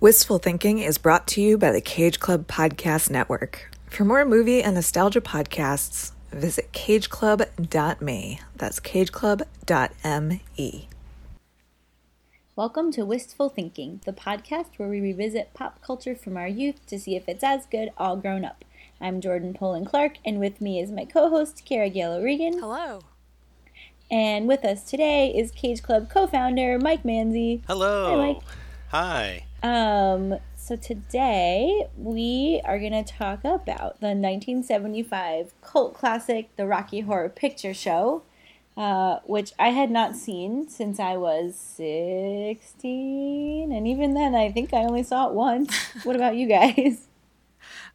Wistful 0.00 0.38
Thinking 0.38 0.78
is 0.78 0.96
brought 0.96 1.26
to 1.26 1.40
you 1.40 1.58
by 1.58 1.72
the 1.72 1.80
Cage 1.80 2.20
Club 2.20 2.46
Podcast 2.46 3.10
Network. 3.10 3.76
For 3.90 4.04
more 4.04 4.24
movie 4.24 4.62
and 4.62 4.76
nostalgia 4.76 5.20
podcasts, 5.20 6.12
visit 6.30 6.70
cageclub.me. 6.70 8.40
That's 8.54 8.78
cageclub.me. 8.78 10.88
Welcome 12.54 12.92
to 12.92 13.04
Wistful 13.04 13.48
Thinking, 13.48 14.00
the 14.04 14.12
podcast 14.12 14.66
where 14.76 14.88
we 14.88 15.00
revisit 15.00 15.52
pop 15.52 15.82
culture 15.82 16.14
from 16.14 16.36
our 16.36 16.46
youth 16.46 16.86
to 16.86 16.96
see 16.96 17.16
if 17.16 17.28
it's 17.28 17.42
as 17.42 17.66
good 17.66 17.88
all 17.98 18.16
grown 18.16 18.44
up. 18.44 18.64
I'm 19.00 19.20
Jordan 19.20 19.52
Poland 19.52 19.88
Clark, 19.88 20.18
and 20.24 20.38
with 20.38 20.60
me 20.60 20.78
is 20.78 20.92
my 20.92 21.06
co 21.06 21.28
host, 21.28 21.64
Kara 21.64 21.90
Gale 21.90 22.22
Regan. 22.22 22.60
Hello. 22.60 23.00
And 24.12 24.46
with 24.46 24.64
us 24.64 24.84
today 24.84 25.34
is 25.36 25.50
Cage 25.50 25.82
Club 25.82 26.08
co 26.08 26.28
founder, 26.28 26.78
Mike 26.78 27.02
Manzi. 27.02 27.62
Hello. 27.66 28.10
Hi, 28.10 28.16
Mike. 28.16 28.42
Hi. 28.90 29.47
Um, 29.62 30.38
so 30.56 30.74
today 30.76 31.86
we 31.96 32.60
are 32.64 32.78
going 32.78 32.92
to 32.92 33.02
talk 33.02 33.40
about 33.40 34.00
the 34.00 34.08
1975 34.08 35.52
cult 35.62 35.94
classic, 35.94 36.54
The 36.56 36.66
Rocky 36.66 37.00
Horror 37.00 37.28
Picture 37.28 37.74
Show, 37.74 38.22
uh, 38.76 39.18
which 39.24 39.52
I 39.58 39.70
had 39.70 39.90
not 39.90 40.14
seen 40.14 40.68
since 40.68 41.00
I 41.00 41.16
was 41.16 41.56
16. 41.56 43.72
And 43.72 43.88
even 43.88 44.14
then, 44.14 44.36
I 44.36 44.52
think 44.52 44.72
I 44.72 44.84
only 44.84 45.02
saw 45.02 45.26
it 45.28 45.34
once. 45.34 45.74
what 46.04 46.14
about 46.16 46.36
you 46.36 46.46
guys? 46.48 47.06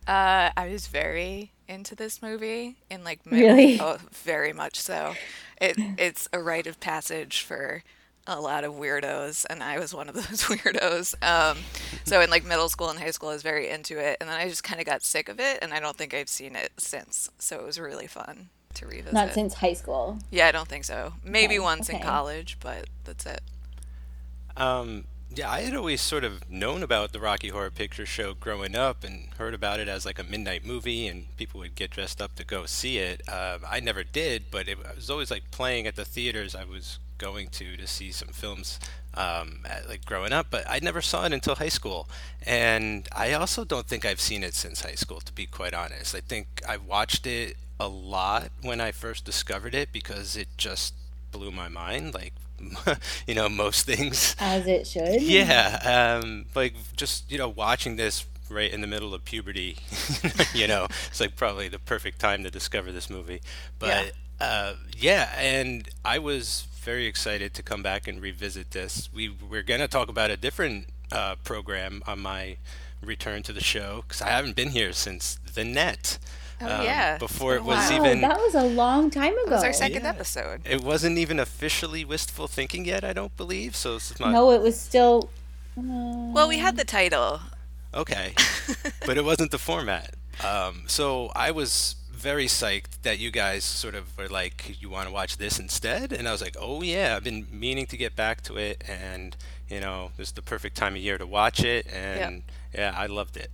Uh, 0.05 0.51
I 0.57 0.67
was 0.67 0.87
very 0.87 1.53
into 1.69 1.95
this 1.95 2.21
movie 2.21 2.75
in 2.91 3.05
like 3.05 3.21
Really? 3.25 3.79
oh, 3.79 3.97
very 4.11 4.51
much 4.51 4.77
so. 4.77 5.15
It 5.61 5.77
it's 5.97 6.27
a 6.33 6.41
rite 6.41 6.67
of 6.67 6.81
passage 6.81 7.41
for 7.41 7.83
a 8.27 8.39
lot 8.39 8.63
of 8.63 8.73
weirdos, 8.73 9.45
and 9.49 9.61
I 9.61 9.79
was 9.79 9.93
one 9.93 10.09
of 10.09 10.15
those 10.15 10.43
weirdos. 10.43 11.15
Um, 11.23 11.57
so 12.05 12.21
in 12.21 12.29
like 12.29 12.45
middle 12.45 12.69
school 12.69 12.89
and 12.89 12.99
high 12.99 13.11
school, 13.11 13.29
I 13.29 13.33
was 13.33 13.43
very 13.43 13.69
into 13.69 13.97
it, 13.99 14.17
and 14.19 14.29
then 14.29 14.37
I 14.39 14.47
just 14.47 14.63
kind 14.63 14.79
of 14.79 14.85
got 14.85 15.03
sick 15.03 15.29
of 15.29 15.39
it, 15.39 15.59
and 15.61 15.73
I 15.73 15.79
don't 15.79 15.97
think 15.97 16.13
I've 16.13 16.29
seen 16.29 16.55
it 16.55 16.71
since. 16.77 17.29
So 17.39 17.59
it 17.59 17.65
was 17.65 17.79
really 17.79 18.07
fun 18.07 18.49
to 18.75 18.87
revisit. 18.87 19.13
Not 19.13 19.33
since 19.33 19.55
high 19.55 19.73
school. 19.73 20.19
Yeah, 20.31 20.47
I 20.47 20.51
don't 20.51 20.67
think 20.67 20.85
so. 20.85 21.13
Maybe 21.23 21.55
Okay, 21.55 21.63
once 21.63 21.89
in 21.89 21.99
college, 21.99 22.57
but 22.59 22.87
that's 23.03 23.25
it. 23.25 23.41
Um, 24.55 25.05
yeah, 25.35 25.49
I 25.49 25.61
had 25.61 25.75
always 25.75 26.01
sort 26.01 26.23
of 26.23 26.49
known 26.49 26.83
about 26.83 27.11
the 27.11 27.19
Rocky 27.19 27.49
Horror 27.49 27.71
Picture 27.71 28.05
Show 28.05 28.33
growing 28.33 28.75
up 28.75 29.03
and 29.03 29.29
heard 29.37 29.53
about 29.53 29.79
it 29.79 29.87
as 29.87 30.05
like 30.05 30.19
a 30.19 30.23
midnight 30.23 30.65
movie, 30.65 31.07
and 31.07 31.35
people 31.37 31.59
would 31.61 31.75
get 31.75 31.91
dressed 31.91 32.21
up 32.21 32.35
to 32.35 32.43
go 32.43 32.65
see 32.65 32.97
it. 32.99 33.21
Um, 33.27 33.61
I 33.67 33.79
never 33.79 34.03
did, 34.03 34.45
but 34.51 34.67
it 34.67 34.77
was 34.95 35.09
always 35.09 35.31
like 35.31 35.49
playing 35.49 35.87
at 35.87 35.95
the 35.95 36.05
theaters 36.05 36.55
I 36.55 36.65
was 36.65 36.99
going 37.17 37.47
to 37.49 37.77
to 37.77 37.87
see 37.87 38.11
some 38.11 38.29
films. 38.29 38.79
Um, 39.15 39.59
at, 39.69 39.87
like 39.87 40.05
growing 40.05 40.33
up, 40.33 40.47
but 40.49 40.65
I 40.67 40.79
never 40.81 40.99
saw 40.99 41.23
it 41.25 41.33
until 41.33 41.53
high 41.53 41.69
school, 41.69 42.09
and 42.47 43.07
I 43.15 43.33
also 43.33 43.63
don't 43.63 43.85
think 43.85 44.05
I've 44.05 44.19
seen 44.19 44.43
it 44.43 44.55
since 44.55 44.81
high 44.81 44.95
school. 44.95 45.19
To 45.21 45.31
be 45.31 45.45
quite 45.45 45.75
honest, 45.75 46.15
I 46.15 46.19
think 46.19 46.47
I 46.67 46.77
watched 46.77 47.27
it 47.27 47.55
a 47.79 47.87
lot 47.87 48.49
when 48.63 48.81
I 48.81 48.91
first 48.91 49.23
discovered 49.23 49.75
it 49.75 49.91
because 49.91 50.35
it 50.35 50.47
just 50.57 50.95
blew 51.31 51.51
my 51.51 51.67
mind. 51.67 52.15
Like, 52.15 52.33
you 53.27 53.35
know, 53.35 53.49
most 53.49 53.85
things. 53.85 54.35
As 54.39 54.67
it 54.67 54.87
should. 54.87 55.21
Yeah, 55.33 56.19
um, 56.21 56.45
like 56.55 56.75
just 56.95 57.31
you 57.31 57.37
know, 57.37 57.49
watching 57.49 57.95
this 57.95 58.25
right 58.49 58.71
in 58.71 58.81
the 58.81 58.87
middle 58.87 59.13
of 59.13 59.25
puberty, 59.25 59.77
you 60.53 60.67
know, 60.67 60.87
it's 61.07 61.19
like 61.19 61.35
probably 61.35 61.67
the 61.67 61.79
perfect 61.79 62.19
time 62.19 62.43
to 62.43 62.51
discover 62.51 62.91
this 62.91 63.09
movie. 63.09 63.41
But 63.79 64.11
uh, 64.39 64.73
yeah, 64.97 65.33
and 65.37 65.89
I 66.03 66.19
was 66.19 66.67
very 66.81 67.05
excited 67.05 67.53
to 67.55 67.63
come 67.63 67.81
back 67.81 68.07
and 68.07 68.21
revisit 68.21 68.71
this. 68.71 69.09
We 69.13 69.29
we're 69.29 69.63
gonna 69.63 69.87
talk 69.87 70.09
about 70.09 70.31
a 70.31 70.37
different 70.37 70.87
uh, 71.11 71.35
program 71.43 72.03
on 72.05 72.19
my 72.19 72.57
return 73.01 73.43
to 73.43 73.53
the 73.53 73.63
show 73.63 74.03
because 74.07 74.21
I 74.21 74.29
haven't 74.29 74.55
been 74.55 74.69
here 74.69 74.93
since 74.93 75.39
the 75.53 75.63
net. 75.63 76.17
Oh, 76.63 76.75
um, 76.79 76.83
yeah. 76.83 77.13
It's 77.15 77.19
Before 77.19 77.55
it 77.55 77.63
was. 77.63 77.89
Wow, 77.89 77.95
even 78.05 78.21
that 78.21 78.37
was 78.37 78.55
a 78.55 78.63
long 78.63 79.09
time 79.09 79.33
ago. 79.33 79.43
It 79.47 79.49
was 79.51 79.63
our 79.63 79.73
second 79.73 80.03
Yeah. 80.03 80.09
episode. 80.09 80.61
it 80.65 80.81
wasn't 80.81 81.17
even 81.17 81.39
officially 81.39 82.05
wistful 82.05 82.47
thinking 82.47 82.85
yet. 82.85 83.03
I 83.03 83.13
don't 83.13 83.35
believe 83.37 83.75
so. 83.75 83.95
This 83.95 84.11
is 84.11 84.19
my 84.19 84.31
No, 84.31 84.51
it 84.51 84.61
was 84.61 84.79
still. 84.79 85.29
Well, 85.75 86.47
we 86.47 86.59
had 86.59 86.77
the 86.77 86.85
title. 86.85 87.41
Okay, 87.93 88.33
but 89.05 89.17
it 89.17 89.23
wasn't 89.25 89.51
the 89.51 89.57
format. 89.59 90.15
Um, 90.43 90.83
so 90.87 91.31
I 91.35 91.51
was 91.51 91.95
very 92.11 92.45
psyched 92.45 93.01
that 93.03 93.19
you 93.19 93.29
guys 93.31 93.63
sort 93.63 93.93
of 93.95 94.17
were 94.17 94.27
like, 94.29 94.81
you 94.81 94.89
want 94.89 95.07
to 95.07 95.13
watch 95.13 95.37
this 95.37 95.59
instead? 95.59 96.11
And 96.13 96.27
I 96.27 96.31
was 96.31 96.41
like, 96.41 96.55
oh 96.59 96.81
yeah, 96.81 97.15
I've 97.15 97.23
been 97.23 97.45
meaning 97.51 97.85
to 97.87 97.97
get 97.97 98.15
back 98.15 98.41
to 98.43 98.57
it, 98.57 98.83
and 98.87 99.35
you 99.69 99.79
know, 99.79 100.11
this 100.17 100.29
is 100.29 100.33
the 100.33 100.41
perfect 100.41 100.75
time 100.77 100.93
of 100.95 101.01
year 101.01 101.17
to 101.17 101.25
watch 101.27 101.63
it, 101.63 101.85
and 101.91 102.43
yeah, 102.73 102.93
I 102.95 103.05
loved 103.07 103.37
it. 103.37 103.51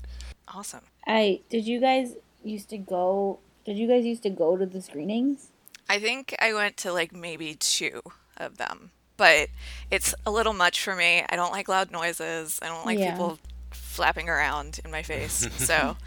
Awesome. 0.48 0.82
I 1.08 1.42
did. 1.50 1.66
You 1.66 1.80
guys 1.82 2.14
used 2.44 2.70
to 2.70 2.78
go? 2.78 3.40
Did 3.66 3.78
you 3.78 3.88
guys 3.88 4.06
used 4.06 4.24
to 4.24 4.30
go 4.30 4.58
to 4.58 4.66
the 4.66 4.82
screenings? 4.82 5.50
I 5.90 6.00
think 6.00 6.36
I 6.40 6.54
went 6.54 6.78
to 6.78 6.94
like 6.94 7.14
maybe 7.14 7.56
two 7.56 8.02
of 8.38 8.58
them, 8.58 8.92
but 9.18 9.50
it's 9.92 10.14
a 10.26 10.32
little 10.32 10.54
much 10.54 10.82
for 10.82 10.96
me. 10.96 11.24
I 11.30 11.36
don't 11.36 11.52
like 11.52 11.68
loud 11.68 11.92
noises. 11.92 12.60
I 12.62 12.68
don't 12.68 12.86
like 12.86 13.00
Yeah. 13.00 13.12
people 13.12 13.40
flapping 13.72 14.30
around 14.30 14.80
in 14.86 14.92
my 14.92 15.04
face. 15.04 15.48
So 15.58 15.98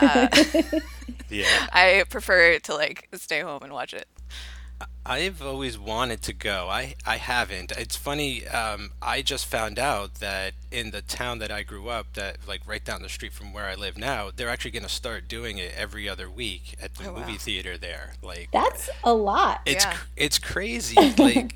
uh, 0.00 0.28
Yeah, 1.30 1.66
I 1.72 2.04
prefer 2.08 2.58
to 2.60 2.74
like 2.74 3.08
stay 3.14 3.40
home 3.40 3.62
and 3.62 3.72
watch 3.72 3.94
it. 3.94 4.06
I've 5.08 5.40
always 5.40 5.78
wanted 5.78 6.20
to 6.22 6.32
go. 6.32 6.68
I 6.68 6.94
I 7.06 7.16
haven't. 7.18 7.70
It's 7.72 7.94
funny. 7.94 8.46
Um, 8.48 8.90
I 9.00 9.22
just 9.22 9.46
found 9.46 9.78
out 9.78 10.14
that 10.16 10.54
in 10.72 10.90
the 10.90 11.00
town 11.00 11.38
that 11.38 11.52
I 11.52 11.62
grew 11.62 11.88
up, 11.88 12.14
that 12.14 12.38
like 12.48 12.62
right 12.66 12.84
down 12.84 13.02
the 13.02 13.08
street 13.08 13.32
from 13.32 13.52
where 13.52 13.66
I 13.66 13.76
live 13.76 13.96
now, 13.96 14.30
they're 14.34 14.48
actually 14.48 14.72
going 14.72 14.82
to 14.82 14.88
start 14.88 15.28
doing 15.28 15.58
it 15.58 15.72
every 15.76 16.08
other 16.08 16.28
week 16.28 16.74
at 16.82 16.94
the 16.96 17.08
Oh, 17.08 17.12
wow. 17.12 17.20
movie 17.20 17.38
theater 17.38 17.78
there. 17.78 18.14
Like 18.20 18.48
That's 18.52 18.90
a 19.04 19.14
lot. 19.14 19.60
It's 19.64 19.84
Yeah. 19.84 19.96
it's 20.16 20.38
crazy. 20.40 20.96
like 21.18 21.54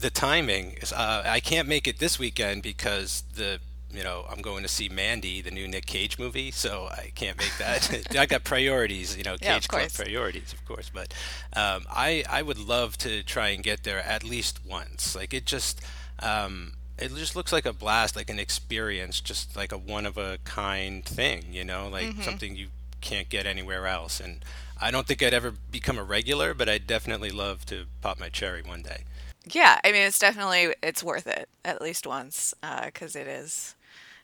the 0.00 0.10
timing. 0.10 0.74
is- 0.80 0.92
Uh, 0.92 1.24
I 1.26 1.40
can't 1.40 1.66
make 1.66 1.88
it 1.88 1.98
this 1.98 2.20
weekend 2.20 2.62
because 2.62 3.24
the 3.34 3.58
you 3.92 4.02
know 4.04 4.24
I'm 4.30 4.42
going 4.42 4.62
to 4.62 4.68
see 4.68 4.88
Mandy, 4.88 5.40
the 5.42 5.50
new 5.50 5.68
Nick 5.68 5.86
Cage 5.86 6.18
movie, 6.18 6.50
so 6.50 6.88
I 6.90 7.12
can't 7.14 7.38
make 7.38 7.56
that. 7.58 7.90
I 8.18 8.26
got 8.26 8.44
priorities, 8.44 9.16
you 9.16 9.22
know, 9.24 9.36
Yeah, 9.40 9.60
Cage 9.60 9.68
Club 9.68 9.92
course. 9.92 9.96
priorities, 9.96 10.52
of 10.52 10.64
course. 10.64 10.90
But 10.92 11.12
um, 11.54 11.86
I 11.90 12.24
I 12.28 12.42
would 12.42 12.58
love 12.58 12.98
to 12.98 13.22
try 13.22 13.48
and 13.48 13.62
get 13.62 13.84
there 13.84 14.00
at 14.02 14.24
least 14.24 14.60
once. 14.64 15.14
Like 15.16 15.34
it 15.34 15.44
just. 15.46 15.80
Um, 16.20 16.74
it 16.98 17.12
just 17.16 17.34
looks 17.34 17.52
like 17.52 17.66
a 17.66 17.72
blast, 17.72 18.14
like 18.14 18.30
an 18.30 18.38
experience, 18.38 19.20
just 19.20 19.56
like 19.56 19.72
a 19.72 19.78
one 19.78 20.06
of 20.06 20.16
a 20.18 20.38
kind 20.44 21.04
thing, 21.04 21.46
you 21.50 21.64
know, 21.64 21.88
like 21.88 22.10
Mm-hmm. 22.10 22.20
something 22.20 22.54
you 22.54 22.68
can't 23.00 23.28
get 23.28 23.44
anywhere 23.46 23.86
else. 23.88 24.20
And 24.20 24.44
I 24.80 24.90
don't 24.92 25.06
think 25.06 25.22
I'd 25.22 25.34
ever 25.34 25.50
become 25.50 25.98
a 25.98 26.04
regular, 26.04 26.54
but 26.54 26.68
I'd 26.68 26.86
definitely 26.86 27.30
love 27.30 27.64
to 27.66 27.86
pop 28.02 28.20
my 28.20 28.28
cherry 28.28 28.62
one 28.62 28.82
day. 28.82 29.04
Yeah, 29.50 29.80
I 29.84 29.90
mean 29.92 30.02
it's 30.02 30.18
definitely 30.18 30.74
it's 30.82 31.02
worth 31.02 31.26
it 31.26 31.48
at 31.64 31.82
least 31.82 32.06
once 32.06 32.54
because 32.84 33.16
it 33.16 33.26
is 33.26 33.74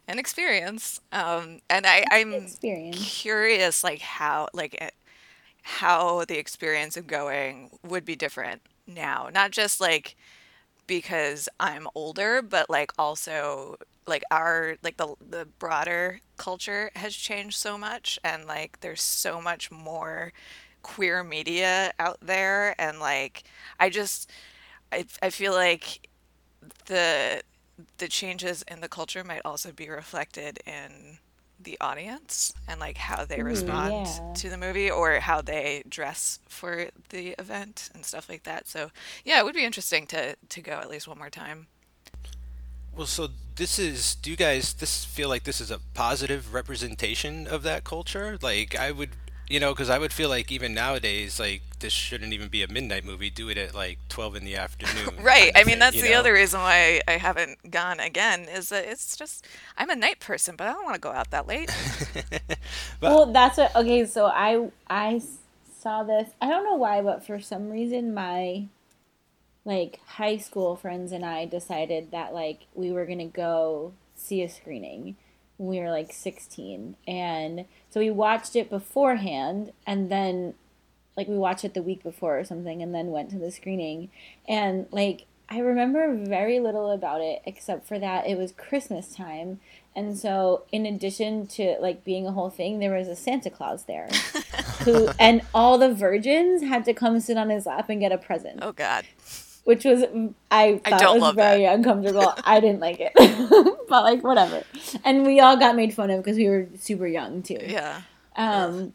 an 0.09 0.19
experience. 0.19 1.01
Um, 1.13 1.61
and 1.71 1.87
I 1.87 2.05
I'm 2.11 2.35
experience. 2.45 2.93
curious 2.93 3.85
like 3.85 4.01
how 4.03 4.49
like 4.55 4.75
it, 4.77 4.95
how 5.63 6.25
the 6.27 6.39
experience 6.39 6.97
of 6.97 7.07
going 7.07 7.71
would 7.85 8.05
be 8.05 8.17
different 8.17 8.63
now 8.87 9.29
not 9.33 9.51
just 9.53 9.81
like 9.81 10.17
because 10.87 11.49
i'm 11.61 11.87
older 11.95 12.43
but 12.43 12.69
like 12.71 12.93
also 12.99 13.77
like 14.07 14.23
our 14.31 14.77
like 14.83 14.97
the 14.97 15.15
the 15.31 15.47
broader 15.59 16.21
culture 16.37 16.91
has 16.97 17.15
changed 17.15 17.57
so 17.57 17.79
much 17.79 18.19
and 18.25 18.47
like 18.47 18.81
there's 18.81 19.03
so 19.03 19.41
much 19.41 19.71
more 19.71 20.33
queer 20.83 21.23
media 21.25 21.93
out 21.99 22.19
there 22.23 22.75
and 22.81 23.01
like 23.01 23.45
i 23.81 23.89
just 23.91 24.31
i, 24.93 25.05
I 25.23 25.31
feel 25.31 25.53
like 25.53 26.09
the 26.87 27.43
the 27.99 28.09
changes 28.09 28.62
in 28.69 28.81
the 28.81 28.89
culture 28.89 29.25
might 29.25 29.43
also 29.44 29.72
be 29.72 29.89
reflected 29.89 30.59
in 30.66 31.19
the 31.61 31.76
audience 31.81 32.53
and 32.69 32.79
like 32.79 32.97
how 32.97 33.25
they 33.25 33.38
mm-hmm. 33.38 33.47
respond 33.47 34.06
yeah. 34.06 34.32
to 34.35 34.49
the 34.49 34.56
movie 34.56 34.91
or 34.91 35.19
how 35.19 35.41
they 35.41 35.82
dress 35.88 36.38
for 36.49 36.87
the 37.08 37.31
event 37.38 37.91
and 37.94 38.05
stuff 38.05 38.29
like 38.29 38.44
that. 38.44 38.69
So 38.69 38.91
yeah, 39.25 39.41
it 39.41 39.44
would 39.44 39.55
be 39.55 39.64
interesting 39.64 40.06
to 40.08 40.37
to 40.37 40.61
go 40.61 40.73
at 40.73 40.88
least 40.88 41.08
one 41.08 41.19
more 41.19 41.31
time. 41.31 41.67
Well, 42.99 43.06
so 43.06 43.29
this 43.55 43.79
is, 43.79 44.17
do 44.17 44.29
you 44.29 44.37
guys 44.37 44.75
this 44.75 45.05
feel 45.05 45.29
like 45.29 45.44
this 45.44 45.61
is 45.61 45.70
a 45.70 45.79
positive 45.94 46.53
representation 46.53 47.47
of 47.47 47.62
that 47.62 47.85
culture? 47.85 48.37
Like, 48.43 48.75
I 48.76 48.91
would, 48.91 49.11
you 49.49 49.61
know, 49.61 49.73
because 49.73 49.89
I 49.91 49.99
would 49.99 50.12
feel 50.12 50.29
like 50.29 50.53
even 50.53 50.75
nowadays, 50.75 51.41
like, 51.41 51.62
this 51.81 51.93
shouldn't 51.93 52.33
even 52.33 52.49
be 52.49 52.62
a 52.62 52.69
midnight 52.69 53.05
movie. 53.05 53.31
Do 53.31 53.49
it 53.49 53.56
at 53.59 53.75
like 53.75 53.99
12 54.09 54.37
in 54.37 54.45
the 54.45 54.56
afternoon. 54.56 55.15
Right. 55.23 55.53
kind 55.55 55.56
I 55.56 55.61
mean, 55.61 55.67
thing, 55.67 55.79
that's 55.79 56.00
the 56.00 56.11
know? 56.11 56.19
other 56.21 56.33
reason 56.33 56.61
why 56.61 57.00
I 57.06 57.12
haven't 57.12 57.71
gone 57.71 58.00
again 58.00 58.43
is 58.49 58.69
that 58.71 58.85
it's 58.87 59.17
just 59.17 59.47
I'm 59.77 59.91
a 59.91 59.97
night 59.97 60.21
person, 60.21 60.55
but 60.56 60.67
I 60.67 60.73
don't 60.73 60.85
want 60.85 60.95
to 60.95 61.00
go 61.00 61.11
out 61.12 61.31
that 61.31 61.47
late. 61.47 61.71
But- 63.00 63.12
well, 63.12 63.27
that's 63.27 63.59
what. 63.59 63.75
Okay, 63.77 64.05
so 64.06 64.27
I 64.27 64.71
I 64.89 65.21
saw 65.81 66.03
this. 66.03 66.31
I 66.41 66.49
don't 66.51 66.65
know 66.65 66.75
why, 66.77 67.01
but 67.01 67.25
for 67.25 67.41
some 67.41 67.71
reason, 67.71 68.12
my 68.15 68.67
like 69.65 70.01
high 70.06 70.37
school 70.39 70.77
friends 70.77 71.12
and 71.12 71.25
I 71.25 71.44
decided 71.44 72.11
that 72.11 72.35
like 72.35 72.67
we 72.75 72.91
were 72.91 73.06
gonna 73.06 73.27
go 73.27 73.93
see 74.17 74.43
a 74.43 74.49
screening, 74.49 75.17
when 75.59 75.69
we 75.69 75.81
were 75.81 75.91
like 75.91 76.12
16. 76.12 76.97
And 77.06 77.67
so 77.99 78.03
we 78.03 78.11
watched 78.11 78.55
it 78.55 78.71
beforehand 78.71 79.73
and 79.85 80.09
then 80.09 80.55
like 81.17 81.27
we 81.27 81.37
watched 81.37 81.65
it 81.65 81.75
the 81.75 81.83
week 81.83 82.05
before 82.05 82.39
or 82.39 82.45
something 82.45 82.81
and 82.81 82.95
then 82.95 83.09
went 83.09 83.29
to 83.31 83.39
the 83.39 83.50
screening. 83.50 84.09
And 84.47 84.87
like 84.93 85.27
I 85.49 85.59
remember 85.59 86.15
very 86.15 86.61
little 86.61 86.93
about 86.93 87.23
it 87.23 87.43
except 87.45 87.89
for 87.89 87.99
that 87.99 88.29
it 88.29 88.39
was 88.39 88.53
Christmas 88.53 89.12
time. 89.12 89.59
And 89.97 90.17
so 90.17 90.62
in 90.71 90.87
addition 90.87 91.49
to 91.49 91.77
like 91.81 92.05
being 92.05 92.25
a 92.25 92.31
whole 92.31 92.50
thing, 92.50 92.79
there 92.79 92.95
was 92.95 93.09
a 93.09 93.17
Santa 93.17 93.50
Claus 93.50 93.83
there. 93.87 94.09
who 94.85 95.09
and 95.19 95.43
all 95.53 95.77
the 95.77 95.93
virgins 95.93 96.62
had 96.62 96.85
to 96.85 96.94
come 96.94 97.19
sit 97.19 97.37
on 97.37 97.51
his 97.51 97.67
lap 97.67 97.89
and 97.89 97.99
get 97.99 98.12
a 98.12 98.19
present. 98.19 98.61
Oh 98.62 98.71
God. 98.71 99.06
Which 99.69 99.85
was 99.85 100.03
I 100.50 100.79
thought 100.79 100.93
I 100.94 100.97
don't 100.97 101.20
was 101.20 101.35
very 101.35 101.65
that. 101.65 101.75
uncomfortable. 101.75 102.32
I 102.44 102.59
didn't 102.59 102.81
like 102.81 103.00
it. 103.00 103.12
but 103.91 104.03
like 104.03 104.25
whatever. 104.25 104.62
And 105.05 105.26
we 105.26 105.41
all 105.41 105.59
got 105.59 105.76
made 105.76 105.93
fun 105.93 106.09
of 106.09 106.25
because 106.25 106.38
we 106.38 106.49
were 106.49 106.69
super 106.79 107.06
young 107.06 107.43
too. 107.43 107.59
Yeah. 107.61 108.00
Um, 108.35 108.94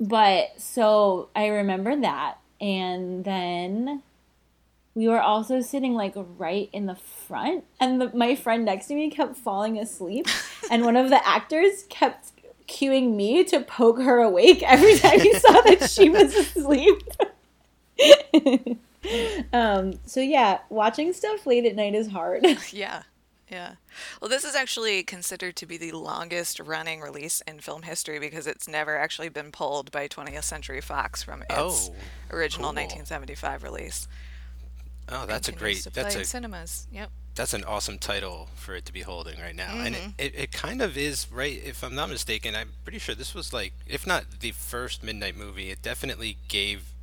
but 0.00 0.58
so 0.58 1.28
I 1.36 1.48
remember 1.48 1.94
that, 2.00 2.38
and 2.58 3.22
then 3.22 4.02
we 4.94 5.08
were 5.08 5.20
also 5.20 5.60
sitting 5.60 5.92
like 5.92 6.14
right 6.16 6.70
in 6.72 6.86
the 6.86 6.96
front, 6.96 7.64
and 7.78 8.00
the, 8.00 8.10
my 8.16 8.36
friend 8.36 8.64
next 8.64 8.86
to 8.86 8.94
me 8.94 9.10
kept 9.10 9.36
falling 9.36 9.78
asleep, 9.78 10.26
and 10.70 10.86
one 10.86 10.96
of 10.96 11.10
the 11.10 11.28
actors 11.28 11.84
kept 11.90 12.32
cueing 12.66 13.14
me 13.14 13.44
to 13.44 13.60
poke 13.60 13.98
her 13.98 14.20
awake 14.20 14.62
every 14.62 14.96
time 14.96 15.20
he 15.20 15.34
saw 15.34 15.60
that 15.60 15.90
she 15.90 16.08
was 16.08 16.34
asleep. 16.34 17.02
um, 19.52 19.94
so 20.06 20.20
yeah, 20.20 20.58
watching 20.68 21.12
stuff 21.12 21.46
late 21.46 21.64
at 21.64 21.74
night 21.76 21.94
is 21.94 22.08
hard. 22.08 22.44
Yeah. 22.72 23.02
Yeah. 23.50 23.72
Well, 24.20 24.28
this 24.28 24.44
is 24.44 24.54
actually 24.54 25.02
considered 25.02 25.56
to 25.56 25.66
be 25.66 25.76
the 25.76 25.90
longest 25.90 26.60
running 26.60 27.00
release 27.00 27.40
in 27.48 27.58
film 27.58 27.82
history 27.82 28.20
because 28.20 28.46
it's 28.46 28.68
never 28.68 28.96
actually 28.96 29.28
been 29.28 29.50
pulled 29.50 29.90
by 29.90 30.06
20th 30.06 30.44
Century 30.44 30.80
Fox 30.80 31.24
from 31.24 31.42
its 31.42 31.50
Oh, 31.56 31.94
original 32.30 32.68
cool. 32.68 32.76
1975 32.76 33.64
release. 33.64 34.06
Oh, 35.08 35.26
that's 35.26 35.48
a 35.48 35.52
great. 35.52 35.84
That's 35.92 36.14
in 36.14 36.20
a 36.20 36.24
cinemas. 36.24 36.86
Yep. 36.92 37.10
that's 37.34 37.52
an 37.52 37.64
awesome 37.64 37.98
title 37.98 38.48
for 38.54 38.76
it 38.76 38.84
to 38.86 38.92
be 38.92 39.00
holding 39.00 39.40
right 39.40 39.56
now, 39.56 39.72
and 39.74 39.96
Mm-hmm. 39.96 40.10
it, 40.18 40.34
it, 40.34 40.38
it 40.38 40.52
kind 40.52 40.80
of 40.80 40.96
is 40.96 41.26
right. 41.32 41.60
If 41.64 41.82
I'm 41.82 41.96
not 41.96 42.08
mistaken, 42.08 42.54
I'm 42.54 42.70
pretty 42.84 43.00
sure 43.00 43.16
this 43.16 43.34
was 43.34 43.52
like, 43.52 43.72
if 43.84 44.06
not 44.06 44.26
the 44.38 44.52
first 44.52 45.02
midnight 45.02 45.36
movie, 45.36 45.70
it 45.70 45.82
definitely 45.82 46.36
gave 46.46 46.94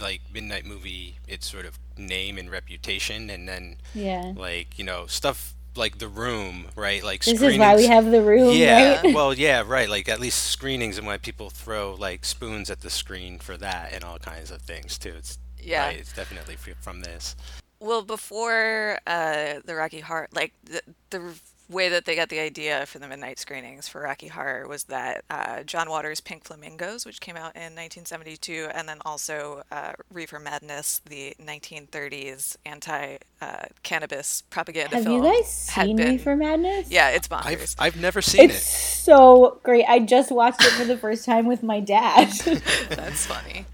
like 0.00 0.20
midnight 0.32 0.64
movie 0.64 1.16
its 1.26 1.50
sort 1.50 1.66
of 1.66 1.78
name 1.96 2.38
and 2.38 2.50
reputation, 2.50 3.30
and 3.30 3.48
then 3.48 3.76
yeah. 3.94 4.32
like 4.36 4.78
you 4.78 4.84
know 4.84 5.06
stuff 5.06 5.54
like 5.76 5.98
The 5.98 6.08
Room, 6.08 6.66
right? 6.76 7.02
Like 7.02 7.24
This 7.24 7.40
is 7.40 7.58
why 7.58 7.76
we 7.76 7.86
have 7.86 8.10
the 8.10 8.22
room, 8.22 8.54
yeah, 8.54 9.00
right? 9.00 9.14
well, 9.14 9.32
yeah, 9.34 9.62
right. 9.66 9.88
Like 9.88 10.08
at 10.08 10.20
least 10.20 10.44
screenings 10.44 10.98
and 10.98 11.06
why 11.06 11.18
people 11.18 11.50
throw 11.50 11.94
like 11.94 12.24
spoons 12.24 12.70
at 12.70 12.80
the 12.80 12.90
screen 12.90 13.38
for 13.38 13.56
that 13.56 13.92
and 13.92 14.04
all 14.04 14.18
kinds 14.18 14.50
of 14.50 14.62
things 14.62 14.98
too. 14.98 15.14
It's 15.16 15.38
Yeah. 15.58 15.86
right, 15.86 15.98
it's 15.98 16.12
definitely 16.12 16.56
from 16.56 17.00
this. 17.02 17.36
Well, 17.80 18.02
before 18.02 18.98
uh, 19.06 19.54
the 19.64 19.74
Rocky 19.74 20.00
heart 20.00 20.34
like 20.34 20.52
the, 20.64 20.82
the 21.10 21.34
way 21.72 21.88
that 21.88 22.04
they 22.04 22.14
got 22.14 22.28
the 22.28 22.38
idea 22.38 22.86
for 22.86 22.98
the 22.98 23.08
midnight 23.08 23.38
screenings 23.38 23.88
for 23.88 24.02
Rocky 24.02 24.28
Horror 24.28 24.68
was 24.68 24.84
that 24.84 25.24
uh, 25.30 25.62
John 25.62 25.88
Waters' 25.90 26.20
Pink 26.20 26.44
Flamingos, 26.44 27.04
which 27.06 27.20
came 27.20 27.36
out 27.36 27.54
in 27.56 27.74
1972, 27.74 28.68
and 28.74 28.88
then 28.88 28.98
also 29.04 29.62
uh, 29.70 29.92
Reefer 30.12 30.38
Madness, 30.38 31.00
the 31.08 31.34
1930s 31.40 32.56
anti-cannabis 32.64 34.42
propaganda 34.50 34.96
Have 34.96 35.04
film, 35.04 35.24
you 35.24 35.32
guys 35.32 35.68
had 35.70 35.84
seen 35.86 35.96
been. 35.96 36.08
Reefer 36.12 36.36
Madness? 36.36 36.90
Yeah, 36.90 37.08
it's 37.10 37.28
I've 37.44 37.58
bonkers. 37.58 37.76
I've 37.78 37.96
never 37.96 38.22
seen 38.22 38.50
It's 38.50 38.54
it. 38.54 38.56
It's 38.56 38.66
so 39.04 39.60
great. 39.62 39.84
I 39.88 39.98
just 40.00 40.30
watched 40.30 40.62
it 40.62 40.72
for 40.72 40.84
the 40.84 40.96
first 40.98 41.24
time 41.24 41.46
with 41.46 41.62
my 41.62 41.80
dad. 41.80 42.28
That's 42.88 43.26
funny. 43.26 43.66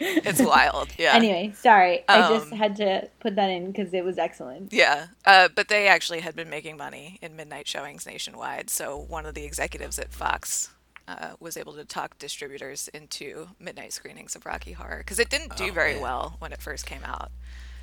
It's 0.30 0.40
wild. 0.40 0.88
Yeah. 0.98 1.14
anyway, 1.14 1.52
sorry. 1.54 2.04
I 2.08 2.28
just 2.28 2.50
Um, 2.52 2.58
had 2.58 2.76
to 2.76 3.08
put 3.20 3.36
that 3.36 3.50
in 3.50 3.70
because 3.70 3.92
it 3.92 4.04
was 4.04 4.16
excellent. 4.18 4.72
Yeah, 4.72 5.08
uh, 5.26 5.48
but 5.54 5.68
they 5.68 5.86
actually 5.88 6.20
had 6.20 6.34
been 6.34 6.48
making 6.50 6.76
money 6.76 7.18
in 7.20 7.36
midnight 7.36 7.68
showings 7.68 8.06
nationwide. 8.06 8.70
So 8.70 8.96
one 8.96 9.26
of 9.26 9.34
the 9.34 9.44
executives 9.44 9.98
at 9.98 10.10
Fox 10.12 10.70
uh, 11.06 11.32
was 11.38 11.56
able 11.56 11.74
to 11.74 11.84
talk 11.84 12.18
distributors 12.18 12.88
into 12.88 13.48
midnight 13.58 13.92
screenings 13.92 14.34
of 14.34 14.46
Rocky 14.46 14.72
Horror 14.72 14.98
because 14.98 15.18
it 15.18 15.28
didn't 15.28 15.56
do 15.56 15.68
Oh, 15.68 15.72
very 15.72 15.94
man. 15.94 16.02
well 16.02 16.36
when 16.38 16.52
it 16.52 16.62
first 16.62 16.86
came 16.86 17.04
out. 17.04 17.30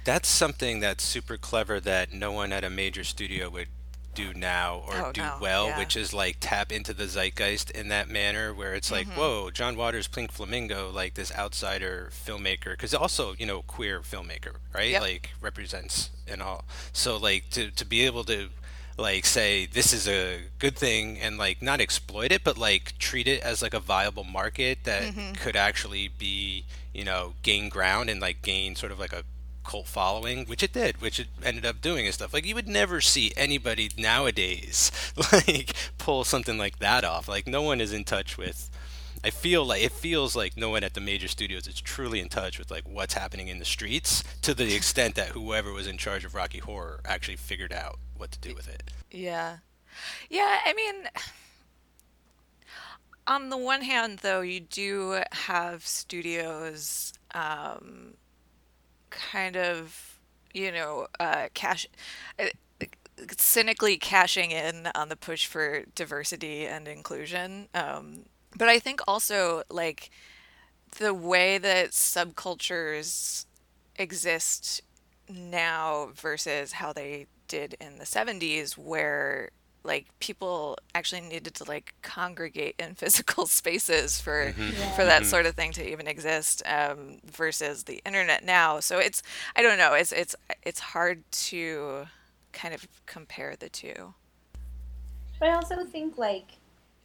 That's 0.03 0.29
something 0.29 0.79
that's 0.79 1.03
super 1.03 1.37
clever 1.37 1.79
that 1.81 2.13
no 2.13 2.31
one 2.31 2.51
at 2.53 2.63
a 2.63 2.69
major 2.69 3.03
studio 3.03 3.49
would 3.49 3.67
do 4.17 4.33
now 4.33 4.83
or 4.87 4.93
Oh, 5.07 5.11
do 5.13 5.21
no, 5.21 5.37
well, 5.39 5.67
yeah. 5.67 5.77
which 5.79 5.95
is 5.95 6.13
like 6.13 6.37
tap 6.39 6.71
into 6.71 6.93
the 6.93 7.05
zeitgeist 7.07 7.69
in 7.71 7.87
that 7.89 8.09
manner 8.09 8.53
where 8.53 8.73
it's 8.73 8.91
like, 8.91 9.07
Mm-hmm. 9.07 9.19
whoa, 9.19 9.49
John 9.51 9.77
Waters, 9.77 10.07
Pink 10.07 10.31
Flamingo, 10.31 10.89
like 10.91 11.13
this 11.13 11.31
outsider 11.33 12.09
filmmaker, 12.11 12.71
because 12.71 12.93
also, 12.93 13.33
you 13.37 13.45
know, 13.45 13.61
queer 13.61 14.01
filmmaker, 14.01 14.55
right? 14.73 14.91
Yep. 14.91 15.01
Like 15.01 15.29
represents 15.39 16.09
and 16.27 16.41
all. 16.41 16.65
So 16.91 17.15
like 17.17 17.49
to, 17.51 17.71
to 17.71 17.85
be 17.85 18.05
able 18.05 18.23
to 18.25 18.49
like 18.97 19.25
say 19.27 19.67
this 19.67 19.93
is 19.93 20.07
a 20.07 20.39
good 20.57 20.75
thing 20.75 21.19
and 21.19 21.37
like 21.37 21.61
not 21.61 21.79
exploit 21.79 22.31
it 22.31 22.43
but 22.43 22.57
like 22.57 22.97
treat 22.97 23.27
it 23.27 23.39
as 23.43 23.61
like 23.61 23.75
a 23.75 23.79
viable 23.79 24.23
market 24.23 24.79
that 24.85 25.03
Mm-hmm. 25.03 25.33
could 25.33 25.55
actually 25.55 26.07
be 26.07 26.65
you 26.95 27.05
know 27.05 27.33
gain 27.43 27.69
ground 27.69 28.09
and 28.09 28.19
like 28.19 28.41
gain 28.41 28.75
sort 28.75 28.91
of 28.91 28.97
like 28.99 29.13
a 29.13 29.21
cult 29.67 29.87
following 29.87 30.45
which 30.45 30.63
it 30.63 30.73
did 30.73 31.01
which 31.01 31.19
it 31.19 31.27
ended 31.43 31.65
up 31.65 31.81
doing 31.81 32.05
and 32.05 32.13
stuff 32.13 32.33
like 32.33 32.45
you 32.45 32.55
would 32.55 32.67
never 32.67 33.01
see 33.01 33.33
anybody 33.35 33.89
nowadays 33.97 34.91
like 35.31 35.73
pull 35.97 36.23
something 36.23 36.57
like 36.57 36.79
that 36.79 37.03
off 37.03 37.27
like 37.27 37.45
no 37.45 37.61
one 37.61 37.81
is 37.81 37.93
in 37.93 38.03
touch 38.03 38.37
with 38.37 38.69
I 39.23 39.29
feel 39.29 39.65
like 39.65 39.83
it 39.83 39.91
feels 39.91 40.35
like 40.35 40.55
no 40.55 40.69
one 40.69 40.83
at 40.83 40.93
the 40.93 41.01
major 41.01 41.27
studios 41.27 41.67
is 41.67 41.81
truly 41.81 42.19
in 42.19 42.29
touch 42.29 42.59
with 42.59 42.71
like 42.71 42.87
what's 42.87 43.15
happening 43.15 43.47
in 43.47 43.59
the 43.59 43.65
streets 43.65 44.23
to 44.43 44.53
the 44.53 44.73
extent 44.75 45.15
that 45.15 45.29
whoever 45.29 45.73
was 45.73 45.87
in 45.87 45.97
charge 45.97 46.23
of 46.23 46.35
Rocky 46.35 46.59
Horror 46.59 47.01
actually 47.03 47.35
figured 47.35 47.73
out 47.73 47.97
what 48.15 48.31
to 48.31 48.39
do 48.39 48.53
with 48.53 48.69
it. 48.69 48.83
Yeah. 49.11 49.57
Yeah, 50.29 50.59
I 50.65 50.73
mean, 50.73 51.09
on 53.25 53.49
the 53.49 53.57
one 53.57 53.81
hand, 53.81 54.19
though, 54.19 54.41
you 54.41 54.59
do 54.59 55.21
have 55.31 55.85
studios 55.85 57.13
um, 57.33 58.13
kind 59.17 59.57
of, 59.57 60.19
you 60.53 60.71
know, 60.71 61.07
uh, 61.19 61.47
cash. 61.53 61.87
Uh, 62.39 62.45
cynically 63.39 63.97
cashing 63.97 64.51
in 64.51 64.87
on 64.93 65.09
the 65.09 65.15
push 65.15 65.47
for 65.47 65.83
diversity 65.95 66.67
and 66.67 66.87
inclusion. 66.87 67.67
Um, 67.73 68.25
but 68.55 68.69
I 68.69 68.77
think 68.79 69.01
also, 69.07 69.63
like, 69.69 70.11
the 70.99 71.13
way 71.13 71.57
that 71.57 71.91
subcultures 71.91 73.45
exist 73.97 74.81
now 75.27 76.09
versus 76.15 76.73
how 76.73 76.93
they 76.93 77.27
did 77.47 77.75
in 77.81 77.97
the 77.97 78.05
70s 78.05 78.77
where 78.77 79.49
like 79.87 80.05
people 80.19 80.77
actually 80.93 81.21
needed 81.21 81.55
to 81.55 81.63
like 81.63 81.93
congregate 82.01 82.75
in 82.77 82.93
physical 82.93 83.45
spaces 83.59 84.19
for 84.19 84.53
for 84.95 85.05
that 85.05 85.25
sort 85.25 85.45
of 85.45 85.55
thing 85.55 85.71
to 85.71 85.89
even 85.89 86.07
exist 86.07 86.61
um, 86.65 87.17
versus 87.25 87.83
the 87.83 88.01
internet 88.05 88.43
now. 88.43 88.79
So 88.79 88.99
it's 88.99 89.23
i 89.55 89.61
don't 89.61 89.77
know 89.77 89.93
it's 89.93 90.11
it's 90.11 90.35
it's 90.63 90.79
hard 90.79 91.23
to 91.31 92.05
kind 92.53 92.73
of 92.73 92.87
compare 93.05 93.55
the 93.57 93.69
two. 93.69 94.13
But 95.39 95.49
I 95.49 95.53
also 95.53 95.85
think 95.85 96.17
like 96.17 96.57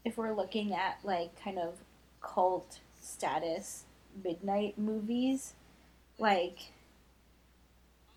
if 0.04 0.16
we're 0.16 0.34
looking 0.34 0.74
at 0.74 0.98
like 1.04 1.30
kind 1.42 1.58
of 1.58 1.74
cult 2.20 2.80
status 3.00 3.84
midnight 4.24 4.78
movies, 4.78 5.54
like 6.18 6.72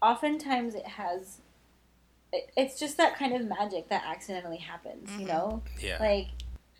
oftentimes 0.01 0.75
it 0.75 0.85
has 0.85 1.39
it, 1.39 1.54
it's 2.55 2.79
just 2.79 2.97
that 2.97 3.17
kind 3.17 3.33
of 3.33 3.47
magic 3.47 3.89
that 3.89 4.03
accidentally 4.05 4.57
happens, 4.57 5.09
you 5.11 5.19
mm-hmm. 5.19 5.27
know? 5.27 5.63
Yeah. 5.79 5.97
Like 5.99 6.27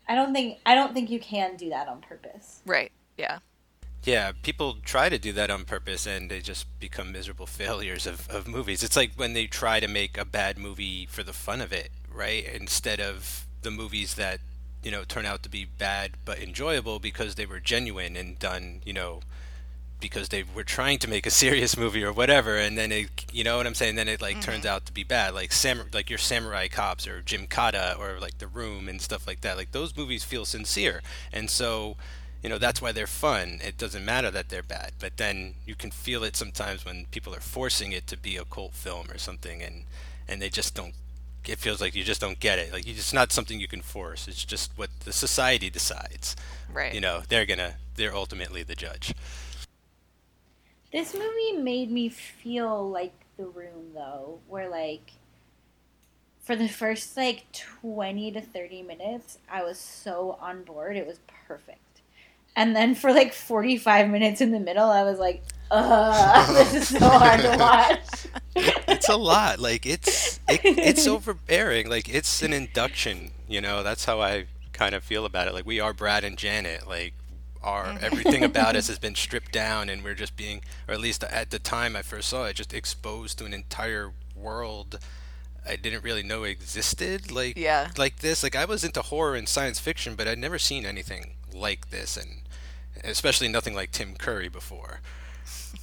I 0.08 0.14
don't 0.14 0.32
think 0.32 0.58
I 0.64 0.74
don't 0.74 0.94
think 0.94 1.10
you 1.10 1.20
can 1.20 1.56
do 1.56 1.70
that 1.70 1.88
on 1.88 2.00
purpose. 2.00 2.60
right 2.66 2.92
yeah 3.16 3.38
Yeah, 4.04 4.32
people 4.42 4.76
try 4.84 5.08
to 5.08 5.18
do 5.18 5.32
that 5.32 5.50
on 5.50 5.64
purpose 5.64 6.06
and 6.06 6.30
they 6.30 6.40
just 6.40 6.66
become 6.78 7.10
miserable 7.10 7.46
failures 7.62 8.06
of, 8.06 8.28
of 8.30 8.46
movies. 8.46 8.82
It's 8.82 8.96
like 8.96 9.12
when 9.16 9.32
they 9.32 9.46
try 9.46 9.80
to 9.80 9.88
make 9.88 10.16
a 10.16 10.24
bad 10.24 10.58
movie 10.58 11.06
for 11.06 11.22
the 11.22 11.32
fun 11.32 11.60
of 11.60 11.72
it, 11.72 11.90
right? 12.12 12.44
Instead 12.44 13.00
of 13.00 13.46
the 13.62 13.70
movies 13.70 14.14
that, 14.14 14.38
you 14.82 14.92
know, 14.92 15.02
turn 15.02 15.26
out 15.26 15.42
to 15.42 15.48
be 15.48 15.64
bad 15.64 16.12
but 16.24 16.38
enjoyable 16.38 17.00
because 17.00 17.34
they 17.34 17.46
were 17.46 17.58
genuine 17.58 18.16
and 18.16 18.38
done, 18.38 18.80
you 18.84 18.92
know, 18.92 19.20
because 20.06 20.28
they 20.28 20.44
were 20.54 20.64
trying 20.64 20.98
to 20.98 21.08
make 21.08 21.26
a 21.26 21.30
serious 21.30 21.76
movie 21.82 22.02
or 22.02 22.12
whatever 22.12 22.56
and 22.56 22.76
then 22.76 22.92
it 22.92 23.26
you 23.32 23.44
know 23.44 23.56
what 23.56 23.66
I'm 23.66 23.74
saying 23.74 23.96
then 23.96 24.08
it 24.08 24.20
like 24.20 24.40
turns 24.40 24.64
mm-hmm. 24.64 24.74
out 24.74 24.86
to 24.86 24.92
be 24.92 25.04
bad 25.04 25.34
like 25.34 25.52
sam 25.52 25.82
like 25.92 26.10
your 26.10 26.18
samurai 26.18 26.68
cops 26.68 27.06
or 27.06 27.22
Gymkata 27.22 27.98
or 27.98 28.18
like 28.20 28.38
The 28.38 28.46
Room 28.46 28.88
and 28.88 29.00
stuff 29.00 29.26
like 29.26 29.40
that 29.42 29.56
like 29.56 29.72
those 29.72 29.96
movies 29.96 30.24
feel 30.24 30.44
sincere 30.44 31.02
and 31.32 31.50
so 31.50 31.96
you 32.42 32.48
know 32.48 32.58
that's 32.58 32.80
why 32.80 32.92
they're 32.92 33.06
fun 33.06 33.60
it 33.62 33.76
doesn't 33.78 34.04
matter 34.04 34.30
that 34.30 34.48
they're 34.48 34.62
bad 34.62 34.92
but 34.98 35.16
then 35.16 35.54
you 35.66 35.74
can 35.74 35.90
feel 35.90 36.22
it 36.24 36.36
sometimes 36.36 36.84
when 36.84 37.06
people 37.10 37.34
are 37.34 37.40
forcing 37.40 37.92
it 37.92 38.06
to 38.06 38.16
be 38.16 38.36
a 38.36 38.44
cult 38.44 38.72
film 38.72 39.10
or 39.10 39.18
something 39.18 39.62
and 39.62 39.84
and 40.28 40.40
they 40.42 40.48
just 40.48 40.74
don't 40.74 40.94
it 41.48 41.58
feels 41.58 41.80
like 41.80 41.94
you 41.94 42.04
just 42.04 42.20
don't 42.20 42.40
get 42.40 42.58
it. 42.58 42.72
Like 42.72 42.86
it's 42.86 43.12
not 43.12 43.32
something 43.32 43.60
you 43.60 43.68
can 43.68 43.82
force. 43.82 44.28
It's 44.28 44.44
just 44.44 44.72
what 44.76 44.90
the 45.04 45.12
society 45.12 45.70
decides. 45.70 46.36
Right. 46.72 46.94
You 46.94 47.00
know, 47.00 47.22
they're 47.28 47.46
gonna 47.46 47.74
they're 47.94 48.14
ultimately 48.14 48.62
the 48.62 48.74
judge. 48.74 49.14
This 50.96 51.12
movie 51.12 51.62
made 51.62 51.90
me 51.90 52.08
feel 52.08 52.88
like 52.88 53.12
the 53.36 53.44
room 53.44 53.92
though, 53.94 54.38
where 54.48 54.70
like 54.70 55.10
for 56.40 56.56
the 56.56 56.68
first 56.68 57.18
like 57.18 57.44
20 57.82 58.32
to 58.32 58.40
30 58.40 58.80
minutes, 58.80 59.36
I 59.46 59.62
was 59.62 59.78
so 59.78 60.38
on 60.40 60.62
board. 60.62 60.96
It 60.96 61.06
was 61.06 61.18
perfect. 61.46 62.00
And 62.56 62.74
then 62.74 62.94
for 62.94 63.12
like 63.12 63.34
45 63.34 64.08
minutes 64.08 64.40
in 64.40 64.52
the 64.52 64.58
middle, 64.58 64.88
I 64.88 65.02
was 65.02 65.18
like, 65.18 65.42
ugh, 65.70 66.48
this 66.54 66.72
is 66.72 66.98
so 66.98 67.06
hard 67.06 67.42
to 67.42 67.58
watch. 67.58 68.26
it's 68.88 69.10
a 69.10 69.16
lot. 69.16 69.58
Like 69.58 69.84
it's 69.84 70.40
it, 70.48 70.62
it's 70.64 71.06
overbearing. 71.06 71.90
Like 71.90 72.08
it's 72.08 72.40
an 72.40 72.54
induction. 72.54 73.32
You 73.46 73.60
know, 73.60 73.82
that's 73.82 74.06
how 74.06 74.22
I 74.22 74.46
kind 74.72 74.94
of 74.94 75.04
feel 75.04 75.26
about 75.26 75.46
it. 75.46 75.52
Like 75.52 75.66
we 75.66 75.78
are 75.78 75.92
Brad 75.92 76.24
and 76.24 76.38
Janet. 76.38 76.88
Like 76.88 77.12
our 77.62 77.86
mm-hmm. 77.86 78.04
everything 78.04 78.44
about 78.52 78.76
us 78.76 78.88
has 78.88 78.98
been 78.98 79.14
stripped 79.14 79.52
down, 79.52 79.88
and 79.88 80.02
we're 80.02 80.14
just 80.14 80.36
being, 80.36 80.62
or 80.88 80.94
at 80.94 81.00
least 81.00 81.24
at 81.24 81.50
the 81.50 81.58
time 81.58 81.96
I 81.96 82.02
first 82.02 82.28
saw 82.28 82.44
it, 82.46 82.54
just 82.54 82.74
exposed 82.74 83.38
to 83.38 83.44
an 83.44 83.54
entire 83.54 84.12
world 84.34 84.98
I 85.68 85.76
didn't 85.76 86.04
really 86.04 86.22
know 86.22 86.44
existed. 86.44 87.30
Like 87.32 87.56
Yeah. 87.56 87.88
like 87.96 88.18
this. 88.20 88.42
Like 88.42 88.56
I 88.56 88.64
was 88.64 88.84
into 88.84 89.02
horror 89.02 89.34
and 89.34 89.48
science 89.48 89.78
fiction, 89.78 90.14
but 90.14 90.28
I'd 90.28 90.38
never 90.38 90.58
seen 90.58 90.86
anything 90.86 91.34
like 91.52 91.90
this, 91.90 92.16
and 92.16 92.42
especially 93.02 93.48
nothing 93.48 93.74
like 93.74 93.90
Tim 93.90 94.14
Curry 94.16 94.48
before. 94.48 95.00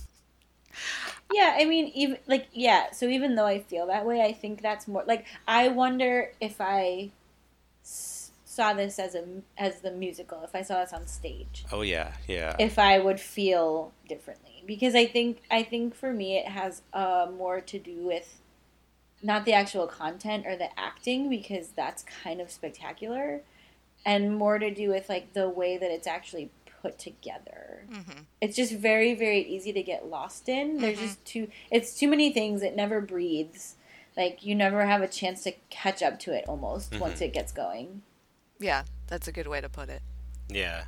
Yeah, 1.32 1.56
I 1.58 1.66
mean, 1.66 1.88
even 1.96 2.20
like 2.28 2.48
yeah. 2.54 2.92
So 2.92 3.08
even 3.08 3.34
though 3.34 3.48
I 3.48 3.60
feel 3.62 3.88
that 3.88 4.06
way, 4.06 4.22
I 4.22 4.34
think 4.34 4.62
that's 4.62 4.88
more 4.88 5.04
like 5.08 5.26
I 5.48 5.70
wonder 5.70 6.32
if 6.40 6.58
I 6.60 7.10
saw 8.54 8.74
this 8.74 9.00
as 9.00 9.16
a 9.16 9.24
as 9.58 9.82
the 9.82 9.92
musical, 9.92 10.44
if 10.44 10.54
I 10.54 10.62
saw 10.62 10.82
this 10.82 10.94
on 10.94 11.08
stage, 11.08 11.66
Oh 11.72 11.82
yeah, 11.82 12.14
yeah. 12.28 12.56
if 12.60 12.78
I 12.78 13.00
would 13.00 13.20
feel 13.20 13.92
differently. 14.08 14.64
Because 14.66 14.96
I 14.96 15.06
think 15.06 15.42
I 15.50 15.64
think 15.64 15.96
for 15.96 16.14
me 16.14 16.38
it 16.38 16.48
has 16.48 16.84
uh, 16.94 17.28
more 17.36 17.62
to 17.62 17.80
do 17.80 18.06
with 18.06 18.40
not 19.22 19.46
the 19.46 19.54
actual 19.54 19.88
content 19.88 20.46
or 20.46 20.56
the 20.56 20.78
acting 20.80 21.30
because 21.30 21.70
that's 21.70 22.04
kind 22.24 22.40
of 22.42 22.52
spectacular, 22.52 23.42
and 24.06 24.38
more 24.38 24.60
to 24.60 24.74
do 24.74 24.90
with 24.90 25.10
like 25.10 25.34
the 25.34 25.50
way 25.50 25.78
that 25.78 25.90
it's 25.90 26.08
actually 26.08 26.52
put 26.82 27.00
together. 27.00 27.86
Mm-hmm. 27.92 28.20
It's 28.40 28.56
just 28.56 28.74
very 28.74 29.16
very 29.16 29.42
easy 29.42 29.74
to 29.74 29.82
get 29.82 30.08
lost 30.08 30.48
in. 30.48 30.78
There's 30.78 30.98
mm-hmm. 30.98 31.06
just 31.08 31.26
too 31.26 31.48
it's 31.72 31.98
too 31.98 32.08
many 32.08 32.32
things. 32.32 32.62
It 32.62 32.76
never 32.76 33.02
breathes. 33.02 33.76
Like 34.16 34.46
you 34.46 34.54
never 34.54 34.86
have 34.86 35.02
a 35.02 35.08
chance 35.08 35.44
to 35.44 35.54
catch 35.72 36.04
up 36.04 36.20
to 36.20 36.34
it 36.34 36.46
almost 36.48 36.92
mm-hmm. 36.92 37.02
once 37.02 37.20
it 37.20 37.34
gets 37.34 37.52
going 37.52 38.04
Yeah, 38.64 38.84
that's 39.08 39.28
a 39.28 39.32
good 39.32 39.48
way 39.48 39.62
to 39.62 39.70
put 39.70 39.90
it. 39.90 40.02
Yeah. 40.50 40.84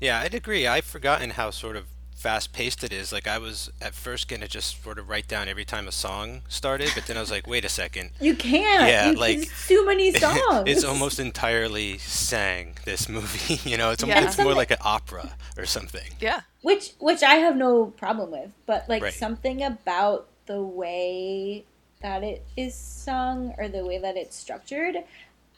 Yeah, 0.00 0.20
I'd 0.20 0.34
agree. 0.34 0.66
I've 0.66 0.84
forgotten 0.84 1.30
how 1.30 1.50
sort 1.50 1.76
of 1.76 1.86
fast 2.16 2.52
paced 2.52 2.82
it 2.82 2.92
is. 2.92 3.12
Like 3.12 3.26
I 3.28 3.38
was 3.38 3.70
at 3.80 3.94
first 3.94 4.26
gonna 4.28 4.48
just 4.48 4.82
sort 4.82 4.98
of 4.98 5.08
write 5.08 5.28
down 5.28 5.46
every 5.48 5.64
time 5.64 5.86
a 5.86 5.92
song 5.92 6.42
started, 6.48 6.90
but 6.94 7.06
then 7.06 7.16
I 7.16 7.20
was 7.20 7.30
like, 7.30 7.46
wait 7.46 7.64
a 7.64 7.68
second. 7.68 8.10
you 8.20 8.34
can't 8.34 8.88
Yeah, 8.88 9.10
You- 9.10 9.16
like- 9.18 9.48
too 9.68 9.84
many 9.86 10.12
songs 10.24 10.64
it's 10.66 10.82
almost 10.84 11.20
entirely 11.20 11.98
sang 11.98 12.76
this 12.84 13.08
movie. 13.08 13.60
you 13.68 13.76
know, 13.76 13.90
it's 13.90 14.02
Yeah. 14.04 14.24
it's 14.24 14.38
more 14.38 14.54
like 14.54 14.70
an 14.70 14.78
opera 14.80 15.36
or 15.56 15.66
something. 15.66 16.10
Yeah. 16.20 16.40
which 16.62 16.92
which 16.98 17.22
i 17.22 17.34
have 17.34 17.56
no 17.56 17.86
problem 17.86 18.32
with 18.32 18.50
but 18.66 18.88
like 18.88 19.02
Right. 19.02 19.12
something 19.14 19.62
about 19.62 20.26
the 20.46 20.60
way 20.60 21.64
that 22.02 22.24
it 22.24 22.44
is 22.56 22.74
sung 22.74 23.54
or 23.58 23.68
the 23.68 23.84
way 23.86 23.98
that 23.98 24.16
it's 24.16 24.34
structured 24.36 24.96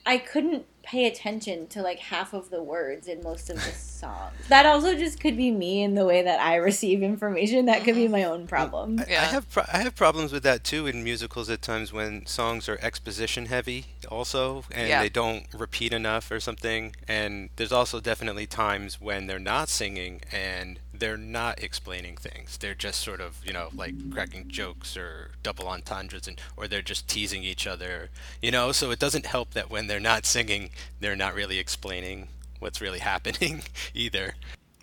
i 0.07 0.19
couldn't 0.19 0.65
pay 0.83 1.07
attention 1.07 1.67
to 1.69 1.83
like 1.83 1.99
half 1.99 2.33
of 2.33 2.51
the 2.51 2.63
words 2.63 3.07
in 3.07 3.23
most 3.23 3.51
of 3.51 3.57
the 3.57 3.71
songs. 3.71 4.33
That 4.49 4.67
also 4.67 4.95
just 4.95 5.21
could 5.21 5.37
be 5.37 5.51
me 5.51 5.83
in 5.83 5.95
the 5.95 6.05
way 6.05 6.23
that 6.23 6.41
i 6.41 6.57
receive 6.57 7.03
information. 7.03 7.67
That 7.67 7.85
could 7.85 7.95
be 7.95 8.05
mm-hmm. 8.05 8.13
my 8.13 8.25
own 8.25 8.47
problem. 8.47 8.99
I, 8.99 9.03
I 9.03 9.07
Yeah. 9.09 9.25
have 9.27 9.51
pro- 9.51 9.65
I 9.73 9.79
have 9.79 9.95
problems 9.95 10.33
with 10.33 10.43
that 10.45 10.65
too 10.65 10.87
in 10.87 11.05
musicals 11.05 11.51
at 11.51 11.63
times 11.63 11.93
when 11.93 12.27
songs 12.27 12.69
are 12.69 12.79
exposition 12.83 13.47
heavy 13.47 13.87
also 14.11 14.65
and 14.73 14.89
Yeah. 14.89 15.03
they 15.03 15.11
don't 15.11 15.45
repeat 15.53 15.93
enough 15.93 16.31
or 16.31 16.41
something. 16.41 16.97
And 17.07 17.51
there's 17.57 17.73
also 17.73 18.01
definitely 18.01 18.47
times 18.47 19.01
when 19.01 19.27
they're 19.27 19.39
not 19.39 19.69
singing 19.69 20.23
and 20.33 20.81
they're 21.01 21.17
not 21.17 21.63
explaining 21.63 22.17
things. 22.17 22.57
They're 22.59 22.75
just 22.75 23.01
sort 23.01 23.21
of 23.21 23.45
you 23.45 23.53
know 23.53 23.71
like 23.75 23.95
cracking 24.13 24.49
jokes 24.49 24.97
or 24.97 25.33
double 25.43 25.69
entendres 25.69 26.29
and 26.29 26.41
or 26.57 26.69
they're 26.69 26.83
just 26.83 27.09
teasing 27.09 27.43
each 27.43 27.67
other 27.67 28.11
you 28.43 28.51
know? 28.51 28.73
So 28.73 28.91
it 28.91 28.99
doesn't 28.99 29.27
help 29.27 29.53
that 29.53 29.71
when 29.71 29.87
they're 29.87 30.01
not 30.01 30.27
singing 30.27 30.71
they're 31.01 31.17
not 31.17 31.35
really 31.35 31.59
explaining 31.59 32.29
what's 32.59 32.81
really 32.81 32.99
happening 33.13 33.63
either. 33.95 34.35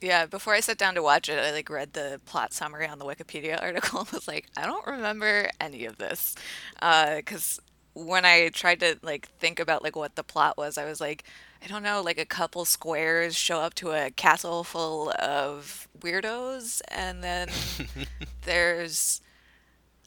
Yeah, 0.01 0.27
before 0.27 0.53
I 0.53 0.59
sat 0.59 0.77
down 0.77 0.93
to 0.95 1.01
watch 1.01 1.27
it, 1.27 1.39
I 1.39 1.51
like 1.51 1.69
read 1.69 1.93
the 1.93 2.21
plot 2.25 2.53
summary 2.53 2.87
on 2.87 2.99
the 2.99 3.05
Wikipedia 3.05 3.61
article 3.61 4.01
and 4.01 4.11
was 4.11 4.27
like, 4.27 4.47
I 4.55 4.65
don't 4.65 4.85
remember 4.85 5.49
any 5.59 5.85
of 5.85 5.97
this. 5.97 6.35
Uh, 6.81 7.15
Because 7.17 7.59
when 7.93 8.25
I 8.25 8.49
tried 8.49 8.79
to 8.81 8.99
like 9.01 9.27
think 9.39 9.59
about 9.59 9.83
like 9.83 9.95
what 9.95 10.15
the 10.15 10.23
plot 10.23 10.57
was, 10.57 10.77
I 10.77 10.85
was 10.85 11.01
like, 11.01 11.23
I 11.63 11.67
don't 11.67 11.83
know, 11.83 12.01
like 12.01 12.17
a 12.17 12.25
couple 12.25 12.65
squares 12.65 13.35
show 13.35 13.59
up 13.59 13.73
to 13.75 13.91
a 13.91 14.11
castle 14.11 14.63
full 14.63 15.11
of 15.19 15.87
weirdos, 15.99 16.81
and 16.89 17.23
then 17.23 17.49
there's 18.43 19.21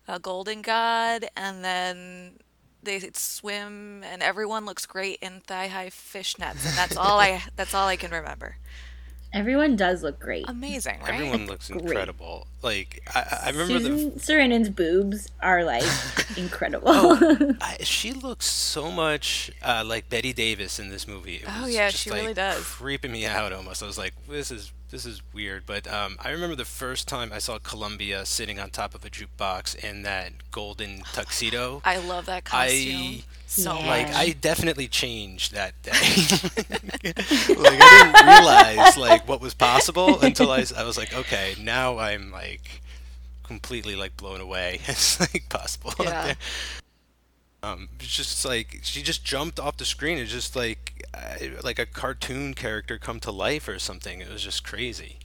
a 0.06 0.18
golden 0.18 0.62
god, 0.62 1.26
and 1.36 1.64
then 1.64 2.38
they 2.82 3.00
swim, 3.14 4.02
and 4.04 4.22
everyone 4.22 4.64
looks 4.64 4.86
great 4.86 5.18
in 5.20 5.40
thigh-high 5.40 5.90
fishnets, 5.90 6.66
and 6.66 6.76
that's 6.76 6.96
all 6.96 7.18
I 7.18 7.42
that's 7.56 7.74
all 7.74 7.88
I 7.88 7.96
can 7.96 8.10
remember. 8.10 8.56
Everyone 9.32 9.76
does 9.76 10.02
look 10.02 10.18
great 10.18 10.48
Amazing, 10.48 10.98
right? 11.02 11.14
everyone 11.14 11.46
looks 11.46 11.68
Great. 11.68 11.82
incredible 11.82 12.46
like 12.62 13.00
i, 13.14 13.42
I 13.46 13.50
remember 13.50 13.78
the 13.78 13.88
Susan 13.88 14.10
Sarandon's 14.18 14.68
boobs 14.68 15.28
are 15.40 15.64
like 15.64 15.84
incredible. 16.36 16.88
Oh, 16.88 17.54
I, 17.60 17.76
she 17.82 18.12
looks 18.12 18.46
so 18.46 18.90
much 18.90 19.50
uh, 19.62 19.82
like 19.86 20.08
Bette 20.10 20.32
Davis 20.32 20.78
in 20.78 20.88
this 20.90 21.06
movie. 21.08 21.36
It 21.36 21.44
Oh, 21.48 21.66
yeah, 21.66 21.90
just, 21.90 22.02
she 22.02 22.10
like, 22.10 22.20
really 22.22 22.34
does. 22.34 22.64
Creeping 22.64 23.12
me 23.12 23.24
out 23.26 23.52
almost. 23.52 23.82
I 23.82 23.86
was 23.86 23.96
like, 23.98 24.14
this 24.28 24.50
is 24.50 24.72
this 24.90 25.06
is 25.06 25.22
weird. 25.32 25.64
But 25.66 25.86
um, 25.86 26.16
I 26.20 26.30
remember 26.30 26.56
the 26.56 26.64
first 26.64 27.08
time 27.08 27.32
I 27.32 27.38
saw 27.38 27.58
Columbia 27.58 28.24
sitting 28.26 28.58
on 28.58 28.70
top 28.70 28.94
of 28.94 29.04
a 29.04 29.10
jukebox 29.10 29.74
in 29.76 30.02
that 30.02 30.32
golden 30.50 31.02
tuxedo. 31.12 31.80
I 31.84 31.96
love 31.98 32.26
that 32.26 32.44
costume 32.44 32.96
I- 33.00 33.24
so 33.46 33.78
Yeah. 33.78 33.86
like. 33.86 34.14
I 34.14 34.30
definitely 34.30 34.88
changed 34.88 35.52
that 35.54 35.74
day. 35.82 35.90
like 37.54 37.78
I 37.80 38.12
didn't 38.12 38.26
realize 38.26 38.96
like 38.96 39.26
what 39.28 39.40
was 39.40 39.54
possible 39.54 40.20
until 40.20 40.50
I, 40.50 40.64
I 40.76 40.84
was 40.84 40.96
like, 40.98 41.14
okay, 41.14 41.54
now 41.60 41.98
I'm 41.98 42.30
like 42.30 42.80
completely 43.42 43.96
like 43.96 44.16
blown 44.16 44.40
away. 44.40 44.80
It's 44.88 45.18
like 45.20 45.48
possible. 45.48 45.90
out 45.98 46.04
Yeah. 46.04 46.34
There. 47.62 47.70
Um, 47.70 47.88
it's 47.98 48.14
just 48.14 48.44
like 48.44 48.80
she 48.82 49.02
just 49.02 49.24
jumped 49.24 49.58
off 49.58 49.76
the 49.76 49.84
screen. 49.84 50.18
It's 50.18 50.32
just 50.32 50.56
like 50.56 51.04
I, 51.14 51.52
like 51.62 51.78
a 51.78 51.86
cartoon 51.86 52.54
character 52.54 52.98
come 52.98 53.20
to 53.20 53.30
life 53.30 53.68
or 53.68 53.78
something. 53.78 54.20
It 54.20 54.30
was 54.30 54.42
just 54.42 54.64
crazy. 54.64 55.18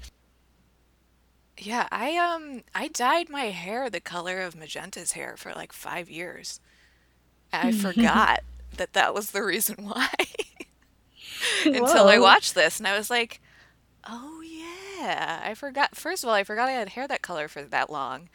Yeah, 1.57 1.87
I 1.91 2.17
um 2.17 2.63
I 2.73 2.89
dyed 2.89 3.29
my 3.29 3.45
hair 3.45 3.89
the 3.89 4.01
color 4.01 4.41
of 4.41 4.55
Magenta's 4.55 5.13
hair 5.13 5.35
for 5.37 5.53
like 5.53 5.71
five 5.71 6.09
years. 6.09 6.59
I 7.53 7.71
forgot 7.71 8.41
that 8.77 8.93
that 8.93 9.13
was 9.13 9.31
the 9.31 9.43
reason 9.43 9.85
why. 9.85 10.09
Until 11.65 12.07
I 12.07 12.19
watched 12.19 12.55
this 12.55 12.79
and 12.79 12.87
I 12.87 12.97
was 12.97 13.09
like, 13.09 13.41
"Oh 14.07 14.41
yeah, 14.41 15.41
I 15.43 15.53
forgot. 15.53 15.95
First 15.95 16.23
of 16.23 16.29
all, 16.29 16.35
I 16.35 16.43
forgot 16.43 16.69
I 16.69 16.73
had 16.73 16.89
hair 16.89 17.07
that 17.07 17.21
color 17.21 17.47
for 17.47 17.61
that 17.61 17.89
long. 17.89 18.29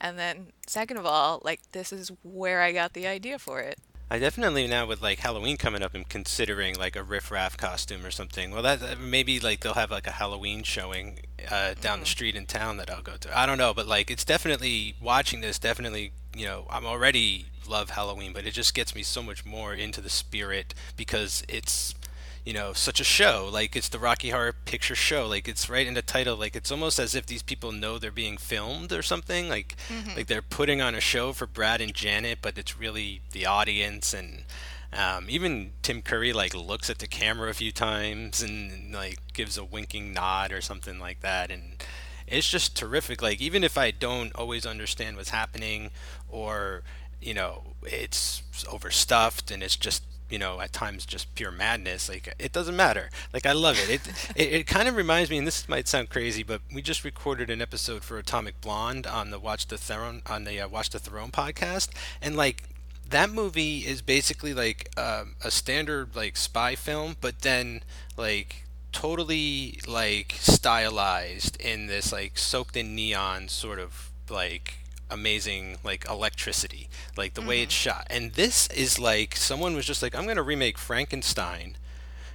And 0.00 0.18
then 0.18 0.52
second 0.66 0.96
of 0.96 1.06
all, 1.06 1.40
like 1.44 1.60
this 1.72 1.92
is 1.92 2.10
where 2.22 2.60
I 2.62 2.72
got 2.72 2.94
the 2.94 3.06
idea 3.06 3.38
for 3.38 3.60
it. 3.60 3.78
I 4.12 4.18
definitely 4.18 4.66
now 4.66 4.86
with 4.86 5.00
like 5.00 5.20
Halloween 5.20 5.56
coming 5.56 5.82
up, 5.82 5.94
I'm 5.94 6.02
considering 6.04 6.76
like 6.76 6.96
a 6.96 7.02
riff 7.02 7.30
raff 7.30 7.56
costume 7.56 8.04
or 8.04 8.10
something. 8.10 8.50
Well, 8.50 8.62
that 8.62 8.80
that- 8.80 8.98
maybe 8.98 9.38
like 9.38 9.60
they'll 9.60 9.74
have 9.74 9.90
like 9.92 10.06
a 10.08 10.12
Halloween 10.12 10.64
showing 10.64 11.20
uh, 11.48 11.74
down 11.80 12.00
the 12.00 12.06
street 12.06 12.34
in 12.34 12.46
town 12.46 12.76
that 12.78 12.90
I'll 12.90 13.02
go 13.02 13.16
to. 13.18 13.38
I 13.38 13.46
don't 13.46 13.58
know, 13.58 13.72
but 13.72 13.86
like 13.86 14.10
it's 14.10 14.24
definitely 14.24 14.96
watching 15.00 15.42
this. 15.42 15.58
Definitely, 15.60 16.12
you 16.34 16.44
know, 16.44 16.66
I'm 16.70 16.86
already 16.86 17.46
love 17.68 17.90
Halloween, 17.90 18.32
but 18.32 18.44
it 18.46 18.50
just 18.52 18.74
gets 18.74 18.96
me 18.96 19.02
so 19.04 19.22
much 19.22 19.44
more 19.44 19.74
into 19.74 20.00
the 20.00 20.10
spirit 20.10 20.74
because 20.96 21.44
it's 21.48 21.94
you 22.44 22.52
know 22.52 22.72
such 22.72 23.00
a 23.00 23.04
show. 23.04 23.48
Like 23.52 23.76
it's 23.76 23.88
the 23.88 23.98
rocky 23.98 24.30
horror 24.30 24.54
picture 24.64 24.94
show. 24.94 25.26
Like 25.26 25.46
it's 25.48 25.68
right 25.68 25.86
in 25.86 25.94
the 25.94 26.02
title. 26.02 26.36
Like 26.36 26.56
it's 26.56 26.70
almost 26.70 26.98
as 26.98 27.14
if 27.14 27.26
these 27.26 27.42
people 27.42 27.72
know 27.72 27.98
they're 27.98 28.10
being 28.10 28.36
filmed 28.36 28.92
or 28.92 29.02
something. 29.02 29.48
Like 29.48 29.76
like 30.16 30.26
they're 30.26 30.42
putting 30.42 30.80
on 30.80 30.94
a 30.94 31.00
show 31.00 31.32
for 31.32 31.46
brad 31.46 31.80
and 31.80 31.94
janet 31.94 32.38
but 32.42 32.58
it's 32.58 32.78
really 32.78 33.20
the 33.32 33.46
audience. 33.46 34.14
And 34.14 34.44
um, 34.92 35.26
even 35.28 35.72
tim 35.82 36.02
curry 36.02 36.32
like 36.32 36.54
looks 36.54 36.90
at 36.90 36.98
the 36.98 37.06
camera 37.06 37.50
a 37.50 37.54
few 37.54 37.72
times 37.72 38.42
and 38.42 38.92
like 38.92 39.18
gives 39.32 39.56
a 39.56 39.64
winking 39.64 40.12
nod 40.12 40.52
or 40.52 40.60
something 40.60 40.98
like 40.98 41.20
that. 41.20 41.50
And 41.50 41.84
it's 42.26 42.48
just 42.48 42.76
terrific. 42.76 43.22
Like 43.22 43.40
even 43.40 43.62
if 43.64 43.76
i 43.76 43.90
don't 43.90 44.34
always 44.34 44.64
understand 44.64 45.16
what's 45.16 45.30
happening 45.30 45.90
or 46.28 46.82
you 47.20 47.34
know 47.34 47.74
it's 47.82 48.42
overstuffed 48.70 49.50
and 49.50 49.62
it's 49.62 49.76
just 49.76 50.02
you 50.30 50.38
know 50.38 50.60
at 50.60 50.72
times 50.72 51.04
just 51.06 51.34
pure 51.34 51.50
madness 51.50 52.08
like 52.08 52.34
it 52.38 52.52
doesn't 52.52 52.76
matter. 52.76 53.10
Like 53.32 53.46
i 53.46 53.52
love 53.52 53.78
it. 53.78 53.88
It 53.90 54.00
it, 54.36 54.52
it 54.60 54.66
kind 54.66 54.88
of 54.88 54.96
reminds 54.96 55.30
me 55.30 55.38
and 55.38 55.46
this 55.46 55.68
might 55.68 55.88
sound 55.88 56.10
crazy 56.10 56.42
but 56.42 56.60
we 56.72 56.82
just 56.82 57.04
recorded 57.04 57.50
an 57.50 57.60
episode 57.62 58.02
for 58.04 58.18
atomic 58.18 58.60
blonde 58.60 59.06
on 59.06 59.30
the 59.30 59.38
watch 59.38 59.66
the 59.68 59.78
throne 59.78 60.22
on 60.26 60.44
the 60.44 60.60
uh, 60.60 60.68
watch 60.68 60.90
the 60.90 60.98
throne 60.98 61.30
podcast. 61.30 61.90
And 62.22 62.36
like 62.36 62.64
that 63.08 63.30
movie 63.30 63.78
is 63.78 64.02
basically 64.02 64.54
like 64.54 64.88
um, 64.96 65.34
a 65.44 65.50
standard 65.50 66.14
like 66.14 66.36
spy 66.36 66.74
film 66.74 67.16
but 67.20 67.40
then 67.40 67.82
like 68.16 68.64
totally 68.92 69.80
like 69.86 70.34
stylized 70.38 71.60
in 71.60 71.86
this 71.86 72.12
like 72.12 72.38
soaked 72.38 72.76
in 72.76 72.94
neon 72.94 73.48
sort 73.48 73.78
of 73.78 74.10
like 74.28 74.78
amazing 75.10 75.76
like 75.84 76.08
electricity 76.08 76.88
like 77.16 77.34
the 77.34 77.42
way 77.42 77.62
it's 77.62 77.74
mm-hmm. 77.74 77.90
shot. 77.90 78.06
And 78.10 78.32
this 78.32 78.66
is 78.68 78.98
like 78.98 79.36
someone 79.36 79.74
was 79.74 79.86
just 79.86 80.02
like 80.02 80.14
i'm 80.14 80.24
going 80.24 80.36
to 80.36 80.42
remake 80.42 80.78
frankenstein 80.78 81.76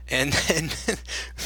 and 0.10 0.34
then 0.34 0.70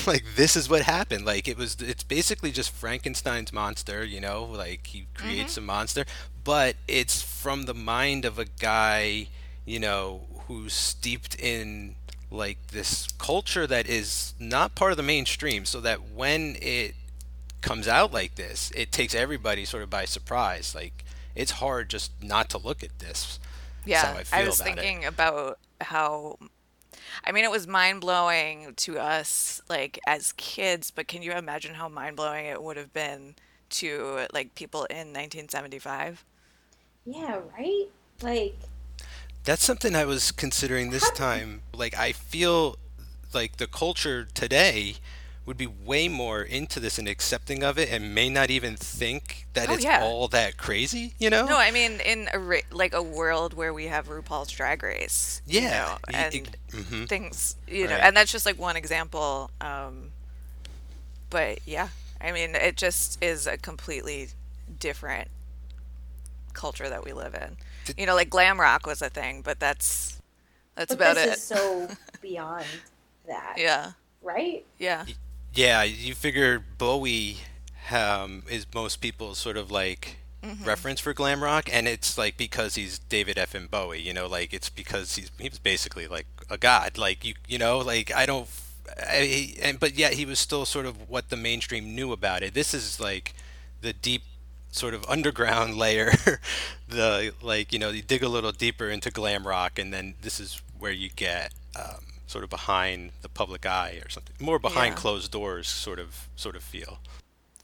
like 0.07 0.25
this 0.35 0.57
is 0.57 0.69
what 0.69 0.81
happened. 0.81 1.25
Like 1.25 1.47
it 1.47 1.57
was 1.57 1.77
it's 1.79 2.03
basically 2.03 2.51
just 2.51 2.71
frankenstein's 2.71 3.53
monster 3.53 4.03
you 4.03 4.19
know 4.19 4.43
like 4.43 4.87
he 4.87 5.07
creates 5.13 5.53
mm-hmm. 5.53 5.63
a 5.63 5.67
monster 5.67 6.05
but 6.43 6.75
it's 6.87 7.21
from 7.21 7.63
the 7.63 7.73
mind 7.73 8.25
of 8.25 8.37
a 8.37 8.45
guy 8.45 9.27
you 9.65 9.79
know 9.79 10.23
who's 10.47 10.73
steeped 10.73 11.39
in 11.39 11.95
like 12.31 12.57
this 12.67 13.07
culture 13.17 13.65
that 13.65 13.87
is 13.87 14.33
not 14.39 14.75
part 14.75 14.91
of 14.91 14.97
the 14.97 15.03
mainstream 15.03 15.65
so 15.65 15.79
that 15.79 16.09
when 16.13 16.57
it 16.61 16.95
comes 17.61 17.87
out 17.87 18.13
like 18.13 18.35
this 18.35 18.71
it 18.75 18.91
takes 18.91 19.15
everybody 19.15 19.65
sort 19.65 19.83
of 19.83 19.89
by 19.89 20.05
surprise. 20.05 20.75
Like 20.75 21.03
it's 21.35 21.51
hard 21.53 21.89
just 21.89 22.11
not 22.23 22.49
to 22.51 22.57
look 22.57 22.83
at 22.83 22.99
this 22.99 23.39
Yeah, 23.85 24.01
how 24.03 24.15
I 24.15 24.23
feel 24.23 24.31
I 24.31 24.45
was 24.45 24.55
about 24.55 24.79
it. 24.79 24.91
thinking 24.91 25.05
about 25.05 25.59
how. 25.81 26.37
I 27.25 27.31
mean, 27.31 27.43
it 27.45 27.51
was 27.51 27.67
mind 27.67 28.01
blowing 28.01 28.73
to 28.77 28.99
us, 28.99 29.61
like 29.69 29.99
as 30.07 30.33
kids. 30.33 30.91
But 30.91 31.07
can 31.07 31.21
you 31.21 31.31
imagine 31.33 31.75
how 31.75 31.89
mind 31.89 32.15
blowing 32.15 32.45
it 32.45 32.61
would 32.63 32.77
have 32.77 32.93
been 32.93 33.35
to 33.71 34.27
like 34.33 34.55
people 34.55 34.85
in 34.85 35.13
1975? 35.13 36.25
Yeah, 37.05 37.41
right? 37.57 37.87
Like, 38.21 38.55
That's 39.43 39.63
something 39.63 39.95
I 39.95 40.05
was 40.05 40.31
considering 40.31 40.89
this 40.91 41.09
time. 41.11 41.61
Like, 41.73 41.97
I 41.97 42.11
feel 42.11 42.77
like 43.33 43.57
the 43.57 43.67
culture 43.67 44.25
today 44.33 44.95
would 45.49 45.57
be 45.57 45.65
way 45.65 46.07
more 46.07 46.43
into 46.43 46.79
this 46.79 46.99
and 46.99 47.07
accepting 47.07 47.63
of 47.63 47.79
it 47.79 47.89
and 47.91 48.13
may 48.13 48.29
not 48.29 48.51
even 48.51 48.75
think 48.75 49.47
that 49.53 49.67
Oh, 49.67 49.73
it's 49.73 49.83
yeah. 49.83 50.03
all 50.03 50.27
that 50.27 50.57
crazy, 50.57 51.15
you 51.17 51.31
know? 51.31 51.47
No, 51.47 51.57
I 51.57 51.71
mean 51.71 51.99
in 52.01 52.29
a 52.31 52.37
ra- 52.37 52.59
like 52.71 52.93
a 52.93 53.01
world 53.01 53.55
where 53.55 53.73
we 53.73 53.85
have 53.87 54.07
RuPaul's 54.09 54.51
Drag 54.51 54.83
Race, 54.83 55.41
you 55.47 55.61
Yeah, 55.61 55.69
know, 55.71 55.97
y- 56.07 56.19
and 56.19 56.35
ex- 56.35 56.49
mhm. 56.85 57.09
things, 57.09 57.55
you 57.67 57.87
know, 57.87 57.95
Right. 57.95 58.03
and 58.03 58.15
that's 58.15 58.31
just 58.31 58.45
like 58.45 58.59
one 58.59 58.75
example. 58.75 59.49
Um, 59.59 60.11
but 61.31 61.57
yeah, 61.65 61.89
I 62.21 62.31
mean, 62.31 62.53
it 62.53 62.77
just 62.77 63.17
is 63.23 63.47
a 63.47 63.57
completely 63.57 64.29
different 64.79 65.29
culture 66.53 66.89
that 66.89 67.03
we 67.03 67.11
live 67.11 67.33
in. 67.33 67.57
You 67.97 68.05
know, 68.05 68.13
like 68.13 68.29
glam 68.29 68.59
rock 68.59 68.85
was 68.85 69.01
a 69.01 69.09
thing, 69.09 69.41
but 69.41 69.59
that's 69.59 70.21
that's 70.75 70.93
but 70.93 71.01
about 71.01 71.15
this 71.15 71.25
it. 71.25 71.33
is 71.37 71.43
so 71.43 71.89
beyond 72.21 72.65
that. 73.27 73.55
Yeah, 73.57 73.93
Right? 74.21 74.63
yeah, 74.77 75.05
Yeah, 75.59 75.83
you 75.83 76.15
figure 76.15 76.63
Bowie 76.77 77.39
um, 77.91 78.43
is 78.49 78.65
most 78.73 79.01
people's 79.01 79.37
sort 79.37 79.57
of 79.57 79.69
like 79.69 80.15
Mm-hmm. 80.41 80.63
reference 80.63 81.01
for 81.01 81.13
glam 81.13 81.43
rock, 81.43 81.67
and 81.69 81.85
it's 81.85 82.17
like 82.17 82.37
because 82.37 82.75
he's 82.75 82.97
David 82.97 83.37
F. 83.37 83.53
and 83.53 83.69
Bowie, 83.69 83.99
you 83.99 84.13
know, 84.13 84.25
like 84.25 84.53
it's 84.53 84.69
because 84.69 85.17
he's 85.17 85.29
he 85.37 85.49
was 85.49 85.59
basically 85.59 86.07
like 86.07 86.27
a 86.49 86.57
god, 86.57 86.97
like 86.97 87.25
you 87.25 87.33
you 87.45 87.57
know, 87.57 87.79
like 87.79 88.09
I 88.15 88.25
don't, 88.25 88.47
I, 88.97 89.53
and 89.61 89.81
but 89.81 89.95
yet 89.95 90.13
he 90.13 90.23
was 90.25 90.39
still 90.39 90.63
sort 90.65 90.85
of 90.85 91.09
what 91.09 91.29
the 91.29 91.35
mainstream 91.35 91.93
knew 91.93 92.13
about 92.13 92.41
it. 92.41 92.53
This 92.53 92.73
is 92.73 93.01
like 93.01 93.33
the 93.81 93.91
deep 93.91 94.23
sort 94.71 94.93
of 94.93 95.03
underground 95.09 95.75
layer, 95.83 96.13
the 96.87 97.33
like 97.41 97.73
you 97.73 97.79
know 97.79 97.89
you 97.89 98.01
dig 98.01 98.23
a 98.23 98.29
little 98.29 98.53
deeper 98.53 98.89
into 98.89 99.11
glam 99.11 99.45
rock, 99.45 99.77
and 99.77 99.91
then 99.91 100.15
this 100.21 100.39
is 100.39 100.61
where 100.79 100.93
you 100.93 101.09
get. 101.09 101.53
Um, 101.75 102.05
sort 102.29 102.43
of 102.43 102.49
behind 102.49 103.11
the 103.21 103.29
public 103.29 103.65
eye 103.65 103.99
or 104.03 104.09
something 104.09 104.35
more 104.39 104.59
behind 104.59 104.91
Yeah. 104.93 105.01
closed 105.01 105.31
doors 105.31 105.67
sort 105.67 105.99
of 105.99 106.29
sort 106.35 106.55
of 106.55 106.63
feel 106.63 106.99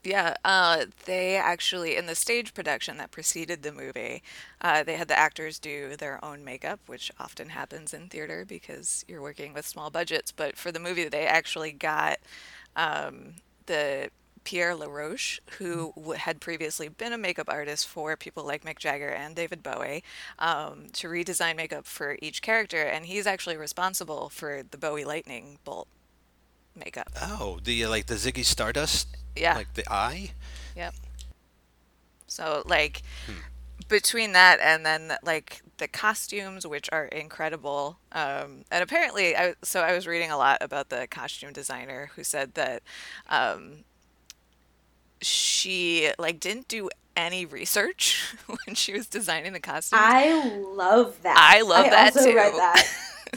yeah. 0.04 0.36
Uh, 0.46 0.86
they 1.06 1.36
actually 1.36 1.96
in 1.98 2.06
the 2.06 2.14
stage 2.14 2.54
production 2.54 2.98
that 2.98 3.10
preceded 3.10 3.64
the 3.64 3.72
movie, 3.72 4.22
uh, 4.62 4.84
they 4.84 4.98
had 4.98 5.08
the 5.08 5.18
actors 5.18 5.58
do 5.58 5.96
their 5.98 6.24
own 6.24 6.44
makeup, 6.44 6.80
which 6.86 7.12
often 7.20 7.50
happens 7.50 7.92
in 7.92 8.08
theater 8.08 8.46
because 8.48 9.04
you're 9.08 9.22
working 9.22 9.52
with 9.52 9.66
small 9.66 9.90
budgets. 9.90 10.32
But 10.32 10.58
for 10.58 10.72
the 10.72 10.80
movie, 10.80 11.10
they 11.10 11.26
actually 11.26 11.72
got 11.72 12.20
um, 12.76 13.38
the 13.66 14.12
Pierre 14.46 14.74
LaRoche, 14.76 15.40
who 15.58 15.92
w- 15.98 16.14
had 16.18 16.40
previously 16.40 16.88
been 16.88 17.12
a 17.12 17.18
makeup 17.18 17.48
artist 17.50 17.88
for 17.88 18.16
people 18.16 18.46
like 18.46 18.64
Mick 18.64 18.80
Jagger 18.80 19.10
and 19.10 19.36
David 19.36 19.62
Bowie, 19.62 20.04
um, 20.40 20.88
to 20.94 21.08
redesign 21.10 21.58
makeup 21.58 21.86
for 21.86 22.18
each 22.22 22.42
character, 22.42 22.84
and 22.84 23.06
he's 23.08 23.28
actually 23.28 23.58
responsible 23.58 24.30
for 24.30 24.64
the 24.72 24.78
Bowie 24.78 25.04
lightning 25.04 25.60
bolt 25.66 25.90
makeup. 26.76 27.10
oh 27.22 27.60
the 27.64 27.86
like 27.88 28.06
the 28.08 28.16
ziggy 28.16 28.46
stardust 28.46 29.08
Yeah. 29.36 29.56
like 29.56 29.74
the 29.74 29.84
eye 29.92 30.32
Yep. 30.76 30.94
So 32.28 32.64
like 32.66 33.02
between 33.88 34.32
that 34.34 34.60
and 34.62 34.86
then 34.86 35.14
like 35.24 35.62
the 35.78 35.88
costumes, 35.88 36.66
which 36.66 36.90
are 36.92 37.06
incredible, 37.06 38.00
um, 38.14 38.64
and 38.72 38.82
apparently, 38.82 39.36
I 39.36 39.56
so 39.64 39.82
I 39.82 39.94
was 39.94 40.08
reading 40.08 40.32
a 40.32 40.38
lot 40.38 40.58
about 40.62 40.90
the 40.90 41.06
costume 41.08 41.54
designer 41.54 42.12
who 42.16 42.24
said 42.24 42.54
that 42.56 42.82
um, 43.30 43.84
she 45.22 46.12
like 46.18 46.40
didn't 46.40 46.68
do 46.68 46.90
any 47.16 47.46
research 47.46 48.36
when 48.46 48.76
she 48.76 48.94
was 48.94 49.08
designing 49.08 49.54
the 49.54 49.60
costume. 49.60 50.00
I 50.02 50.64
love 50.74 51.22
that. 51.24 51.36
I 51.38 51.62
love 51.62 51.86
that 51.86 52.16
also 52.16 52.30
too. 52.30 52.36
read 52.36 52.54
that. 52.54 52.88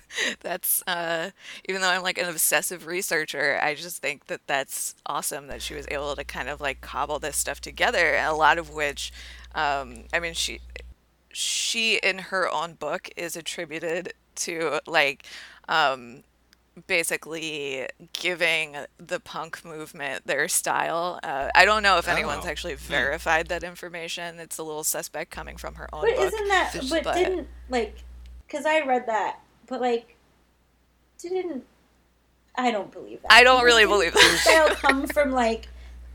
That's 0.40 0.82
uh, 0.86 1.30
even 1.68 1.80
though 1.80 1.88
I'm 1.88 2.02
like 2.02 2.18
an 2.18 2.28
obsessive 2.28 2.86
researcher, 2.86 3.58
I 3.62 3.74
just 3.74 4.00
think 4.00 4.26
that 4.26 4.40
that's 4.46 4.94
awesome 5.06 5.48
that 5.48 5.60
she 5.60 5.74
was 5.74 5.86
able 5.90 6.14
to 6.14 6.24
kind 6.24 6.48
of 6.48 6.60
like 6.60 6.80
cobble 6.80 7.18
this 7.18 7.36
stuff 7.36 7.60
together. 7.60 8.14
And 8.14 8.26
a 8.26 8.34
lot 8.34 8.58
of 8.58 8.70
which, 8.70 9.12
um, 9.54 10.04
I 10.12 10.20
mean, 10.20 10.34
she 10.34 10.60
she 11.32 11.96
in 11.96 12.18
her 12.18 12.48
own 12.52 12.74
book 12.74 13.10
is 13.16 13.34
attributed 13.34 14.12
to 14.36 14.80
like 14.86 15.24
um, 15.68 16.22
basically 16.86 17.86
giving 18.12 18.76
the 18.98 19.20
punk 19.20 19.64
movement 19.64 20.26
their 20.26 20.48
style. 20.48 21.18
Uh, 21.22 21.48
I 21.54 21.64
don't 21.64 21.82
know 21.82 21.98
if 21.98 22.08
anyone's 22.08 22.44
Oh. 22.46 22.48
actually 22.48 22.74
verified 22.74 23.48
that 23.48 23.62
information. 23.64 24.38
It's 24.38 24.58
a 24.58 24.62
little 24.62 24.84
suspect 24.84 25.30
coming 25.30 25.56
from 25.56 25.74
her 25.76 25.88
own 25.92 26.02
But 26.02 26.16
book. 26.16 26.26
isn't 26.26 26.48
that? 26.48 26.74
But 26.90 27.04
but- 27.04 27.14
didn't 27.14 27.48
like? 27.68 27.96
Because 28.46 28.64
I 28.64 28.80
read 28.80 29.06
that, 29.06 29.40
but 29.66 29.80
like, 29.80 30.16
didn't 31.20 31.64
I 32.54 32.70
don't 32.72 32.90
believe 32.92 33.22
that. 33.22 33.32
I 33.32 33.44
don't 33.44 33.62
really 33.64 33.82
Didn't 33.82 33.92
believe 33.94 34.12
punk 34.14 34.24
that. 34.24 34.38
Style 34.40 34.68
come 34.76 35.06
from 35.06 35.30
like, 35.30 35.68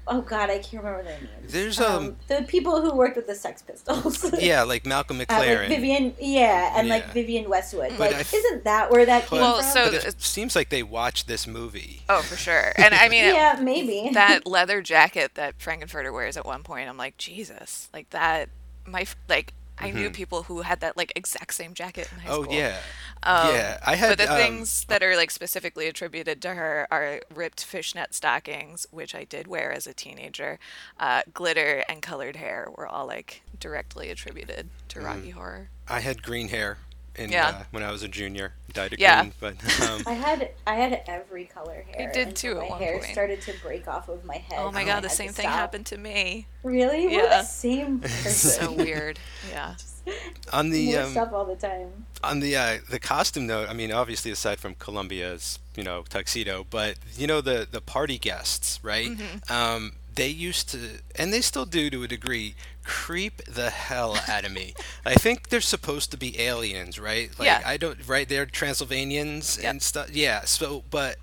oh 0.08 0.22
god, 0.22 0.50
I 0.50 0.60
can't 0.60 0.84
remember 0.84 1.04
their 1.04 1.18
names. 1.20 1.52
There's, 1.54 1.80
um, 1.80 2.18
the 2.28 2.44
people 2.48 2.82
who 2.82 2.94
worked 2.96 3.16
with 3.16 3.28
the 3.28 3.36
Sex 3.36 3.62
Pistols. 3.62 4.34
yeah 4.42 4.64
like 4.64 4.86
malcolm 4.86 5.20
Uh, 5.22 5.26
mclaren 5.26 5.60
like 5.60 5.70
Vivienne, 5.70 6.14
yeah, 6.20 6.74
and 6.78 6.88
Yeah. 6.88 6.94
like 6.96 7.14
Vivienne 7.14 7.50
Westwood. 7.50 7.92
But 7.92 8.00
Like, 8.12 8.16
I 8.16 8.20
f- 8.20 8.34
isn't 8.34 8.64
that 8.66 8.92
where 8.92 9.06
that 9.06 9.28
came 9.28 9.40
Well, 9.40 9.62
from? 9.62 9.72
so- 9.72 9.92
but 9.92 10.06
it 10.06 10.22
seems 10.22 10.56
like 10.56 10.70
they 10.70 10.84
watched 10.84 11.28
this 11.28 11.48
movie 11.48 12.02
Oh, 12.10 12.22
for 12.22 12.36
sure. 12.36 12.74
And 12.78 12.94
I 12.94 13.08
mean, 13.10 13.24
yeah, 13.34 13.58
maybe 13.62 14.10
that 14.14 14.46
leather 14.46 14.82
jacket 14.82 15.36
that 15.36 15.56
Frank-N-Furter 15.62 16.12
wears 16.14 16.36
at 16.38 16.46
one 16.46 16.64
point, 16.64 16.90
I'm 16.90 16.98
like, 16.98 17.18
Jesus, 17.18 17.90
like 17.94 18.10
that. 18.12 18.50
My 18.86 19.06
like, 19.30 19.54
I 19.80 19.92
knew 19.92 20.10
people 20.10 20.44
who 20.44 20.62
had 20.62 20.80
that 20.82 20.96
like 20.96 21.12
exact 21.16 21.54
same 21.54 21.74
jacket 21.74 22.10
in 22.12 22.20
high 22.20 22.30
Mm-hmm. 22.30 22.50
oh 22.50 22.54
yeah 22.54 22.78
Um, 23.24 23.54
yeah 23.56 23.80
i 23.86 23.96
had 23.96 24.10
but 24.10 24.18
the 24.20 24.32
um, 24.32 24.38
things 24.38 24.86
that 24.86 25.02
are 25.04 25.16
like 25.16 25.32
specifically 25.32 25.88
attributed 25.88 26.42
to 26.44 26.54
her 26.56 26.88
are 26.92 27.22
ripped 27.34 27.64
fishnet 27.66 28.14
stockings, 28.14 28.86
which 28.92 29.16
I 29.16 29.24
did 29.24 29.48
wear 29.48 29.72
as 29.72 29.88
a 29.88 29.94
teenager. 29.94 30.60
Uh, 31.00 31.22
glitter 31.34 31.84
and 31.90 32.02
colored 32.02 32.36
hair 32.36 32.70
were 32.76 32.88
all 32.88 33.08
like 33.08 33.42
directly 33.60 34.10
attributed 34.10 34.70
to 34.90 35.00
Mm. 35.00 35.06
Rocky 35.06 35.30
Horror. 35.32 35.70
i 35.88 36.00
had 36.02 36.22
green 36.24 36.50
hair 36.50 36.78
in, 37.16 37.32
Yeah. 37.32 37.48
uh, 37.50 37.64
when 37.72 37.84
i 37.84 37.92
was 37.92 38.02
a 38.04 38.08
junior 38.08 38.54
dyed 38.74 38.94
it 38.94 39.00
Yeah. 39.00 39.22
green 39.22 39.34
but 39.40 39.82
um, 39.90 40.04
I 40.08 40.14
had 40.14 40.50
I 40.66 40.76
had 40.76 41.04
every 41.08 41.46
color 41.46 41.86
hair. 41.92 42.10
It 42.10 42.14
did 42.14 42.36
too 42.36 42.52
at 42.54 42.58
My 42.64 42.70
one 42.70 42.80
hair 42.82 43.00
point. 43.00 43.12
started 43.12 43.42
to 43.42 43.54
break 43.62 43.88
off 43.88 44.10
of 44.10 44.26
my 44.26 44.38
head. 44.38 44.58
Oh 44.60 44.72
my 44.72 44.84
god, 44.84 45.04
the 45.04 45.10
same 45.10 45.32
thing 45.32 45.44
stop. 45.46 45.54
happened 45.56 45.86
to 45.88 45.98
me. 45.98 46.48
Really? 46.64 47.06
We're 47.08 47.24
Yeah. 47.24 47.42
the 47.42 47.44
same 47.44 48.00
person. 48.02 48.32
So 48.52 48.72
weird. 48.72 49.20
Yeah. 49.52 49.76
on 50.54 50.72
the 50.72 50.98
um, 50.98 51.12
stuff 51.12 51.32
all 51.32 51.46
the 51.46 51.56
time. 51.56 52.06
on 52.24 52.40
the 52.40 52.56
uh, 52.58 52.78
the 52.90 53.00
costume 53.00 53.46
note, 53.48 53.70
I 53.70 53.74
mean, 53.74 53.92
obviously 53.92 54.32
aside 54.32 54.60
from 54.60 54.74
Columbia's 54.76 55.60
you 55.76 55.84
know 55.84 56.04
tuxedo, 56.10 56.66
but 56.70 56.96
you 57.16 57.28
know 57.28 57.42
the 57.42 57.68
the 57.70 57.80
party 57.82 58.18
guests, 58.18 58.80
right? 58.84 59.10
Um, 59.50 59.94
they 60.16 60.28
used 60.30 60.70
to, 60.70 60.78
and 61.16 61.34
they 61.34 61.42
still 61.42 61.66
do 61.66 61.90
to 61.90 62.04
a 62.04 62.08
degree, 62.08 62.56
creep 62.84 63.44
the 63.46 63.70
hell 63.70 64.18
out 64.28 64.46
of 64.46 64.52
me. 64.52 64.74
I 65.06 65.16
think 65.16 65.50
they're 65.50 65.62
supposed 65.62 66.12
to 66.12 66.18
be 66.18 66.40
aliens, 66.40 67.00
right? 67.00 67.32
Like 67.40 67.48
Yeah. 67.48 67.62
I 67.66 67.78
don't, 67.78 68.08
right? 68.08 68.28
They're 68.28 68.46
Transylvanians 68.46 69.58
Yep. 69.62 69.70
and 69.72 69.82
stuff. 69.82 70.10
Yeah. 70.16 70.42
So, 70.46 70.84
but 70.92 71.18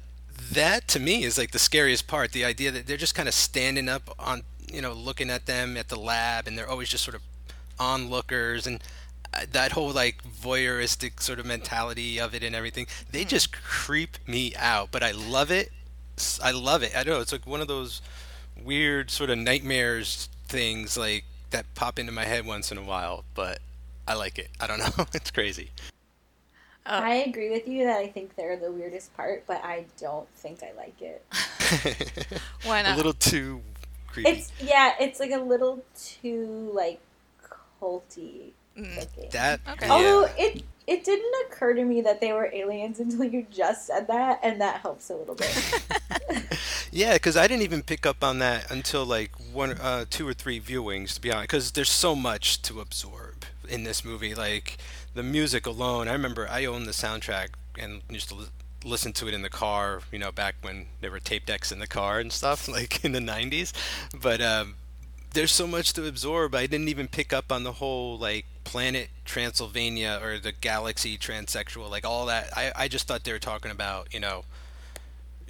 that 0.53 0.89
to 0.89 1.01
me 1.01 1.23
is 1.25 1.37
like 1.39 1.51
the 1.53 1.59
scariest 1.59 2.07
part. 2.07 2.33
The 2.33 2.45
idea 2.45 2.71
that 2.71 2.87
they're 2.87 2.97
just 2.97 3.15
kind 3.15 3.29
of 3.29 3.35
standing 3.35 3.89
up 3.89 4.15
on, 4.19 4.43
you 4.73 4.81
know, 4.81 4.93
looking 4.93 5.31
at 5.31 5.47
them 5.47 5.77
at 5.77 5.89
the 5.89 5.99
lab, 6.01 6.47
and 6.49 6.57
they're 6.57 6.69
always 6.69 6.89
just 6.89 7.05
sort 7.05 7.15
of 7.15 7.23
onlookers 7.79 8.67
and. 8.67 8.83
uh, 9.35 9.47
That 9.53 9.73
whole 9.73 9.91
like 9.93 10.23
voyeuristic 10.25 11.21
sort 11.23 11.39
of 11.39 11.47
mentality 11.47 12.19
of 12.21 12.35
it 12.35 12.43
and 12.43 12.55
everything, 12.57 12.87
they 13.13 13.25
just 13.25 13.53
creep 13.53 14.19
me 14.27 14.55
out. 14.57 14.91
But 14.91 15.03
I 15.03 15.13
love 15.13 15.51
it. 15.51 15.71
I 16.43 16.51
love 16.51 16.83
it. 16.83 16.95
I 16.97 17.03
don't 17.05 17.15
know. 17.15 17.21
It's 17.21 17.33
like 17.33 17.47
one 17.47 17.61
of 17.61 17.69
those 17.69 18.03
weird 18.65 19.11
sort 19.11 19.31
of 19.31 19.39
nightmares 19.39 20.29
things 20.49 20.97
like 20.97 21.25
that 21.51 21.67
pop 21.75 21.99
into 21.99 22.13
my 22.13 22.25
head 22.25 22.45
once 22.47 22.71
in 22.73 22.79
a 22.79 22.83
while, 22.83 23.25
but 23.35 23.59
I 24.07 24.15
like 24.15 24.39
it. 24.39 24.49
I 24.61 24.67
don't 24.67 24.79
know. 24.79 25.07
it's 25.15 25.31
crazy. 25.31 25.71
I 26.87 27.17
agree 27.27 27.51
with 27.51 27.69
you 27.69 27.85
that 27.85 27.99
I 27.99 28.09
think 28.09 28.35
they're 28.37 28.57
the 28.57 28.73
weirdest 28.73 29.15
part, 29.17 29.45
but 29.47 29.63
I 29.63 29.85
don't 30.01 30.29
think 30.37 30.61
I 30.63 30.73
like 30.77 31.01
it. 31.01 31.25
Why 32.65 32.83
not? 32.83 32.95
a 32.95 32.97
little 32.97 33.13
too 33.13 33.61
creepy. 34.09 34.31
It's 34.31 34.51
yeah, 34.61 34.95
it's 34.99 35.21
like 35.21 35.31
a 35.31 35.39
little 35.39 35.83
too 35.97 36.71
like 36.75 37.01
culty 37.81 38.53
Mm. 38.79 39.31
that 39.33 39.61
Okay. 39.69 39.87
yeah. 39.87 39.93
Although 39.93 40.29
it 40.39 40.63
it 40.87 41.05
didn't 41.05 41.33
occur 41.47 41.75
to 41.75 41.85
me 41.85 42.01
that 42.03 42.21
they 42.21 42.33
were 42.33 42.51
aliens 42.53 43.01
until 43.01 43.25
you 43.25 43.47
just 43.51 43.87
said 43.87 44.07
that, 44.09 44.41
and 44.43 44.61
that 44.61 44.81
helps 44.81 45.11
a 45.11 45.17
little 45.17 45.35
bit. 45.35 45.83
Yeah, 46.93 47.15
because 47.15 47.37
I 47.37 47.47
didn't 47.47 47.63
even 47.63 47.83
pick 47.83 48.05
up 48.05 48.25
on 48.25 48.41
that 48.41 48.71
until 48.71 49.05
like 49.05 49.31
one, 49.53 49.73
uh, 49.73 50.07
two 50.11 50.27
or 50.27 50.35
three 50.35 50.61
viewings, 50.61 51.15
to 51.15 51.21
be 51.21 51.31
honest. 51.31 51.45
Because 51.45 51.73
there's 51.73 51.91
so 51.91 52.17
much 52.17 52.63
to 52.63 52.81
absorb 52.81 53.45
in 53.69 53.85
this 53.85 54.05
movie. 54.05 54.35
Like 54.35 54.79
the 55.15 55.23
music 55.23 55.67
alone. 55.67 56.09
I 56.09 56.13
remember 56.13 56.49
I 56.49 56.65
owned 56.65 56.87
the 56.87 56.93
soundtrack 56.93 57.51
and 57.79 58.03
used 58.11 58.29
to 58.31 58.35
li- 58.35 58.47
listen 58.85 59.13
to 59.15 59.29
it 59.29 59.35
in 59.35 59.43
the 59.43 59.51
car. 59.51 60.01
You 60.11 60.19
know, 60.19 60.33
back 60.33 60.57
when 60.63 60.87
there 61.01 61.13
were 61.13 61.21
tape 61.21 61.47
decks 61.47 61.71
in 61.71 61.79
the 61.79 61.87
car 61.87 62.19
and 62.19 62.33
stuff, 62.33 62.67
like 62.77 63.05
in 63.05 63.13
the 63.13 63.21
'90s. 63.21 63.73
But 64.21 64.41
um, 64.41 64.75
there's 65.33 65.53
so 65.53 65.69
much 65.69 65.93
to 65.93 66.07
absorb. 66.07 66.57
I 66.57 66.67
didn't 66.67 66.89
even 66.89 67.07
pick 67.07 67.33
up 67.33 67.53
on 67.53 67.63
the 67.63 67.73
whole 67.73 68.19
like 68.19 68.47
planet 68.71 69.09
Transylvania 69.25 70.21
or 70.23 70.39
the 70.39 70.53
galaxy 70.53 71.19
transsexual, 71.19 71.91
like 71.91 72.07
all 72.07 72.27
that. 72.27 72.57
I, 72.57 72.71
I 72.77 72.87
just 72.87 73.09
thought 73.09 73.25
they 73.25 73.33
were 73.33 73.41
talking 73.41 73.73
about, 73.73 74.15
you 74.15 74.21
know, 74.21 74.45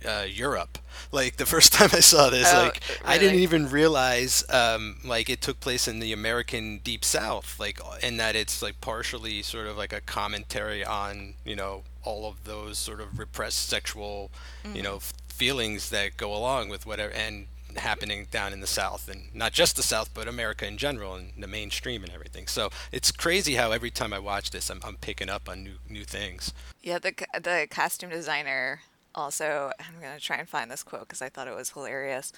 uh, 0.09 0.25
Europe. 0.27 0.79
Like 1.13 1.37
the 1.37 1.45
first 1.45 1.71
time 1.75 1.91
I 1.93 2.01
saw 2.01 2.31
this, 2.31 2.51
Oh, 2.51 2.63
like 2.63 2.83
I 3.05 3.19
didn't 3.19 3.41
even 3.41 3.69
realize 3.69 4.43
um, 4.49 5.01
like 5.05 5.29
it 5.29 5.43
took 5.43 5.61
place 5.61 5.87
in 5.87 6.01
the 6.01 6.15
American 6.15 6.79
Deep 6.79 7.05
South, 7.05 7.61
like 7.61 7.79
and 8.03 8.19
that 8.19 8.37
it's 8.37 8.63
like 8.63 8.81
partially 8.81 9.43
sort 9.43 9.67
of 9.67 9.77
like 9.77 9.93
a 9.93 10.01
commentary 10.01 10.83
on 10.83 11.35
you 11.45 11.57
know 11.57 11.83
all 12.03 12.27
of 12.27 12.45
those 12.45 12.79
sort 12.79 13.03
of 13.03 13.19
repressed 13.19 13.69
sexual, 13.69 14.31
you 14.73 14.83
know, 14.83 15.01
feelings 15.29 15.91
that 15.91 16.17
go 16.17 16.35
along 16.35 16.71
with 16.71 16.87
whatever 16.87 17.13
and 17.13 17.49
happening 17.77 18.27
down 18.31 18.53
in 18.53 18.61
the 18.61 18.67
South 18.67 19.09
and 19.09 19.35
not 19.35 19.53
just 19.53 19.77
the 19.77 19.83
South 19.83 20.13
but 20.15 20.29
America 20.29 20.67
in 20.67 20.77
general 20.77 21.15
and 21.15 21.33
the 21.39 21.47
mainstream 21.47 22.03
and 22.05 22.13
everything. 22.13 22.47
So 22.47 22.71
it's 22.93 23.11
crazy 23.11 23.55
how 23.55 23.73
every 23.73 23.91
time 23.91 24.13
I 24.13 24.19
watch 24.19 24.51
this, 24.51 24.71
I'm, 24.71 24.81
I'm 24.85 24.97
picking 24.97 25.29
up 25.29 25.49
on 25.49 25.65
new 25.65 25.77
new 25.89 26.05
things. 26.05 26.53
Yeah, 26.83 26.99
the 26.99 27.13
the 27.41 27.67
costume 27.71 28.11
designer 28.11 28.81
also. 29.15 29.73
I'm 29.79 30.01
gonna 30.01 30.21
try 30.21 30.37
and 30.37 30.49
find 30.49 30.71
this 30.71 30.83
quote 30.83 31.03
because 31.03 31.23
I 31.23 31.29
thought 31.29 31.49
it 31.49 31.55
was 31.55 31.71
hilarious. 31.71 32.33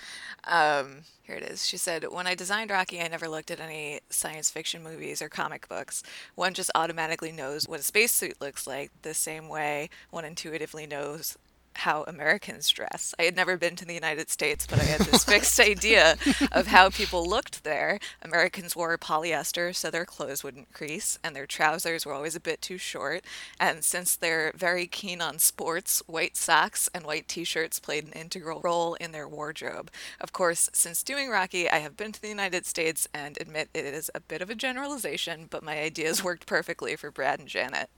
Um, 0.45 1.03
here 1.23 1.37
it 1.37 1.43
is. 1.43 1.67
She 1.67 1.77
said, 1.77 2.05
"When 2.11 2.27
I 2.27 2.35
designed 2.35 2.71
Rocky, 2.71 3.01
I 3.01 3.09
never 3.09 3.29
looked 3.29 3.51
at 3.51 3.61
any 3.61 4.01
science 4.11 4.51
fiction 4.51 4.83
movies 4.83 5.23
or 5.23 5.29
comic 5.29 5.69
books. 5.69 6.03
One 6.35 6.55
just 6.55 6.71
automatically 6.75 7.33
knows 7.33 7.69
what 7.69 7.81
a 7.81 7.83
spacesuit 7.83 8.41
looks 8.41 8.67
like, 8.67 8.91
the 9.03 9.15
same 9.15 9.49
way 9.49 9.91
one 10.11 10.25
intuitively 10.25 10.87
knows." 10.87 11.37
How 11.75 12.05
Americans 12.05 12.69
dress. 12.69 13.15
I 13.19 13.23
had 13.23 13.35
never 13.35 13.57
been 13.57 13.77
to 13.77 13.85
the 13.85 13.95
United 13.95 14.31
States, 14.31 14.67
but 14.67 14.81
I 14.81 14.85
had 14.85 15.01
this 15.01 15.25
fixed 15.25 15.59
idea 15.59 16.17
of 16.53 16.69
how 16.69 16.91
people 16.91 17.29
looked 17.29 17.65
there. 17.65 17.99
Americans 18.23 18.77
wore 18.77 18.97
polyester 18.99 19.75
so 19.75 19.91
their 19.91 20.05
clothes 20.05 20.45
wouldn't 20.45 20.73
crease, 20.73 21.19
and 21.25 21.35
their 21.35 21.47
trousers 21.47 22.07
were 22.07 22.13
always 22.13 22.37
a 22.37 22.41
bit 22.41 22.63
too 22.63 22.79
short. 22.79 23.25
And 23.59 23.83
since 23.83 24.15
they're 24.15 24.53
very 24.55 24.87
keen 24.87 25.21
on 25.21 25.39
sports, 25.39 26.03
white 26.07 26.37
socks 26.37 26.89
and 26.95 27.05
white 27.05 27.27
t 27.27 27.45
shirts 27.45 27.81
played 27.81 28.05
an 28.05 28.13
integral 28.13 28.61
role 28.61 28.95
in 28.95 29.13
their 29.13 29.29
wardrobe. 29.29 29.91
Of 30.21 30.33
course, 30.33 30.71
since 30.73 31.03
doing 31.03 31.31
Rocky, 31.31 31.69
I 31.69 31.79
have 31.79 31.97
been 31.97 32.13
to 32.13 32.23
the 32.23 32.29
United 32.29 32.67
States 32.67 33.09
and 33.13 33.39
admit 33.41 33.71
it 33.75 33.85
is 33.85 34.11
a 34.15 34.21
bit 34.21 34.43
of 34.43 34.51
a 34.51 34.55
generalization, 34.55 35.47
but 35.51 35.65
my 35.65 35.79
ideas 35.81 36.23
worked 36.23 36.47
perfectly 36.47 36.97
for 36.97 37.11
Brad 37.11 37.39
and 37.39 37.49
Janet. 37.49 37.91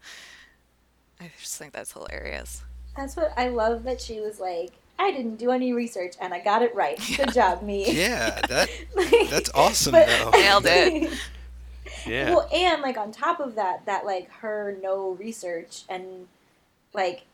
I 1.20 1.30
just 1.40 1.56
think 1.56 1.72
that's 1.72 1.92
hilarious. 1.92 2.62
That's 2.96 3.16
what 3.16 3.32
I 3.36 3.48
love 3.48 3.84
that 3.84 4.00
she 4.00 4.20
was 4.20 4.40
like. 4.40 4.72
I 4.98 5.10
didn't 5.10 5.36
do 5.36 5.50
any 5.50 5.72
research 5.72 6.14
and 6.20 6.32
I 6.32 6.38
got 6.40 6.62
it 6.62 6.74
right. 6.74 6.98
Good 7.16 7.32
job, 7.32 7.62
me. 7.62 7.90
Yeah, 7.90 8.40
that 8.48 8.68
Like- 8.94 9.30
that's 9.30 9.50
awesome 9.54 9.92
but- 9.92 10.06
though. 10.06 10.30
Nailed 10.30 10.66
it. 10.66 11.12
Yeah. 12.06 12.30
Well, 12.34 12.48
and 12.52 12.82
like 12.82 12.98
on 12.98 13.12
top 13.12 13.40
of 13.40 13.54
that, 13.54 13.86
that 13.86 14.04
like 14.04 14.30
her 14.40 14.76
no 14.82 15.12
research 15.12 15.84
and 15.88 16.28
like 16.92 17.24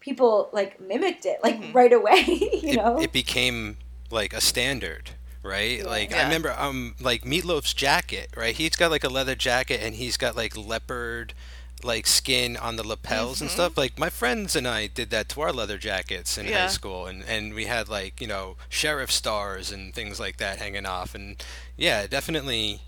people 0.00 0.50
like 0.52 0.78
mimicked 0.80 1.24
it 1.24 1.38
like 1.42 1.62
right 1.72 1.92
away. 1.92 2.24
You 2.26 2.60
it, 2.62 2.76
know, 2.76 3.00
it 3.00 3.10
became 3.12 3.78
like 4.10 4.32
a 4.34 4.40
standard 4.40 5.10
right 5.42 5.84
like 5.86 6.12
i 6.12 6.22
remember 6.24 6.52
um 6.58 6.94
like 7.00 7.24
Meat 7.24 7.44
Loaf's 7.44 7.72
jacket 7.72 8.28
right 8.36 8.54
he's 8.56 8.74
got 8.76 8.90
like 8.90 9.04
a 9.04 9.08
leather 9.08 9.34
jacket 9.36 9.80
and 9.80 9.94
he's 9.94 10.16
got 10.16 10.34
like 10.36 10.56
leopard 10.56 11.34
like 11.84 12.06
skin 12.06 12.56
on 12.56 12.76
the 12.76 12.86
lapels 12.86 13.40
and 13.40 13.50
stuff 13.50 13.76
like 13.76 13.98
my 13.98 14.08
friends 14.10 14.56
and 14.56 14.66
i 14.66 14.86
did 14.86 15.10
that 15.10 15.28
to 15.28 15.40
our 15.42 15.52
leather 15.52 15.76
jackets 15.78 16.38
in 16.38 16.46
high 16.46 16.66
school 16.68 17.06
and 17.06 17.22
and 17.24 17.52
we 17.54 17.66
had 17.66 17.88
like 17.88 18.20
you 18.20 18.26
know 18.26 18.56
sheriff 18.68 19.10
stars 19.12 19.70
and 19.70 19.94
things 19.94 20.18
like 20.18 20.38
that 20.38 20.58
hanging 20.58 20.86
off 20.86 21.14
and 21.14 21.44
yeah 21.76 22.06
definitely 22.06 22.80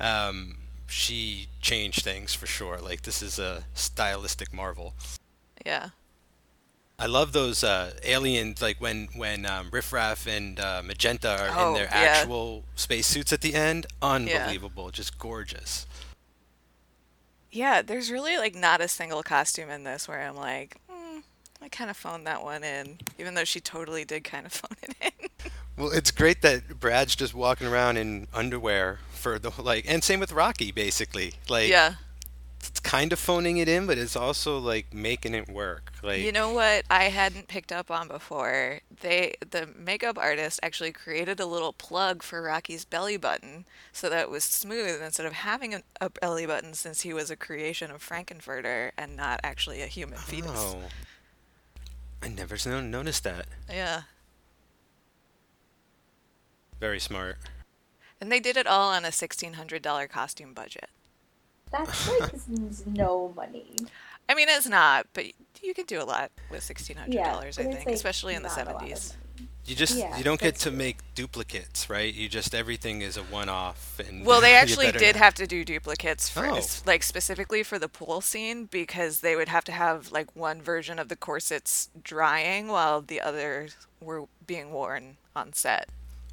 um 0.00 0.56
she 0.88 1.46
changed 1.60 2.02
things 2.02 2.34
for 2.34 2.46
sure 2.46 2.78
like 2.78 3.02
this 3.02 3.22
is 3.22 3.38
a 3.38 3.64
stylistic 3.74 4.52
marvel 4.52 4.94
Yeah. 5.64 5.90
I 6.98 7.06
love 7.06 7.32
those 7.32 7.64
uh, 7.64 7.94
aliens, 8.04 8.62
like 8.62 8.80
when 8.80 9.08
when 9.16 9.44
um, 9.44 9.70
Riff 9.72 9.92
Raff 9.92 10.24
and 10.28 10.60
uh, 10.60 10.82
Magenta 10.84 11.30
are 11.30 11.48
in 11.48 11.54
Oh, 11.56 11.74
their 11.74 11.86
yeah. 11.86 12.18
actual 12.20 12.62
spacesuits 12.76 13.32
at 13.32 13.40
the 13.40 13.54
end. 13.54 13.86
Unbelievable, 14.00 14.90
just 14.92 15.18
gorgeous. 15.18 15.84
Yeah, 17.52 17.82
there's 17.82 18.10
really 18.10 18.38
like 18.38 18.54
not 18.54 18.80
a 18.80 18.88
single 18.88 19.22
costume 19.22 19.68
in 19.68 19.84
this 19.84 20.08
where 20.08 20.22
I'm 20.22 20.36
like, 20.36 20.78
hmm, 20.88 21.18
I 21.60 21.68
kind 21.68 21.90
of 21.90 21.96
phoned 21.96 22.26
that 22.26 22.42
one 22.42 22.64
in, 22.64 22.98
even 23.18 23.34
though 23.34 23.44
she 23.44 23.60
totally 23.60 24.04
did 24.04 24.24
kind 24.24 24.46
of 24.46 24.52
phone 24.52 24.76
it 24.82 24.96
in. 25.00 25.28
Well, 25.76 25.90
it's 25.92 26.10
great 26.10 26.42
that 26.42 26.80
Brad's 26.80 27.14
just 27.14 27.34
walking 27.34 27.66
around 27.66 27.98
in 27.98 28.26
underwear 28.32 28.98
for 29.12 29.38
the 29.38 29.50
like, 29.60 29.84
and 29.86 30.02
same 30.02 30.20
with 30.20 30.32
Rocky, 30.32 30.72
basically. 30.72 31.34
Like, 31.48 31.68
yeah. 31.68 31.94
It's 32.64 32.78
kind 32.78 33.12
of 33.12 33.18
phoning 33.18 33.56
it 33.56 33.68
in, 33.68 33.86
but 33.86 33.98
it's 33.98 34.14
also 34.14 34.58
like 34.58 34.94
making 34.94 35.34
it 35.34 35.48
work. 35.48 35.92
Like, 36.02 36.20
You 36.20 36.30
know 36.30 36.52
what 36.52 36.84
I 36.88 37.04
hadn't 37.04 37.48
picked 37.48 37.72
up 37.72 37.90
on 37.90 38.06
before? 38.06 38.80
They 39.00 39.34
the 39.50 39.68
makeup 39.76 40.16
artist 40.16 40.60
actually 40.62 40.92
created 40.92 41.40
a 41.40 41.46
little 41.46 41.72
plug 41.72 42.22
for 42.22 42.40
Rocky's 42.40 42.84
belly 42.84 43.16
button 43.16 43.64
so 43.92 44.08
that 44.08 44.22
it 44.22 44.30
was 44.30 44.44
smooth 44.44 45.02
instead 45.02 45.26
of 45.26 45.32
having 45.32 45.74
a, 45.74 45.82
a 46.00 46.10
belly 46.10 46.46
button 46.46 46.74
since 46.74 47.00
he 47.00 47.12
was 47.12 47.30
a 47.30 47.36
creation 47.36 47.90
of 47.90 48.00
Frank-N-Furter 48.00 48.92
and 48.96 49.16
not 49.16 49.40
actually 49.42 49.82
a 49.82 49.86
human 49.86 50.18
oh. 50.18 50.22
fetus. 50.22 50.50
oh, 50.54 50.82
I 52.22 52.28
never 52.28 52.56
noticed 52.80 53.24
that. 53.24 53.46
Yeah. 53.68 54.02
Very 56.78 57.00
smart. 57.00 57.38
And 58.20 58.30
they 58.30 58.38
did 58.38 58.56
it 58.56 58.68
all 58.68 58.90
on 58.90 59.04
a 59.04 59.08
$1600 59.08 60.08
costume 60.08 60.54
budget. 60.54 60.90
That's 61.72 62.08
like 62.20 62.34
s- 62.34 62.84
no 62.86 63.32
money. 63.34 63.74
I 64.28 64.34
mean, 64.34 64.48
it's 64.48 64.68
not, 64.68 65.06
but 65.14 65.26
you 65.62 65.74
can 65.74 65.84
do 65.86 66.00
a 66.00 66.04
lot 66.04 66.30
with 66.50 66.60
$1600, 66.62 66.96
Yeah, 67.08 67.36
I 67.36 67.50
think, 67.50 67.74
like, 67.86 67.88
especially 67.88 68.34
in 68.34 68.42
the 68.42 68.48
not 68.48 68.66
a 68.68 68.72
lot 68.72 68.82
of 68.82 68.88
70s. 68.88 69.14
You 69.64 69.76
just 69.76 69.96
Yeah, 69.96 70.16
you 70.18 70.24
don't 70.24 70.40
get 70.40 70.56
to 70.56 70.70
true. 70.70 70.76
make 70.78 70.98
duplicates, 71.14 71.88
right? 71.88 72.12
You 72.12 72.28
just 72.28 72.52
everything 72.52 73.00
is 73.00 73.16
a 73.16 73.22
one-off. 73.22 74.00
And 74.00 74.26
Well, 74.26 74.40
they 74.40 74.54
actually 74.62 74.90
did 74.90 75.14
not- 75.14 75.22
have 75.24 75.34
to 75.34 75.46
do 75.46 75.64
duplicates 75.64 76.28
for 76.28 76.46
Oh. 76.46 76.60
like 76.84 77.02
specifically 77.04 77.62
for 77.62 77.78
the 77.78 77.88
pool 77.88 78.20
scene 78.20 78.64
because 78.66 79.20
they 79.20 79.36
would 79.36 79.48
have 79.48 79.62
to 79.64 79.72
have 79.72 80.10
like 80.10 80.34
one 80.34 80.60
version 80.62 80.98
of 80.98 81.08
the 81.08 81.14
corsets 81.16 81.90
drying 82.02 82.68
while 82.68 83.00
the 83.02 83.20
others 83.20 83.76
were 84.00 84.24
being 84.46 84.72
worn 84.72 85.16
on 85.36 85.52
set. 85.52 85.88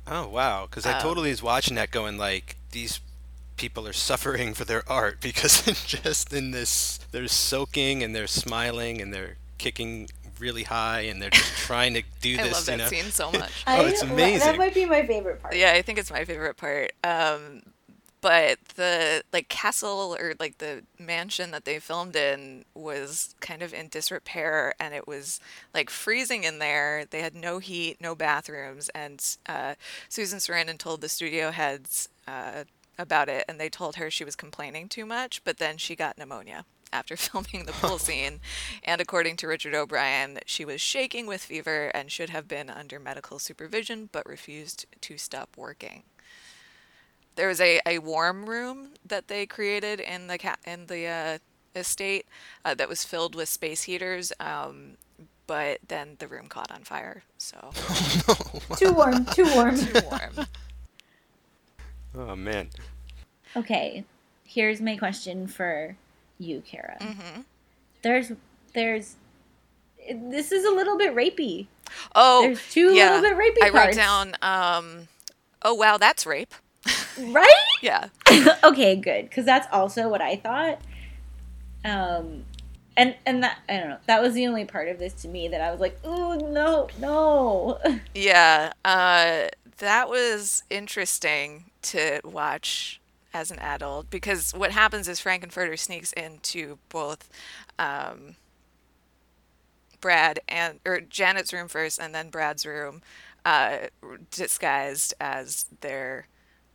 Oh 0.07 0.27
wow! 0.27 0.65
Because 0.65 0.87
I 0.87 0.93
Um, 0.93 1.01
totally 1.03 1.29
was 1.29 1.43
watching 1.43 1.75
that, 1.75 1.91
going 1.91 2.17
like, 2.17 2.55
these 2.71 2.99
people 3.59 3.85
are 3.87 3.93
suffering 3.93 4.53
for 4.55 4.65
their 4.65 4.83
art 4.89 5.19
because 5.21 5.61
just 5.85 6.33
in 6.33 6.51
this. 6.51 6.99
They're 7.11 7.27
soaking 7.27 8.01
and 8.03 8.15
they're 8.15 8.27
smiling 8.27 9.01
and 9.01 9.13
they're 9.13 9.35
kicking 9.57 10.09
really 10.39 10.63
high 10.63 11.01
and 11.01 11.21
they're 11.21 11.29
just 11.31 11.53
trying 11.57 11.93
to 11.95 12.03
do 12.21 12.37
I 12.39 12.43
this. 12.43 12.53
love 12.53 12.65
that 12.67 12.71
you 12.71 12.77
know? 12.77 12.87
scene 12.87 13.11
so 13.11 13.31
much. 13.33 13.63
Oh, 13.67 13.85
it's 13.85 14.01
I- 14.03 14.07
amazing. 14.07 14.39
That 14.47 14.57
might 14.57 14.73
be 14.73 14.85
my 14.85 15.05
favorite 15.05 15.41
part. 15.41 15.55
Yeah, 15.55 15.73
I 15.73 15.81
think 15.81 15.99
it's 15.99 16.09
my 16.11 16.23
favorite 16.25 16.55
part. 16.55 16.93
Um, 17.03 17.61
but 18.21 18.59
the 18.75 19.23
like 19.31 19.47
castle 19.47 20.15
or 20.19 20.33
like 20.39 20.57
the 20.57 20.83
mansion 20.99 21.51
that 21.51 21.63
they 21.65 21.79
filmed 21.79 22.15
in 22.17 22.65
was 22.73 23.33
kind 23.39 23.61
of 23.61 23.73
in 23.73 23.87
disrepair, 23.87 24.73
and 24.79 24.93
it 24.93 25.07
was 25.07 25.39
like 25.73 25.89
freezing 25.89 26.43
in 26.43 26.59
there. 26.59 27.05
They 27.09 27.21
had 27.21 27.33
no 27.33 27.59
heat, 27.59 27.95
no 28.01 28.15
bathrooms, 28.15 28.89
and 28.89 29.23
uh, 29.47 29.75
Susan 30.09 30.39
Sarandon 30.39 30.77
told 30.77 30.99
the 30.99 31.07
studio 31.07 31.51
heads 31.51 32.09
uh, 32.27 32.65
about 32.99 33.29
it, 33.29 33.45
and 33.47 33.59
they 33.59 33.69
told 33.69 33.95
her 33.95 34.11
she 34.11 34.23
was 34.23 34.35
complaining 34.35 34.87
too 34.87 35.05
much. 35.05 35.43
But 35.43 35.57
then 35.57 35.77
she 35.77 35.95
got 35.95 36.17
pneumonia 36.17 36.65
after 36.93 37.15
filming 37.17 37.65
the 37.65 37.71
pool 37.73 37.97
scene, 37.97 38.39
and 38.83 39.01
according 39.01 39.37
to 39.37 39.47
Richard 39.47 39.73
O'Brien, 39.73 40.39
she 40.45 40.65
was 40.65 40.81
shaking 40.81 41.25
with 41.25 41.41
fever 41.43 41.87
and 41.95 42.11
should 42.11 42.29
have 42.29 42.47
been 42.47 42.69
under 42.69 42.99
medical 42.99 43.39
supervision, 43.39 44.09
but 44.11 44.25
refused 44.27 44.85
to 45.01 45.17
stop 45.17 45.49
working 45.57 46.03
there 47.35 47.47
was 47.47 47.61
a, 47.61 47.79
a 47.85 47.99
warm 47.99 48.49
room 48.49 48.89
that 49.05 49.29
they 49.29 49.45
created 49.45 50.01
in 50.01 50.27
the 50.27 50.37
ca- 50.37 50.57
in 50.65 50.87
the 50.87 51.05
uh, 51.07 51.37
estate 51.73 52.25
uh, 52.65 52.73
that 52.75 52.89
was 52.89 53.05
filled 53.05 53.33
with 53.33 53.47
space 53.47 53.83
heaters. 53.83 54.33
Um, 54.41 54.97
but 55.47 55.79
then 55.87 56.17
the 56.19 56.27
room 56.27 56.47
caught 56.47 56.69
on 56.69 56.83
fire, 56.83 57.23
so 57.37 57.71
Too 58.75 58.91
warm. 58.93 59.25
Too 59.27 59.45
warm. 59.55 59.75
too 59.79 60.01
warm. 60.03 60.47
Oh 62.15 62.35
man. 62.35 62.69
Okay, 63.55 64.03
here's 64.45 64.81
my 64.81 64.95
question 64.97 65.47
for 65.47 65.95
you, 66.37 66.61
Kara. 66.65 66.97
Mm-hmm. 67.01 67.41
There's, 68.01 68.31
there's, 68.73 69.15
this 70.09 70.51
is 70.51 70.65
a 70.65 70.71
little 70.71 70.97
bit 70.97 71.15
rapey, 71.15 71.67
Oh, 72.15 72.41
There's 72.41 72.71
two 72.71 72.93
yeah. 72.93 73.15
little 73.15 73.21
bit 73.21 73.37
rapey 73.37 73.63
I 73.65 73.69
wrote 73.69 73.95
down. 73.95 74.35
Um, 74.41 75.07
oh 75.61 75.73
wow, 75.73 75.97
that's 75.97 76.25
rape. 76.25 76.53
right? 77.19 77.47
Yeah, 77.81 78.07
okay, 78.63 78.95
good, 78.95 79.29
because 79.29 79.45
that's 79.45 79.67
also 79.71 80.09
what 80.09 80.21
I 80.21 80.35
thought. 80.37 80.79
Um, 81.85 82.45
and 82.97 83.15
and 83.25 83.43
that 83.43 83.59
I 83.67 83.77
don't 83.77 83.89
know. 83.89 83.97
That 84.07 84.21
was 84.21 84.33
the 84.33 84.47
only 84.47 84.65
part 84.65 84.87
of 84.87 84.99
this 84.99 85.13
to 85.21 85.27
me 85.27 85.47
that 85.49 85.61
I 85.61 85.71
was 85.71 85.79
like, 85.79 85.97
ooh, 86.05 86.37
no, 86.37 86.87
no. 86.99 87.79
yeah. 88.15 88.73
Uh, 88.83 89.47
that 89.79 90.09
was 90.09 90.63
interesting 90.69 91.65
to 91.83 92.21
watch 92.23 92.99
as 93.33 93.51
an 93.51 93.59
adult 93.59 94.09
because 94.09 94.53
what 94.53 94.71
happens 94.71 95.07
is 95.07 95.19
Frank-N-Furter 95.19 95.77
sneaks 95.77 96.13
into 96.13 96.77
both 96.89 97.29
um, 97.77 98.35
Brad 100.01 100.39
and 100.47 100.79
or 100.85 101.01
Janet's 101.01 101.53
room 101.53 101.67
first, 101.67 101.99
and 101.99 102.13
then 102.15 102.29
Brad's 102.29 102.65
room, 102.65 103.01
uh, 103.45 103.77
disguised 104.31 105.13
as 105.19 105.65
their 105.81 106.27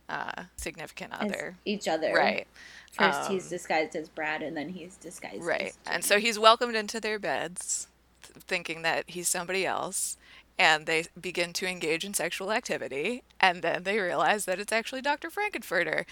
uh, 0.09 0.43
significant 0.57 1.13
As 1.19 1.21
other. 1.21 1.55
each 1.65 1.87
other, 1.87 2.13
Right, 2.13 2.47
First, 2.91 3.29
he's 3.29 3.43
Um, 3.45 3.49
disguised 3.49 3.95
as 3.95 4.07
Brad, 4.09 4.41
and 4.41 4.55
then 4.55 4.69
he's 4.69 4.95
disguised 4.97 5.43
right. 5.43 5.67
as 5.67 5.77
And 5.85 6.05
so 6.05 6.19
he's 6.19 6.39
welcomed 6.39 6.75
into 6.75 6.99
their 7.01 7.19
beds, 7.19 7.87
thinking 8.21 8.83
that 8.83 9.09
he's 9.09 9.27
somebody 9.27 9.65
else. 9.65 10.17
And 10.57 10.85
they 10.85 11.05
begin 11.19 11.51
to 11.53 11.67
engage 11.67 12.05
in 12.05 12.13
sexual 12.13 12.51
activity, 12.51 13.23
and 13.41 13.61
then 13.61 13.83
they 13.83 13.99
realize 13.99 14.45
that 14.45 14.57
it's 14.59 14.71
actually 14.71 15.01
Dr. 15.01 15.29
Frank-N-Furter. 15.29 16.05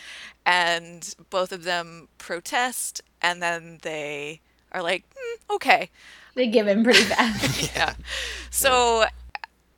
And 0.45 1.15
both 1.29 1.51
of 1.53 1.63
them 1.63 2.09
protest, 2.17 3.01
and 3.21 3.41
then 3.41 3.79
they 3.83 4.41
are 4.73 4.81
like, 4.83 5.05
"Hmm, 5.15 5.55
okay, 5.55 5.89
They 6.35 6.47
give 6.47 6.67
him 6.67 6.83
pretty 6.83 7.03
fast. 7.03 7.73
yeah. 7.75 7.93
So, 8.51 9.05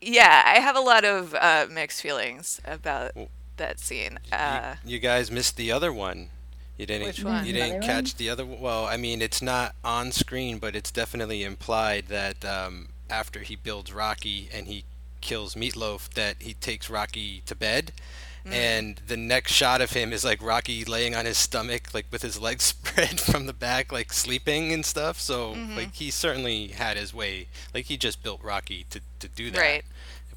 yeah, 0.02 0.44
I 0.46 0.60
have 0.60 0.76
a 0.76 0.80
lot 0.82 1.06
of 1.06 1.34
uh, 1.36 1.68
mixed 1.70 2.02
feelings 2.02 2.60
about 2.66 3.12
that 3.58 3.80
scene. 3.80 4.20
Uh, 4.32 4.76
you, 4.84 4.94
you 4.94 5.00
guys 5.00 5.30
missed 5.32 5.58
the 5.58 5.72
other 5.72 5.92
one. 5.94 6.30
You 6.78 6.86
didn't. 6.86 7.08
Which 7.08 7.24
one? 7.24 7.46
You 7.46 7.54
didn't 7.54 7.74
one? 7.74 7.82
catch 7.84 8.16
the 8.16 8.30
other. 8.30 8.46
Well, 8.46 8.86
I 8.86 8.98
mean, 8.98 9.22
it's 9.22 9.42
not 9.42 9.76
on 9.84 10.12
screen, 10.12 10.58
but 10.58 10.76
it's 10.76 10.92
definitely 10.92 11.44
implied 11.44 12.08
that 12.08 12.44
um, 12.44 12.90
after 13.10 13.40
he 13.42 13.56
builds 13.56 13.94
Rocky 13.94 14.50
and 14.54 14.68
he 14.68 14.84
kills 15.22 15.56
Meat 15.56 15.76
Loaf, 15.76 16.10
that 16.12 16.38
he 16.40 16.54
takes 16.54 16.90
Rocky 16.90 17.42
to 17.46 17.56
bed. 17.56 17.92
Mm. 18.46 18.52
And 18.54 19.02
the 19.08 19.18
next 19.18 19.54
shot 19.54 19.82
of 19.82 19.92
him 19.94 20.14
is 20.14 20.24
like 20.24 20.42
Rocky 20.44 20.86
laying 20.86 21.16
on 21.16 21.26
his 21.26 21.38
stomach, 21.38 21.94
like 21.96 22.06
with 22.12 22.22
his 22.22 22.40
legs 22.40 22.64
spread 22.76 23.20
from 23.20 23.48
the 23.48 23.54
back, 23.54 23.92
like 23.92 24.14
sleeping 24.14 24.72
and 24.72 24.86
stuff. 24.86 25.20
So, 25.20 25.54
Mm-hmm. 25.56 25.76
like, 25.78 25.94
he 25.96 26.12
certainly 26.12 26.68
had 26.68 26.96
his 26.98 27.14
way. 27.14 27.48
Like, 27.74 27.86
he 27.86 27.98
just 27.98 28.22
built 28.22 28.44
Rocky 28.44 28.86
to, 28.92 29.02
to 29.20 29.28
do 29.28 29.50
that. 29.52 29.60
Right. 29.60 29.86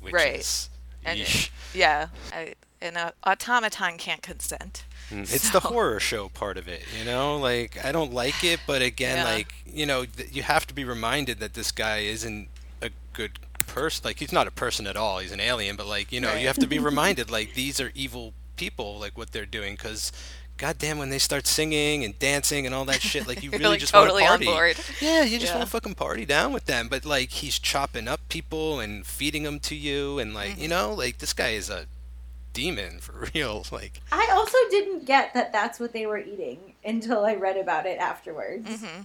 Which 0.01 0.15
Right. 0.15 0.37
is. 0.41 0.71
and 1.05 1.19
yeesh. 1.21 1.51
yeah, 1.75 2.09
I, 2.33 2.55
an 2.81 2.97
uh, 2.97 3.11
automaton 3.25 3.99
can't 3.99 4.23
consent. 4.23 4.85
Mm, 5.11 5.23
It's 5.35 5.51
the 5.51 5.61
horror 5.61 6.01
show 6.01 6.29
part 6.29 6.57
of 6.57 6.67
it, 6.69 6.83
you 6.99 7.05
know. 7.05 7.37
Like 7.37 7.83
I 7.85 7.93
don't 7.93 8.13
like 8.13 8.43
it, 8.45 8.61
but 8.67 8.81
again, 8.83 9.19
Yeah. 9.19 9.25
like 9.25 9.53
you 9.67 9.85
know, 9.87 10.05
th- 10.05 10.31
you 10.33 10.43
have 10.45 10.67
to 10.69 10.75
be 10.75 10.85
reminded 10.85 11.41
that 11.41 11.55
this 11.55 11.73
guy 11.73 11.99
isn't 11.99 12.49
a 12.83 12.91
good 13.13 13.39
person. 13.67 14.03
Like 14.05 14.19
he's 14.19 14.33
not 14.33 14.47
a 14.47 14.51
person 14.51 14.87
at 14.87 14.97
all. 14.97 15.19
He's 15.19 15.33
an 15.33 15.41
alien. 15.41 15.77
But 15.77 15.87
like 15.87 16.13
you 16.13 16.21
know, 16.21 16.29
Right. 16.29 16.41
you 16.41 16.47
have 16.47 16.59
to 16.59 16.67
be 16.67 16.79
reminded 16.91 17.31
like 17.31 17.55
these 17.55 17.81
are 17.81 17.91
evil 17.95 18.35
people. 18.57 18.99
Like 18.99 19.17
what 19.19 19.33
they're 19.33 19.47
doing, 19.47 19.75
because. 19.75 20.13
Goddamn, 20.61 20.99
when 20.99 21.09
they 21.11 21.21
start 21.21 21.47
singing 21.47 22.03
and 22.03 22.19
dancing 22.19 22.67
and 22.67 22.75
all 22.75 22.85
that 22.87 23.01
shit, 23.01 23.29
like 23.29 23.45
you 23.45 23.51
really 23.53 23.63
like, 23.65 23.79
just 23.79 23.93
totally 23.93 24.25
want 24.25 24.43
to 24.43 24.49
party. 24.49 24.75
board. 24.75 24.87
Yeah, 25.01 25.23
you 25.23 25.39
just 25.39 25.53
Yeah. 25.53 25.59
want 25.59 25.69
to 25.69 25.71
fucking 25.71 25.95
party 25.95 26.25
down 26.27 26.53
with 26.53 26.65
them. 26.65 26.89
But 26.89 27.05
like 27.05 27.31
he's 27.31 27.61
chopping 27.61 28.09
up 28.09 28.29
people 28.29 28.81
and 28.81 29.07
feeding 29.07 29.45
them 29.45 29.61
to 29.61 29.77
you, 29.77 30.19
and 30.19 30.35
like 30.35 30.55
Mm-hmm. 30.55 30.63
you 30.63 30.67
know, 30.67 30.93
like 30.95 31.19
this 31.19 31.33
guy 31.33 31.51
is 31.51 31.71
a 31.71 31.87
demon 32.53 32.99
for 32.99 33.29
real. 33.35 33.67
Like 33.71 34.01
I 34.11 34.29
also 34.33 34.59
didn't 34.69 35.05
get 35.07 35.33
that 35.35 35.53
that's 35.53 35.79
what 35.79 35.93
they 35.93 36.07
were 36.07 36.19
eating 36.19 36.75
until 36.85 37.25
I 37.25 37.35
read 37.37 37.57
about 37.57 37.87
it 37.87 38.01
afterwards. 38.01 38.69
Mm-hmm. 38.69 39.03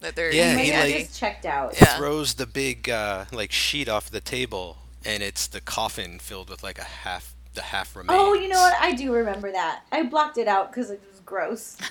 That 0.00 0.16
they're 0.16 0.32
Yeah, 0.32 0.56
he, 0.56 0.72
like- 0.72 1.06
just 1.06 1.18
checked 1.18 1.44
out. 1.44 1.74
Yeah. 1.78 1.96
throws 1.96 2.34
the 2.34 2.46
big 2.46 2.88
uh, 2.88 3.26
like 3.32 3.52
sheet 3.52 3.88
off 3.88 4.10
the 4.10 4.20
table, 4.20 4.78
and 5.04 5.22
it's 5.22 5.46
the 5.46 5.60
coffin 5.60 6.18
filled 6.18 6.48
with 6.50 6.62
like 6.62 6.78
a 6.78 6.84
half 6.84 7.34
the 7.54 7.62
half 7.62 7.94
remains. 7.96 8.18
Oh, 8.18 8.32
you 8.34 8.48
know 8.48 8.60
what? 8.60 8.74
I 8.80 8.92
do 8.94 9.12
remember 9.12 9.50
that. 9.52 9.82
I 9.92 10.02
blocked 10.04 10.38
it 10.38 10.46
out 10.48 10.70
because 10.72 10.90
it 10.90 11.00
was 11.10 11.20
gross. 11.20 11.76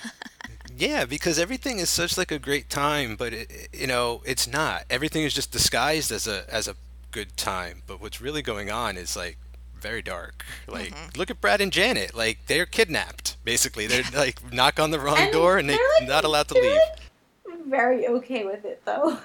Yeah, 0.78 1.04
because 1.04 1.38
everything 1.38 1.78
is 1.78 1.90
such 1.90 2.16
like 2.16 2.30
a 2.30 2.38
great 2.38 2.70
time, 2.70 3.16
but 3.16 3.34
it, 3.34 3.50
it- 3.50 3.68
you 3.80 3.86
know 3.86 4.22
it's 4.24 4.46
not. 4.46 4.84
Everything 4.88 5.24
is 5.24 5.34
just 5.34 5.50
disguised 5.52 6.10
as 6.10 6.26
a 6.26 6.44
as 6.52 6.68
a 6.68 6.76
good 7.10 7.36
time, 7.36 7.82
but 7.86 8.00
what's 8.00 8.20
really 8.20 8.40
going 8.40 8.70
on 8.70 8.96
is 8.96 9.14
like 9.16 9.36
very 9.78 10.00
dark. 10.00 10.44
Like 10.66 10.94
Mm-hmm. 10.94 11.18
look 11.18 11.28
at 11.28 11.40
Brad 11.40 11.60
and 11.60 11.70
Janet. 11.72 12.14
Like 12.14 12.46
they're 12.46 12.66
kidnapped. 12.66 13.36
Basically, 13.44 13.88
they're 13.88 14.04
like 14.14 14.52
knock 14.54 14.78
on 14.80 14.90
the 14.90 15.00
wrong 15.00 15.18
And 15.18 15.32
door 15.32 15.58
and 15.58 15.68
they're 15.68 15.76
they're, 15.76 16.00
like- 16.00 16.08
not 16.08 16.24
allowed 16.24 16.48
to 16.48 16.54
they're, 16.54 16.62
leave. 16.62 16.72
like, 16.96 17.09
very 17.66 18.06
okay 18.06 18.44
with 18.44 18.64
it 18.64 18.82
though. 18.84 19.18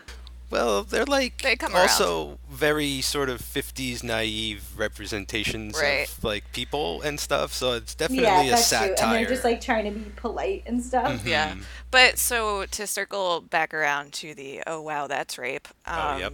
Well, 0.51 0.83
they're 0.83 1.05
like 1.05 1.41
They 1.41 1.55
come 1.55 1.75
also 1.75 2.37
very 2.49 3.01
sort 3.01 3.29
of 3.29 3.41
50s 3.41 4.03
naive 4.03 4.63
representations 4.77 5.75
Right. 5.75 6.07
of 6.07 6.23
like 6.23 6.43
people 6.53 7.01
and 7.01 7.19
stuff. 7.19 7.51
So 7.51 7.73
it's 7.73 7.95
definitely 7.95 8.25
yeah, 8.25 8.41
a 8.43 8.49
that's 8.51 8.67
satire. 8.67 8.95
true. 8.95 9.05
And 9.07 9.15
they're 9.15 9.25
just 9.25 9.43
like 9.43 9.59
trying 9.59 9.85
to 9.85 9.99
be 9.99 10.11
polite 10.15 10.63
and 10.67 10.83
stuff. 10.83 11.25
Yeah. 11.25 11.53
Mhm. 11.55 11.63
But 11.89 12.19
so 12.19 12.65
to 12.67 12.85
circle 12.85 13.41
back 13.41 13.73
around 13.73 14.13
to 14.13 14.35
the 14.35 14.61
oh 14.67 14.81
wow 14.81 15.07
that's 15.07 15.37
rape. 15.39 15.67
Um, 15.87 15.95
Oh, 15.99 16.17
yep. 16.17 16.33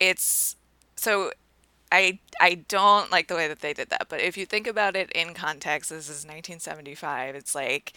It's 0.00 0.56
so 0.96 1.32
I 1.90 2.18
I 2.40 2.54
don't 2.54 3.10
like 3.10 3.28
the 3.28 3.34
way 3.34 3.48
that 3.48 3.60
they 3.60 3.72
did 3.72 3.90
that. 3.90 4.06
But 4.08 4.20
if 4.20 4.36
you 4.36 4.46
think 4.46 4.66
about 4.66 4.96
it 4.96 5.10
in 5.12 5.34
context, 5.34 5.90
this 5.90 6.08
is 6.08 6.24
1975. 6.24 7.34
It's 7.34 7.54
like 7.54 7.92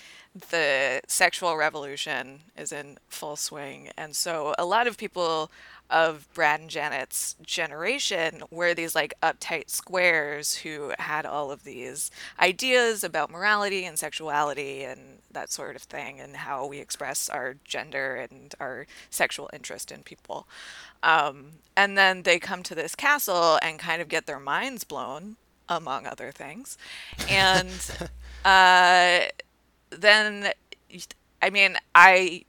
the 0.50 1.02
sexual 1.08 1.58
revolution 1.58 2.42
is 2.58 2.72
in 2.72 2.98
full 3.10 3.36
swing, 3.36 3.90
and 3.98 4.16
so 4.16 4.56
a 4.58 4.66
lot 4.66 4.88
of 4.88 4.98
people 4.98 5.52
of 5.92 6.28
Brad 6.34 6.62
and 6.62 6.70
Janet's 6.70 7.36
generation 7.46 8.44
were 8.50 8.74
these 8.74 8.96
like 8.96 9.14
uptight 9.22 9.70
squares 9.70 10.56
who 10.56 10.94
had 10.98 11.26
all 11.26 11.52
of 11.52 11.64
these 11.64 12.10
ideas 12.40 13.04
about 13.04 13.30
morality 13.30 13.84
and 13.86 14.00
sexuality 14.00 14.84
and 14.84 15.20
that 15.32 15.52
sort 15.52 15.76
of 15.76 15.82
thing 15.84 16.20
and 16.20 16.38
how 16.38 16.66
we 16.66 16.80
express 16.80 17.30
our 17.30 17.56
gender 17.66 18.16
and 18.16 18.56
our 18.60 18.88
sexual 19.10 19.50
interest 19.54 19.92
in 19.92 20.02
people. 20.02 20.48
Um, 21.04 21.52
and 21.76 21.98
then 21.98 22.24
they 22.24 22.40
come 22.40 22.64
to 22.64 22.76
this 22.76 22.96
castle 22.96 23.60
and 23.62 23.78
kind 23.78 24.02
of 24.02 24.08
get 24.08 24.26
their 24.26 24.40
minds 24.40 24.84
blown, 24.84 25.36
among 25.68 26.06
other 26.08 26.32
things. 26.32 26.78
And 27.30 27.70
uh, 28.46 29.26
then, 29.90 30.52
I 31.42 31.50
mean, 31.50 31.78
I 31.94 32.46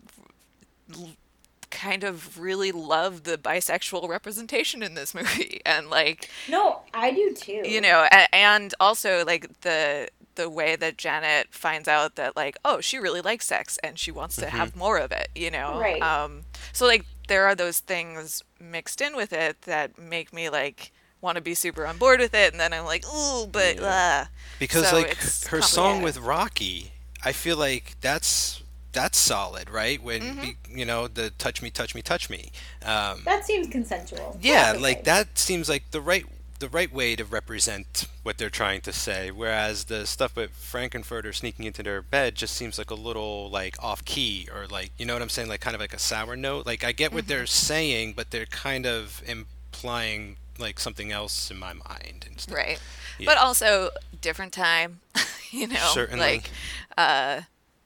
kind 1.73 2.05
of 2.05 2.39
really 2.39 2.71
love 2.71 3.25
the 3.25 3.37
bisexual 3.37 4.09
representation 4.09 4.83
in 4.83 4.95
this 4.95 5.13
movie 5.19 5.61
and 5.67 5.91
like 5.91 6.29
No, 6.49 6.83
I 6.95 7.11
do 7.11 7.35
too. 7.35 7.63
you 7.65 7.81
know 7.81 8.07
and 8.33 8.73
also 8.79 9.25
like 9.25 9.61
the 9.63 10.09
the 10.37 10.49
way 10.49 10.77
that 10.77 10.97
Janet 10.97 11.49
finds 11.51 11.89
out 11.89 12.15
that 12.17 12.37
like 12.37 12.57
oh 12.65 12.81
she 12.81 12.99
really 12.99 13.21
likes 13.21 13.47
sex 13.47 13.79
and 13.83 13.99
she 13.99 14.11
wants 14.13 14.37
to 14.37 14.47
have 14.47 14.77
more 14.77 14.99
of 14.99 15.11
it 15.13 15.29
you 15.35 15.51
know 15.51 15.79
Right. 15.81 16.01
um 16.01 16.43
so 16.73 16.87
like 16.87 17.05
there 17.29 17.45
are 17.47 17.55
those 17.55 17.81
things 17.81 18.43
mixed 18.61 19.01
in 19.01 19.17
with 19.17 19.33
it 19.33 19.63
that 19.63 19.99
make 19.99 20.33
me 20.33 20.49
like 20.49 20.93
want 21.21 21.37
to 21.37 21.41
be 21.43 21.55
super 21.55 21.87
on 21.87 21.99
board 21.99 22.19
with 22.19 22.35
it, 22.35 22.51
and 22.51 22.61
then 22.61 22.73
I'm 22.73 22.85
like, 22.85 23.05
ooh, 23.07 23.47
but 23.47 23.79
uh. 23.81 24.25
Because 24.59 24.89
So 24.89 24.97
like 24.97 25.17
her 25.51 25.63
song 25.63 26.03
with 26.03 26.19
Rocky, 26.19 26.91
I 27.25 27.31
feel 27.31 27.57
like 27.57 27.95
that's 28.01 28.62
that's 28.93 29.19
solid, 29.19 29.71
right? 29.71 30.03
When 30.03 30.21
Mm-hmm. 30.23 30.79
you 30.79 30.85
know 30.85 31.09
the 31.09 31.31
touch 31.31 31.63
me, 31.63 31.71
touch 31.71 31.95
me, 31.95 32.03
touch 32.03 32.29
me. 32.31 32.51
Um, 32.85 33.23
That 33.25 33.45
seems 33.45 33.69
consensual. 33.69 34.39
yeah, 34.41 34.73
like 34.79 35.05
that 35.05 35.39
seems 35.39 35.69
like 35.69 35.91
the 35.91 36.01
right 36.01 36.27
the 36.59 36.69
right 36.69 36.93
way 36.93 37.17
to 37.17 37.25
represent 37.25 38.07
what 38.23 38.39
they're 38.39 38.49
trying 38.49 38.81
to 38.83 38.93
say. 38.93 39.33
Whereas 39.33 39.85
the 39.87 40.07
stuff 40.07 40.37
with 40.37 40.53
Frank-N-Furter 40.53 41.35
sneaking 41.35 41.65
into 41.65 41.83
their 41.83 42.03
bed 42.03 42.37
just 42.37 42.55
seems 42.55 42.79
like 42.79 42.93
a 42.93 42.95
little 42.95 43.51
like 43.51 43.75
off 43.83 44.05
key 44.05 44.49
or 44.55 44.69
like 44.69 44.93
you 44.97 45.05
know 45.05 45.15
what 45.15 45.23
I'm 45.23 45.29
saying, 45.29 45.49
like 45.49 45.61
kind 45.61 45.75
of 45.75 45.81
like 45.81 45.93
a 45.95 45.99
sour 45.99 46.37
note. 46.37 46.65
Like 46.67 46.85
I 46.85 46.93
get 46.93 47.13
what 47.13 47.25
Mm-hmm. 47.25 47.29
they're 47.31 47.47
saying, 47.47 48.13
but 48.17 48.31
they're 48.31 48.47
kind 48.47 48.87
of 48.87 49.23
implying 49.27 50.37
like 50.59 50.79
something 50.79 51.11
else 51.11 51.51
in 51.51 51.59
my 51.59 51.73
mind 51.73 52.27
and 52.29 52.41
stuff. 52.41 52.57
Right. 52.57 52.81
Yeah. 53.19 53.27
But 53.27 53.39
also 53.39 53.91
different 54.21 54.53
time, 54.53 55.01
you 55.51 55.67
know, 55.67 55.91
Certainly. 55.93 56.21
like 56.25 56.51
uh 56.97 57.41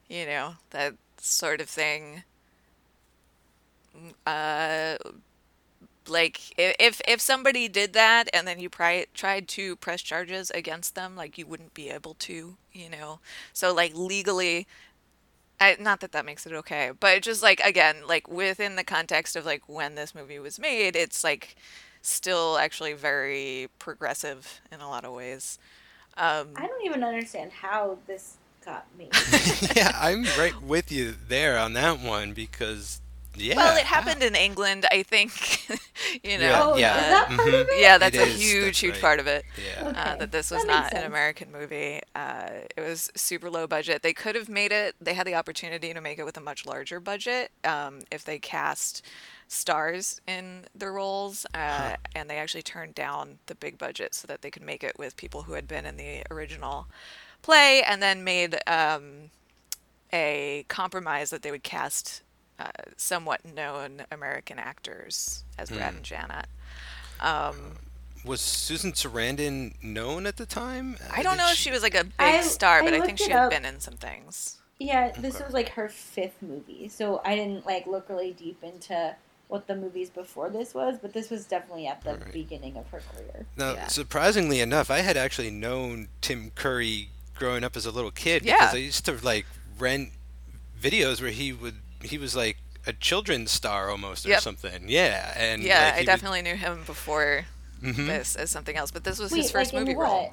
you 0.09 0.27
know, 0.27 0.57
that 0.71 0.95
sort 1.19 1.61
of 1.61 1.69
thing. 1.69 2.23
Uh 4.27 4.97
like 6.09 6.41
if 6.59 7.01
if 7.09 7.21
somebody 7.21 7.69
did 7.69 7.93
that 7.93 8.29
and 8.33 8.47
then 8.47 8.61
you 8.61 8.71
pri- 8.71 9.07
tried 9.15 9.49
to 9.49 9.77
press 9.77 10.03
charges 10.03 10.51
against 10.51 10.95
them, 10.95 11.17
like 11.17 11.37
you 11.39 11.47
wouldn't 11.47 11.75
be 11.75 11.91
able 11.91 12.15
to, 12.15 12.57
you 12.73 12.91
know. 12.91 13.19
So 13.53 13.75
like 13.75 13.95
legally 13.95 14.67
I, 15.61 15.77
not 15.81 16.01
that 16.01 16.13
that 16.13 16.27
makes 16.27 16.47
it 16.47 16.53
okay, 16.53 16.91
but 16.99 17.23
just 17.23 17.43
like 17.43 17.61
again, 17.61 17.99
like 18.07 18.29
within 18.29 18.77
the 18.77 18.85
context 18.85 19.37
of 19.37 19.47
like 19.47 19.69
when 19.69 19.95
this 19.95 20.15
movie 20.15 20.39
was 20.39 20.59
made, 20.59 20.97
it's 20.97 21.25
like 21.25 21.57
still 22.03 22.59
actually 22.59 22.93
very 22.93 23.69
progressive 23.79 24.61
in 24.71 24.81
a 24.81 24.89
lot 24.89 25.05
of 25.05 25.13
ways. 25.15 25.59
Um, 26.19 26.49
I 26.57 26.67
don't 26.67 26.85
even 26.85 27.03
understand 27.05 27.53
how 27.53 27.99
this 28.07 28.37
got 28.67 28.87
me. 28.99 29.15
yeah, 29.77 29.93
I'm 30.01 30.33
right 30.37 30.61
with 30.63 30.93
you 30.93 31.15
there 31.29 31.59
on 31.59 31.75
that 31.75 32.01
one 32.01 32.35
because 32.35 33.01
yeah. 33.35 33.55
well, 33.55 33.77
it 33.77 33.85
happened 33.87 34.23
in 34.23 34.35
England, 34.35 34.87
I 34.91 35.03
think. 35.03 35.69
you 36.25 36.39
know, 36.39 36.49
Yeah, 36.49 36.63
oh, 36.63 36.77
yeah. 36.77 36.97
is 36.97 37.09
that 37.09 37.33
part 37.37 37.55
Mhm. 37.55 37.55
of 37.55 37.69
it? 37.71 37.81
yeah, 37.81 37.99
that's 37.99 38.19
It 38.19 38.21
a 38.21 38.27
is, 38.27 38.41
huge, 38.41 38.61
that's 38.61 38.81
huge 38.81 39.01
right. 39.01 39.01
part 39.01 39.21
of 39.21 39.27
it. 39.27 39.47
Yeah. 39.57 39.91
Okay. 39.91 40.15
Uh, 40.15 40.17
that 40.17 40.33
this 40.33 40.51
was 40.51 40.65
That 40.65 40.69
makes 40.69 40.93
not 40.93 40.93
an. 40.93 41.05
American 41.05 41.53
movie. 41.53 42.01
Uh, 42.15 42.51
it 42.77 42.81
was 42.81 43.11
super 43.17 43.51
low 43.51 43.67
budget. 43.67 44.03
They 44.03 44.13
could 44.15 44.35
have 44.37 44.49
made 44.49 44.73
it. 44.73 44.97
They 45.01 45.15
had 45.15 45.27
the 45.27 45.35
opportunity 45.35 45.95
to 45.95 46.01
make 46.01 46.19
it 46.19 46.25
with 46.25 46.37
a 46.37 46.41
much 46.41 46.67
larger 46.67 47.01
budget 47.01 47.53
um, 47.65 48.01
if 48.11 48.25
they 48.25 48.39
cast 48.39 49.03
stars 49.49 50.21
in 50.27 50.67
the 50.75 50.91
roles, 50.91 51.47
uh, 51.55 51.97
and 52.15 52.29
they 52.31 52.37
actually 52.39 52.63
turned 52.63 52.95
down 52.95 53.39
the 53.47 53.55
big 53.55 53.79
budget 53.79 54.15
so 54.15 54.27
that 54.27 54.43
they 54.43 54.51
could 54.51 54.63
make 54.63 54.85
it 54.85 54.99
with 54.99 55.17
people 55.17 55.43
who 55.45 55.55
had 55.55 55.69
been 55.69 55.87
in 55.87 55.97
the 55.97 56.23
original 56.31 56.89
play, 57.47 57.83
and 57.87 58.03
then 58.03 58.25
made 58.25 58.59
um, 58.67 59.31
a 60.13 60.65
compromise 60.69 61.31
that 61.31 61.43
they 61.43 61.51
would 61.53 61.63
cast 61.63 62.23
uh, 62.59 62.71
somewhat 62.97 63.45
known 63.45 64.03
American 64.11 64.59
actors 64.59 65.45
as 65.59 65.71
Brad 65.71 65.91
Hmm. 65.91 65.97
and 65.99 66.05
Janet. 66.05 66.47
Um, 67.21 67.77
Was 68.25 68.41
Susan 68.41 68.93
Sarandon 68.93 69.81
known 69.83 70.27
at 70.27 70.37
the 70.37 70.47
time? 70.47 70.97
I 71.13 71.23
don't 71.23 71.35
Did 71.37 71.43
know 71.45 71.51
if 71.51 71.57
she 71.57 71.71
was 71.71 71.83
like 71.83 71.95
a 71.95 72.05
big 72.05 72.13
I- 72.19 72.41
star, 72.41 72.83
but 72.83 72.93
I 72.93 72.99
I, 72.99 73.01
think 73.07 73.19
she 73.19 73.31
had 73.31 73.45
up. 73.45 73.51
been 73.51 73.65
in 73.65 73.79
some 73.81 73.95
things. 73.95 74.57
Yeah, 74.79 75.13
this 75.13 75.37
Okay. 75.37 75.45
was 75.45 75.55
like 75.55 75.69
her 75.71 75.89
fifth 75.89 76.43
movie, 76.43 76.89
so 76.89 77.23
I 77.25 77.37
didn't 77.37 77.65
like 77.65 77.87
look 77.87 78.09
really 78.09 78.33
deep 78.33 78.63
into 78.65 79.15
what 79.49 79.69
the 79.69 79.77
movies 79.77 80.11
before 80.11 80.51
this 80.51 80.75
was, 80.75 80.99
but 81.01 81.13
this 81.15 81.31
was 81.31 81.45
definitely 81.47 81.87
at 81.87 82.03
the 82.03 82.15
Right. 82.17 82.33
beginning 82.33 82.77
of 82.77 82.89
her 82.91 83.01
career. 83.15 83.47
Now, 83.57 83.75
Yeah. 83.75 83.87
surprisingly 83.87 84.61
enough, 84.61 84.91
I 84.91 85.01
had 85.01 85.17
actually 85.17 85.51
known 85.53 86.09
Tim 86.21 86.51
Curry 86.51 87.11
growing 87.37 87.65
up 87.65 87.77
as 87.77 87.87
a 87.87 87.91
little 87.91 88.11
kid 88.11 88.45
Yeah. 88.45 88.57
because 88.59 88.75
I 88.75 88.79
used 88.79 89.05
to 89.07 89.13
like 89.23 89.47
rent 89.79 90.11
videos 90.81 91.21
where 91.21 91.31
he 91.31 91.53
would 91.53 91.77
he 92.03 92.19
was 92.19 92.35
like 92.37 92.59
a 92.87 92.93
children's 92.93 93.51
star 93.51 93.91
almost 93.91 94.27
or 94.27 94.31
Yep. 94.31 94.41
something. 94.43 94.85
Yeah, 94.89 95.33
and 95.37 95.63
Yeah, 95.63 95.75
like, 95.77 95.83
I 95.83 95.97
he 95.97 96.01
would- 96.01 96.07
definitely 96.07 96.43
knew 96.43 96.55
him 96.57 96.85
before 96.85 97.47
Mhm. 97.83 98.07
this 98.07 98.37
as 98.37 98.51
something 98.51 98.77
else, 98.77 98.91
but 98.91 99.03
this 99.05 99.19
was 99.19 99.33
Wait, 99.33 99.43
his 99.43 99.51
first 99.51 99.73
like 99.73 99.81
movie 99.81 99.93
in 99.93 99.99
role. 99.99 100.33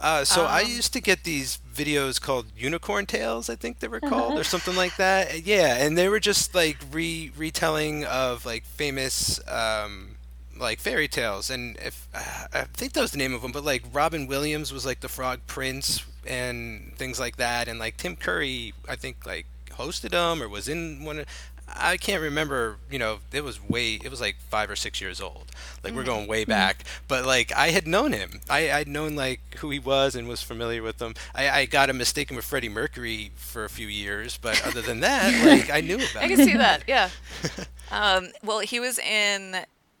Uh, 0.00 0.24
so 0.24 0.44
I 0.46 0.62
Um, 0.62 0.68
used 0.70 0.92
to 0.94 1.00
get 1.00 1.22
these 1.24 1.58
videos 1.74 2.20
called 2.20 2.46
Unicorn 2.56 3.06
Tales, 3.06 3.48
I 3.48 3.54
think 3.56 3.78
they 3.80 3.88
were 3.88 4.00
called, 4.00 4.32
Uh-huh. 4.32 4.40
or 4.40 4.44
something 4.44 4.74
like 4.76 4.96
that. 4.96 5.44
Yeah, 5.44 5.76
and 5.76 5.96
they 5.96 6.08
were 6.08 6.18
just 6.20 6.54
like 6.54 6.78
re 6.90 7.30
retelling 7.36 8.04
of 8.04 8.44
like 8.46 8.64
famous 8.66 9.40
um, 9.48 10.16
like 10.56 10.80
fairy 10.80 11.08
tales, 11.08 11.50
and 11.50 11.76
if 11.78 12.06
uh, 12.14 12.46
I 12.52 12.64
think 12.74 12.92
that 12.94 13.00
was 13.00 13.10
the 13.12 13.18
name 13.18 13.32
of 13.34 13.42
them, 13.42 13.52
but 13.52 13.64
like 13.64 13.82
Robin 13.92 14.26
Williams 14.26 14.72
was 14.72 14.84
like 14.86 15.00
the 15.00 15.08
Frog 15.08 15.40
Prince 15.46 16.02
and 16.26 16.94
things 16.96 17.18
like 17.20 17.36
that, 17.36 17.68
and 17.68 17.78
like 17.78 17.96
Tim 17.96 18.16
Curry, 18.16 18.72
I 18.88 18.96
think 18.96 19.26
like 19.26 19.46
hosted 19.70 20.10
them 20.10 20.42
or 20.42 20.48
was 20.48 20.68
in 20.68 21.04
one. 21.04 21.20
Of, 21.20 21.26
I 21.74 21.96
can't 21.96 22.20
remember. 22.20 22.76
You 22.90 22.98
know, 22.98 23.18
it 23.32 23.44
was 23.44 23.62
way. 23.66 23.94
It 23.94 24.10
was 24.10 24.20
like 24.20 24.36
five 24.50 24.68
or 24.70 24.76
six 24.76 25.00
years 25.00 25.20
old. 25.20 25.46
Like 25.82 25.94
we're 25.94 26.04
going 26.04 26.26
way 26.28 26.44
back. 26.44 26.84
But 27.08 27.24
like 27.24 27.50
I 27.52 27.68
had 27.70 27.86
known 27.86 28.12
him. 28.12 28.40
I 28.50 28.70
I'd 28.70 28.88
known 28.88 29.16
like 29.16 29.40
who 29.58 29.70
he 29.70 29.78
was 29.78 30.14
and 30.14 30.28
was 30.28 30.42
familiar 30.42 30.82
with 30.82 31.00
him. 31.00 31.14
I, 31.34 31.48
I 31.50 31.64
got 31.64 31.88
him 31.88 31.98
mistaken 31.98 32.36
with 32.36 32.44
Freddie 32.44 32.68
Mercury 32.68 33.30
for 33.36 33.64
a 33.64 33.70
few 33.70 33.86
years, 33.86 34.36
but 34.36 34.64
other 34.66 34.82
than 34.82 35.00
that, 35.00 35.32
like 35.46 35.70
I 35.70 35.80
knew 35.80 35.96
about 35.96 36.16
I 36.16 36.26
him. 36.26 36.36
can 36.36 36.46
see 36.46 36.56
that, 36.56 36.82
yeah. 36.86 37.08
Um, 37.90 38.28
well, 38.42 38.60
he 38.60 38.80
was 38.80 38.98
in 38.98 39.54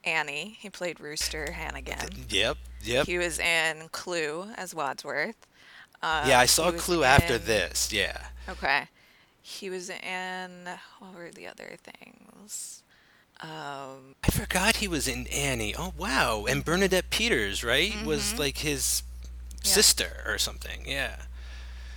Annie. 0.04 0.56
He 0.58 0.70
played 0.70 0.98
Rooster 0.98 1.52
Hannigan. 1.52 2.08
Yep. 2.30 2.56
Yep. 2.82 3.06
He 3.06 3.18
was 3.18 3.38
in 3.38 3.88
Clue 3.92 4.46
as 4.56 4.74
Wadsworth. 4.74 5.36
Uh, 6.02 6.24
yeah, 6.26 6.40
I 6.40 6.46
saw 6.46 6.66
he 6.66 6.72
was 6.72 6.82
Clue 6.82 7.04
after 7.04 7.38
this. 7.38 7.92
Yeah. 7.92 8.26
Okay. 8.48 8.88
He 9.40 9.70
was 9.70 9.88
in 9.90 10.68
what 10.98 11.14
were 11.14 11.30
the 11.30 11.46
other 11.46 11.76
things? 11.82 12.82
Um, 13.40 14.14
I 14.24 14.30
forgot 14.30 14.76
he 14.76 14.88
was 14.88 15.08
in 15.08 15.26
Annie. 15.28 15.74
Oh 15.76 15.92
wow! 15.98 16.44
And 16.48 16.64
Bernadette 16.64 17.10
Peters, 17.10 17.64
right, 17.64 17.92
was 18.04 18.34
Mhm. 18.34 18.38
like 18.38 18.58
his 18.58 19.02
Yeah. 19.64 19.70
sister 19.72 20.22
or 20.26 20.38
something. 20.38 20.84
Yeah. 20.86 21.16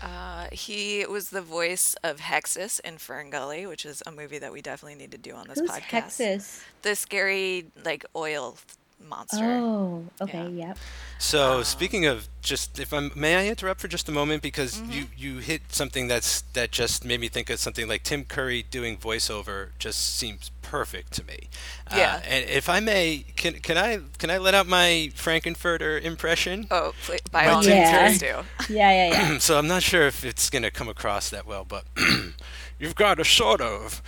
uh, 0.01 0.47
he 0.51 1.03
was 1.05 1.29
the 1.29 1.41
voice 1.41 1.95
of 2.03 2.19
Hexxus 2.19 2.79
in 2.81 2.97
FernGully, 2.97 3.67
which 3.67 3.85
is 3.85 4.03
a 4.05 4.11
movie 4.11 4.37
that 4.37 4.51
we 4.51 4.61
definitely 4.61 4.95
need 4.95 5.11
to 5.11 5.17
do 5.17 5.33
on 5.33 5.47
this 5.47 5.59
podcast. 5.61 5.71
Who's 5.71 5.81
podcast. 5.81 6.37
Hexxus? 6.37 6.59
The 6.83 6.95
scary 6.95 7.65
like 7.83 8.05
oil 8.15 8.57
monster. 8.99 9.43
Oh, 9.43 10.05
okay, 10.21 10.47
Yeah. 10.49 10.67
yep. 10.69 10.77
So 11.19 11.58
Um, 11.60 11.63
speaking 11.63 12.05
of 12.05 12.27
just, 12.41 12.79
if 12.79 12.91
I'm, 12.93 13.12
may 13.15 13.36
I 13.36 13.47
interrupt 13.47 13.79
for 13.81 13.88
just 13.88 14.10
a 14.10 14.12
moment 14.12 14.41
because 14.43 14.75
Mm-hmm. 14.75 14.91
you 14.91 15.05
you 15.17 15.38
hit 15.39 15.62
something 15.69 16.08
that's 16.08 16.41
that 16.53 16.71
just 16.71 17.05
made 17.05 17.19
me 17.21 17.27
think 17.29 17.49
of 17.49 17.60
something 17.60 17.88
like 17.88 18.03
Tim 18.03 18.25
Curry 18.25 18.63
doing 18.63 18.97
voiceover 18.97 19.69
just 19.79 20.17
seems 20.17 20.51
perfect 20.62 21.13
to 21.13 21.23
me. 21.23 21.49
Yeah. 21.95 22.15
Uh, 22.15 22.27
and 22.27 22.49
if 22.49 22.67
I 22.67 22.79
may, 22.79 23.25
can 23.36 23.53
can 23.62 23.77
I 23.77 23.99
can 24.17 24.29
I 24.29 24.38
let 24.39 24.53
out 24.53 24.67
my 24.67 25.12
Frank-N-Furter 25.15 26.01
impression? 26.01 26.67
Oh, 26.71 26.93
pl- 27.05 27.17
by 27.31 27.45
My 27.45 27.51
all 27.51 27.62
means, 27.62 27.89
Curry. 27.89 28.08
please 28.08 28.19
do. 28.19 28.25
Yeah, 28.73 28.91
yeah, 28.91 29.08
yeah. 29.31 29.38
so 29.39 29.58
I'm 29.58 29.67
not 29.67 29.84
sure 29.84 30.08
if 30.08 30.25
it's 30.25 30.49
gonna 30.49 30.71
come 30.71 30.89
across 30.89 31.29
that 31.29 31.45
well, 31.45 31.63
but 31.63 31.86
you've 32.79 32.95
got 32.95 33.15
to 33.19 33.25
sort 33.25 33.62
of 33.62 34.01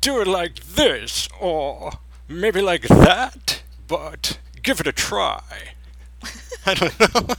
do 0.00 0.20
it 0.20 0.26
like 0.28 0.60
this, 0.60 1.28
or 1.40 1.92
maybe 2.28 2.62
like 2.62 2.82
that, 2.88 3.59
but 3.90 4.38
give 4.62 4.80
it 4.80 4.86
a 4.86 4.92
try. 4.92 5.42
I 6.64 6.74
don't 6.74 7.00
know. 7.00 7.34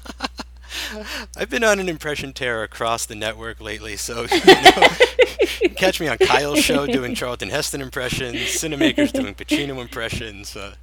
I've 1.37 1.49
been 1.49 1.63
on 1.63 1.79
an 1.79 1.87
impression 1.87 2.33
tear 2.33 2.63
across 2.63 3.05
the 3.05 3.15
network 3.15 3.61
lately, 3.61 3.95
so 3.95 4.23
you 4.31 4.45
know, 4.45 5.69
catch 5.77 6.01
me 6.01 6.09
on 6.09 6.17
Kyle's 6.17 6.59
show 6.59 6.85
doing 6.85 7.15
Charlton 7.15 7.49
Heston 7.49 7.81
impressions, 7.81 8.35
Cinemakers 8.35 9.13
doing 9.13 9.33
Pacino 9.33 9.79
impressions. 9.79 10.55
Uh, 10.55 10.75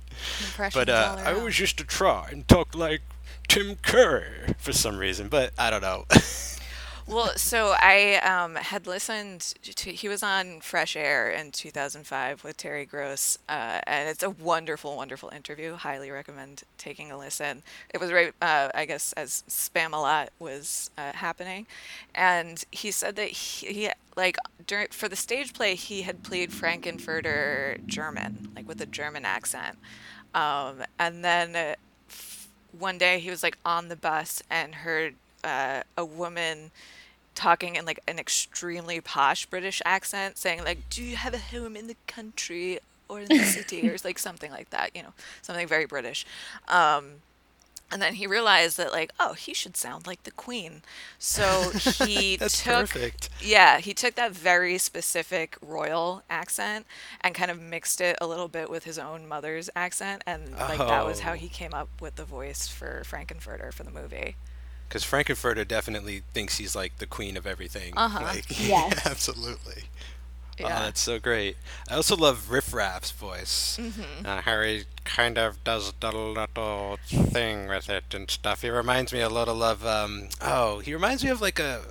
Impressions 0.48 0.74
but 0.74 0.88
uh, 0.88 1.16
I 1.24 1.34
always 1.34 1.60
used 1.60 1.78
to 1.78 1.84
try 1.84 2.28
and 2.32 2.48
talk 2.48 2.74
like 2.74 3.02
Tim 3.46 3.76
Curry 3.76 4.54
for 4.58 4.72
some 4.72 4.98
reason, 4.98 5.28
but 5.28 5.52
I 5.58 5.70
don't 5.70 5.82
know. 5.82 6.06
Well, 7.08 7.38
so 7.38 7.74
I 7.78 8.16
um, 8.16 8.54
had 8.56 8.86
listened 8.86 9.40
to, 9.62 9.90
he 9.90 10.08
was 10.08 10.22
on 10.22 10.60
Fresh 10.60 10.94
Air 10.94 11.30
in 11.30 11.52
2005 11.52 12.44
with 12.44 12.58
Terry 12.58 12.84
Gross, 12.84 13.38
uh, 13.48 13.80
and 13.86 14.10
it's 14.10 14.22
a 14.22 14.28
wonderful, 14.28 14.94
wonderful 14.94 15.30
interview. 15.30 15.74
Highly 15.74 16.10
recommend 16.10 16.64
taking 16.76 17.10
a 17.10 17.16
listen. 17.16 17.62
It 17.94 17.98
was 17.98 18.12
right, 18.12 18.34
uh, 18.42 18.68
I 18.74 18.84
guess, 18.84 19.14
as 19.14 19.42
Spamalot 19.48 20.28
was 20.38 20.90
uh, 20.98 21.12
happening. 21.12 21.66
And 22.14 22.62
he 22.70 22.90
said 22.90 23.16
that 23.16 23.30
he, 23.30 23.72
he 23.72 23.90
like, 24.14 24.36
during, 24.66 24.88
for 24.88 25.08
the 25.08 25.16
stage 25.16 25.54
play, 25.54 25.76
he 25.76 26.02
had 26.02 26.22
played 26.22 26.52
Frank-N-Furter 26.52 27.86
German, 27.86 28.52
like 28.54 28.68
with 28.68 28.82
a 28.82 28.86
German 28.86 29.24
accent. 29.24 29.78
Um, 30.34 30.82
and 30.98 31.24
then 31.24 31.56
uh, 31.56 31.74
one 32.78 32.98
day 32.98 33.18
he 33.18 33.30
was 33.30 33.42
like 33.42 33.56
on 33.64 33.88
the 33.88 33.96
bus 33.96 34.42
and 34.50 34.74
heard 34.74 35.14
uh, 35.42 35.82
a 35.96 36.04
woman 36.04 36.70
talking 37.38 37.76
in 37.76 37.84
like 37.86 38.00
an 38.08 38.18
extremely 38.18 39.00
posh 39.00 39.46
British 39.46 39.80
accent, 39.84 40.36
saying 40.38 40.64
like, 40.64 40.78
"Do 40.90 41.02
you 41.02 41.16
have 41.16 41.32
a 41.34 41.38
home 41.38 41.76
in 41.76 41.86
the 41.86 41.96
country 42.06 42.78
or 43.08 43.20
in 43.20 43.28
the 43.28 43.38
city 43.56 43.88
or 43.88 43.96
like 44.04 44.18
something 44.18 44.50
like 44.50 44.70
that, 44.70 44.94
you 44.94 45.02
know, 45.02 45.12
something 45.40 45.66
very 45.66 45.86
British. 45.86 46.26
Um, 46.68 47.22
and 47.90 48.02
then 48.02 48.16
he 48.16 48.26
realized 48.26 48.76
that 48.76 48.92
like, 48.92 49.12
oh, 49.18 49.32
he 49.32 49.54
should 49.54 49.74
sound 49.74 50.06
like 50.06 50.24
the 50.24 50.30
queen. 50.30 50.82
So 51.18 51.70
he 52.04 52.36
That's 52.40 52.62
took 52.62 52.90
perfect. 52.90 53.30
yeah, 53.40 53.78
he 53.78 53.94
took 53.94 54.14
that 54.16 54.32
very 54.32 54.76
specific 54.76 55.56
royal 55.62 56.22
accent 56.28 56.84
and 57.22 57.34
kind 57.34 57.50
of 57.50 57.58
mixed 57.58 58.02
it 58.02 58.18
a 58.20 58.26
little 58.26 58.48
bit 58.48 58.68
with 58.68 58.84
his 58.84 58.98
own 58.98 59.26
mother's 59.26 59.70
accent 59.74 60.22
and 60.26 60.52
like 60.52 60.76
that 60.76 61.06
was 61.06 61.20
how 61.20 61.32
Oh. 61.32 61.36
he 61.36 61.48
came 61.48 61.72
up 61.72 61.88
with 61.98 62.16
the 62.16 62.26
voice 62.26 62.68
for 62.68 63.02
Frank-N-Furter 63.06 63.72
for 63.72 63.84
the 63.84 63.90
movie. 63.90 64.36
Because 64.88 65.04
Frank-N-Furter 65.04 65.68
definitely 65.68 66.22
thinks 66.32 66.56
he's 66.56 66.74
like 66.74 66.96
the 66.98 67.06
queen 67.06 67.36
of 67.36 67.46
everything. 67.46 67.92
Uh-huh. 67.96 68.20
Like, 68.24 68.44
Yes. 68.66 69.06
absolutely. 69.06 69.84
Oh, 70.60 70.66
Yeah. 70.66 70.80
that's 70.80 71.00
so 71.00 71.18
great. 71.18 71.56
I 71.88 71.94
also 71.94 72.16
love 72.16 72.50
Riff 72.50 72.72
Raff's 72.72 73.10
voice. 73.12 73.78
Mm-hmm. 73.80 74.26
Uh, 74.26 74.40
Harry 74.42 74.86
kind 75.04 75.38
of 75.38 75.62
does 75.62 75.92
the 76.00 76.10
little 76.10 76.98
thing 77.06 77.68
with 77.68 77.88
it 77.88 78.12
and 78.14 78.30
stuff. 78.30 78.62
He 78.62 78.70
reminds 78.70 79.12
me 79.12 79.20
a 79.20 79.28
little 79.28 79.62
of, 79.62 79.86
um, 79.86 80.28
oh, 80.40 80.80
he 80.80 80.92
reminds 80.94 81.22
me 81.22 81.30
of 81.30 81.40
like 81.40 81.58
a, 81.60 81.82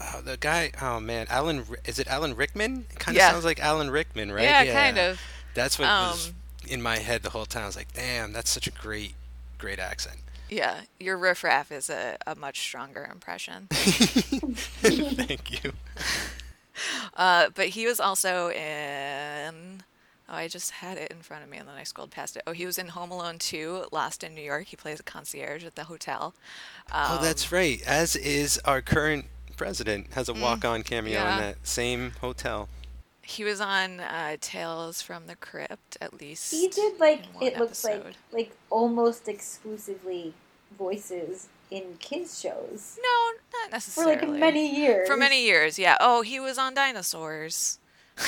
oh, 0.00 0.20
the 0.22 0.36
guy, 0.38 0.70
oh 0.80 0.98
man, 1.00 1.26
Alan, 1.28 1.64
is 1.84 1.98
it 1.98 2.06
Alan 2.06 2.34
Rickman? 2.36 2.86
Kind 2.98 3.16
of 3.16 3.20
Yeah. 3.20 3.32
sounds 3.32 3.44
like 3.44 3.60
Alan 3.60 3.90
Rickman, 3.90 4.30
right? 4.32 4.44
Yeah, 4.44 4.72
kind 4.72 4.98
of. 4.98 5.20
That's 5.54 5.78
what 5.78 5.86
was 5.88 6.28
Um, 6.28 6.34
in 6.68 6.80
my 6.80 6.98
head 6.98 7.22
the 7.22 7.30
whole 7.30 7.44
time. 7.46 7.64
I 7.64 7.66
was 7.66 7.76
like, 7.76 7.92
damn, 7.92 8.32
that's 8.32 8.50
such 8.50 8.66
a 8.66 8.70
great, 8.70 9.14
great 9.58 9.78
accent. 9.78 10.20
Yeah, 10.48 10.82
your 11.00 11.16
Riff 11.18 11.42
Raff 11.44 11.72
is 11.72 11.90
a, 11.90 12.16
a 12.26 12.34
much 12.36 12.60
stronger 12.60 13.08
impression. 13.10 13.66
Thank 13.70 15.64
you. 15.64 15.72
Uh, 17.16 17.48
but 17.54 17.68
he 17.68 17.86
was 17.86 17.98
also 17.98 18.50
in. 18.50 19.82
Oh, 20.28 20.34
I 20.34 20.46
just 20.46 20.72
had 20.72 20.98
it 20.98 21.10
in 21.10 21.22
front 21.22 21.42
of 21.42 21.48
me 21.48 21.56
and 21.56 21.66
then 21.66 21.74
I 21.74 21.84
scrolled 21.84 22.10
past 22.10 22.36
it. 22.36 22.42
Oh, 22.46 22.52
he 22.52 22.66
was 22.66 22.76
in 22.76 22.88
Home 22.88 23.10
Alone 23.10 23.38
2, 23.38 23.86
Lost 23.92 24.22
in 24.22 24.34
New 24.34 24.42
York. 24.42 24.66
He 24.66 24.76
plays 24.76 25.00
a 25.00 25.02
concierge 25.02 25.64
at 25.64 25.74
the 25.76 25.84
hotel. 25.84 26.34
oh, 26.92 27.18
that's 27.22 27.50
right. 27.50 27.80
As 27.86 28.14
is 28.16 28.58
our 28.66 28.82
current 28.82 29.24
president, 29.56 30.12
has 30.12 30.28
a 30.28 30.34
walk-on 30.34 30.82
cameo 30.82 31.12
Mm. 31.18 31.22
yeah. 31.22 31.34
in 31.36 31.40
that 31.44 31.66
same 31.66 32.12
hotel. 32.20 32.68
He 33.26 33.42
was 33.42 33.60
on 33.60 33.98
uh, 34.00 34.36
Tales 34.40 35.02
from 35.02 35.26
the 35.26 35.34
Crypt, 35.34 35.96
at 36.00 36.20
least. 36.20 36.52
He 36.52 36.68
did 36.68 37.00
like 37.00 37.24
it 37.42 37.58
looks 37.58 37.82
like 37.84 37.94
episode. 37.94 38.16
like 38.32 38.52
almost 38.70 39.26
exclusively 39.28 40.32
voices 40.78 41.48
in 41.70 41.96
kids 41.98 42.40
shows 42.40 42.96
No, 43.02 43.32
not 43.62 43.72
necessarily. 43.72 44.16
for 44.18 44.26
like 44.26 44.38
many 44.40 44.76
years. 44.78 45.08
For 45.08 45.16
many 45.16 45.44
years, 45.44 45.76
yeah. 45.78 45.96
Oh, 46.00 46.22
he 46.22 46.38
was 46.38 46.56
on 46.58 46.74
Dinosaurs. 46.74 47.78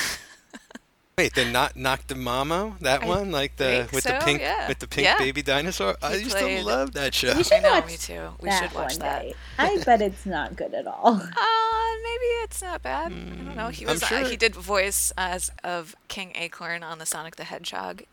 Wait, 1.19 1.35
the 1.35 1.43
not 1.43 1.75
knock 1.75 2.07
the 2.07 2.15
mama 2.15 2.77
that 2.79 3.03
I 3.03 3.05
one, 3.05 3.29
like 3.29 3.57
the 3.57 3.65
think 3.65 3.91
with 3.91 4.03
the 4.05 4.19
pink 4.23 4.39
yeah. 4.39 4.69
with 4.69 4.79
the 4.79 4.87
pink 4.87 5.03
Yeah. 5.03 5.17
baby 5.17 5.41
dinosaur. 5.41 5.97
I 6.01 6.13
He 6.15 6.23
used 6.23 6.37
played- 6.37 6.59
to 6.61 6.65
love 6.65 6.93
that 6.93 7.13
show. 7.13 7.35
We 7.35 7.43
should 7.43 7.55
I 7.55 7.59
know, 7.59 7.71
watch 7.71 7.87
me 7.87 7.97
too. 7.97 8.29
We 8.39 8.49
should 8.51 8.73
watch 8.73 8.97
that. 8.99 9.21
day. 9.23 9.33
I 9.57 9.77
bet 9.85 10.01
it's 10.01 10.25
not 10.25 10.55
good 10.55 10.73
at 10.73 10.87
all. 10.87 11.15
Uh, 11.15 11.89
maybe 12.03 12.25
it's 12.45 12.61
not 12.61 12.81
bad. 12.81 13.07
I 13.11 13.15
don't 13.15 13.55
know. 13.57 13.67
He 13.67 13.83
Mm, 13.83 13.89
I'm 13.89 13.93
was 13.95 14.03
uh, 14.03 14.29
he 14.29 14.37
did 14.37 14.55
voice 14.55 15.11
as 15.17 15.51
of 15.61 15.93
King 16.07 16.31
Acorn 16.35 16.83
on 16.83 16.99
the 16.99 17.05
Sonic 17.05 17.35
the 17.35 17.43
Hedgehog 17.43 18.03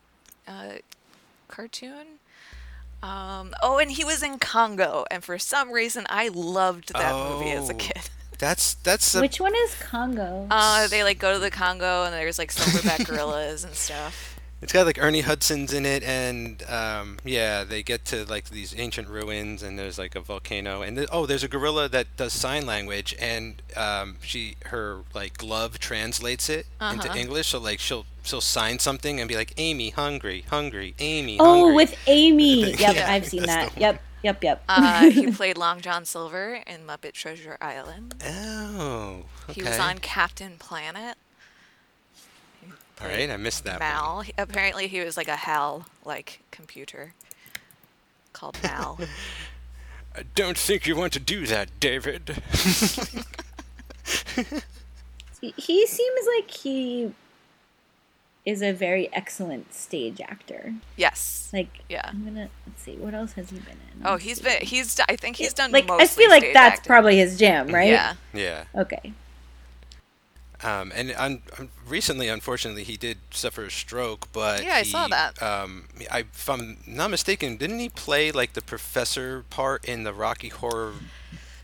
uh, 0.45 0.73
cartoon. 1.47 2.19
Um, 3.01 3.53
oh, 3.61 3.77
and 3.77 3.91
he 3.91 4.03
was 4.03 4.21
in 4.21 4.37
Congo, 4.37 5.05
and 5.09 5.23
for 5.23 5.39
some 5.39 5.71
reason, 5.71 6.05
I 6.09 6.27
loved 6.27 6.91
that 6.93 7.13
movie 7.29 7.51
as 7.51 7.69
a 7.69 7.73
Oh. 7.73 7.77
kid. 7.77 8.09
That's 8.39 8.75
that's 8.75 9.15
a, 9.15 9.21
Which 9.21 9.39
one 9.39 9.53
is 9.55 9.75
Congo? 9.75 10.47
Uh, 10.51 10.87
they 10.87 11.03
like 11.03 11.19
go 11.19 11.33
to 11.33 11.39
the 11.39 11.51
Congo, 11.51 12.03
and 12.03 12.13
there's 12.13 12.37
like 12.37 12.51
silverback 12.53 13.05
gorillas 13.09 13.63
and 13.63 13.73
stuff. 13.73 14.35
it's 14.61 14.71
got 14.73 14.85
like 14.85 14.97
Ernie 15.01 15.21
Hudson's 15.21 15.73
in 15.73 15.85
it, 15.85 16.03
and 16.03 16.61
um, 16.69 17.17
yeah, 17.23 17.63
they 17.63 17.81
get 17.83 18.05
to 18.05 18.25
like 18.25 18.49
these 18.49 18.73
ancient 18.77 19.07
ruins, 19.07 19.63
and 19.63 19.77
there's 19.77 19.97
like 19.97 20.15
a 20.15 20.19
volcano, 20.21 20.81
and 20.83 20.97
th- 20.97 21.09
oh, 21.11 21.25
there's 21.25 21.43
a 21.43 21.47
gorilla 21.47 21.89
that 21.89 22.07
does 22.17 22.33
sign 22.33 22.65
language, 22.65 23.15
and 23.19 23.61
um, 23.75 24.17
she 24.21 24.55
her 24.65 25.01
like 25.15 25.37
glove 25.37 25.79
translates 25.79 26.47
it 26.49 26.67
into 26.79 27.07
Uh-huh. 27.09 27.17
English, 27.17 27.47
so 27.47 27.59
like 27.59 27.79
she'll 27.79 28.05
she'll 28.23 28.41
sign 28.41 28.77
something 28.77 29.19
and 29.19 29.27
be 29.27 29.35
like 29.35 29.53
Amy 29.57 29.89
hungry, 29.91 30.43
hungry, 30.49 30.93
Amy. 30.99 31.37
oh, 31.39 31.61
hungry. 31.61 31.75
with 31.75 31.95
Amy. 32.07 32.73
Yep, 32.79 32.95
Yeah. 32.95 33.11
I've 33.11 33.25
seen 33.25 33.43
that. 33.43 33.75
Yep, 33.77 34.01
yep, 34.23 34.43
yep. 34.43 34.63
Uh, 34.67 35.09
he 35.09 35.31
played 35.31 35.57
Long 35.57 35.81
John 35.81 36.05
Silver 36.05 36.59
in 36.67 36.85
Muppet 36.85 37.13
Treasure 37.13 37.57
Island. 37.61 38.15
oh, 38.25 39.23
okay. 39.49 39.53
He 39.61 39.63
was 39.63 39.79
on 39.79 39.97
Captain 39.99 40.53
Planet. 40.59 41.15
All 42.99 43.07
right, 43.07 43.29
I 43.29 43.37
missed 43.37 43.63
that. 43.65 43.79
Mal. 43.79 44.21
He- 44.21 44.33
Apparently, 44.37 44.87
he 44.87 45.01
was 45.01 45.17
like 45.17 45.27
a 45.27 45.35
HAL 45.35 45.85
like 46.03 46.41
computer 46.51 47.13
called 48.33 48.57
Mal. 48.63 48.99
I 50.15 50.23
don't 50.33 50.57
think 50.57 50.87
you 50.87 50.95
want 50.95 51.13
to 51.13 51.19
do 51.19 51.45
that, 51.45 51.79
David. 51.79 52.41
He- 55.41 55.53
he 55.55 55.85
seems 55.85 56.27
like 56.35 56.49
he 56.49 57.13
is 58.47 58.61
a 58.61 58.71
very 58.71 59.09
excellent 59.13 59.73
stage 59.73 60.21
actor. 60.21 60.73
yes. 60.95 61.49
Like, 61.53 61.81
Yeah. 61.89 62.01
I'm 62.05 62.23
gonna 62.23 62.49
let's 62.65 62.81
see, 62.81 62.95
what 62.95 63.13
else 63.13 63.33
has 63.33 63.49
he 63.49 63.57
been 63.59 63.77
in? 63.93 64.05
Oh, 64.05 64.11
Let's 64.13 64.23
he's 64.23 64.37
see. 64.37 64.43
been. 64.43 64.61
He's. 64.61 64.99
I 65.09 65.15
think 65.17 65.35
he's 65.35 65.53
done. 65.53 65.71
like 65.71 65.85
I 65.91 65.97
mostly 65.97 66.23
feel 66.23 66.29
like 66.31 66.53
that's 66.53 66.79
acting. 66.79 66.89
probably 66.89 67.17
his 67.17 67.37
jam, 67.37 67.67
right? 67.73 67.89
Yeah. 67.89 68.13
yeah. 68.33 68.63
Okay. 68.75 69.13
Um, 70.63 70.91
and 70.95 71.13
un- 71.17 71.41
un- 71.59 71.69
recently, 71.87 72.27
unfortunately, 72.29 72.83
he 72.83 72.97
did 72.97 73.19
suffer 73.31 73.65
a 73.65 73.71
stroke. 73.71 74.31
But 74.31 74.63
Yeah, 74.63 74.75
I 74.75 74.83
he, 74.83 74.89
saw 74.89 75.07
that. 75.09 75.41
Um, 75.41 75.85
I, 76.11 76.19
if 76.21 76.49
I'm 76.49 76.77
not 76.87 77.11
mistaken, 77.11 77.57
didn't 77.57 77.79
he 77.79 77.89
play 77.89 78.31
like 78.31 78.53
the 78.53 78.61
professor 78.63 79.43
part 79.51 79.85
in 79.85 80.03
the 80.03 80.13
Rocky 80.13 80.49
Horror 80.49 80.93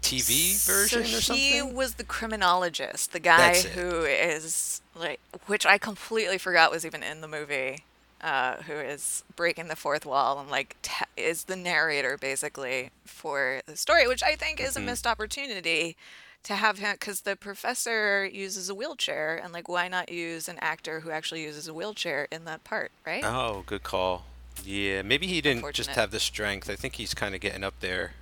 TV 0.04 0.64
version 0.64 1.06
so 1.06 1.18
or 1.18 1.22
something? 1.22 1.44
he 1.44 1.62
was 1.62 1.96
the 1.96 2.04
criminologist, 2.04 3.14
the 3.14 3.20
guy 3.20 3.56
who 3.62 4.02
is 4.04 4.82
like, 4.96 5.20
which 5.48 5.66
I 5.66 5.78
completely 5.78 6.38
forgot 6.38 6.72
was 6.72 6.86
even 6.86 7.04
in 7.04 7.22
the 7.22 7.28
movie. 7.28 7.84
Uh, 8.22 8.62
who 8.64 8.72
is 8.74 9.22
breaking 9.36 9.68
the 9.68 9.76
fourth 9.76 10.06
wall 10.06 10.40
and 10.40 10.50
like 10.50 10.78
t- 10.82 11.04
is 11.18 11.44
the 11.44 11.58
narrator 11.58 12.18
basically 12.18 12.90
for 13.04 13.60
the 13.66 13.76
story, 13.76 14.08
which 14.08 14.24
I 14.24 14.36
think 14.36 14.62
is 14.62 14.78
a 14.78 14.80
Mm-hmm. 14.80 14.86
missed 14.86 15.06
opportunity 15.06 15.98
to 16.44 16.56
have 16.56 16.80
him 16.80 16.94
because 16.94 17.22
the 17.22 17.36
professor 17.36 18.26
uses 18.26 18.70
a 18.70 18.76
wheelchair 18.76 19.36
and 19.44 19.52
like 19.52 19.68
why 19.68 19.90
not 19.90 20.10
use 20.10 20.48
an 20.48 20.58
actor 20.62 21.02
who 21.02 21.12
actually 21.12 21.44
uses 21.44 21.68
a 21.68 21.74
wheelchair 21.74 22.30
in 22.32 22.46
that 22.46 22.64
part, 22.64 22.92
right? 23.06 23.26
Oh, 23.26 23.64
good 23.66 23.84
call. 23.84 24.24
Yeah, 24.64 25.02
maybe 25.02 25.28
he 25.28 25.42
didn't 25.42 25.74
just 25.74 25.90
have 25.90 26.12
the 26.12 26.20
strength. 26.22 26.70
I 26.70 26.76
think 26.78 26.96
he's 26.96 27.14
kind 27.14 27.36
of 27.36 27.42
getting 27.42 27.66
up 27.66 27.74
there 27.82 28.14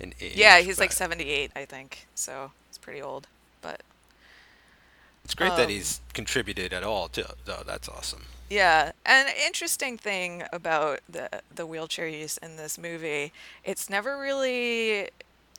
in 0.00 0.14
age. 0.18 0.32
Mm. 0.32 0.36
yeah, 0.36 0.60
he's 0.60 0.78
like 0.80 0.92
78, 0.92 1.50
I 1.54 1.66
think, 1.66 2.06
so 2.14 2.52
it's 2.70 2.78
pretty 2.78 3.02
old, 3.02 3.26
but. 3.26 3.41
It's 5.24 5.34
great 5.34 5.56
that 5.56 5.64
um, 5.64 5.70
he's 5.70 6.00
contributed 6.14 6.72
at 6.72 6.82
all, 6.82 7.08
too. 7.08 7.24
Though 7.44 7.62
that's 7.66 7.88
awesome. 7.88 8.24
Yeah, 8.50 8.92
an 9.06 9.28
interesting 9.46 9.96
thing 9.96 10.42
about 10.52 11.00
the 11.08 11.30
the 11.54 11.64
wheelchair 11.64 12.06
use 12.06 12.36
in 12.38 12.56
this 12.56 12.76
movie, 12.76 13.32
it's 13.64 13.88
never 13.88 14.18
really 14.18 15.08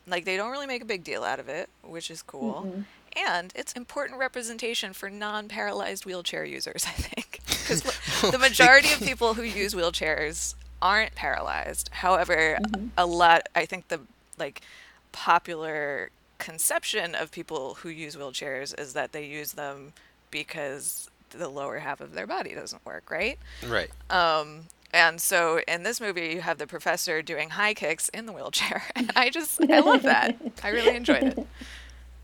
like 0.05 0.25
they 0.25 0.37
don't 0.37 0.51
really 0.51 0.67
make 0.67 0.83
a 0.83 0.85
big 0.85 1.03
deal 1.03 1.23
out 1.23 1.39
of 1.39 1.49
it, 1.49 1.69
which 1.81 2.11
is 2.11 2.21
cool. 2.21 2.85
And 3.15 3.51
it's 3.55 3.73
important 3.73 4.19
representation 4.19 4.93
for 4.93 5.09
non-paralyzed 5.09 6.05
wheelchair 6.05 6.45
users, 6.45 6.85
I 6.87 6.91
think. 6.91 7.39
Because 7.45 7.81
the 8.31 8.37
majority 8.37 8.91
of 8.91 8.99
people 8.99 9.35
who 9.35 9.43
use 9.43 9.73
wheelchairs 9.73 10.55
aren't 10.81 11.15
paralyzed. 11.15 11.89
However, 11.93 12.59
a 12.97 13.05
lot 13.05 13.47
I 13.55 13.65
think 13.65 13.87
the 13.87 14.01
like 14.37 14.61
popular 15.11 16.09
conception 16.43 17.15
of 17.15 17.31
people 17.31 17.75
who 17.75 17.89
use 17.89 18.15
wheelchairs 18.15 18.77
is 18.79 18.93
that 18.93 19.11
they 19.11 19.25
use 19.25 19.53
them 19.53 19.93
because 20.31 21.09
the 21.29 21.49
lower 21.49 21.79
half 21.79 22.01
of 22.01 22.13
their 22.13 22.27
body 22.27 22.53
doesn't 22.53 22.85
work, 22.85 23.09
right? 23.09 23.37
Right. 23.67 23.89
Um, 24.09 24.65
and 24.93 25.19
so 25.19 25.59
in 25.67 25.83
this 25.83 25.99
movie, 25.99 26.27
you 26.35 26.41
have 26.41 26.57
the 26.59 26.67
professor 26.67 27.21
doing 27.21 27.49
high 27.51 27.73
kicks 27.73 28.09
in 28.09 28.25
the 28.27 28.31
wheelchair. 28.33 28.83
And 28.95 29.11
I 29.15 29.29
just, 29.29 29.59
I 29.69 29.79
love 29.79 30.03
that. 30.03 30.35
I 30.63 30.69
really 30.69 30.95
enjoyed 30.95 31.23
it. 31.23 31.47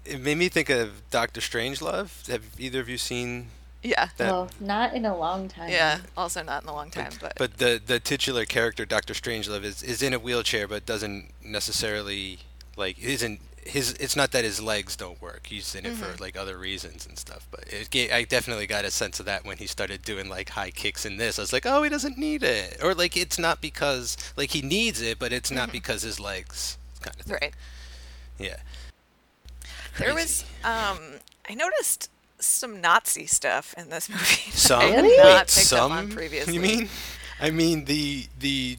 It 0.06 0.22
made 0.22 0.38
me 0.38 0.50
think 0.50 0.70
of 0.70 1.02
Doctor 1.10 1.42
Strangelove. 1.42 2.28
Have 2.28 2.44
either 2.60 2.80
of 2.80 2.90
you 2.90 2.98
seen 2.98 3.48
Yeah. 3.84 4.10
that? 4.18 4.32
well, 4.32 4.50
not 4.60 4.94
in 4.94 5.06
a 5.06 5.16
long 5.18 5.48
time. 5.48 5.70
Yeah. 5.70 6.00
Also 6.16 6.44
not 6.44 6.64
in 6.64 6.70
a 6.70 6.74
long 6.74 6.90
time, 6.92 7.12
but, 7.22 7.34
But 7.38 7.58
the 7.58 7.82
the 7.86 8.00
titular 8.00 8.46
character, 8.46 8.86
Doctor 8.86 9.14
Strangelove, 9.14 9.64
is 9.64 9.84
is 9.84 10.02
in 10.02 10.14
a 10.14 10.20
wheelchair, 10.20 10.68
but 10.68 10.86
doesn't 10.86 11.32
necessarily 11.44 12.40
like 12.78 12.98
isn't 13.00 13.40
his. 13.70 13.94
It's 13.94 14.16
not 14.16 14.32
that 14.32 14.44
his 14.44 14.62
legs 14.62 14.96
don't 14.96 15.22
work. 15.22 15.48
He's 15.48 15.74
in 15.76 15.86
it 15.86 15.94
Mm-hmm. 15.94 16.02
for 16.04 16.22
like 16.24 16.38
other 16.38 16.58
reasons 16.58 17.06
and 17.08 17.18
stuff. 17.18 17.48
But 17.52 17.66
it 17.68 18.12
I 18.14 18.24
definitely 18.24 18.68
got 18.68 18.86
a 18.86 18.92
sense 18.92 19.20
of 19.20 19.26
that 19.28 19.46
when 19.46 19.58
he 19.58 19.68
started 19.68 20.02
doing 20.04 20.28
like 20.30 20.50
high 20.50 20.72
kicks 20.72 21.06
in 21.06 21.18
this. 21.18 21.40
I 21.40 21.44
was 21.44 21.54
like, 21.54 21.66
oh, 21.66 21.84
he 21.84 21.90
doesn't 21.90 22.18
need 22.18 22.44
it, 22.44 22.78
or 22.84 22.94
like 22.94 23.16
it's 23.16 23.40
not 23.40 23.62
because 23.62 24.18
like 24.36 24.52
he 24.52 24.62
needs 24.62 25.02
it, 25.02 25.20
but 25.20 25.32
it's 25.34 25.52
not 25.52 25.72
because 25.72 26.02
his 26.02 26.20
legs 26.20 26.78
kind 27.02 27.16
of 27.20 27.26
thing. 27.26 27.36
Mm-hmm. 27.36 27.44
right. 27.46 27.54
Yeah. 28.38 28.58
There 29.98 30.14
was, 30.14 30.44
um, 30.64 30.98
I 31.50 31.56
noticed 31.56 32.10
some 32.40 32.80
Nazi 32.80 33.26
stuff 33.26 33.74
in 33.78 33.90
this 33.90 34.10
movie. 34.10 34.52
Some 34.52 34.80
I 34.82 34.86
had 34.86 35.04
not 35.04 35.04
wait, 35.04 35.18
picked 35.18 35.42
up 35.42 35.50
some 35.50 35.92
on 36.00 36.10
previously. 36.10 36.54
you 36.54 36.60
mean? 36.62 36.90
I 37.42 37.50
mean 37.52 37.86
the 37.86 38.26
the 38.40 38.78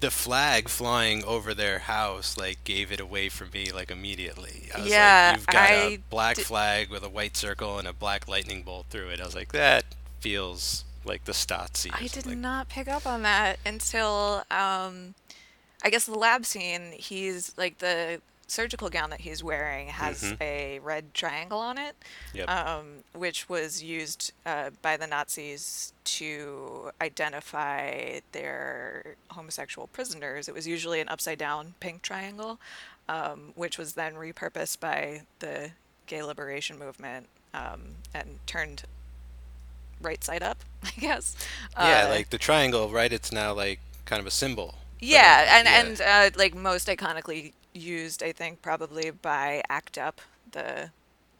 the 0.00 0.10
flag 0.10 0.68
flying 0.68 1.24
over 1.24 1.54
their 1.54 1.80
house 1.80 2.36
like 2.36 2.62
gave 2.64 2.92
it 2.92 3.00
away 3.00 3.28
for 3.28 3.46
me 3.46 3.72
like 3.72 3.90
immediately. 3.90 4.68
I 4.74 4.82
was 4.82 4.86
Yeah, 4.90 5.28
like, 5.30 5.36
you've 5.36 5.48
got 5.48 5.72
a 5.72 5.92
I 5.92 5.98
black 6.10 6.36
di- 6.36 6.42
flag 6.42 6.90
with 6.90 7.02
a 7.02 7.08
white 7.08 7.36
circle 7.36 7.78
and 7.78 7.88
a 7.88 7.92
black 7.92 8.28
lightning 8.28 8.62
bolt 8.62 8.86
through 8.90 9.08
it. 9.10 9.20
I 9.20 9.24
was 9.24 9.34
like, 9.34 9.52
that 9.52 9.84
feels 10.20 10.84
like 11.04 11.24
the 11.24 11.32
Stasi. 11.32 11.90
I 11.90 12.08
did 12.08 12.26
not 12.26 12.68
pick 12.68 12.88
up 12.88 13.06
on 13.06 13.22
that 13.22 13.58
until 13.64 14.44
um, 14.50 15.14
I 15.82 15.90
guess 15.90 16.06
the 16.06 16.18
lab 16.18 16.44
scene. 16.46 16.92
He's 16.92 17.56
like 17.56 17.78
the 17.78 18.20
surgical 18.48 18.88
gown 18.88 19.10
that 19.10 19.20
he's 19.22 19.42
wearing 19.42 19.88
has 19.88 20.22
Mhm. 20.22 20.40
a 20.40 20.78
red 20.78 21.12
triangle 21.14 21.58
on 21.58 21.78
it, 21.78 21.96
Yep. 22.32 22.48
um, 22.48 23.04
which 23.12 23.48
was 23.48 23.82
used 23.82 24.32
uh, 24.44 24.70
by 24.82 24.96
the 24.96 25.06
Nazis 25.06 25.92
to 26.04 26.92
identify 27.00 28.20
their 28.32 29.16
homosexual 29.30 29.88
prisoners. 29.88 30.48
It 30.48 30.54
was 30.54 30.66
usually 30.66 31.00
an 31.00 31.08
upside 31.08 31.38
down 31.38 31.74
pink 31.80 32.02
triangle, 32.02 32.60
um, 33.08 33.52
which 33.56 33.78
was 33.78 33.94
then 33.94 34.14
repurposed 34.14 34.78
by 34.80 35.22
the 35.40 35.72
gay 36.06 36.22
liberation 36.22 36.78
movement 36.78 37.28
um, 37.52 37.96
and 38.14 38.38
turned 38.46 38.84
right 40.00 40.22
side 40.22 40.42
up, 40.42 40.58
I 40.84 40.90
guess. 40.98 41.34
yeah, 41.76 42.04
Uh, 42.06 42.08
like 42.10 42.30
the 42.30 42.38
triangle, 42.38 42.90
right? 42.90 43.12
It's 43.12 43.32
now 43.32 43.52
like 43.54 43.80
kind 44.04 44.20
of 44.20 44.26
a 44.26 44.30
symbol. 44.30 44.76
yeah, 45.00 45.58
and 45.58 45.66
Yeah. 45.66 45.80
and 46.20 46.34
uh, 46.34 46.38
like 46.38 46.54
most 46.54 46.86
iconically 46.88 47.52
used, 47.76 48.22
I 48.22 48.32
think 48.32 48.62
probably 48.62 49.10
by 49.10 49.62
ACT 49.68 49.98
UP, 49.98 50.20
the 50.52 50.90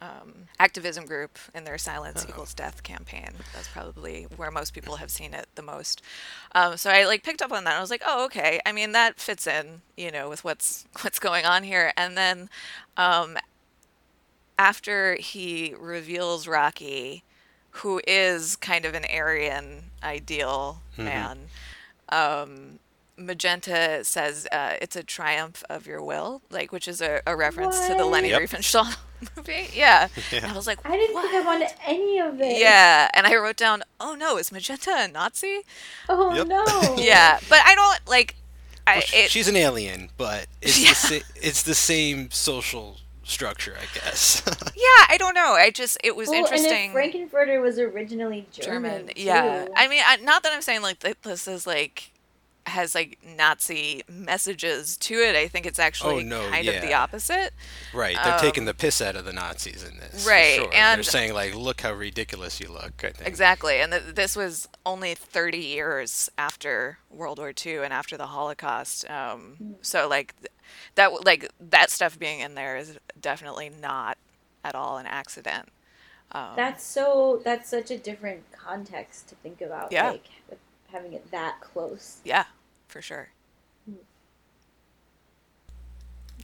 um, 0.03 0.49
activism 0.61 1.07
group 1.07 1.39
in 1.55 1.65
their 1.65 1.79
Silence 1.79 2.23
Oh. 2.25 2.29
Equals 2.29 2.53
Death 2.55 2.83
campaign. 2.83 3.31
That's 3.55 3.69
probably 3.69 4.25
where 4.37 4.51
most 4.51 4.75
people 4.75 4.97
have 4.97 5.11
seen 5.11 5.33
it 5.33 5.47
the 5.55 5.63
most. 5.63 6.03
Um, 6.55 6.77
so 6.77 6.91
I 6.91 7.05
like 7.07 7.23
picked 7.23 7.41
up 7.41 7.51
on 7.51 7.65
that. 7.65 7.77
I 7.77 7.81
was 7.81 7.91
like, 7.91 8.03
oh, 8.07 8.27
okay. 8.27 8.61
I 8.67 8.73
mean, 8.73 8.93
that 8.93 9.19
fits 9.19 9.47
in, 9.47 9.81
you 9.97 10.11
know, 10.11 10.29
with 10.29 10.45
what's 10.45 10.85
what's 11.01 11.19
going 11.19 11.47
on 11.47 11.63
here. 11.63 11.93
And 11.97 12.17
then 12.17 12.51
um, 12.99 13.39
after 14.59 15.17
he 15.17 15.75
reveals 15.79 16.47
Rocky, 16.47 17.23
who 17.71 18.01
is 18.07 18.57
kind 18.57 18.85
of 18.85 18.95
an 18.95 19.05
Aryan 19.13 19.85
ideal 20.03 20.83
Mhm. 20.97 21.05
man, 21.05 21.39
um, 22.09 22.79
Magenta 23.19 24.05
says 24.05 24.47
uh, 24.53 24.75
it's 24.81 24.97
a 24.97 25.03
triumph 25.03 25.65
of 25.71 25.87
your 25.87 26.03
will, 26.03 26.43
like 26.51 26.73
which 26.73 26.87
is 26.89 27.01
a, 27.01 27.23
a 27.27 27.35
reference 27.37 27.87
to 27.87 27.95
the 27.95 28.05
Leni 28.05 28.31
Yep. 28.31 28.43
Riefenstahl 28.43 28.97
movie. 29.37 29.69
Yeah. 29.75 30.09
And 30.33 30.45
I 30.47 30.53
was 30.55 30.67
like, 30.67 30.79
I 30.85 30.97
didn't 30.97 31.21
pick 31.23 31.33
up 31.35 31.47
on 31.47 31.61
"What?" 31.61 31.75
any 31.87 32.19
of 32.21 32.41
it. 32.41 32.59
Yeah, 32.59 33.09
and 33.15 33.27
I 33.27 33.35
wrote 33.37 33.57
down, 33.57 33.83
"Oh 34.01 34.15
no, 34.15 34.37
is 34.37 34.53
Magenta 34.53 34.91
a 34.95 35.09
Nazi?" 35.09 35.63
Oh 36.09 36.35
Yep. 36.35 36.47
no. 36.49 36.97
Yeah, 37.03 37.39
but 37.49 37.61
I 37.65 37.75
don't 37.75 38.01
like. 38.09 38.37
I 38.87 38.97
Well, 38.97 39.03
it, 39.25 39.31
she's 39.31 39.49
an 39.49 39.57
alien, 39.57 40.11
but 40.17 40.47
it's 40.63 40.79
Yeah. 40.79 40.91
the 40.91 40.95
sa- 40.95 41.27
it's 41.37 41.63
the 41.63 41.75
same 41.75 42.31
social 42.31 42.99
structure, 43.25 43.75
I 43.81 43.87
guess. 43.99 44.43
yeah, 44.77 45.07
I 45.09 45.17
don't 45.19 45.35
know. 45.35 45.55
I 45.55 45.71
just 45.71 45.99
it 46.05 46.15
was 46.15 46.29
Well, 46.29 46.39
interesting. 46.39 46.71
And 46.73 46.85
if 46.87 46.93
Frank-N-Furter 46.93 47.61
was 47.61 47.79
originally 47.81 48.47
German, 48.53 48.99
German. 49.07 49.11
Yeah. 49.17 49.65
too. 49.65 49.73
I 49.75 49.89
mean, 49.89 50.03
I, 50.07 50.17
not 50.19 50.43
that 50.45 50.53
I'm 50.53 50.63
saying 50.63 50.83
like 50.83 51.01
this 51.23 51.49
is 51.49 51.67
like 51.67 52.13
has 52.67 52.95
like 52.95 53.19
Nazi 53.25 54.03
messages 54.09 54.97
to 54.99 55.15
it. 55.15 55.37
I 55.37 55.47
think 55.49 55.67
it's 55.67 55.79
actually 55.79 56.17
Oh, 56.17 56.21
no, 56.27 56.49
kind 56.51 56.67
of 56.69 56.83
the 56.83 56.93
opposite. 56.95 57.53
right, 57.95 58.17
they're 58.25 58.39
taking 58.39 58.63
Um, 58.63 58.67
the 58.67 58.75
piss 58.75 59.01
out 59.01 59.15
of 59.17 59.25
the 59.25 59.33
Nazis 59.33 59.85
in 59.85 59.99
this. 59.99 60.27
Right, 60.27 60.57
sure. 60.57 60.71
they're 60.71 61.03
saying 61.03 61.33
like, 61.33 61.55
look 61.55 61.83
how 61.83 61.93
ridiculous 61.93 62.61
you 62.61 62.69
look. 62.69 63.05
I 63.05 63.11
think. 63.11 63.27
Exactly. 63.29 63.77
And 63.81 63.93
th- 63.93 64.15
this 64.15 64.35
was 64.37 64.69
only 64.85 65.15
30 65.15 65.59
years 65.59 66.29
after 66.37 66.99
World 67.11 67.39
War 67.39 67.53
II 67.65 67.77
and 67.79 67.93
after 67.93 68.17
the 68.17 68.27
Holocaust. 68.27 69.09
Um, 69.09 69.77
so 69.81 70.09
like 70.09 70.35
th- 70.41 70.51
that 70.97 71.25
like 71.25 71.51
that 71.61 71.91
stuff 71.91 72.19
being 72.19 72.41
in 72.41 72.55
there 72.57 72.77
is 72.77 72.99
definitely 73.21 73.71
not 73.81 74.19
at 74.65 74.75
all 74.75 74.99
an 74.99 75.07
accident. 75.07 75.69
Um, 76.33 76.51
That's 76.57 76.83
so. 76.83 77.41
That's 77.45 77.69
such 77.71 77.93
a 77.93 77.97
different 77.97 78.43
context 78.51 79.29
to 79.29 79.37
think 79.37 79.61
about. 79.61 79.93
Yeah. 79.93 80.11
Like 80.11 80.27
having 80.91 81.13
it 81.13 81.31
that 81.31 81.61
close. 81.61 82.19
yeah, 82.25 82.45
for 82.97 83.03
sure. 83.03 83.29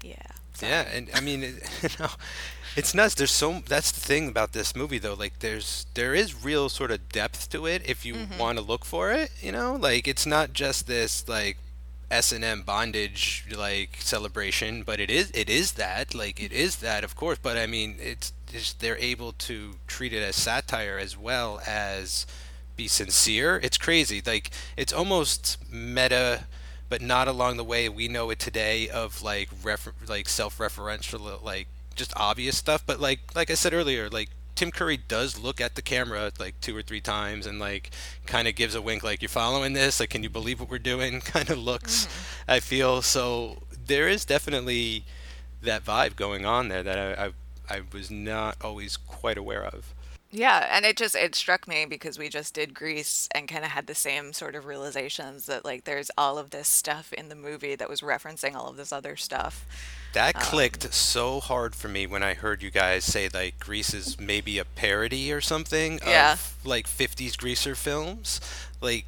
Yeah. 0.03 0.17
Yeah, 0.61 0.83
and 0.93 1.11
I 1.15 1.21
mean, 1.21 1.43
it, 1.43 1.55
you 1.83 1.89
know, 1.99 2.11
it's 2.77 2.95
nuts. 2.95 3.15
There's 3.15 3.31
so 3.33 3.63
that's 3.67 3.91
the 3.93 4.01
thing 4.01 4.29
about 4.29 4.53
this 4.53 4.77
movie 4.77 4.99
though. 4.99 5.15
Like, 5.15 5.41
there's 5.41 5.87
there 5.95 6.15
is 6.15 6.45
real 6.45 6.69
sort 6.69 6.91
of 6.91 7.09
depth 7.09 7.51
to 7.51 7.67
it 7.67 7.83
if 7.85 8.05
you 8.05 8.15
Mm-hmm. 8.15 8.39
want 8.39 8.59
to 8.59 8.65
look 8.65 8.85
for 8.85 9.13
it. 9.13 9.31
You 9.41 9.53
know, 9.53 9.75
like 9.75 10.07
it's 10.07 10.27
not 10.27 10.53
just 10.53 10.87
this 10.87 11.29
like 11.29 11.59
S 12.11 12.33
and 12.33 12.45
M 12.45 12.63
bondage 12.63 13.45
like 13.57 13.97
celebration, 14.01 14.83
but 14.85 15.01
it 15.01 15.11
is 15.11 15.31
it 15.35 15.49
is 15.51 15.73
that 15.73 16.15
like 16.15 16.41
it 16.43 16.53
is 16.53 16.77
that 16.77 17.05
of 17.05 17.17
course. 17.17 17.39
But 17.43 17.57
I 17.57 17.67
mean, 17.67 17.97
it's, 18.01 18.33
it's 18.53 18.73
they're 18.75 18.99
able 18.99 19.33
to 19.33 19.75
treat 19.87 20.13
it 20.13 20.23
as 20.23 20.37
satire 20.37 20.99
as 20.99 21.17
well 21.17 21.61
as 21.67 22.27
be 22.77 22.89
sincere. 22.89 23.61
It's 23.63 23.79
crazy. 23.79 24.23
Like 24.25 24.51
it's 24.77 24.93
almost 24.93 25.59
meta, 25.71 26.45
but 26.89 27.01
not 27.03 27.29
along 27.29 27.57
the 27.57 27.65
way 27.65 27.89
we 27.89 28.09
know 28.09 28.31
it 28.31 28.39
today 28.39 28.89
of 28.89 29.23
like 29.23 29.49
refer- 29.63 29.95
like 30.09 30.29
self-referential, 30.29 31.43
like 31.43 31.69
just 31.95 32.13
obvious 32.17 32.57
stuff. 32.57 32.83
But 32.87 33.01
like 33.01 33.21
like 33.35 33.51
I 33.51 33.55
said 33.55 33.75
earlier, 33.75 34.09
like 34.11 34.31
Tim 34.55 34.71
Curry 34.71 34.97
does 34.97 35.39
look 35.39 35.61
at 35.61 35.75
the 35.75 35.83
camera 35.83 36.31
like 36.39 36.61
two 36.61 36.77
or 36.77 36.83
three 36.83 37.01
times 37.01 37.47
and 37.47 37.59
like 37.59 37.91
kind 38.27 38.47
of 38.47 38.55
gives 38.55 38.75
a 38.75 38.83
wink, 38.83 39.03
like 39.03 39.23
you're 39.23 39.29
following 39.29 39.73
this. 39.73 40.01
Like, 40.01 40.11
can 40.11 40.23
you 40.23 40.31
believe 40.31 40.61
what 40.61 40.71
we're 40.71 40.79
doing? 40.79 41.21
Kind 41.21 41.51
of 41.51 41.59
looks. 41.59 42.07
Mm-hmm. 42.07 42.51
I 42.51 42.61
feel 42.61 43.03
so. 43.03 43.63
There 43.87 44.09
is 44.09 44.25
definitely 44.25 45.05
that 45.63 45.85
vibe 45.85 46.17
going 46.17 46.45
on 46.45 46.69
there 46.69 46.83
that 46.83 46.99
I, 46.99 47.27
I 47.27 47.33
I 47.69 47.83
was 47.93 48.11
not 48.11 48.57
always 48.61 48.97
quite 48.97 49.39
aware 49.39 49.65
of. 49.65 49.95
Yeah, 50.35 50.67
and 50.75 50.87
it 50.87 50.97
just 50.97 51.15
it 51.15 51.35
struck 51.35 51.69
me 51.69 51.85
because 51.85 52.19
we 52.19 52.31
just 52.31 52.55
did 52.55 52.73
Grease 52.73 53.29
and 53.35 53.47
kind 53.47 53.65
of 53.67 53.71
had 53.73 53.87
the 53.87 53.95
same 53.95 54.33
sort 54.33 54.55
of 54.55 54.65
realizations 54.65 55.45
that 55.45 55.63
like 55.65 55.85
there's 55.85 56.11
all 56.17 56.39
of 56.39 56.51
this 56.51 56.69
stuff 56.69 57.13
in 57.13 57.29
the 57.29 57.35
movie 57.35 57.75
that 57.77 57.89
was 57.91 58.01
referencing 58.01 58.55
all 58.55 58.69
of 58.69 58.79
this 58.79 58.93
other 58.93 59.15
stuff. 59.15 59.67
That 60.15 60.37
Um, 60.37 60.43
clicked 60.43 60.93
so 60.95 61.41
hard 61.41 61.75
for 61.75 61.89
me 61.89 62.07
when 62.07 62.23
I 62.23 62.35
heard 62.35 62.63
you 62.63 62.71
guys 62.71 63.05
say 63.05 63.29
like 63.29 63.59
Grease 63.61 63.93
is 63.93 64.19
maybe 64.19 64.59
a 64.59 64.65
parody 64.65 65.31
or 65.33 65.43
something 65.43 66.01
Yeah. 66.07 66.33
of 66.33 66.57
like 66.65 66.87
50s 66.87 67.37
greaser 67.37 67.75
films. 67.75 68.41
Like 68.81 69.05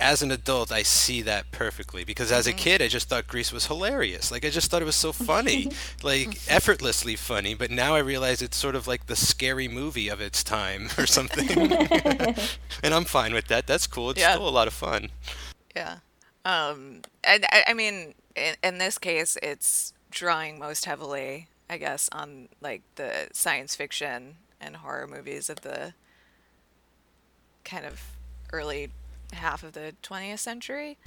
as 0.00 0.22
an 0.22 0.30
adult, 0.30 0.72
I 0.72 0.82
see 0.82 1.22
that 1.22 1.50
perfectly 1.52 2.04
because 2.04 2.30
as 2.32 2.46
a 2.46 2.52
Mm-hmm. 2.52 2.58
kid, 2.58 2.82
I 2.82 2.88
just 2.88 3.08
thought 3.08 3.26
Grease 3.26 3.52
was 3.52 3.66
hilarious. 3.66 4.30
Like 4.30 4.44
I 4.44 4.50
just 4.50 4.70
thought 4.70 4.82
it 4.82 4.86
was 4.86 4.96
so 4.96 5.12
funny, 5.12 5.68
like 6.02 6.40
effortlessly 6.48 7.16
funny. 7.16 7.54
But 7.54 7.70
now 7.70 7.94
I 7.94 8.00
realize 8.00 8.42
it's 8.42 8.56
sort 8.56 8.74
of 8.74 8.86
like 8.86 9.06
the 9.06 9.16
scary 9.16 9.68
movie 9.68 10.08
of 10.08 10.20
its 10.20 10.42
time 10.44 10.88
or 10.98 11.06
something. 11.06 11.48
and 12.82 12.94
I'm 12.94 13.04
fine 13.04 13.32
with 13.34 13.48
that. 13.48 13.66
That's 13.66 13.86
cool. 13.86 14.10
It's 14.10 14.20
Yeah. 14.20 14.32
still 14.34 14.48
a 14.48 14.50
lot 14.50 14.66
of 14.68 14.74
fun. 14.74 15.10
Yeah. 15.74 15.98
Um, 16.44 17.02
and 17.22 17.46
I, 17.52 17.64
I 17.68 17.74
mean, 17.74 18.14
in, 18.36 18.54
in 18.62 18.78
this 18.78 18.98
case, 18.98 19.36
it's 19.42 19.92
drawing 20.10 20.58
most 20.58 20.84
heavily, 20.84 21.48
I 21.70 21.78
guess, 21.78 22.08
on 22.12 22.48
like 22.60 22.82
the 22.96 23.28
science 23.32 23.74
fiction 23.74 24.36
and 24.60 24.76
horror 24.76 25.06
movies 25.06 25.48
of 25.50 25.62
the 25.62 25.94
kind 27.64 27.86
of 27.86 28.00
early 28.52 28.90
half 29.34 29.62
of 29.62 29.72
the 29.72 29.94
20th 30.02 30.38
century. 30.40 30.98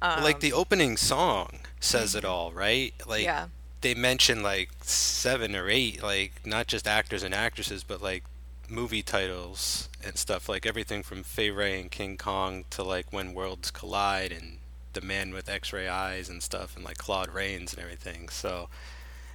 Well, 0.00 0.22
like 0.22 0.40
the 0.40 0.52
opening 0.52 0.96
song 0.96 1.60
says 1.80 2.14
it 2.14 2.24
all, 2.24 2.52
right? 2.52 2.94
Like 3.06 3.20
Um, 3.20 3.24
Yeah. 3.24 3.48
they 3.80 3.94
mention 3.94 4.42
like 4.42 4.70
seven 4.82 5.56
or 5.56 5.68
eight, 5.68 6.02
like 6.02 6.46
not 6.46 6.66
just 6.68 6.86
actors 6.86 7.22
and 7.22 7.34
actresses, 7.34 7.82
but 7.84 8.00
like 8.00 8.22
movie 8.68 9.02
titles 9.02 9.88
and 10.04 10.16
stuff, 10.16 10.48
like 10.48 10.66
everything 10.66 11.02
from 11.02 11.22
Fay 11.24 11.50
Wray 11.50 11.80
and 11.80 11.90
King 11.90 12.16
Kong 12.16 12.64
to 12.70 12.82
like 12.84 13.12
When 13.12 13.34
Worlds 13.34 13.70
Collide 13.72 14.30
and 14.30 14.58
The 14.92 15.00
Man 15.00 15.32
with 15.32 15.48
X-Ray 15.48 15.88
Eyes 15.88 16.28
and 16.28 16.42
stuff, 16.42 16.76
and 16.76 16.84
like 16.84 16.98
Claude 16.98 17.30
Rains 17.30 17.72
and 17.72 17.82
everything. 17.82 18.28
So 18.28 18.68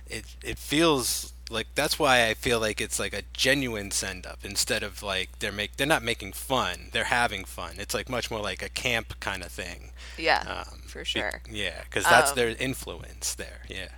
it 0.07 0.23
it 0.43 0.57
feels 0.57 1.32
like 1.49 1.67
that's 1.75 1.99
why 1.99 2.27
I 2.27 2.33
feel 2.33 2.59
like 2.59 2.81
it's 2.81 2.99
like 2.99 3.13
a 3.13 3.23
genuine 3.33 3.91
send 3.91 4.25
up 4.25 4.39
instead 4.45 4.83
of 4.83 5.03
like 5.03 5.39
they're 5.39 5.51
make 5.51 5.77
they're 5.77 5.87
not 5.87 6.03
making 6.03 6.33
fun, 6.33 6.89
they're 6.91 7.05
having 7.05 7.45
fun. 7.45 7.75
It's 7.79 7.93
like 7.93 8.09
much 8.09 8.31
more 8.31 8.41
like 8.41 8.61
a 8.61 8.69
camp 8.69 9.19
kind 9.19 9.43
of 9.43 9.51
thing. 9.51 9.91
Yeah, 10.17 10.45
Um, 10.45 10.83
for 10.85 11.05
be- 11.13 11.23
sure. 11.23 11.43
yeah, 11.49 11.83
because 11.85 12.07
that's 12.07 12.31
Um, 12.31 12.33
their 12.33 12.49
influence 12.49 13.35
there. 13.35 13.63
Yeah. 13.69 13.89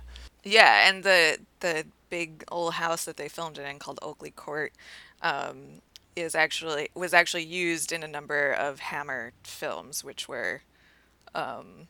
Yeah, 0.44 0.88
and 0.88 1.02
the 1.04 1.38
the 1.60 1.86
big 2.10 2.44
old 2.50 2.74
house 2.74 3.04
that 3.04 3.16
they 3.16 3.28
filmed 3.28 3.58
it 3.58 3.62
in 3.66 3.78
called 3.78 3.98
Oakley 4.02 4.30
Court 4.30 4.72
um, 5.22 5.82
is 6.14 6.34
actually 6.34 6.88
was 6.94 7.12
actually 7.14 7.44
used 7.44 7.92
in 7.92 8.02
a 8.02 8.08
number 8.08 8.52
of 8.52 8.80
Hammer 8.80 9.32
films, 9.44 10.04
which 10.04 10.28
were 10.28 10.62
um, 11.34 11.88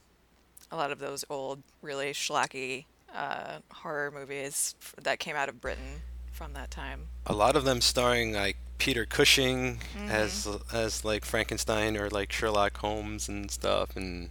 a 0.70 0.76
lot 0.76 0.92
of 0.92 0.98
those 1.00 1.24
old, 1.30 1.62
really 1.82 2.12
schlocky 2.12 2.86
uh, 3.16 3.58
horror 3.72 4.10
movies 4.10 4.74
f- 4.80 4.94
that 5.02 5.18
came 5.18 5.36
out 5.36 5.48
of 5.48 5.60
Britain 5.60 6.02
from 6.32 6.52
that 6.52 6.70
time. 6.70 7.08
A 7.26 7.32
lot 7.32 7.56
of 7.56 7.64
them 7.64 7.80
starring 7.80 8.32
like 8.32 8.56
Peter 8.78 9.06
Cushing 9.06 9.78
mm-hmm. 9.96 10.10
as 10.10 10.46
as 10.72 11.04
like 11.04 11.24
Frankenstein 11.24 11.96
or 11.96 12.10
like 12.10 12.30
Sherlock 12.30 12.76
Holmes 12.78 13.28
and 13.28 13.50
stuff, 13.50 13.96
and 13.96 14.30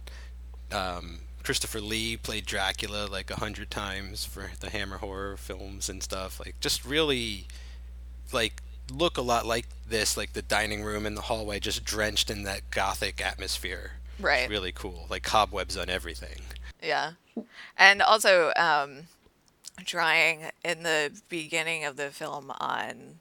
um, 0.72 1.20
Christopher 1.42 1.80
Lee 1.80 2.16
played 2.16 2.46
Dracula 2.46 3.06
like 3.06 3.30
a 3.30 3.36
hundred 3.36 3.70
times 3.70 4.24
for 4.24 4.52
the 4.60 4.70
Hammer 4.70 4.98
horror 4.98 5.36
films 5.36 5.88
and 5.88 6.02
stuff. 6.02 6.38
Like 6.38 6.58
just 6.60 6.84
really 6.84 7.46
like 8.32 8.62
look 8.90 9.16
a 9.18 9.22
lot 9.22 9.46
like 9.46 9.66
this, 9.88 10.16
like 10.16 10.32
the 10.32 10.42
dining 10.42 10.84
room 10.84 11.06
and 11.06 11.16
the 11.16 11.22
hallway, 11.22 11.58
just 11.58 11.84
drenched 11.84 12.30
in 12.30 12.44
that 12.44 12.70
gothic 12.70 13.20
atmosphere. 13.20 13.92
Right. 14.18 14.42
It's 14.42 14.50
really 14.50 14.72
cool. 14.72 15.06
Like 15.10 15.22
cobwebs 15.22 15.76
on 15.76 15.90
everything. 15.90 16.40
Yeah. 16.82 17.12
And 17.76 18.02
also, 18.02 18.52
um, 18.56 19.08
drawing 19.84 20.50
in 20.64 20.82
the 20.82 21.20
beginning 21.28 21.84
of 21.84 21.96
the 21.96 22.10
film 22.10 22.50
on 22.58 23.18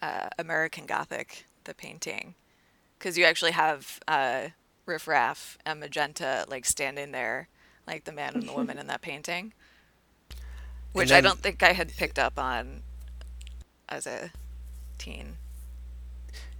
uh, 0.00 0.28
American 0.38 0.86
Gothic, 0.86 1.46
the 1.64 1.74
painting, 1.74 2.34
because 2.98 3.18
you 3.18 3.24
actually 3.24 3.52
have 3.52 4.00
uh, 4.08 4.48
Riff 4.86 5.06
Raff 5.06 5.58
and 5.64 5.80
Magenta 5.80 6.44
like 6.48 6.64
standing 6.64 7.12
there, 7.12 7.48
like 7.86 8.04
the 8.04 8.12
man 8.12 8.34
and 8.34 8.48
the 8.48 8.52
woman 8.52 8.78
in 8.78 8.86
that 8.86 9.02
painting, 9.02 9.52
which 10.92 11.10
then, 11.10 11.18
I 11.18 11.20
don't 11.20 11.38
think 11.38 11.62
I 11.62 11.72
had 11.72 11.94
picked 11.96 12.18
up 12.18 12.38
on 12.38 12.82
as 13.88 14.06
a 14.06 14.30
teen. 14.98 15.36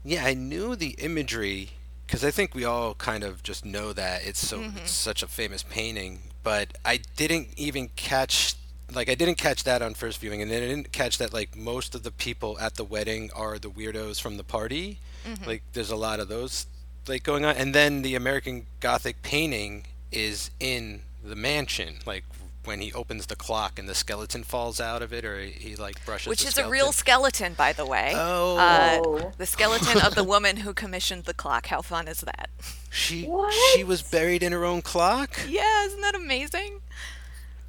Yeah, 0.04 0.24
I 0.24 0.34
knew 0.34 0.74
the 0.74 0.90
imagery 0.98 1.70
because 2.06 2.24
I 2.24 2.30
think 2.30 2.54
we 2.54 2.64
all 2.64 2.94
kind 2.94 3.24
of 3.24 3.42
just 3.42 3.64
know 3.64 3.92
that 3.92 4.26
it's 4.26 4.46
so 4.46 4.58
mm-hmm. 4.58 4.78
it's 4.78 4.90
such 4.92 5.22
a 5.22 5.26
famous 5.26 5.62
painting, 5.62 6.20
but 6.42 6.76
I 6.84 7.00
didn't 7.16 7.48
even 7.56 7.88
catch 7.96 8.56
like 8.94 9.08
I 9.08 9.14
didn't 9.14 9.36
catch 9.38 9.64
that 9.64 9.82
on 9.82 9.94
first 9.94 10.18
viewing, 10.18 10.42
and 10.42 10.50
then 10.50 10.62
I 10.62 10.66
didn't 10.66 10.92
catch 10.92 11.18
that 11.18 11.32
like 11.32 11.56
most 11.56 11.94
of 11.94 12.02
the 12.02 12.10
people 12.10 12.58
at 12.58 12.74
the 12.74 12.84
wedding 12.84 13.30
are 13.34 13.58
the 13.58 13.70
weirdos 13.70 14.20
from 14.20 14.36
the 14.36 14.44
party. 14.44 14.98
Mm-hmm. 15.26 15.44
Like 15.44 15.62
there's 15.72 15.90
a 15.90 15.96
lot 15.96 16.20
of 16.20 16.28
those 16.28 16.66
like 17.08 17.22
going 17.22 17.44
on, 17.44 17.56
and 17.56 17.74
then 17.74 18.02
the 18.02 18.14
American 18.14 18.66
Gothic 18.80 19.22
painting 19.22 19.86
is 20.10 20.50
in 20.60 21.02
the 21.24 21.36
mansion, 21.36 21.98
like 22.06 22.24
when 22.64 22.80
he 22.80 22.92
opens 22.92 23.26
the 23.26 23.36
clock 23.36 23.78
and 23.78 23.88
the 23.88 23.94
skeleton 23.94 24.44
falls 24.44 24.80
out 24.80 25.02
of 25.02 25.12
it, 25.12 25.24
or 25.24 25.40
he, 25.40 25.50
he 25.50 25.76
like 25.76 26.04
brushes. 26.04 26.28
Which 26.28 26.44
is 26.44 26.50
skeleton. 26.50 26.68
a 26.68 26.72
real 26.72 26.92
skeleton, 26.92 27.54
by 27.54 27.72
the 27.72 27.84
way. 27.84 28.12
Oh. 28.14 28.56
Uh, 28.56 29.30
the 29.38 29.46
skeleton 29.46 30.00
of 30.00 30.14
the 30.14 30.24
woman 30.24 30.58
who 30.58 30.72
commissioned 30.72 31.24
the 31.24 31.34
clock. 31.34 31.66
How 31.66 31.82
fun 31.82 32.08
is 32.08 32.20
that? 32.20 32.50
She 32.90 33.24
what? 33.24 33.52
she 33.74 33.84
was 33.84 34.02
buried 34.02 34.42
in 34.42 34.52
her 34.52 34.64
own 34.64 34.82
clock. 34.82 35.38
Yeah, 35.48 35.86
isn't 35.86 36.00
that 36.00 36.14
amazing? 36.14 36.80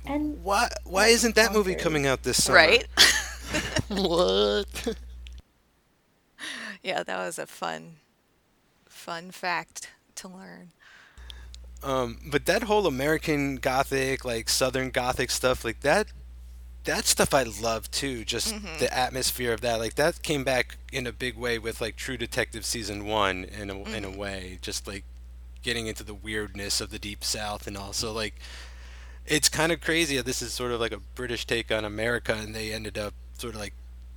And 0.05 0.43
why 0.43 0.69
why 0.83 1.07
isn't 1.07 1.35
that 1.35 1.53
movie 1.53 1.75
coming 1.75 2.05
out 2.05 2.23
this 2.23 2.43
summer? 2.43 2.57
Right. 2.57 2.87
what? 3.87 4.95
yeah, 6.81 7.03
that 7.03 7.17
was 7.17 7.39
a 7.39 7.45
fun 7.45 7.95
fun 8.87 9.31
fact 9.31 9.89
to 10.15 10.27
learn. 10.27 10.71
Um, 11.83 12.19
but 12.25 12.45
that 12.45 12.63
whole 12.63 12.87
American 12.87 13.57
Gothic, 13.57 14.23
like 14.23 14.49
Southern 14.49 14.89
Gothic 14.89 15.29
stuff, 15.29 15.65
like 15.65 15.81
that, 15.81 16.07
that 16.85 17.05
stuff 17.05 17.33
I 17.33 17.43
love 17.43 17.91
too. 17.91 18.23
Just 18.23 18.53
mm-hmm. 18.53 18.79
the 18.79 18.93
atmosphere 18.95 19.53
of 19.53 19.61
that, 19.61 19.79
like 19.79 19.95
that 19.95 20.21
came 20.23 20.43
back 20.43 20.77
in 20.91 21.07
a 21.07 21.11
big 21.11 21.37
way 21.37 21.59
with 21.59 21.81
like 21.81 21.95
True 21.95 22.17
Detective 22.17 22.65
season 22.65 23.05
one 23.05 23.43
in 23.43 23.69
a 23.69 23.75
mm-hmm. 23.75 23.93
in 23.93 24.05
a 24.05 24.07
mm-hmm. 24.07 24.17
way, 24.17 24.59
just 24.61 24.87
like 24.87 25.03
getting 25.61 25.87
into 25.87 26.03
the 26.03 26.13
weirdness 26.13 26.81
of 26.81 26.89
the 26.89 26.99
Deep 26.99 27.23
South, 27.23 27.67
and 27.67 27.77
also 27.77 28.11
like 28.11 28.35
it's 29.25 29.49
kind 29.49 29.71
of 29.71 29.81
crazy. 29.81 30.19
This 30.21 30.41
is 30.41 30.53
sort 30.53 30.71
of 30.71 30.79
like 30.79 30.91
a 30.91 30.99
British 31.15 31.45
take 31.45 31.71
on 31.71 31.85
America, 31.85 32.33
and 32.33 32.53
they 32.53 32.71
ended 32.71 32.97
up 32.97 33.13
sort 33.37 33.55
of 33.55 33.59
like 33.59 33.73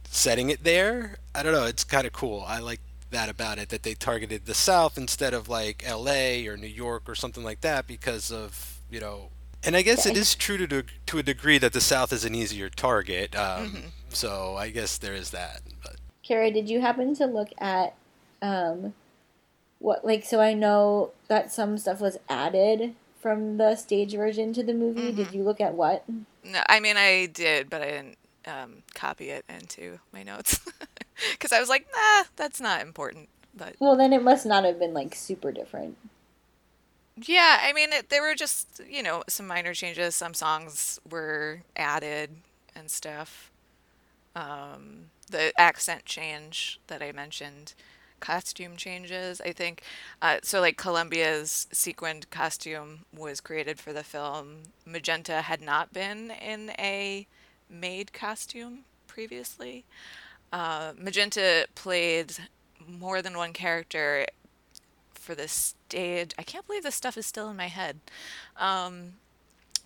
setting 0.09 0.51
it 0.51 0.65
there. 0.65 1.19
I 1.35 1.43
don't 1.43 1.53
know. 1.53 1.67
It's 1.67 1.85
kind 1.85 2.07
of 2.07 2.13
cool. 2.13 2.45
I 2.47 2.59
like 2.59 2.81
that 3.11 3.29
about 3.29 3.59
it 3.59 3.69
that 3.69 3.83
they 3.83 3.95
targeted 3.95 4.47
the 4.47 4.55
South 4.55 4.99
instead 4.99 5.35
of 5.35 5.49
like 5.49 5.83
L.A. 5.87 6.47
or 6.47 6.57
New 6.57 6.67
York 6.67 7.09
or 7.09 7.15
something 7.15 7.45
like 7.45 7.61
that 7.61 7.87
because 7.87 8.33
of 8.33 8.81
you 8.91 9.01
know. 9.01 9.31
And 9.65 9.75
I 9.77 9.83
guess 9.83 10.07
it 10.07 10.17
is 10.17 10.35
true 10.35 10.59
to 10.67 10.83
to 10.83 11.19
a 11.19 11.23
degree 11.23 11.59
that 11.59 11.73
the 11.73 11.81
South 11.81 12.13
is 12.13 12.25
an 12.25 12.35
easier 12.35 12.69
target. 12.69 13.35
Um, 13.35 13.67
mm-hmm. 13.67 13.89
So 14.11 14.57
I 14.57 14.71
guess 14.71 14.99
there 14.99 15.15
is 15.15 15.31
that. 15.31 15.63
But. 15.83 15.97
Carrie, 16.23 16.51
did 16.51 16.69
you 16.69 16.81
happen 16.81 17.15
to 17.17 17.27
look 17.27 17.51
at 17.59 17.95
um, 18.43 18.95
what 19.79 20.05
like 20.05 20.25
so 20.25 20.41
I 20.41 20.55
know 20.55 21.11
that 21.29 21.53
some 21.53 21.79
stuff 21.79 22.01
was 22.01 22.19
added 22.29 22.95
from 23.21 23.57
the 23.57 23.77
stage 23.77 24.15
version 24.15 24.53
to 24.53 24.63
the 24.63 24.75
movie. 24.75 25.09
Mm-hmm. 25.09 25.17
Did 25.17 25.33
you 25.33 25.43
look 25.43 25.61
at 25.61 25.75
what? 25.75 26.05
No, 26.45 26.63
I 26.69 26.81
mean 26.81 26.97
I 26.97 27.27
did, 27.27 27.69
but 27.69 27.83
I 27.83 27.87
didn't 27.87 28.19
um, 28.47 28.83
copy 28.95 29.31
it 29.31 29.45
into 29.49 29.99
my 30.13 30.23
notes 30.23 30.61
because 31.33 31.53
I 31.53 31.61
was 31.61 31.69
like, 31.69 31.87
nah, 31.95 32.25
that's 32.37 32.61
not 32.61 32.83
important. 32.83 33.29
But 33.57 33.77
well, 33.79 33.97
then 33.97 34.13
it 34.13 34.23
must 34.23 34.45
not 34.47 34.65
have 34.65 34.79
been 34.79 34.95
like 34.95 35.15
super 35.15 35.51
different. 35.51 35.97
Yeah, 37.17 37.61
I 37.63 37.73
mean, 37.73 37.93
it, 37.93 38.11
there 38.11 38.23
were 38.23 38.35
just 38.35 38.81
you 38.89 39.03
know 39.03 39.23
some 39.29 39.47
minor 39.47 39.73
changes. 39.75 40.15
Some 40.15 40.35
songs 40.35 41.01
were 41.09 41.63
added 41.77 42.31
and 42.75 42.91
stuff. 42.91 43.51
Um, 44.35 45.11
the 45.31 45.59
accent 45.59 46.05
change 46.05 46.79
that 46.89 47.03
I 47.03 47.13
mentioned, 47.13 47.73
costume 48.21 48.77
changes. 48.77 49.41
I 49.41 49.53
think 49.53 49.83
uh, 50.21 50.39
so. 50.43 50.61
Like 50.61 50.77
Columbia's 50.77 51.67
sequined 51.73 52.29
costume 52.31 53.07
was 53.17 53.41
created 53.41 53.81
for 53.81 53.95
the 53.95 54.05
film. 54.05 54.65
Magenta 54.85 55.41
had 55.41 55.63
not 55.63 55.95
been 55.95 56.31
in 56.31 56.71
a 56.79 57.27
made 57.71 58.13
costume 58.13 58.81
previously. 59.07 59.85
Uh, 60.57 60.95
Magenta 60.97 61.67
played 61.75 62.33
more 62.89 63.21
than 63.21 63.37
one 63.37 63.53
character 63.53 64.25
for 65.13 65.35
the 65.35 65.49
stage. 65.49 66.33
I 66.39 66.45
can't 66.45 66.67
believe 66.67 66.83
this 66.83 66.95
stuff 66.95 67.19
is 67.19 67.27
still 67.27 67.51
in 67.51 67.59
my 67.59 67.67
head. 67.67 68.01
Um, 68.57 69.13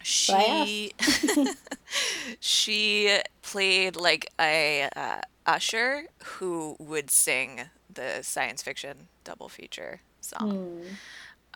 she 0.00 0.92
she 2.40 3.18
played 3.42 3.96
like 3.96 4.30
a 4.38 4.88
uh, 4.94 5.22
usher 5.44 6.04
who 6.24 6.76
would 6.78 7.10
sing 7.10 7.62
the 7.92 8.20
science 8.22 8.62
fiction 8.62 9.08
double 9.24 9.48
feature 9.48 10.02
song. 10.20 10.84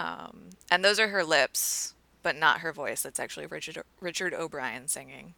Mm. 0.00 0.04
Um, 0.04 0.40
and 0.72 0.84
those 0.84 0.98
are 0.98 1.08
her 1.10 1.22
lips, 1.22 1.94
but 2.24 2.34
not 2.34 2.62
her 2.62 2.72
voice. 2.72 3.02
That's 3.02 3.20
actually 3.20 3.46
Richard 3.46 3.78
Richard 4.00 4.34
O'Brien 4.34 4.88
singing 4.88 5.34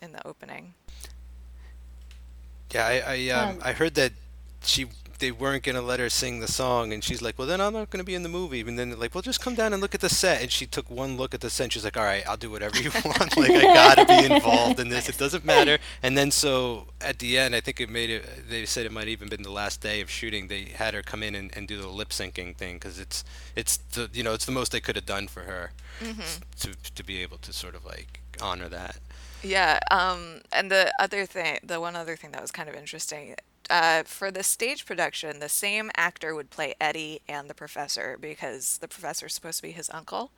in 0.00 0.12
the 0.12 0.24
opening. 0.24 0.74
Yeah, 2.72 2.86
I 2.86 3.02
I, 3.06 3.28
um, 3.30 3.48
um, 3.48 3.58
I 3.62 3.72
heard 3.72 3.94
that 3.94 4.12
she 4.62 4.86
they 5.20 5.30
weren't 5.30 5.62
gonna 5.62 5.82
let 5.82 6.00
her 6.00 6.08
sing 6.08 6.40
the 6.40 6.48
song, 6.48 6.92
and 6.92 7.04
she's 7.04 7.22
like, 7.22 7.38
"Well, 7.38 7.46
then 7.46 7.60
I'm 7.60 7.72
not 7.72 7.90
gonna 7.90 8.04
be 8.04 8.14
in 8.14 8.22
the 8.22 8.28
movie." 8.28 8.60
And 8.60 8.78
then 8.78 8.90
they're 8.90 8.98
like, 8.98 9.14
"Well, 9.14 9.22
just 9.22 9.40
come 9.40 9.54
down 9.54 9.72
and 9.72 9.80
look 9.80 9.94
at 9.94 10.00
the 10.00 10.08
set." 10.08 10.42
And 10.42 10.50
she 10.50 10.66
took 10.66 10.90
one 10.90 11.16
look 11.16 11.34
at 11.34 11.40
the 11.40 11.50
set. 11.50 11.64
And 11.64 11.72
she's 11.72 11.84
like, 11.84 11.96
"All 11.96 12.04
right, 12.04 12.26
I'll 12.26 12.36
do 12.36 12.50
whatever 12.50 12.78
you 12.78 12.90
want. 13.04 13.36
like, 13.36 13.50
I 13.50 13.62
gotta 13.62 14.06
be 14.06 14.34
involved 14.34 14.80
in 14.80 14.88
this. 14.88 15.08
It 15.08 15.18
doesn't 15.18 15.44
matter." 15.44 15.78
And 16.02 16.16
then 16.16 16.30
so 16.30 16.86
at 17.00 17.18
the 17.18 17.38
end, 17.38 17.54
I 17.54 17.60
think 17.60 17.80
it 17.80 17.90
made 17.90 18.10
it. 18.10 18.48
They 18.48 18.64
said 18.66 18.86
it 18.86 18.92
might 18.92 19.08
even 19.08 19.28
been 19.28 19.42
the 19.42 19.52
last 19.52 19.80
day 19.80 20.00
of 20.00 20.10
shooting. 20.10 20.48
They 20.48 20.64
had 20.64 20.94
her 20.94 21.02
come 21.02 21.22
in 21.22 21.34
and, 21.34 21.54
and 21.56 21.68
do 21.68 21.80
the 21.80 21.88
lip 21.88 22.08
syncing 22.08 22.56
thing 22.56 22.74
because 22.76 22.98
it's 22.98 23.22
it's 23.54 23.76
the 23.76 24.10
you 24.12 24.22
know 24.22 24.32
it's 24.32 24.46
the 24.46 24.52
most 24.52 24.72
they 24.72 24.80
could 24.80 24.96
have 24.96 25.06
done 25.06 25.28
for 25.28 25.42
her 25.42 25.72
mm-hmm. 26.00 26.42
to 26.60 26.74
to 26.94 27.04
be 27.04 27.22
able 27.22 27.38
to 27.38 27.52
sort 27.52 27.74
of 27.74 27.84
like 27.84 28.20
honor 28.40 28.68
that. 28.68 28.96
Yeah, 29.42 29.78
um, 29.90 30.40
and 30.52 30.70
the 30.70 30.92
other 30.98 31.26
thing, 31.26 31.58
the 31.62 31.80
one 31.80 31.96
other 31.96 32.16
thing 32.16 32.32
that 32.32 32.42
was 32.42 32.50
kind 32.50 32.68
of 32.68 32.74
interesting, 32.74 33.36
uh, 33.70 34.02
for 34.02 34.30
the 34.30 34.42
stage 34.42 34.84
production, 34.84 35.38
the 35.38 35.48
same 35.48 35.90
actor 35.96 36.34
would 36.34 36.50
play 36.50 36.74
Eddie 36.80 37.22
and 37.28 37.48
the 37.48 37.54
professor 37.54 38.18
because 38.20 38.78
the 38.78 38.88
professor 38.88 39.26
is 39.26 39.34
supposed 39.34 39.58
to 39.58 39.62
be 39.62 39.70
his 39.70 39.88
uncle. 39.90 40.32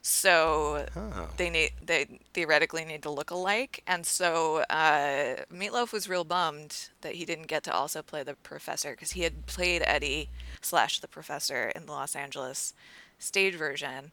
So 0.00 0.86
oh. 0.96 1.28
they 1.36 1.50
need 1.50 1.72
they 1.84 2.20
theoretically 2.32 2.84
need 2.84 3.02
to 3.02 3.10
look 3.10 3.30
alike, 3.30 3.82
and 3.86 4.06
so 4.06 4.64
uh, 4.70 5.42
Meat 5.50 5.72
Loaf 5.72 5.92
was 5.92 6.08
real 6.08 6.24
bummed 6.24 6.88
that 7.02 7.16
he 7.16 7.24
didn't 7.26 7.46
get 7.48 7.62
to 7.64 7.72
also 7.74 8.00
play 8.02 8.22
the 8.22 8.34
professor 8.34 8.92
because 8.92 9.12
he 9.12 9.22
had 9.22 9.46
played 9.46 9.82
Eddie 9.84 10.30
slash 10.62 11.00
the 11.00 11.08
professor 11.08 11.70
in 11.76 11.86
the 11.86 11.92
Los 11.92 12.16
Angeles 12.16 12.72
stage 13.18 13.54
version. 13.54 14.12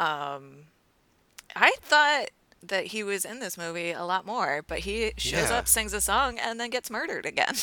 Um, 0.00 0.68
I 1.54 1.72
thought 1.82 2.30
that 2.62 2.86
he 2.86 3.02
was 3.02 3.24
in 3.24 3.40
this 3.40 3.56
movie 3.56 3.90
a 3.92 4.04
lot 4.04 4.26
more, 4.26 4.62
but 4.66 4.80
he 4.80 5.12
shows 5.16 5.50
yeah. 5.50 5.58
up, 5.58 5.68
sings 5.68 5.92
a 5.92 6.00
song, 6.00 6.38
and 6.38 6.58
then 6.58 6.70
gets 6.70 6.90
murdered 6.90 7.26
again. 7.26 7.54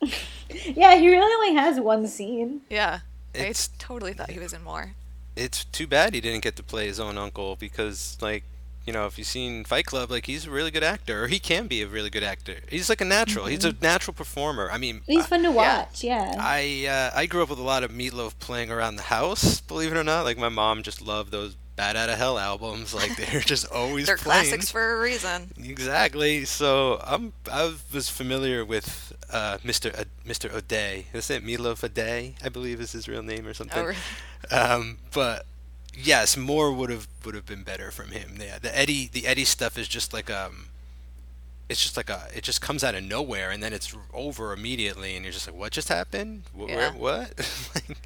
yeah, 0.50 0.94
he 0.96 1.08
really 1.08 1.34
only 1.34 1.54
has 1.54 1.80
one 1.80 2.06
scene. 2.06 2.62
Yeah, 2.68 3.00
it's, 3.34 3.68
I 3.68 3.76
totally 3.78 4.12
thought 4.12 4.30
he 4.30 4.38
was 4.38 4.52
in 4.52 4.62
more. 4.62 4.92
It's 5.34 5.64
too 5.64 5.86
bad 5.86 6.14
he 6.14 6.20
didn't 6.20 6.42
get 6.42 6.56
to 6.56 6.62
play 6.62 6.86
his 6.86 6.98
own 6.98 7.18
uncle 7.18 7.56
because, 7.56 8.16
like, 8.20 8.44
you 8.86 8.92
know, 8.92 9.06
if 9.06 9.18
you've 9.18 9.26
seen 9.26 9.64
Fight 9.64 9.84
Club, 9.84 10.10
like 10.10 10.26
he's 10.26 10.46
a 10.46 10.50
really 10.50 10.70
good 10.70 10.84
actor, 10.84 11.24
or 11.24 11.26
he 11.26 11.38
can 11.38 11.66
be 11.66 11.82
a 11.82 11.88
really 11.88 12.08
good 12.08 12.22
actor. 12.22 12.58
He's 12.68 12.88
like 12.88 13.00
a 13.00 13.04
natural. 13.04 13.44
Mm-hmm. 13.44 13.54
He's 13.54 13.64
a 13.64 13.72
mm-hmm. 13.72 13.82
natural 13.82 14.14
performer. 14.14 14.70
I 14.70 14.78
mean, 14.78 15.02
he's 15.06 15.26
fun 15.26 15.42
to 15.42 15.50
watch. 15.50 16.04
Yeah. 16.04 16.32
yeah. 16.32 16.36
I 16.38 16.86
uh, 16.88 17.18
I 17.18 17.26
grew 17.26 17.42
up 17.42 17.50
with 17.50 17.58
a 17.58 17.64
lot 17.64 17.82
of 17.82 17.90
Meat 17.90 18.14
Loaf 18.14 18.38
playing 18.38 18.70
around 18.70 18.96
the 18.96 19.02
house. 19.02 19.60
Believe 19.60 19.90
it 19.90 19.98
or 19.98 20.04
not, 20.04 20.24
like 20.24 20.38
my 20.38 20.48
mom 20.48 20.84
just 20.84 21.02
loved 21.02 21.32
those 21.32 21.56
Bat 21.76 21.96
Out 21.96 22.08
of 22.08 22.18
Hell 22.18 22.38
albums. 22.38 22.94
Like 22.94 23.14
they're 23.30 23.40
just 23.40 23.70
always 23.70 24.06
They're 24.06 24.16
playing. 24.16 24.44
classics 24.48 24.70
for 24.70 24.96
a 24.96 25.00
reason. 25.00 25.50
Exactly. 25.62 26.44
So 26.44 27.00
I'm 27.04 27.32
I 27.52 27.74
was 27.92 28.08
familiar 28.08 28.64
with 28.64 29.12
uh, 29.30 29.58
Mr. 29.64 29.94
Ad- 29.98 30.08
Mr. 30.26 30.52
O'Day. 30.52 31.06
Isn't 31.12 31.36
it 31.36 31.44
Meat 31.44 31.60
Loaf 31.60 31.84
O'Day? 31.84 32.34
I 32.42 32.48
believe 32.48 32.80
is 32.80 32.92
his 32.92 33.08
real 33.08 33.22
name 33.22 33.46
or 33.46 33.54
something. 33.54 33.78
Oh, 33.78 33.84
really? 33.86 33.98
Um, 34.50 34.98
but 35.12 35.44
yes, 35.94 36.36
more 36.36 36.72
would 36.72 36.90
have 36.90 37.06
would 37.24 37.34
have 37.34 37.46
been 37.46 37.62
better 37.62 37.90
from 37.90 38.10
him. 38.10 38.36
Yeah, 38.40 38.58
the 38.60 38.76
Eddie 38.76 39.08
the 39.12 39.26
Eddie 39.26 39.44
stuff 39.44 39.76
is 39.78 39.88
just 39.88 40.12
like 40.12 40.30
um, 40.30 40.66
it's 41.68 41.82
just 41.82 41.96
like 41.96 42.08
a 42.08 42.28
it 42.34 42.42
just 42.44 42.60
comes 42.62 42.84
out 42.84 42.94
of 42.94 43.02
nowhere 43.02 43.50
and 43.50 43.62
then 43.62 43.72
it's 43.72 43.94
over 44.14 44.52
immediately 44.52 45.16
and 45.16 45.24
you're 45.24 45.32
just 45.32 45.46
like 45.48 45.56
what 45.58 45.72
just 45.72 45.88
happened? 45.88 46.44
Wh- 46.56 46.68
Yeah. 46.68 46.76
Where, 46.76 46.92
what? 46.92 47.70
like, 47.74 47.98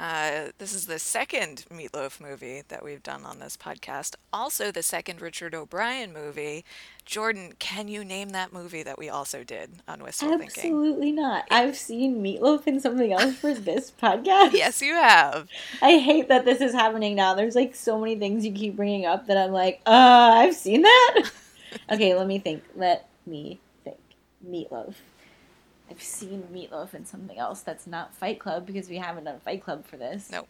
Uh, 0.00 0.48
this 0.56 0.72
is 0.72 0.86
the 0.86 0.98
second 0.98 1.66
Meat 1.70 1.92
Loaf 1.92 2.22
movie 2.22 2.62
that 2.68 2.82
we've 2.82 3.02
done 3.02 3.26
on 3.26 3.38
this 3.38 3.54
podcast. 3.54 4.14
Also, 4.32 4.72
the 4.72 4.82
second 4.82 5.20
Richard 5.20 5.54
O'Brien 5.54 6.14
movie. 6.14 6.64
Jordan, 7.04 7.52
can 7.58 7.86
you 7.86 8.02
name 8.02 8.30
that 8.30 8.50
movie 8.50 8.82
that 8.82 8.98
we 8.98 9.10
also 9.10 9.44
did 9.44 9.70
on 9.86 10.02
Wistful 10.02 10.30
Thinking? 10.38 10.46
Absolutely 10.46 11.12
not. 11.12 11.44
I've 11.50 11.76
seen 11.76 12.22
Meat 12.22 12.40
Loaf 12.40 12.66
in 12.66 12.80
something 12.80 13.12
else 13.12 13.34
for 13.34 13.52
this 13.52 13.92
podcast. 14.02 14.54
Yes, 14.54 14.80
you 14.80 14.94
have. 14.94 15.48
I 15.82 15.98
hate 15.98 16.28
that 16.28 16.46
this 16.46 16.62
is 16.62 16.72
happening 16.72 17.14
now. 17.14 17.34
There's 17.34 17.54
like 17.54 17.74
so 17.74 18.00
many 18.00 18.16
things 18.16 18.46
you 18.46 18.52
keep 18.52 18.76
bringing 18.76 19.04
up 19.04 19.26
that 19.26 19.36
I'm 19.36 19.52
like, 19.52 19.82
uh, 19.84 19.90
I've 19.90 20.54
seen 20.54 20.80
that. 20.80 21.30
okay, 21.92 22.14
let 22.14 22.26
me 22.26 22.38
think. 22.38 22.64
Let 22.74 23.06
me 23.26 23.60
think. 23.84 23.98
Meat 24.40 24.72
Loaf. 24.72 24.96
I've 25.90 26.02
seen 26.02 26.46
Meat 26.52 26.70
Loaf 26.70 26.94
in 26.94 27.04
something 27.04 27.36
else 27.36 27.62
that's 27.62 27.86
not 27.86 28.14
Fight 28.14 28.38
Club 28.38 28.64
because 28.64 28.88
we 28.88 28.98
haven't 28.98 29.24
done 29.24 29.40
Fight 29.40 29.62
Club 29.62 29.84
for 29.84 29.96
this. 29.96 30.30
Nope. 30.30 30.46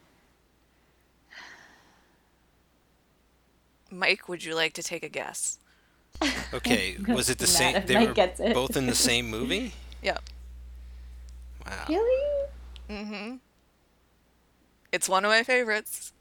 Mike, 3.91 4.29
would 4.29 4.45
you 4.45 4.55
like 4.55 4.75
to 4.75 4.83
take 4.83 5.03
a 5.03 5.09
guess? 5.09 5.59
okay, 6.55 6.97
was 7.09 7.31
it 7.31 7.39
the 7.39 7.47
same? 7.47 7.83
They 7.87 7.95
Mike 7.95 8.09
were 8.09 8.15
gets 8.15 8.39
it. 8.39 8.53
both 8.55 8.77
in 8.77 8.87
the 8.87 8.95
same 8.95 9.31
movie. 9.31 9.73
Yep. 10.03 10.23
Wow. 11.67 11.85
Really? 11.89 12.49
Mm-hmm. 12.89 13.37
It's 14.93 15.09
one 15.09 15.25
of 15.25 15.31
my 15.31 15.43
favorites. 15.43 16.13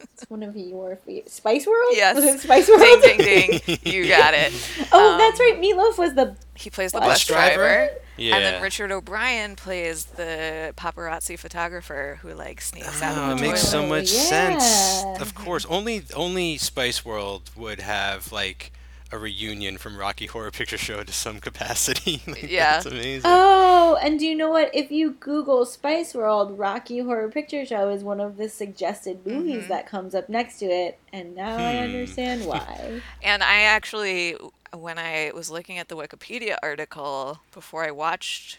It's 0.00 0.28
one 0.28 0.42
of 0.42 0.56
your 0.56 0.96
favorites. 0.96 1.34
Spice 1.34 1.66
World? 1.66 1.92
Yes. 1.92 2.16
Was 2.16 2.24
it 2.24 2.40
Spice 2.40 2.68
World? 2.70 2.80
Ding, 3.02 3.18
ding, 3.18 3.60
ding. 3.66 3.78
You 3.82 4.08
got 4.08 4.34
it. 4.34 4.52
oh, 4.92 5.12
Um, 5.12 5.18
that's 5.18 5.38
right. 5.40 5.58
Meat 5.58 5.76
Loaf 5.76 5.98
was 5.98 6.14
the. 6.14 6.36
He 6.54 6.70
plays 6.70 6.92
the 6.92 6.98
Bus 7.00 7.08
bus 7.08 7.26
driver. 7.26 7.54
driver? 7.56 7.90
Yeah. 8.18 8.36
And 8.36 8.44
then 8.44 8.62
Richard 8.62 8.92
O'Brien 8.92 9.56
plays 9.56 10.04
the 10.04 10.74
paparazzi 10.76 11.38
photographer 11.38 12.18
who 12.20 12.34
like 12.34 12.60
sneaks 12.60 13.00
out 13.02 13.16
Oh, 13.16 13.32
of 13.32 13.38
it 13.38 13.40
the 13.42 13.48
makes 13.48 13.62
so 13.62 13.80
toilet. 13.80 13.88
much 14.00 14.08
sense. 14.08 15.04
Of 15.20 15.34
course, 15.34 15.64
only 15.66 16.02
only 16.14 16.58
Spice 16.58 17.02
World 17.04 17.50
would 17.56 17.80
have 17.80 18.30
like 18.30 18.72
a 19.12 19.18
reunion 19.18 19.76
from 19.78 19.96
Rocky 19.96 20.26
Horror 20.26 20.50
Picture 20.50 20.78
Show 20.78 21.02
to 21.02 21.12
some 21.12 21.40
capacity. 21.40 22.22
Like, 22.26 22.50
Yeah. 22.50 22.74
that's 22.74 22.86
amazing. 22.86 23.22
Oh, 23.24 23.98
and 24.02 24.18
do 24.18 24.26
you 24.26 24.34
know 24.34 24.50
what? 24.50 24.70
If 24.74 24.90
you 24.90 25.12
Google 25.12 25.64
Spice 25.64 26.14
World, 26.14 26.58
Rocky 26.58 26.98
Horror 27.00 27.28
Picture 27.30 27.64
Show 27.66 27.88
is 27.90 28.04
one 28.04 28.20
of 28.20 28.36
the 28.36 28.48
suggested 28.48 29.26
movies 29.26 29.64
Mhm. 29.64 29.68
that 29.68 29.86
comes 29.88 30.14
up 30.14 30.28
next 30.28 30.58
to 30.60 30.66
it, 30.66 30.98
and 31.12 31.34
now 31.34 31.56
I 31.64 31.72
Hmm. 31.76 31.82
understand 31.84 32.46
why. 32.46 33.00
And 33.22 33.42
I 33.42 33.62
actually, 33.62 34.36
when 34.72 34.98
I 34.98 35.32
was 35.34 35.50
looking 35.50 35.78
at 35.78 35.88
the 35.88 35.96
Wikipedia 35.96 36.56
article 36.62 37.40
before 37.52 37.84
I 37.84 37.90
watched 37.90 38.58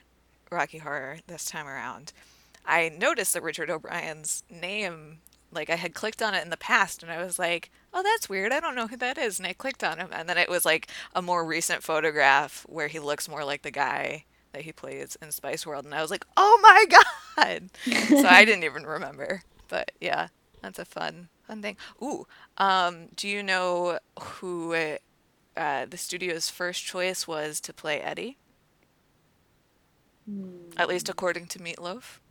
Rocky 0.51 0.79
Horror 0.79 1.19
this 1.27 1.45
time 1.45 1.67
around, 1.67 2.11
I 2.65 2.89
noticed 2.89 3.33
that 3.33 3.41
Richard 3.43 3.69
O'Brien's 3.69 4.43
name, 4.49 5.19
like 5.51 5.69
I 5.69 5.75
had 5.75 5.93
clicked 5.93 6.21
on 6.21 6.33
it 6.33 6.43
in 6.43 6.49
the 6.49 6.57
past, 6.57 7.03
and 7.03 7.11
I 7.11 7.23
was 7.23 7.37
like, 7.37 7.71
oh, 7.93 8.03
that's 8.03 8.29
weird. 8.29 8.51
I 8.51 8.59
don't 8.59 8.75
know 8.75 8.87
who 8.87 8.97
that 8.97 9.17
is. 9.17 9.39
And 9.39 9.47
I 9.47 9.53
clicked 9.53 9.83
on 9.83 9.97
him, 9.97 10.09
and 10.11 10.27
then 10.27 10.37
it 10.37 10.49
was 10.49 10.65
like 10.65 10.87
a 11.13 11.21
more 11.21 11.45
recent 11.45 11.83
photograph 11.83 12.65
where 12.69 12.87
he 12.87 12.99
looks 12.99 13.29
more 13.29 13.43
like 13.43 13.61
the 13.61 13.71
guy 13.71 14.25
that 14.53 14.63
he 14.63 14.71
plays 14.71 15.17
in 15.21 15.31
Spice 15.31 15.65
World, 15.65 15.85
and 15.85 15.95
I 15.95 16.01
was 16.01 16.11
like, 16.11 16.25
oh 16.37 16.59
my 16.61 16.85
god! 17.35 17.69
so 18.07 18.27
I 18.27 18.45
didn't 18.45 18.63
even 18.63 18.85
remember. 18.85 19.43
But 19.67 19.91
yeah, 20.01 20.27
that's 20.61 20.79
a 20.79 20.85
fun, 20.85 21.29
fun 21.47 21.61
thing. 21.61 21.77
Ooh, 22.01 22.27
um, 22.57 23.07
do 23.15 23.27
you 23.27 23.41
know 23.43 23.99
who 24.19 24.73
uh, 25.55 25.85
the 25.85 25.97
studio's 25.97 26.49
first 26.49 26.83
choice 26.83 27.27
was 27.27 27.59
to 27.61 27.73
play 27.73 28.01
Eddie? 28.01 28.37
At 30.77 30.87
least 30.87 31.09
according 31.09 31.47
to 31.47 31.61
Meat 31.61 31.81
Loaf, 31.81 32.21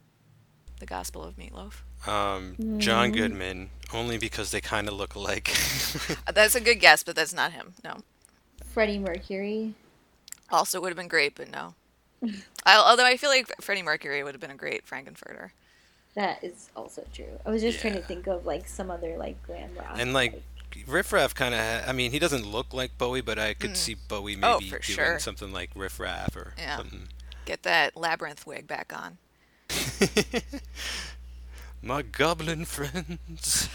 the 0.81 0.87
Gospel 0.87 1.23
of 1.23 1.39
Meat 1.39 1.55
Loaf. 1.55 1.85
Um, 2.07 2.57
John 2.79 3.13
Goodman, 3.13 3.71
only 3.95 4.19
because 4.19 4.51
they 4.51 4.61
kind 4.61 4.89
of 4.89 4.95
look 4.95 5.15
alike. 5.15 5.55
Uh, 6.27 6.33
That's 6.33 6.55
a 6.55 6.61
good 6.61 6.77
guess, 6.81 7.03
but 7.03 7.15
that's 7.17 7.35
not 7.35 7.53
him. 7.53 7.75
No. 7.85 7.99
Freddie 8.73 8.99
Mercury. 8.99 9.75
Also 10.51 10.81
would 10.81 10.89
have 10.89 10.97
been 10.97 11.09
great, 11.09 11.35
but 11.35 11.51
no. 11.51 11.75
I, 12.65 12.77
although 12.77 13.05
I 13.05 13.17
feel 13.17 13.31
like 13.31 13.51
Freddie 13.61 13.83
Mercury 13.83 14.23
would 14.23 14.35
have 14.35 14.41
been 14.41 14.51
a 14.51 14.57
great 14.57 14.87
Frank-N-Furter. 14.87 15.51
That 16.15 16.43
is 16.45 16.71
also 16.77 17.05
true. 17.13 17.39
I 17.47 17.51
was 17.51 17.63
just 17.63 17.81
trying 17.81 17.95
to 17.95 18.01
Yeah. 18.01 18.07
think 18.07 18.27
of 18.29 18.47
like 18.47 18.69
some 18.69 18.91
other 18.91 19.17
like 19.17 19.43
glam 19.47 19.71
rock. 19.77 19.97
and 19.97 20.13
like 20.13 20.43
Riff 20.87 21.13
Raff 21.13 21.35
kind 21.35 21.55
of, 21.55 21.61
ha- 21.61 21.85
I 21.89 21.93
mean, 21.93 22.11
he 22.13 22.19
doesn't 22.19 22.47
look 22.47 22.73
like 22.73 22.97
Bowie, 22.99 23.21
but 23.21 23.39
I 23.39 23.55
could 23.55 23.77
see 23.77 23.95
Bowie 24.09 24.37
maybe 24.37 24.47
Oh, 24.47 24.59
for 24.61 24.79
doing 24.79 24.83
sure. 24.83 25.19
something 25.19 25.53
like 25.53 25.71
Riff 25.75 25.99
Raff 26.01 26.37
or 26.37 26.55
Yeah. 26.59 26.77
something. 26.77 27.09
Get 27.45 27.63
that 27.65 27.97
labyrinth 27.97 28.47
wig 28.47 28.67
back 28.67 28.93
on. 28.95 29.19
My 31.83 32.03
goblin 32.03 32.65
friends. 32.65 33.69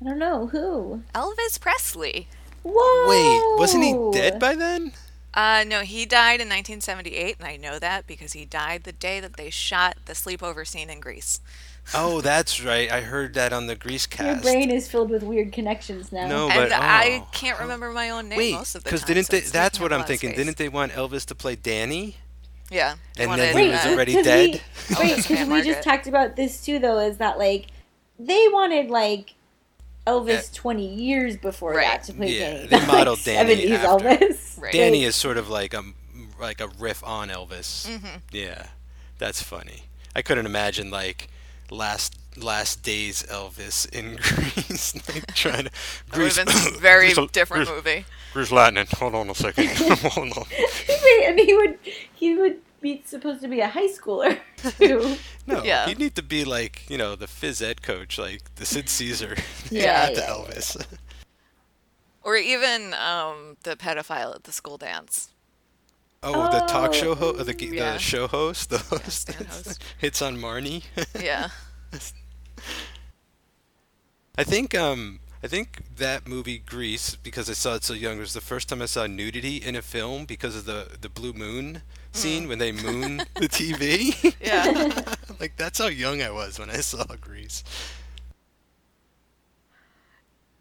I 0.00 0.04
don't 0.04 0.18
know 0.18 0.46
who. 0.46 1.02
Elvis 1.14 1.60
Presley. 1.60 2.28
Whoa! 2.62 3.08
Wait, 3.08 3.58
wasn't 3.58 3.84
he 3.84 3.94
dead 4.12 4.38
by 4.38 4.54
then? 4.54 4.92
Uh, 5.32 5.64
no, 5.66 5.82
he 5.82 6.06
died 6.06 6.40
in 6.40 6.48
1978, 6.48 7.36
and 7.38 7.46
I 7.46 7.56
know 7.56 7.78
that 7.78 8.06
because 8.06 8.32
he 8.32 8.44
died 8.44 8.82
the 8.82 8.92
day 8.92 9.20
that 9.20 9.36
they 9.36 9.48
shot 9.48 9.96
the 10.06 10.14
sleepover 10.14 10.66
scene 10.66 10.90
in 10.90 10.98
Grease. 10.98 11.40
Oh, 11.94 12.20
that's 12.20 12.62
right. 12.62 12.90
I 12.90 13.02
heard 13.02 13.34
that 13.34 13.52
on 13.52 13.66
the 13.66 13.76
Grease 13.76 14.06
cast. 14.06 14.44
Your 14.44 14.52
brain 14.52 14.70
is 14.70 14.88
filled 14.88 15.10
with 15.10 15.22
weird 15.22 15.52
connections 15.52 16.12
now. 16.12 16.26
No, 16.26 16.48
and 16.48 16.70
but 16.70 16.72
I 16.72 17.20
oh, 17.22 17.28
can't 17.32 17.60
remember 17.60 17.90
my 17.90 18.10
own 18.10 18.28
name 18.28 18.38
Wait, 18.38 18.54
most 18.54 18.74
of 18.74 18.82
the 18.82 18.90
time. 18.90 18.96
because 18.96 19.06
didn't 19.06 19.24
so 19.24 19.36
they? 19.36 19.40
That's 19.40 19.78
what 19.78 19.92
up 19.92 19.98
a 19.98 20.02
I'm 20.02 20.06
thinking. 20.06 20.30
space. 20.30 20.44
Didn't 20.44 20.56
they 20.56 20.68
want 20.68 20.92
Elvis 20.92 21.24
to 21.26 21.34
play 21.34 21.56
Danny? 21.56 22.16
Yeah. 22.70 22.94
they 23.16 23.24
And 23.24 23.30
wanted, 23.30 23.54
then 23.54 23.64
he 23.64 23.68
was 23.70 23.86
already 23.86 24.12
because 24.12 24.24
dead? 24.26 24.60
We, 24.90 24.94
wait, 24.96 25.16
because 25.16 25.28
we 25.28 25.36
just 25.36 25.48
Margaret. 25.48 25.82
talked 25.82 26.06
about 26.06 26.36
this 26.36 26.64
too, 26.64 26.78
though, 26.78 26.98
is 26.98 27.18
that 27.18 27.38
like 27.38 27.66
they 28.18 28.46
wanted 28.52 28.90
like 28.90 29.34
Elvis 30.06 30.38
Uh, 30.50 30.54
twenty 30.54 30.86
years 30.94 31.36
before 31.36 31.72
Right. 31.74 31.84
that 31.86 32.04
to 32.04 32.12
play 32.14 32.38
Yeah, 32.38 32.52
Danny. 32.54 32.66
they 32.68 32.86
modeled 32.86 33.18
like, 33.18 33.24
Danny 33.36 33.56
70s 33.66 33.70
after. 33.74 34.08
Elvis. 34.08 34.60
Right. 34.62 34.72
Danny 34.72 34.98
Like, 35.00 35.08
is 35.08 35.16
sort 35.16 35.36
of 35.36 35.48
like 35.48 35.74
a 35.74 35.82
like 36.38 36.60
a 36.60 36.68
riff 36.78 37.02
on 37.04 37.28
Elvis. 37.28 37.86
Mm-hmm. 37.88 38.06
Yeah, 38.32 38.66
that's 39.18 39.42
funny. 39.42 39.82
I 40.16 40.22
couldn't 40.22 40.46
imagine 40.46 40.90
like 40.90 41.28
last 41.70 42.16
last 42.36 42.82
days 42.82 43.22
Elvis 43.24 43.88
in 43.90 44.16
Grease, 44.22 44.94
like 45.14 45.34
trying 45.34 45.64
to 45.64 45.70
That 46.10 46.12
would 46.12 46.12
Grease. 46.12 46.36
have 46.36 46.46
been 46.46 46.80
very 46.80 47.12
Grease- 47.12 47.30
different 47.32 47.66
Grease- 47.68 47.76
movie. 47.84 48.04
Grease 48.32 48.52
lightning. 48.52 48.86
Hold 48.98 49.14
on 49.16 49.30
a 49.30 49.34
second. 49.34 49.68
Hold 49.68 50.38
on. 50.38 50.44
Wait, 50.88 51.24
and 51.26 51.38
he 51.40 51.54
would 51.54 51.78
he 52.14 52.36
would 52.36 52.58
be 52.80 53.02
supposed 53.04 53.42
to 53.42 53.48
be 53.48 53.60
a 53.60 53.68
high 53.68 53.88
schooler 53.88 54.38
too. 54.78 55.16
No, 55.46 55.62
Yeah. 55.64 55.86
he'd 55.86 55.98
need 55.98 56.14
to 56.14 56.22
be 56.22 56.44
like 56.44 56.88
you 56.88 56.96
know 56.96 57.16
the 57.16 57.26
phys 57.26 57.60
ed 57.60 57.82
coach, 57.82 58.18
like 58.18 58.54
the 58.54 58.64
Sid 58.64 58.88
Caesar. 58.88 59.36
Yeah, 59.70 60.06
to 60.10 60.20
yeah, 60.20 60.26
Elvis. 60.28 60.86
Or 62.22 62.36
even 62.36 62.94
um, 62.94 63.56
the 63.64 63.76
pedophile 63.76 64.34
at 64.34 64.44
the 64.44 64.52
school 64.52 64.76
dance. 64.76 65.30
Oh, 66.22 66.50
the 66.52 66.60
talk 66.66 66.92
show 66.92 67.12
Oh, 67.12 67.14
host, 67.14 67.46
the, 67.46 67.66
yeah. 67.66 67.92
the 67.94 67.98
show 67.98 68.26
host, 68.28 68.68
the 68.68 68.76
host, 68.78 69.10
stand 69.30 69.46
host. 69.46 69.82
hits 69.98 70.20
on 70.20 70.36
Marnie. 70.36 70.84
Yeah. 71.18 71.48
I 74.36 74.44
think 74.44 74.74
um 74.74 75.20
I 75.42 75.46
think 75.46 75.82
that 75.96 76.28
movie 76.28 76.58
Grease 76.58 77.16
because 77.16 77.48
I 77.48 77.54
saw 77.54 77.74
it 77.74 77.84
so 77.84 77.94
young 77.94 78.18
was 78.18 78.34
the 78.34 78.40
first 78.40 78.68
time 78.68 78.82
I 78.82 78.86
saw 78.86 79.06
nudity 79.06 79.56
in 79.56 79.74
a 79.74 79.82
film 79.82 80.24
because 80.24 80.54
of 80.56 80.66
the 80.66 80.96
the 81.00 81.08
blue 81.08 81.32
moon 81.32 81.82
scene 82.12 82.48
when 82.48 82.58
they 82.58 82.72
moon 82.72 83.18
the 83.34 83.48
TV. 83.48 84.34
Yeah. 84.40 85.14
like 85.40 85.56
that's 85.56 85.78
how 85.78 85.86
young 85.86 86.22
I 86.22 86.30
was 86.30 86.58
when 86.58 86.70
I 86.70 86.78
saw 86.78 87.04
Grease. 87.20 87.64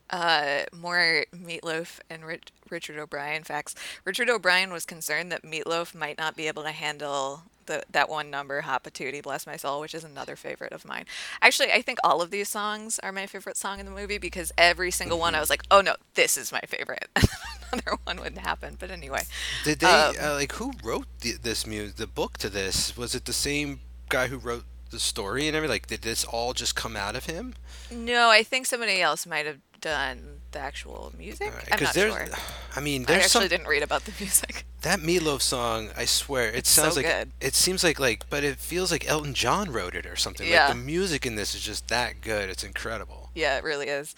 Uh, 0.10 0.64
more 0.76 1.26
Meat 1.32 1.64
Loaf 1.64 2.00
and 2.10 2.26
Rich- 2.26 2.52
Richard 2.70 2.98
O'Brien 2.98 3.44
facts. 3.44 3.76
Richard 4.06 4.28
O'Brien 4.30 4.74
was 4.74 4.86
concerned 4.86 5.32
that 5.32 5.44
Meat 5.44 5.68
Loaf 5.68 5.94
might 5.94 6.18
not 6.18 6.36
be 6.36 6.48
able 6.48 6.64
to 6.64 6.72
handle 6.72 7.44
the 7.70 7.84
that 7.90 8.10
one 8.10 8.30
number, 8.30 8.62
"Hot 8.62 8.84
Patootie, 8.84 9.24
Bless 9.24 9.48
My 9.48 9.56
Soul," 9.56 9.80
which 9.80 9.96
is 9.96 10.04
another 10.04 10.36
favorite 10.36 10.74
of 10.74 10.84
mine. 10.84 11.06
Actually, 11.42 11.72
I 11.72 11.82
think 11.82 12.00
all 12.04 12.22
of 12.22 12.32
these 12.32 12.50
songs 12.50 13.00
are 13.00 13.14
my 13.14 13.26
favorite 13.28 13.56
song 13.56 13.80
in 13.80 13.86
the 13.86 13.92
movie 13.92 14.18
because 14.18 14.52
every 14.58 14.92
single 14.92 15.18
one 15.20 15.36
I 15.36 15.40
was 15.40 15.50
like, 15.50 15.64
"Oh 15.72 15.80
no, 15.80 15.96
this 16.16 16.38
is 16.38 16.52
my 16.52 16.62
favorite." 16.68 17.08
another 17.72 17.98
one 18.04 18.18
wouldn't 18.18 18.40
happen, 18.40 18.76
but 18.80 18.92
anyway. 18.92 19.22
Did 19.64 19.80
they 19.80 19.88
Um, 19.88 20.16
uh, 20.20 20.34
like 20.34 20.54
who 20.54 20.74
wrote 20.84 21.08
the, 21.22 21.34
this 21.34 21.66
mu 21.66 21.90
the 21.90 22.08
book 22.08 22.38
to 22.40 22.50
this? 22.50 22.98
Was 22.98 23.16
it 23.16 23.26
the 23.26 23.34
same 23.34 23.80
guy 24.10 24.28
who 24.28 24.38
wrote 24.38 24.66
the 24.90 25.00
story 25.00 25.48
and 25.48 25.56
everything? 25.56 25.76
Like, 25.76 25.88
did 25.88 26.02
this 26.02 26.26
all 26.26 26.54
just 26.54 26.76
come 26.76 26.96
out 26.96 27.16
of 27.16 27.26
him? 27.26 27.54
No, 27.92 28.30
I 28.30 28.44
think 28.44 28.66
somebody 28.66 29.02
else 29.02 29.26
might 29.26 29.46
have 29.46 29.60
done 29.82 30.39
the 30.52 30.60
actual 30.60 31.12
music. 31.18 31.54
Right, 31.54 31.68
I'm 31.72 31.84
not 31.84 31.94
there's, 31.94 32.14
sure. 32.14 32.28
I 32.76 32.80
mean, 32.80 33.06
I 33.08 33.14
actually 33.14 33.28
some 33.30 33.48
didn't 33.48 33.68
read 33.68 33.84
about 33.84 34.06
the 34.06 34.14
music. 34.20 34.66
that 34.82 35.02
Meat 35.02 35.22
Loaf 35.24 35.42
song. 35.42 35.90
I 35.96 36.06
swear, 36.06 36.50
it 36.50 36.56
It's 36.56 36.70
sounds 36.70 36.96
so 36.96 37.02
like 37.02 37.10
good. 37.10 37.32
it 37.42 37.56
seems 37.56 37.84
like 37.84 38.00
like, 38.00 38.30
but 38.30 38.44
it 38.44 38.58
feels 38.58 38.92
like 38.92 39.08
Elton 39.10 39.34
John 39.34 39.72
wrote 39.72 39.96
it 39.96 40.06
or 40.06 40.16
something. 40.16 40.48
Yeah. 40.48 40.68
Like 40.68 40.76
the 40.78 40.82
music 40.84 41.26
in 41.26 41.36
this 41.36 41.54
is 41.56 41.62
just 41.62 41.88
that 41.90 42.22
good. 42.22 42.50
It's 42.50 42.64
incredible. 42.64 43.30
Yeah, 43.36 43.58
it 43.58 43.64
really 43.64 43.88
is. 43.88 44.16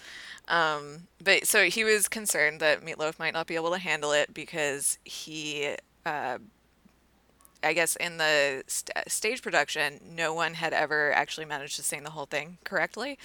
Um, 0.48 1.08
but 1.22 1.46
so 1.46 1.64
he 1.64 1.84
was 1.84 2.08
concerned 2.08 2.60
that 2.60 2.82
Meat 2.82 2.98
Loaf 2.98 3.18
might 3.18 3.32
not 3.32 3.46
be 3.46 3.54
able 3.54 3.70
to 3.70 3.78
handle 3.78 4.12
it 4.12 4.34
because 4.34 4.98
he, 5.04 5.76
uh, 6.04 6.38
I 7.64 7.72
guess, 7.72 7.96
in 7.96 8.16
the 8.18 8.64
st- 8.66 8.96
stage 9.08 9.42
production, 9.42 10.00
no 10.04 10.32
one 10.34 10.54
had 10.54 10.72
ever 10.72 11.12
actually 11.12 11.46
managed 11.46 11.76
to 11.76 11.82
sing 11.82 12.02
the 12.02 12.10
whole 12.10 12.26
thing 12.26 12.58
correctly. 12.64 13.18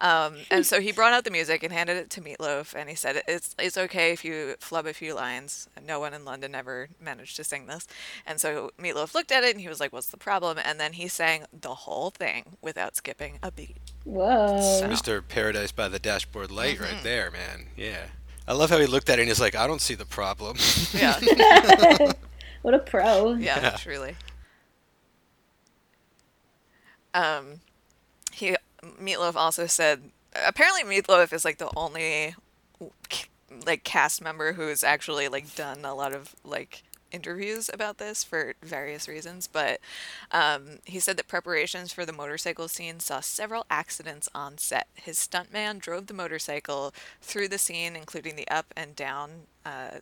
Um, 0.00 0.36
and 0.50 0.64
so 0.66 0.80
he 0.80 0.92
brought 0.92 1.12
out 1.12 1.24
the 1.24 1.30
music 1.30 1.62
and 1.62 1.72
handed 1.72 1.96
it 1.96 2.10
to 2.10 2.20
Meat 2.20 2.38
Loaf, 2.40 2.74
and 2.76 2.88
he 2.88 2.94
said, 2.94 3.22
"It's 3.26 3.54
it's 3.58 3.76
okay 3.76 4.12
if 4.12 4.24
you 4.24 4.54
flub 4.60 4.86
a 4.86 4.92
few 4.94 5.14
lines. 5.14 5.68
No 5.84 5.98
one 6.00 6.14
in 6.14 6.24
London 6.24 6.54
ever 6.54 6.88
managed 7.00 7.36
to 7.36 7.44
sing 7.44 7.66
this." 7.66 7.86
And 8.26 8.40
so 8.40 8.70
Meat 8.78 8.94
Loaf 8.94 9.14
looked 9.14 9.32
at 9.32 9.42
it 9.44 9.52
and 9.52 9.60
he 9.60 9.68
was 9.68 9.80
like, 9.80 9.92
"What's 9.92 10.08
the 10.08 10.16
problem?" 10.16 10.58
And 10.64 10.78
then 10.78 10.92
he 10.92 11.08
sang 11.08 11.44
the 11.52 11.74
whole 11.74 12.10
thing 12.10 12.56
without 12.62 12.94
skipping 12.96 13.38
a 13.42 13.50
beat. 13.50 13.76
Whoa. 14.04 14.58
Mr. 14.84 15.22
Paradise 15.26 15.72
by 15.72 15.88
the 15.88 15.98
Dashboard 15.98 16.50
Light, 16.50 16.76
Mm-hmm. 16.78 16.84
right 16.94 17.02
there, 17.02 17.30
man. 17.30 17.66
Yeah. 17.76 18.06
I 18.46 18.52
love 18.54 18.70
how 18.70 18.78
he 18.78 18.86
looked 18.86 19.10
at 19.10 19.18
it 19.18 19.22
and 19.22 19.28
he's 19.28 19.40
like, 19.40 19.54
I 19.54 19.66
don't 19.66 19.80
see 19.82 19.94
the 19.94 20.06
problem. 20.06 20.56
Yeah. 20.94 21.18
What 22.62 22.74
a 22.74 22.78
pro. 22.78 23.34
Yeah, 23.34 23.60
Yeah. 23.60 23.70
truly. 23.76 24.16
Um, 27.14 27.60
he 28.32 28.56
Meat 28.98 29.18
Loaf 29.18 29.36
also 29.36 29.66
said 29.66 30.10
apparently 30.46 30.84
Meat 30.84 31.08
Loaf 31.08 31.32
is 31.32 31.44
like 31.44 31.58
the 31.58 31.70
only 31.76 32.34
like 33.66 33.82
cast 33.84 34.22
member 34.22 34.52
who's 34.52 34.84
actually 34.84 35.28
like 35.28 35.54
done 35.54 35.84
a 35.84 35.94
lot 35.94 36.12
of 36.14 36.34
like 36.44 36.82
interviews 37.10 37.70
about 37.72 37.96
this 37.96 38.22
for 38.22 38.54
various 38.62 39.08
reasons, 39.08 39.46
but 39.46 39.80
um, 40.30 40.78
he 40.84 41.00
said 41.00 41.16
that 41.16 41.26
preparations 41.26 41.90
for 41.90 42.04
the 42.04 42.12
motorcycle 42.12 42.68
scene 42.68 43.00
saw 43.00 43.18
several 43.20 43.64
accidents 43.70 44.28
on 44.34 44.58
set. 44.58 44.86
His 44.94 45.16
stuntman 45.16 45.78
drove 45.78 46.06
the 46.06 46.14
motorcycle 46.14 46.92
through 47.22 47.48
the 47.48 47.56
scene, 47.58 47.96
including 47.96 48.36
the 48.36 48.46
up 48.48 48.74
and 48.76 48.94
down 48.94 49.30
uh, 49.64 50.00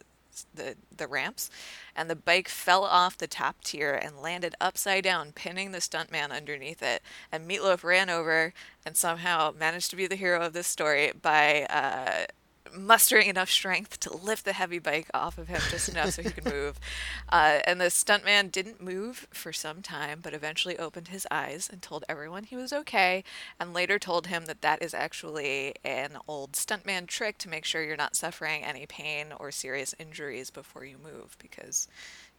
the 0.54 0.76
the 0.94 1.06
ramps, 1.06 1.50
and 1.94 2.10
the 2.10 2.16
bike 2.16 2.48
fell 2.48 2.84
off 2.84 3.16
the 3.16 3.26
top 3.26 3.62
tier 3.64 3.94
and 3.94 4.20
landed 4.20 4.54
upside 4.60 5.04
down, 5.04 5.32
pinning 5.32 5.72
the 5.72 5.78
stuntman 5.78 6.30
underneath 6.30 6.82
it. 6.82 7.02
And 7.32 7.46
Meat 7.46 7.62
Loaf 7.62 7.84
ran 7.84 8.10
over 8.10 8.52
and 8.84 8.96
somehow 8.96 9.52
managed 9.58 9.90
to 9.90 9.96
be 9.96 10.06
the 10.06 10.16
hero 10.16 10.42
of 10.44 10.52
this 10.52 10.66
story 10.66 11.12
by 11.20 11.66
uh, 11.70 12.26
mustering 12.74 13.28
enough 13.28 13.50
strength 13.50 14.00
to 14.00 14.16
lift 14.16 14.44
the 14.44 14.52
heavy 14.52 14.78
bike 14.78 15.08
off 15.12 15.38
of 15.38 15.48
him 15.48 15.60
just 15.70 15.88
enough 15.88 16.10
so 16.10 16.22
he 16.22 16.30
could 16.30 16.44
move. 16.44 16.78
Uh, 17.28 17.60
and 17.66 17.80
the 17.80 17.86
stuntman 17.86 18.52
didn't 18.52 18.80
move 18.80 19.26
for 19.30 19.52
some 19.52 19.82
time, 19.82 20.20
but 20.22 20.32
eventually 20.32 20.78
opened 20.78 21.08
his 21.08 21.26
eyes 21.30 21.68
and 21.70 21.82
told 21.82 22.04
everyone 22.08 22.44
he 22.44 22.56
was 22.56 22.72
okay, 22.72 23.24
and 23.58 23.74
later 23.74 23.98
told 23.98 24.28
him 24.28 24.46
that 24.46 24.62
that 24.62 24.80
is 24.80 24.94
actually 24.94 25.74
an 25.84 26.16
old 26.28 26.52
stuntman 26.52 27.06
trick 27.06 27.36
to 27.38 27.48
make 27.48 27.64
sure 27.64 27.82
you're 27.82 27.96
not 27.96 28.14
suffering 28.14 28.62
any 28.62 28.86
pain 28.86 29.26
or 29.38 29.50
serious 29.50 29.94
injuries 29.98 30.50
before 30.50 30.84
you 30.84 30.96
move 31.02 31.36
because 31.40 31.88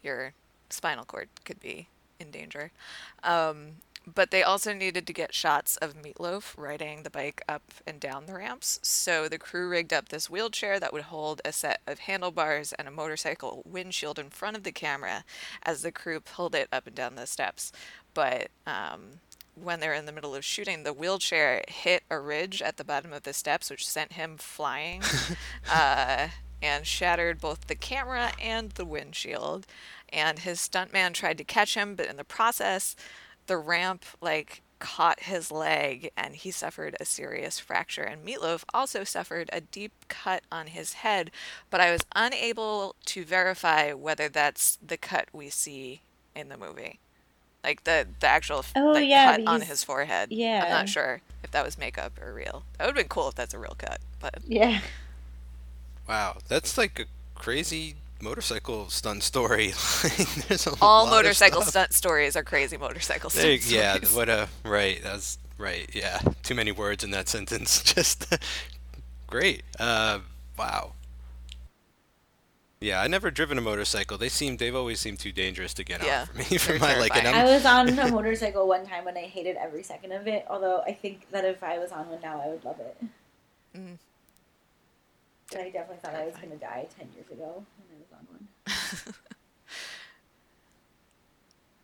your 0.01 0.33
spinal 0.69 1.05
cord 1.05 1.27
could 1.43 1.59
be 1.59 1.87
in 2.19 2.31
danger. 2.31 2.71
Um, 3.23 3.73
but 4.13 4.31
they 4.31 4.41
also 4.41 4.73
needed 4.73 5.05
to 5.05 5.13
get 5.13 5.33
shots 5.33 5.75
of 5.77 6.01
Meat 6.01 6.19
Loaf 6.19 6.55
riding 6.57 7.03
the 7.03 7.09
bike 7.09 7.41
up 7.49 7.73
and 7.85 7.99
down 7.99 8.25
the 8.25 8.35
ramps. 8.35 8.79
So 8.81 9.27
the 9.27 9.37
crew 9.37 9.67
rigged 9.67 9.91
up 9.91 10.07
this 10.07 10.29
wheelchair 10.29 10.79
that 10.79 10.93
would 10.93 11.03
hold 11.03 11.41
a 11.43 11.51
set 11.51 11.81
of 11.85 11.99
handlebars 11.99 12.71
and 12.73 12.87
a 12.87 12.91
motorcycle 12.91 13.63
windshield 13.65 14.17
in 14.17 14.29
front 14.29 14.55
of 14.55 14.63
the 14.63 14.71
camera 14.71 15.25
as 15.61 15.81
the 15.81 15.91
crew 15.91 16.21
pulled 16.21 16.55
it 16.55 16.69
up 16.71 16.87
and 16.87 16.95
down 16.95 17.15
the 17.15 17.27
steps. 17.27 17.73
But 18.13 18.47
um, 18.65 19.19
when 19.55 19.81
they 19.81 19.89
were 19.89 19.93
in 19.93 20.05
the 20.05 20.13
middle 20.13 20.35
of 20.35 20.45
shooting, 20.45 20.83
the 20.83 20.93
wheelchair 20.93 21.63
hit 21.67 22.03
a 22.09 22.17
ridge 22.17 22.61
at 22.61 22.77
the 22.77 22.85
bottom 22.85 23.11
of 23.11 23.23
the 23.23 23.33
steps, 23.33 23.69
which 23.69 23.87
sent 23.87 24.13
him 24.13 24.37
flying 24.37 25.01
uh, 25.71 26.29
and 26.61 26.87
shattered 26.87 27.41
both 27.41 27.67
the 27.67 27.75
camera 27.75 28.31
and 28.41 28.71
the 28.71 28.85
windshield. 28.85 29.67
And 30.09 30.39
his 30.39 30.59
stuntman 30.59 31.13
tried 31.13 31.37
to 31.39 31.43
catch 31.43 31.75
him, 31.75 31.95
but 31.95 32.07
in 32.07 32.15
the 32.15 32.23
process, 32.23 32.95
the 33.47 33.57
ramp 33.57 34.05
like 34.21 34.61
caught 34.79 35.21
his 35.21 35.51
leg 35.51 36.11
and 36.15 36.35
he 36.35 36.51
suffered 36.51 36.95
a 36.99 37.05
serious 37.05 37.59
fracture 37.59 38.03
and 38.03 38.23
Meat 38.23 38.41
Loaf 38.41 38.63
also 38.73 39.03
suffered 39.03 39.49
a 39.51 39.59
deep 39.59 39.91
cut 40.07 40.43
on 40.51 40.67
his 40.67 40.93
head 40.93 41.31
but 41.71 41.81
I 41.81 41.91
was 41.91 42.01
unable 42.15 42.95
to 43.05 43.23
verify 43.25 43.93
whether 43.93 44.29
that's 44.29 44.77
the 44.85 44.97
cut 44.97 45.29
we 45.33 45.49
see 45.49 46.01
in 46.35 46.49
the 46.49 46.57
movie 46.57 46.99
like 47.63 47.85
the 47.85 48.07
the 48.19 48.27
actual 48.27 48.63
Oh, 48.75 48.91
like, 48.91 49.07
yeah, 49.07 49.35
cut 49.37 49.47
on 49.47 49.61
his 49.61 49.83
forehead 49.83 50.31
Yeah. 50.31 50.61
I'm 50.63 50.69
not 50.69 50.89
sure 50.89 51.21
if 51.43 51.49
that 51.51 51.65
was 51.65 51.77
makeup 51.79 52.21
or 52.21 52.31
real 52.31 52.61
that 52.77 52.85
would 52.85 52.95
have 52.95 53.03
been 53.03 53.09
cool 53.09 53.29
if 53.29 53.35
that's 53.35 53.55
a 53.55 53.59
real 53.59 53.75
cut 53.79 53.99
but 54.19 54.35
Yeah. 54.45 54.79
Wow. 56.07 56.37
That's 56.47 56.77
like 56.77 56.99
a 56.99 57.05
crazy 57.35 57.95
motorcycle 58.21 58.89
stunt 58.89 59.23
story. 59.23 59.67
There's 60.47 60.67
a 60.67 60.73
all 60.81 61.05
lot 61.05 61.11
motorcycle 61.11 61.61
stuff. 61.61 61.69
stunt 61.71 61.93
stories 61.93 62.35
are 62.35 62.43
crazy 62.43 62.77
motorcycle 62.77 63.29
There- 63.29 63.57
stunt 63.59 63.71
yeah, 63.71 63.93
stories. 63.95 64.15
what 64.15 64.29
a 64.29 64.49
right. 64.63 64.99
That's 65.03 65.37
right. 65.57 65.89
Yeah, 65.93 66.19
too 66.43 66.55
many 66.55 66.71
words 66.71 67.03
in 67.03 67.11
that 67.11 67.27
sentence. 67.35 67.81
Just 67.83 68.25
great. 69.27 69.63
Uh, 69.79 70.19
wow. 70.57 70.93
Yeah, 72.79 73.01
I 73.01 73.07
never 73.07 73.31
driven 73.31 73.57
a 73.57 73.61
motorcycle. 73.61 74.19
They 74.19 74.29
seem 74.29 74.57
they've 74.57 74.75
always 74.75 74.99
seemed 74.99 75.17
too 75.17 75.31
dangerous 75.31 75.73
to 75.75 75.83
get 75.83 76.03
Yeah, 76.05 76.21
on 76.21 76.27
for 76.27 76.37
me. 76.37 76.43
For 76.59 76.77
they're 76.77 76.79
my 76.79 76.99
like, 76.99 77.15
and 77.15 77.23
terrifying. 77.23 77.35
I 77.35 77.39
I'm, 77.39 77.45
was 77.47 77.65
on 77.65 77.89
a 77.99 78.11
motorcycle 78.11 78.67
one 78.67 78.85
time 78.85 79.07
and 79.07 79.17
I 79.17 79.21
hated 79.21 79.57
every 79.57 79.81
second 79.81 80.11
of 80.11 80.27
it. 80.27 80.45
Although 80.47 80.81
I 80.85 80.93
think 80.93 81.27
that 81.31 81.43
if 81.43 81.63
I 81.63 81.79
was 81.79 81.91
on 81.91 82.07
one 82.07 82.21
now, 82.21 82.39
I 82.39 82.49
would 82.49 82.63
love 82.63 82.79
it. 82.79 82.97
Mm. 83.75 83.97
But 85.51 85.61
I 85.61 85.69
definitely 85.69 85.97
thought 85.97 86.15
I 86.15 86.25
was 86.25 86.35
going 86.35 86.51
to 86.51 86.57
die 86.57 86.87
10 86.97 87.09
years 87.15 87.29
ago 87.31 87.63
when 87.77 87.87
I 87.89 87.99
was 87.99 88.11
on 88.13 88.27
one. 88.29 89.13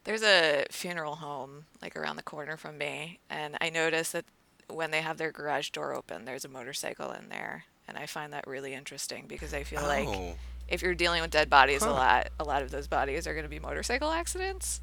There's 0.04 0.24
a 0.24 0.66
funeral 0.70 1.16
home 1.16 1.66
like 1.82 1.96
around 1.96 2.18
the 2.18 2.24
corner 2.24 2.58
from 2.58 2.78
me, 2.78 3.20
and 3.30 3.58
I 3.62 3.70
noticed 3.70 4.12
that 4.12 4.26
when 4.68 4.92
they 4.92 5.02
have 5.02 5.18
their 5.18 5.32
garage 5.32 5.70
door 5.70 5.94
open, 5.94 6.26
there's 6.26 6.44
a 6.44 6.50
motorcycle 6.50 7.12
in 7.12 7.30
there, 7.30 7.64
and 7.88 7.98
I 7.98 8.06
find 8.06 8.34
that 8.34 8.46
really 8.46 8.74
interesting 8.74 9.26
because 9.28 9.54
I 9.54 9.64
feel 9.64 9.82
like 9.84 10.08
oh, 10.10 10.36
if 10.68 10.82
you're 10.82 10.94
dealing 10.96 11.22
with 11.22 11.32
dead 11.32 11.50
bodies 11.50 11.84
a 11.84 11.90
lot, 11.90 12.30
a 12.38 12.44
lot 12.44 12.64
of 12.64 12.72
those 12.72 12.88
bodies 12.88 13.28
are 13.28 13.34
going 13.34 13.46
to 13.46 13.50
be 13.50 13.60
motorcycle 13.60 14.12
accidents. 14.12 14.82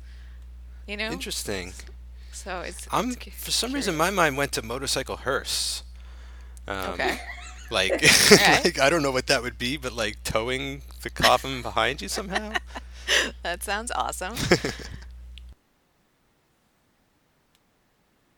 You 0.87 0.97
know, 0.97 1.11
interesting. 1.11 1.73
so 2.33 2.61
it's, 2.61 2.89
I'm 2.91 3.11
it's 3.11 3.45
for 3.45 3.51
some 3.51 3.73
reason 3.73 3.97
my 3.97 4.11
mind 4.11 4.39
went 4.39 4.53
to 4.53 4.63
motorcycle 4.63 5.17
hearse. 5.17 5.83
Um, 6.67 6.91
okay. 6.95 7.21
Like, 7.71 8.05
Alright. 8.33 8.65
like 8.65 8.81
I 8.81 8.91
don't 8.91 9.03
know 9.03 9.11
what 9.13 9.27
that 9.29 9.43
would 9.43 9.59
be, 9.59 9.77
but 9.77 9.93
like 9.93 10.23
towing 10.25 10.83
the 11.03 11.11
coffin 11.11 11.63
behind 11.63 12.03
you 12.03 12.09
somehow. 12.09 12.53
That 13.43 13.63
sounds 13.63 13.91
awesome. 13.91 14.35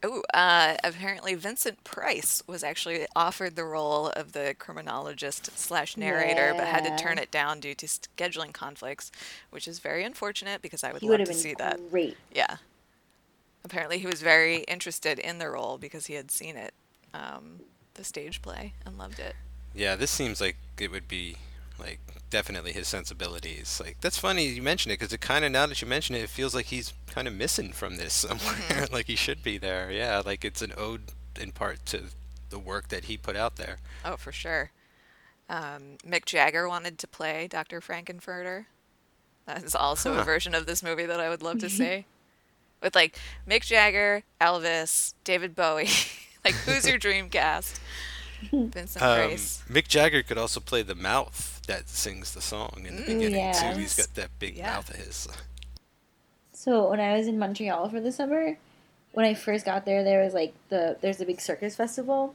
Oh, 0.04 0.22
uh, 0.34 0.76
apparently 0.82 1.34
Vincent 1.34 1.84
Price 1.84 2.42
was 2.48 2.64
actually 2.64 3.06
offered 3.14 3.54
the 3.54 3.64
role 3.64 4.08
of 4.10 4.32
the 4.32 4.54
criminologist 4.58 5.56
slash 5.56 5.96
narrator, 5.96 6.54
but 6.56 6.66
had 6.66 6.84
to 6.84 6.90
turn 6.96 7.18
it 7.18 7.30
down 7.30 7.60
due 7.60 7.74
to 7.76 7.86
scheduling 7.86 8.52
conflicts, 8.52 9.12
which 9.50 9.68
is 9.68 9.78
very 9.78 10.02
unfortunate 10.04 10.60
because 10.60 10.82
I 10.82 10.92
would 10.92 11.02
He 11.02 11.08
love 11.08 11.22
to 11.24 11.26
been 11.26 11.34
see 11.34 11.54
that. 11.54 11.80
great. 11.90 12.18
Yeah. 12.32 12.56
Apparently 13.64 13.98
he 13.98 14.06
was 14.06 14.22
very 14.22 14.58
interested 14.64 15.18
in 15.18 15.38
the 15.38 15.48
role 15.48 15.78
because 15.78 16.06
he 16.06 16.14
had 16.14 16.30
seen 16.30 16.56
it, 16.56 16.74
um, 17.14 17.62
the 17.94 18.04
stage 18.04 18.42
play, 18.42 18.74
and 18.84 18.98
loved 18.98 19.18
it. 19.18 19.34
Yeah, 19.74 19.96
this 19.96 20.10
seems 20.10 20.40
like 20.40 20.56
it 20.78 20.90
would 20.90 21.08
be 21.08 21.36
like 21.78 21.98
definitely 22.30 22.72
his 22.72 22.88
sensibilities. 22.88 23.80
Like 23.82 23.98
that's 24.00 24.18
funny 24.18 24.46
you 24.46 24.62
mention 24.62 24.90
it 24.90 24.98
because 24.98 25.12
it 25.12 25.20
kind 25.20 25.44
of 25.44 25.52
now 25.52 25.66
that 25.66 25.80
you 25.82 25.88
mention 25.88 26.14
it, 26.14 26.22
it 26.22 26.30
feels 26.30 26.54
like 26.54 26.66
he's 26.66 26.92
kind 27.06 27.26
of 27.28 27.34
missing 27.34 27.72
from 27.72 27.96
this 27.96 28.12
somewhere. 28.28 28.54
Mm-hmm. 28.68 28.92
like 28.94 29.06
he 29.06 29.16
should 29.16 29.42
be 29.42 29.58
there. 29.58 29.90
Yeah, 29.90 30.22
like 30.24 30.44
it's 30.44 30.62
an 30.62 30.72
ode 30.76 31.12
in 31.40 31.52
part 31.52 31.84
to 31.86 32.04
the 32.50 32.58
work 32.58 32.88
that 32.88 33.04
he 33.04 33.16
put 33.16 33.36
out 33.36 33.56
there. 33.56 33.78
Oh, 34.04 34.16
for 34.16 34.32
sure. 34.32 34.70
Um, 35.48 35.96
Mick 36.06 36.24
Jagger 36.24 36.68
wanted 36.68 36.98
to 36.98 37.06
play 37.08 37.46
Dr. 37.48 37.80
Frank-N-Furter. 37.80 38.66
That 39.46 39.64
is 39.64 39.74
also 39.74 40.14
a 40.14 40.22
version 40.24 40.54
of 40.54 40.66
this 40.66 40.82
movie 40.82 41.06
that 41.06 41.20
I 41.20 41.28
would 41.28 41.42
love 41.42 41.58
to 41.60 41.70
see. 41.70 42.06
With 42.82 42.94
like 42.94 43.18
Mick 43.48 43.62
Jagger, 43.62 44.22
Elvis, 44.40 45.14
David 45.24 45.54
Bowie. 45.54 45.88
like, 46.44 46.54
who's 46.54 46.88
your 46.88 46.98
dream 46.98 47.28
cast? 47.28 47.80
Vincent 48.52 49.02
Um, 49.02 49.16
Price. 49.28 49.62
Mick 49.70 49.86
Jagger 49.88 50.22
could 50.22 50.38
also 50.38 50.60
play 50.60 50.82
the 50.82 50.94
mouth 50.94 51.60
that 51.68 51.88
sings 51.88 52.34
the 52.34 52.40
song 52.40 52.84
in 52.86 52.96
the 52.96 53.02
Mm. 53.02 53.06
beginning 53.06 53.52
too. 53.54 53.66
He's 53.80 53.96
Yes. 53.96 54.06
got 54.06 54.14
that 54.16 54.30
big 54.38 54.56
Yeah. 54.56 54.72
mouth 54.74 54.90
of 54.90 54.96
his. 54.96 55.28
So 56.52 56.88
when 56.90 57.00
I 57.00 57.16
was 57.16 57.26
in 57.28 57.38
Montreal 57.38 57.88
for 57.88 58.00
the 58.00 58.12
summer, 58.12 58.56
when 59.12 59.26
I 59.26 59.34
first 59.34 59.64
got 59.64 59.84
there, 59.84 60.02
there 60.02 60.24
was 60.24 60.34
like 60.34 60.54
the 60.68 60.96
there's 61.00 61.20
a 61.20 61.24
big 61.24 61.40
circus 61.40 61.76
festival, 61.76 62.34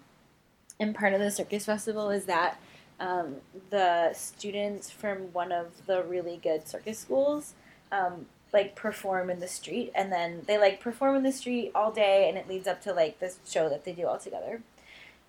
and 0.80 0.96
part 0.96 1.14
of 1.14 1.20
the 1.20 1.32
circus 1.32 1.66
festival 1.66 2.10
is 2.10 2.26
that 2.26 2.60
um, 3.00 3.36
the 3.70 4.14
students 4.14 4.90
from 4.90 5.32
one 5.34 5.52
of 5.52 5.86
the 5.86 6.04
really 6.04 6.38
good 6.42 6.68
circus 6.68 6.98
schools 7.00 7.54
um, 7.92 8.26
like 8.58 8.76
perform 8.76 9.30
in 9.30 9.40
the 9.40 9.48
street, 9.48 9.92
and 9.94 10.12
then 10.12 10.42
they 10.48 10.58
like 10.58 10.82
perform 10.82 11.16
in 11.16 11.22
the 11.22 11.32
street 11.32 11.72
all 11.76 11.92
day, 11.92 12.28
and 12.28 12.38
it 12.38 12.50
leads 12.50 12.68
up 12.68 12.82
to 12.82 12.92
like 12.92 13.20
this 13.20 13.38
show 13.48 13.70
that 13.70 13.86
they 13.86 13.94
do 13.94 14.08
all 14.08 14.18
together. 14.18 14.62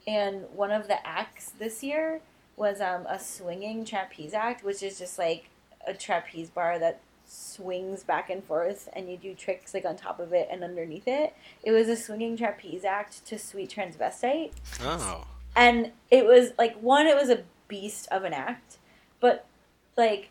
And 0.06 0.44
one 0.54 0.72
of 0.72 0.88
the 0.88 1.06
acts 1.06 1.50
this 1.50 1.82
year 1.82 2.22
was 2.56 2.80
um, 2.80 3.04
a 3.06 3.20
swinging 3.20 3.84
trapeze 3.84 4.32
act, 4.32 4.64
which 4.64 4.82
is 4.82 4.98
just 4.98 5.18
like 5.18 5.50
a 5.86 5.92
trapeze 5.92 6.48
bar 6.48 6.78
that 6.78 7.00
swings 7.26 8.02
back 8.02 8.30
and 8.30 8.42
forth 8.42 8.88
and 8.94 9.10
you 9.10 9.18
do 9.18 9.34
tricks 9.34 9.74
like 9.74 9.84
on 9.84 9.94
top 9.94 10.18
of 10.18 10.32
it 10.32 10.48
and 10.50 10.64
underneath 10.64 11.06
it. 11.06 11.34
It 11.62 11.72
was 11.72 11.86
a 11.86 11.96
swinging 11.96 12.38
trapeze 12.38 12.84
act 12.84 13.26
to 13.26 13.38
Sweet 13.38 13.70
Transvestite. 13.70 14.52
Oh. 14.80 15.26
And 15.54 15.92
it 16.10 16.24
was 16.24 16.52
like 16.56 16.74
one, 16.80 17.06
it 17.06 17.14
was 17.14 17.28
a 17.28 17.42
beast 17.68 18.08
of 18.10 18.24
an 18.24 18.32
act, 18.32 18.78
but 19.20 19.44
like 19.98 20.30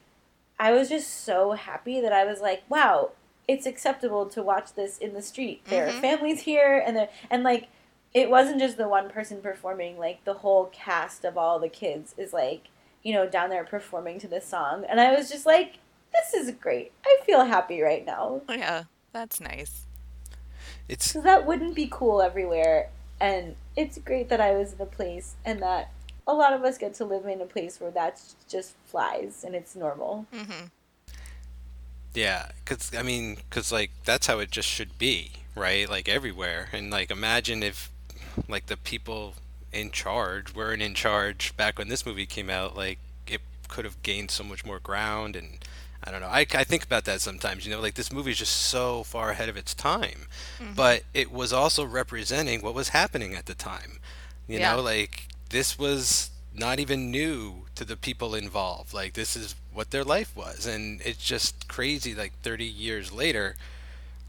I 0.60 0.72
was 0.72 0.89
just 0.89 1.24
so 1.24 1.51
happy 1.51 2.01
that 2.01 2.12
I 2.14 2.26
was 2.26 2.41
like, 2.41 2.64
wow, 2.70 3.12
it's 3.47 3.66
acceptable 3.66 4.26
to 4.28 4.41
watch 4.43 4.74
this 4.74 4.97
in 4.97 5.14
the 5.14 5.22
street. 5.22 5.62
There 5.70 5.86
Mhm. 5.88 5.97
are 5.97 6.01
families 6.01 6.41
here 6.41 6.84
and 6.86 6.95
there 6.97 7.10
and 7.30 7.43
like 7.43 7.68
it 8.14 8.30
wasn't 8.30 8.60
just 8.60 8.78
the 8.78 8.88
one 8.88 9.10
person 9.10 9.41
performing, 9.41 9.99
like 9.99 10.24
the 10.24 10.36
whole 10.36 10.66
cast 10.68 11.24
of 11.24 11.38
all 11.38 11.60
the 11.60 11.70
kids 11.70 12.16
is 12.18 12.34
like, 12.34 12.70
you 13.03 13.14
know, 13.14 13.28
down 13.28 13.49
there 13.49 13.64
performing 13.64 14.20
to 14.20 14.28
this 14.28 14.45
song. 14.45 14.84
And 14.89 14.99
I 14.99 15.14
was 15.14 15.30
just 15.30 15.45
like, 15.45 15.76
this 16.14 16.34
is 16.34 16.51
great. 16.55 16.91
I 17.05 17.20
feel 17.26 17.45
happy 17.45 17.82
right 17.82 18.05
now. 18.05 18.41
Yeah, 18.49 18.86
that's 19.14 19.39
nice. 19.39 19.84
It's 20.88 21.12
So 21.12 21.22
that 21.22 21.45
wouldn't 21.45 21.76
be 21.76 21.88
cool 21.91 22.22
everywhere. 22.22 22.89
And 23.20 23.55
it's 23.76 23.97
great 23.99 24.30
that 24.30 24.41
I 24.41 24.53
was 24.53 24.74
in 24.74 24.82
a 24.82 24.86
place 24.86 25.36
and 25.45 25.62
that 25.62 25.91
a 26.28 26.34
lot 26.34 26.53
of 26.53 26.63
us 26.63 26.78
get 26.78 26.93
to 26.95 27.05
live 27.05 27.25
in 27.25 27.41
a 27.41 27.45
place 27.45 27.80
where 27.80 27.91
that's 27.91 28.36
just 28.49 28.75
flies 28.86 29.43
and 29.43 29.55
it's 29.55 29.75
normal. 29.75 30.28
hmm 30.32 30.67
Yeah, 32.13 32.49
cause 32.65 32.91
I 32.97 33.03
mean, 33.03 33.38
cause 33.49 33.71
like 33.71 33.91
that's 34.05 34.28
how 34.28 34.39
it 34.39 34.49
just 34.51 34.67
should 34.67 34.97
be, 34.97 35.32
right? 35.55 35.89
Like 35.89 36.09
everywhere, 36.09 36.69
and 36.73 36.89
like 36.91 37.11
imagine 37.11 37.61
if, 37.63 37.91
like 38.47 38.67
the 38.67 38.78
people 38.78 39.36
in 39.71 39.91
charge 39.91 40.53
weren't 40.55 40.82
in 40.82 40.93
charge 40.95 41.55
back 41.57 41.78
when 41.78 41.89
this 41.89 42.05
movie 42.05 42.25
came 42.25 42.49
out, 42.49 42.75
like 42.75 42.99
it 43.28 43.41
could 43.67 43.86
have 43.86 44.01
gained 44.03 44.32
so 44.32 44.43
much 44.43 44.65
more 44.65 44.80
ground, 44.80 45.36
and 45.36 45.59
I 46.03 46.11
don't 46.11 46.21
know. 46.21 46.28
I, 46.28 46.45
I 46.53 46.63
think 46.63 46.84
about 46.84 47.05
that 47.05 47.21
sometimes, 47.21 47.65
you 47.65 47.71
know, 47.71 47.82
like 47.82 47.95
this 47.95 48.11
movie 48.11 48.32
is 48.32 48.39
just 48.39 48.53
so 48.55 49.03
far 49.03 49.30
ahead 49.32 49.49
of 49.49 49.57
its 49.57 49.73
time, 49.75 50.28
but 50.75 51.03
it 51.13 51.32
was 51.32 51.53
also 51.53 51.86
representing 51.86 52.61
what 52.61 52.73
was 52.73 52.89
happening 52.89 53.36
at 53.36 53.45
the 53.45 53.55
time, 53.55 53.99
you 54.47 54.57
Yeah. 54.57 54.78
know, 54.78 54.82
like 54.82 55.28
this 55.49 55.77
was 55.77 56.31
not 56.53 56.79
even 56.79 57.11
new 57.11 57.65
to 57.75 57.85
the 57.85 57.95
people 57.97 58.33
involved. 58.35 58.93
Like 58.93 59.13
this 59.13 59.35
is 59.35 59.55
what 59.73 59.91
their 59.91 60.03
life 60.03 60.35
was, 60.35 60.65
and 60.65 61.01
it's 61.03 61.23
just 61.23 61.67
crazy. 61.67 62.13
Like 62.15 62.33
30 62.41 62.65
years 62.65 63.11
later, 63.11 63.55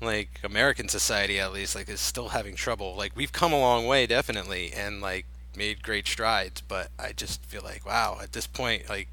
like 0.01 0.41
American 0.45 0.89
society 0.89 1.41
at 1.41 1.53
least, 1.53 1.75
like 1.75 1.89
is 1.89 2.01
still 2.01 2.29
having 2.29 2.55
trouble. 2.55 2.95
Like 2.95 3.13
we've 3.17 3.33
come 3.33 3.53
a 3.53 3.59
long 3.59 3.87
way, 3.87 4.07
definitely, 4.07 4.73
and 4.73 5.01
like 5.01 5.27
made 5.57 5.83
great 5.83 6.07
strides. 6.07 6.61
But 6.61 6.89
I 6.99 7.13
just 7.13 7.43
feel 7.45 7.63
like, 7.63 7.85
wow, 7.87 8.19
at 8.23 8.33
this 8.33 8.47
point, 8.47 8.89
like 8.89 9.09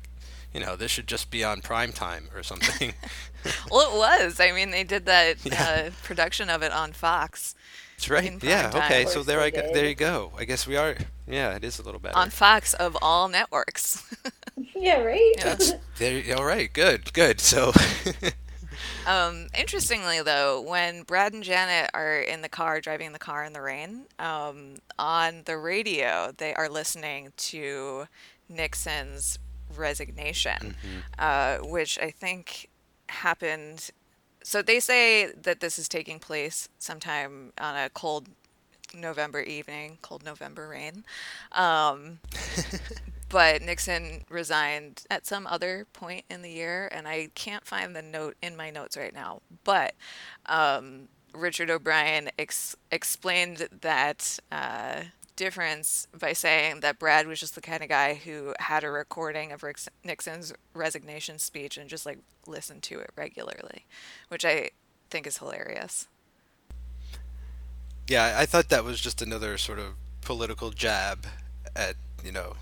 you 0.53 0.59
know, 0.61 0.75
this 0.77 0.91
should 0.91 1.07
just 1.07 1.31
be 1.31 1.43
on 1.43 1.61
prime 1.61 1.91
time 1.91 2.29
or 2.35 2.43
something. 2.43 2.93
Well, 3.69 3.91
it 3.93 3.95
was. 4.25 4.39
I 4.39 4.51
mean, 4.51 4.71
they 4.71 4.83
did 4.83 5.05
that 5.05 5.37
Yeah. 5.45 5.85
uh, 5.87 5.89
production 6.03 6.49
of 6.49 6.63
it 6.63 6.71
on 6.71 6.93
Fox. 6.93 7.53
That's 7.97 8.09
right. 8.09 8.25
In 8.25 8.39
Yeah. 8.41 8.69
time. 8.69 8.83
Okay. 8.83 9.05
So 9.05 9.23
there 9.23 9.39
they 9.39 9.45
I 9.45 9.49
go. 9.49 9.73
There 9.73 9.85
you 9.85 9.95
go. 9.95 10.31
I 10.37 10.45
guess 10.45 10.67
we 10.67 10.75
are. 10.77 10.95
Yeah, 11.27 11.55
it 11.55 11.63
is 11.63 11.79
a 11.79 11.83
little 11.83 11.99
better. 11.99 12.17
On 12.17 12.29
Fox 12.29 12.73
of 12.73 12.97
all 13.01 13.27
networks. 13.27 14.03
Yeah, 14.73 15.01
right? 15.01 15.33
That's- 15.41 15.73
there. 15.97 16.37
All 16.37 16.45
right. 16.45 16.71
Good. 16.71 17.11
Good. 17.13 17.39
So. 17.41 17.71
Um, 19.07 19.47
interestingly, 19.57 20.21
though, 20.21 20.59
when 20.61 21.03
Brad 21.03 21.31
and 21.33 21.43
Janet 21.43 21.91
are 21.93 22.17
in 22.19 22.41
the 22.41 22.49
car, 22.49 22.81
driving 22.81 23.13
the 23.13 23.19
car 23.19 23.43
in 23.43 23.53
the 23.53 23.61
rain, 23.61 24.05
um, 24.19 24.75
on 24.97 25.43
the 25.45 25.57
radio, 25.57 26.33
they 26.35 26.53
are 26.55 26.67
listening 26.67 27.31
to 27.37 28.07
Nixon's 28.49 29.37
resignation, 29.75 30.75
uh, 31.19 31.57
which 31.59 31.99
I 31.99 32.09
think 32.11 32.69
happened. 33.09 33.91
So 34.45 34.61
they 34.61 34.79
say 34.79 35.31
that 35.41 35.59
this 35.59 35.79
is 35.79 35.89
taking 35.89 36.19
place 36.19 36.69
sometime 36.77 37.51
on 37.59 37.75
a 37.75 37.89
cold 37.89 38.27
November 38.93 39.41
evening, 39.41 39.97
cold 40.03 40.23
November 40.23 40.67
rain. 40.67 41.03
Um, 41.51 42.19
but 43.29 43.63
Nixon 43.63 44.23
resigned 44.29 45.01
at 45.09 45.25
some 45.25 45.47
other 45.47 45.87
point 45.93 46.25
in 46.29 46.43
the 46.43 46.51
year, 46.51 46.87
and 46.91 47.07
I 47.07 47.29
can't 47.33 47.65
find 47.65 47.95
the 47.95 48.03
note 48.03 48.37
in 48.43 48.55
my 48.55 48.69
notes 48.69 48.95
right 48.95 49.15
now. 49.15 49.41
But 49.63 49.95
um, 50.45 51.07
Richard 51.33 51.71
O'Brien 51.71 52.29
ex- 52.37 52.75
explained 52.91 53.67
that 53.81 54.37
uh, 54.51 55.05
difference 55.35 56.07
by 56.17 56.33
saying 56.33 56.79
that 56.79 56.99
Brad 56.99 57.27
was 57.27 57.39
just 57.39 57.55
the 57.55 57.61
kind 57.61 57.83
of 57.83 57.89
guy 57.89 58.15
who 58.15 58.53
had 58.59 58.83
a 58.83 58.89
recording 58.89 59.51
of 59.51 59.63
Rick- 59.63 59.79
Nixon's 60.03 60.53
resignation 60.73 61.39
speech 61.39 61.77
and 61.77 61.89
just 61.89 62.05
like 62.05 62.19
listened 62.47 62.83
to 62.83 62.99
it 62.99 63.11
regularly, 63.15 63.85
which 64.29 64.45
I 64.45 64.71
think 65.09 65.27
is 65.27 65.37
hilarious. 65.37 66.07
Yeah, 68.07 68.35
I 68.37 68.45
thought 68.45 68.69
that 68.69 68.83
was 68.83 69.01
just 69.01 69.21
another 69.21 69.57
sort 69.57 69.79
of 69.79 69.95
political 70.21 70.71
jab 70.71 71.25
at 71.75 71.95
you 72.23 72.31
know 72.31 72.55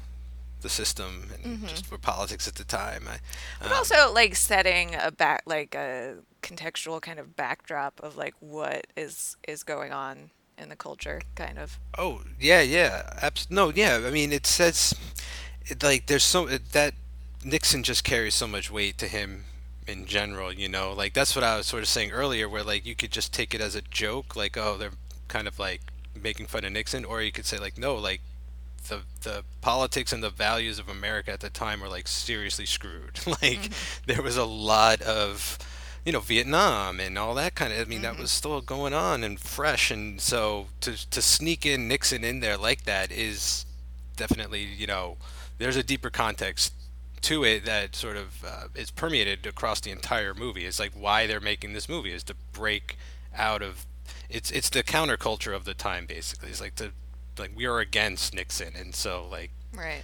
the 0.62 0.70
system 0.70 1.30
and 1.44 1.68
just 1.68 1.86
for 1.86 1.98
politics 1.98 2.48
at 2.48 2.56
the 2.56 2.64
time. 2.64 3.04
I, 3.08 3.18
But 3.62 3.72
um, 3.72 3.78
also 3.78 4.12
like 4.14 4.36
setting 4.36 4.96
a 4.96 5.12
back 5.12 5.44
like 5.46 5.76
a 5.76 6.16
contextual 6.42 7.02
kind 7.02 7.20
of 7.20 7.36
backdrop 7.36 8.00
of 8.02 8.18
like 8.18 8.34
what 8.40 8.88
is 8.96 9.36
is 9.48 9.64
going 9.64 9.92
on 9.92 10.32
in 10.58 10.70
the 10.70 10.76
culture, 10.76 11.22
kind 11.36 11.58
of. 11.58 11.80
Oh 11.98 12.22
yeah, 12.40 12.62
yeah, 12.62 13.18
abs- 13.22 13.50
No, 13.50 13.70
yeah. 13.70 14.02
I 14.06 14.10
mean, 14.10 14.32
it 14.32 14.46
says 14.46 14.94
it, 15.66 15.84
like 15.84 16.08
there's 16.08 16.24
so 16.24 16.48
it, 16.48 16.72
that 16.72 16.94
Nixon 17.44 17.84
just 17.84 18.04
carries 18.04 18.36
so 18.36 18.48
much 18.48 18.72
weight 18.72 18.98
to 19.00 19.08
him 19.08 19.46
in 19.88 20.06
general. 20.06 20.54
You 20.54 20.70
know, 20.70 20.94
like 20.94 21.14
that's 21.14 21.36
what 21.36 21.44
I 21.44 21.58
was 21.58 21.68
sort 21.68 21.84
of 21.84 21.90
saying 21.90 22.12
earlier, 22.12 22.48
where 22.48 22.64
like 22.64 22.86
you 22.86 22.96
could 22.96 23.12
just 23.12 23.34
take 23.34 23.54
it 23.54 23.62
as 23.62 23.76
a 23.76 23.82
joke, 23.82 24.36
like 24.36 24.58
oh 24.58 24.78
they're 24.78 24.92
kind 25.28 25.48
of 25.48 25.60
like 25.60 25.82
making 26.22 26.48
fun 26.48 26.66
of 26.66 26.72
Nixon, 26.72 27.06
or 27.06 27.22
you 27.22 27.32
could 27.32 27.46
say 27.46 27.58
like 27.58 27.78
no, 27.78 27.96
like 27.96 28.22
the 28.90 29.02
the 29.22 29.44
politics 29.62 30.12
and 30.12 30.24
the 30.24 30.30
values 30.30 30.80
of 30.80 30.90
America 30.90 31.32
at 31.32 31.40
the 31.40 31.50
time 31.50 31.82
were 31.82 31.90
like 31.90 32.08
seriously 32.08 32.66
screwed. 32.66 33.20
like 33.28 33.42
mm-hmm. 33.42 34.04
there 34.06 34.22
was 34.22 34.38
a 34.38 34.46
lot 34.46 35.02
of 35.02 35.58
you 36.06 36.12
know 36.12 36.20
Vietnam 36.20 37.00
and 37.00 37.18
all 37.18 37.34
that 37.36 37.56
kind 37.56 37.72
of. 37.74 37.80
I 37.80 37.86
mean 37.86 38.02
that 38.02 38.18
was 38.18 38.32
still 38.32 38.62
going 38.62 38.94
on 38.94 39.24
and 39.24 39.40
fresh, 39.40 39.92
and 39.92 40.20
so 40.22 40.68
to 40.82 41.10
to 41.10 41.22
sneak 41.22 41.66
in 41.66 41.88
Nixon 41.88 42.24
in 42.24 42.40
there 42.40 42.58
like 42.58 42.84
that 42.84 43.12
is 43.12 43.66
definitely 44.16 44.64
you 44.64 44.88
know 44.88 45.18
there's 45.58 45.76
a 45.78 45.84
deeper 45.84 46.10
context 46.10 46.74
to 47.22 47.44
it 47.46 47.64
that 47.64 47.96
sort 47.96 48.18
of 48.18 48.44
uh, 48.46 48.68
is 48.76 48.92
permeated 48.92 49.46
across 49.46 49.80
the 49.80 49.92
entire 49.92 50.34
movie. 50.34 50.66
It's 50.66 50.80
like 50.80 50.92
why 50.94 51.26
they're 51.26 51.40
making 51.40 51.72
this 51.74 51.88
movie 51.88 52.12
is 52.12 52.24
to 52.26 52.36
break 52.52 52.98
out 53.36 53.62
of 53.62 53.86
it's 54.30 54.52
it's 54.52 54.70
the 54.70 54.84
counterculture 54.84 55.56
of 55.56 55.64
the 55.66 55.74
time 55.74 56.06
basically. 56.06 56.50
It's 56.50 56.60
like 56.62 56.76
to 56.76 56.92
like 57.40 57.52
we 57.56 57.66
are 57.66 57.80
against 57.80 58.34
Nixon 58.36 58.74
and 58.78 58.94
so 58.94 59.26
like 59.32 59.52
Right. 59.74 60.04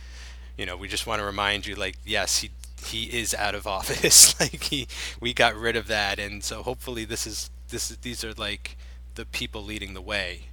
you 0.57 0.65
know 0.65 0.75
we 0.77 0.87
just 0.87 1.05
want 1.05 1.19
to 1.19 1.25
remind 1.25 1.67
you 1.67 1.75
like 1.75 1.97
yes 2.05 2.39
he 2.39 2.49
he 2.85 3.05
is 3.05 3.33
out 3.33 3.55
of 3.55 3.67
office. 3.77 4.39
Like 4.39 4.63
he 4.63 4.87
we 5.19 5.33
got 5.33 5.55
rid 5.55 5.75
of 5.75 5.87
that. 5.87 6.19
And 6.19 6.43
so 6.43 6.63
hopefully 6.63 7.05
this 7.05 7.27
is 7.27 7.49
this 7.69 7.91
is 7.91 7.97
these 7.97 8.23
are 8.23 8.33
like 8.33 8.77
the 9.15 9.25
people 9.25 9.63
leading 9.63 9.93
the 9.93 10.01
way. 10.01 10.47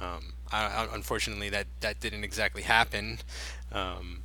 Um, 0.00 0.34
I, 0.50 0.88
unfortunately 0.92 1.48
that 1.50 1.66
that 1.80 2.00
didn't 2.00 2.24
exactly 2.24 2.62
happen. 2.62 3.18
Um, 3.70 4.22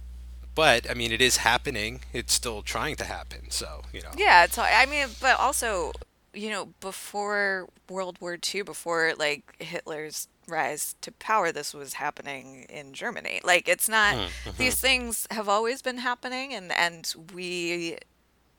but 0.55 0.89
I 0.89 0.93
mean 0.93 1.11
it 1.11 1.21
is 1.21 1.37
happening. 1.37 2.01
It's 2.13 2.33
still 2.33 2.61
trying 2.61 2.95
to 2.97 3.05
happen. 3.05 3.49
So 3.49 3.83
you 3.93 4.01
know. 4.01 4.11
Yeah, 4.17 4.43
it's 4.43 4.57
I 4.57 4.85
mean, 4.85 5.07
but 5.21 5.39
also, 5.39 5.91
you 6.33 6.49
know, 6.49 6.69
before 6.79 7.67
World 7.89 8.17
War 8.19 8.37
II, 8.53 8.63
before 8.63 9.13
like 9.17 9.55
Hitler's 9.59 10.27
rise 10.47 10.95
to 11.01 11.11
power, 11.11 11.51
this 11.51 11.73
was 11.73 11.93
happening 11.93 12.65
in 12.69 12.93
Germany. 12.93 13.41
Like 13.43 13.67
it's 13.67 13.89
not 13.89 14.17
these 14.57 14.79
things 14.79 15.27
have 15.31 15.49
always 15.49 15.81
been 15.81 15.97
happening 15.99 16.53
and 16.53 16.71
and 16.71 17.13
we 17.33 17.97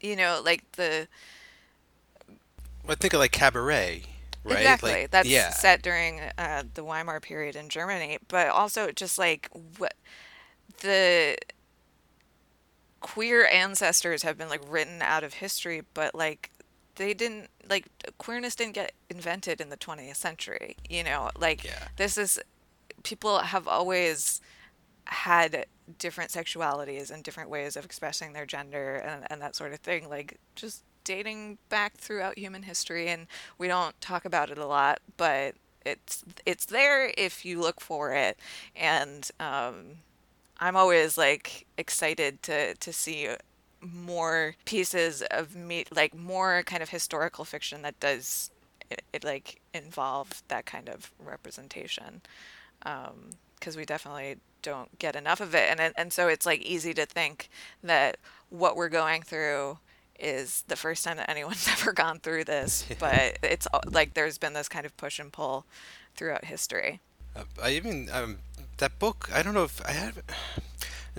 you 0.00 0.16
know, 0.16 0.40
like 0.44 0.70
the 0.72 1.08
I 2.88 2.94
think 2.94 3.12
of 3.12 3.20
like 3.20 3.32
cabaret 3.32 4.04
right 4.44 4.58
Exactly. 4.58 4.92
like 4.92 5.10
That's 5.10 5.28
yeah 5.28 5.50
set 5.50 5.82
during 5.82 6.20
uh, 6.38 6.62
the 6.74 6.84
Weimar 6.84 7.20
period 7.20 7.56
in 7.56 7.68
Germany, 7.68 8.18
but 8.28 8.48
also 8.48 8.90
just 8.92 9.18
like 9.18 9.48
what 9.78 9.94
the 10.80 11.36
queer 13.00 13.46
ancestors 13.46 14.22
have 14.22 14.36
been 14.38 14.48
like 14.48 14.62
written 14.68 15.02
out 15.02 15.24
of 15.24 15.34
history, 15.34 15.82
but 15.94 16.14
like 16.14 16.50
they 16.98 17.14
didn't 17.14 17.48
like 17.68 17.86
queerness 18.18 18.54
didn't 18.54 18.74
get 18.74 18.92
invented 19.10 19.60
in 19.60 19.70
the 19.70 19.76
20th 19.76 20.16
century. 20.16 20.76
You 20.88 21.02
know, 21.04 21.30
like 21.38 21.64
Yeah. 21.64 21.88
this 21.96 22.16
is 22.18 22.38
people 23.02 23.38
have 23.38 23.66
always 23.66 24.40
had 25.06 25.64
different 25.98 26.30
sexualities 26.30 27.10
and 27.10 27.22
different 27.24 27.48
ways 27.48 27.76
of 27.76 27.84
expressing 27.84 28.32
their 28.34 28.44
gender 28.44 28.96
and, 28.96 29.24
and 29.30 29.40
that 29.40 29.56
sort 29.56 29.72
of 29.72 29.80
thing. 29.80 30.08
Like 30.08 30.38
just 30.54 30.84
dating 31.04 31.56
back 31.70 31.96
throughout 31.96 32.36
human 32.38 32.62
history, 32.64 33.08
and 33.08 33.26
we 33.56 33.68
don't 33.68 33.98
talk 34.00 34.24
about 34.26 34.50
it 34.50 34.58
a 34.58 34.66
lot, 34.66 35.00
but 35.16 35.54
it's 35.86 36.24
it's 36.44 36.66
there 36.66 37.10
if 37.16 37.44
you 37.44 37.60
look 37.60 37.80
for 37.80 38.12
it. 38.12 38.38
And 38.76 39.30
um, 39.40 39.76
I'm 40.60 40.76
always 40.76 41.16
like 41.16 41.66
excited 41.78 42.42
to 42.42 42.74
to 42.74 42.92
see 42.92 43.28
more 43.80 44.54
pieces 44.64 45.22
of 45.30 45.54
meat, 45.54 45.88
like 45.94 46.14
more 46.14 46.62
kind 46.64 46.82
of 46.82 46.90
historical 46.90 47.44
fiction 47.44 47.82
that 47.82 47.98
does 48.00 48.50
it, 48.90 49.02
it 49.12 49.24
like 49.24 49.60
involve 49.74 50.42
that 50.48 50.66
kind 50.66 50.88
of 50.88 51.12
representation 51.18 52.22
because 52.80 53.76
we 53.76 53.84
definitely 53.84 54.36
don't 54.62 54.98
get 54.98 55.14
enough 55.14 55.40
of 55.40 55.54
it 55.54 55.68
and 55.70 55.92
and 55.96 56.12
so 56.12 56.28
it's 56.28 56.44
like 56.46 56.60
easy 56.62 56.92
to 56.92 57.06
think 57.06 57.48
that 57.82 58.16
what 58.50 58.76
we're 58.76 58.88
going 58.88 59.22
through 59.22 59.78
is 60.18 60.64
the 60.68 60.76
first 60.76 61.04
time 61.04 61.16
that 61.16 61.30
anyone's 61.30 61.68
ever 61.72 61.92
gone 61.92 62.18
through 62.18 62.44
this 62.44 62.84
but 62.98 63.38
it's 63.42 63.68
like 63.90 64.14
there's 64.14 64.38
been 64.38 64.52
this 64.52 64.68
kind 64.68 64.84
of 64.86 64.96
push 64.96 65.18
and 65.18 65.32
pull 65.32 65.64
throughout 66.16 66.44
history 66.46 67.00
Uh, 67.36 67.44
I 67.62 67.70
even 67.70 68.08
um, 68.12 68.38
that 68.78 68.98
book. 68.98 69.28
I 69.32 69.42
don't 69.42 69.54
know 69.54 69.64
if 69.64 69.84
I 69.86 69.92
have 69.92 70.18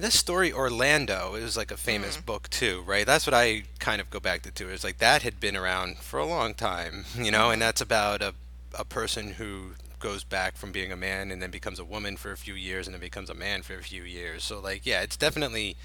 that 0.02 0.14
story 0.14 0.52
Orlando. 0.52 1.36
It 1.36 1.43
was 1.43 1.58
like 1.58 1.72
a 1.72 1.78
famous 1.78 2.18
mm. 2.18 2.26
book 2.26 2.50
too, 2.50 2.84
right? 2.86 3.06
That's 3.06 3.26
what 3.26 3.34
I 3.34 3.64
kind 3.80 4.02
of 4.02 4.10
go 4.10 4.20
back 4.20 4.41
to. 4.43 4.52
Too. 4.52 4.70
It's 4.70 4.84
like 4.84 4.97
that 5.00 5.24
had 5.24 5.39
been 5.39 5.56
around 5.56 5.97
for 5.97 6.20
a 6.20 6.26
long 6.26 6.54
time, 6.54 7.06
you 7.16 7.32
know, 7.32 7.50
and 7.50 7.62
that's 7.62 7.82
about 7.82 8.22
a 8.22 8.34
a 8.78 8.86
person 8.86 9.32
who 9.32 9.72
goes 10.00 10.24
back 10.24 10.56
from 10.56 10.72
being 10.72 10.91
a 10.91 10.95
man 10.95 11.32
and 11.32 11.41
then 11.41 11.52
becomes 11.52 11.80
a 11.80 11.84
woman 11.84 12.16
for 12.16 12.32
a 12.32 12.38
few 12.38 12.54
years 12.54 12.88
and 12.88 12.93
then 12.93 13.02
becomes 13.02 13.30
a 13.30 13.34
man 13.34 13.62
for 13.62 13.76
a 13.76 13.84
few 13.84 14.04
years. 14.04 14.43
So 14.43 14.60
like, 14.60 14.86
yeah, 14.86 15.02
it's 15.02 15.18
definitely 15.18 15.76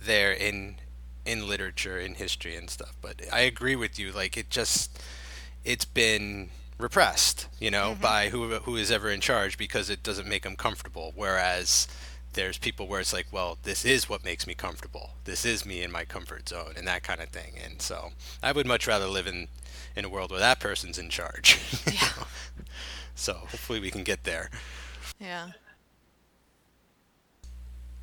there 0.00 0.32
in 0.32 0.76
in 1.24 1.48
literature, 1.48 1.98
in 1.98 2.14
history 2.14 2.56
and 2.56 2.68
stuff. 2.68 2.94
But 3.00 3.22
I 3.32 3.40
agree 3.40 3.76
with 3.76 3.98
you. 3.98 4.12
Like, 4.12 4.36
it 4.36 4.50
just 4.50 5.02
it's 5.64 5.84
been 5.84 6.50
repressed, 6.78 7.46
you 7.60 7.70
know, 7.70 7.92
mm-hmm. 7.92 8.02
by 8.02 8.28
who 8.28 8.48
who 8.56 8.76
is 8.76 8.90
ever 8.90 9.10
in 9.10 9.20
charge 9.20 9.56
because 9.56 9.90
it 9.90 10.02
doesn't 10.02 10.28
make 10.28 10.42
them 10.42 10.56
comfortable. 10.56 11.12
Whereas 11.14 11.88
there's 12.34 12.58
people 12.58 12.86
where 12.86 13.00
it's 13.00 13.12
like, 13.12 13.26
well, 13.30 13.58
this 13.62 13.84
is 13.84 14.08
what 14.08 14.24
makes 14.24 14.46
me 14.46 14.54
comfortable. 14.54 15.10
This 15.24 15.44
is 15.44 15.66
me 15.66 15.82
in 15.82 15.92
my 15.92 16.04
comfort 16.04 16.48
zone 16.48 16.74
and 16.76 16.86
that 16.86 17.02
kind 17.02 17.20
of 17.20 17.28
thing. 17.28 17.54
And 17.62 17.80
so 17.82 18.12
I 18.42 18.52
would 18.52 18.66
much 18.66 18.86
rather 18.86 19.06
live 19.06 19.26
in 19.26 19.48
in 19.94 20.04
a 20.04 20.08
world 20.08 20.30
where 20.30 20.40
that 20.40 20.60
person's 20.60 20.98
in 20.98 21.08
charge. 21.10 21.58
Yeah. 21.92 22.24
So 23.14 23.34
hopefully 23.34 23.78
we 23.80 23.90
can 23.90 24.02
get 24.04 24.24
there. 24.24 24.50
yeah 25.20 25.50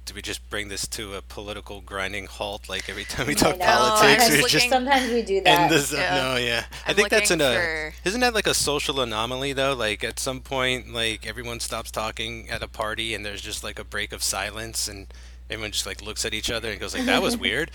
Do 0.09 0.15
we 0.15 0.23
just 0.23 0.49
bring 0.49 0.69
this 0.69 0.87
to 0.87 1.13
a 1.13 1.21
political 1.21 1.81
grinding 1.81 2.25
halt 2.25 2.67
like 2.67 2.89
every 2.89 3.03
time 3.03 3.27
we 3.27 3.35
talk 3.35 3.59
know. 3.59 3.65
politics? 3.65 4.27
We 4.29 4.37
looking- 4.37 4.47
just 4.49 4.69
Sometimes 4.69 5.11
we 5.11 5.21
do 5.21 5.39
that. 5.41 5.47
end 5.47 5.71
this. 5.71 5.93
Uh, 5.93 5.97
yeah. 5.97 6.15
No, 6.15 6.35
yeah. 6.37 6.65
I 6.87 6.89
I'm 6.89 6.95
think 6.95 7.09
that's 7.09 7.29
in 7.29 7.37
looking 7.37 7.55
a. 7.55 7.59
Uh, 7.59 7.61
for- 7.61 7.93
Isn't 8.05 8.21
that 8.21 8.33
like 8.33 8.47
a 8.47 8.55
social 8.55 9.01
anomaly 9.01 9.53
though? 9.53 9.75
Like 9.75 10.03
at 10.03 10.17
some 10.17 10.41
point, 10.41 10.91
like 10.91 11.27
everyone 11.27 11.59
stops 11.59 11.91
talking 11.91 12.49
at 12.49 12.63
a 12.63 12.67
party, 12.67 13.13
and 13.13 13.23
there's 13.23 13.41
just 13.41 13.63
like 13.63 13.77
a 13.77 13.83
break 13.83 14.11
of 14.11 14.23
silence, 14.23 14.87
and 14.87 15.05
everyone 15.47 15.71
just 15.71 15.85
like 15.85 16.01
looks 16.01 16.25
at 16.25 16.33
each 16.33 16.49
other 16.49 16.71
and 16.71 16.79
goes 16.79 16.95
like, 16.95 17.05
"That 17.05 17.21
was 17.21 17.37
weird," 17.45 17.69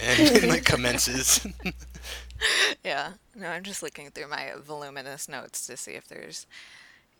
and, 0.00 0.20
and 0.36 0.48
like 0.48 0.64
commences. 0.64 1.44
yeah 2.84 3.12
no 3.34 3.48
i'm 3.48 3.62
just 3.62 3.82
looking 3.82 4.08
through 4.10 4.26
my 4.28 4.52
voluminous 4.64 5.28
notes 5.28 5.66
to 5.66 5.76
see 5.76 5.90
if 5.90 6.08
there's 6.08 6.46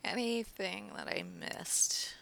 anything 0.03 0.89
that 0.95 1.07
i 1.07 1.23
missed 1.23 2.15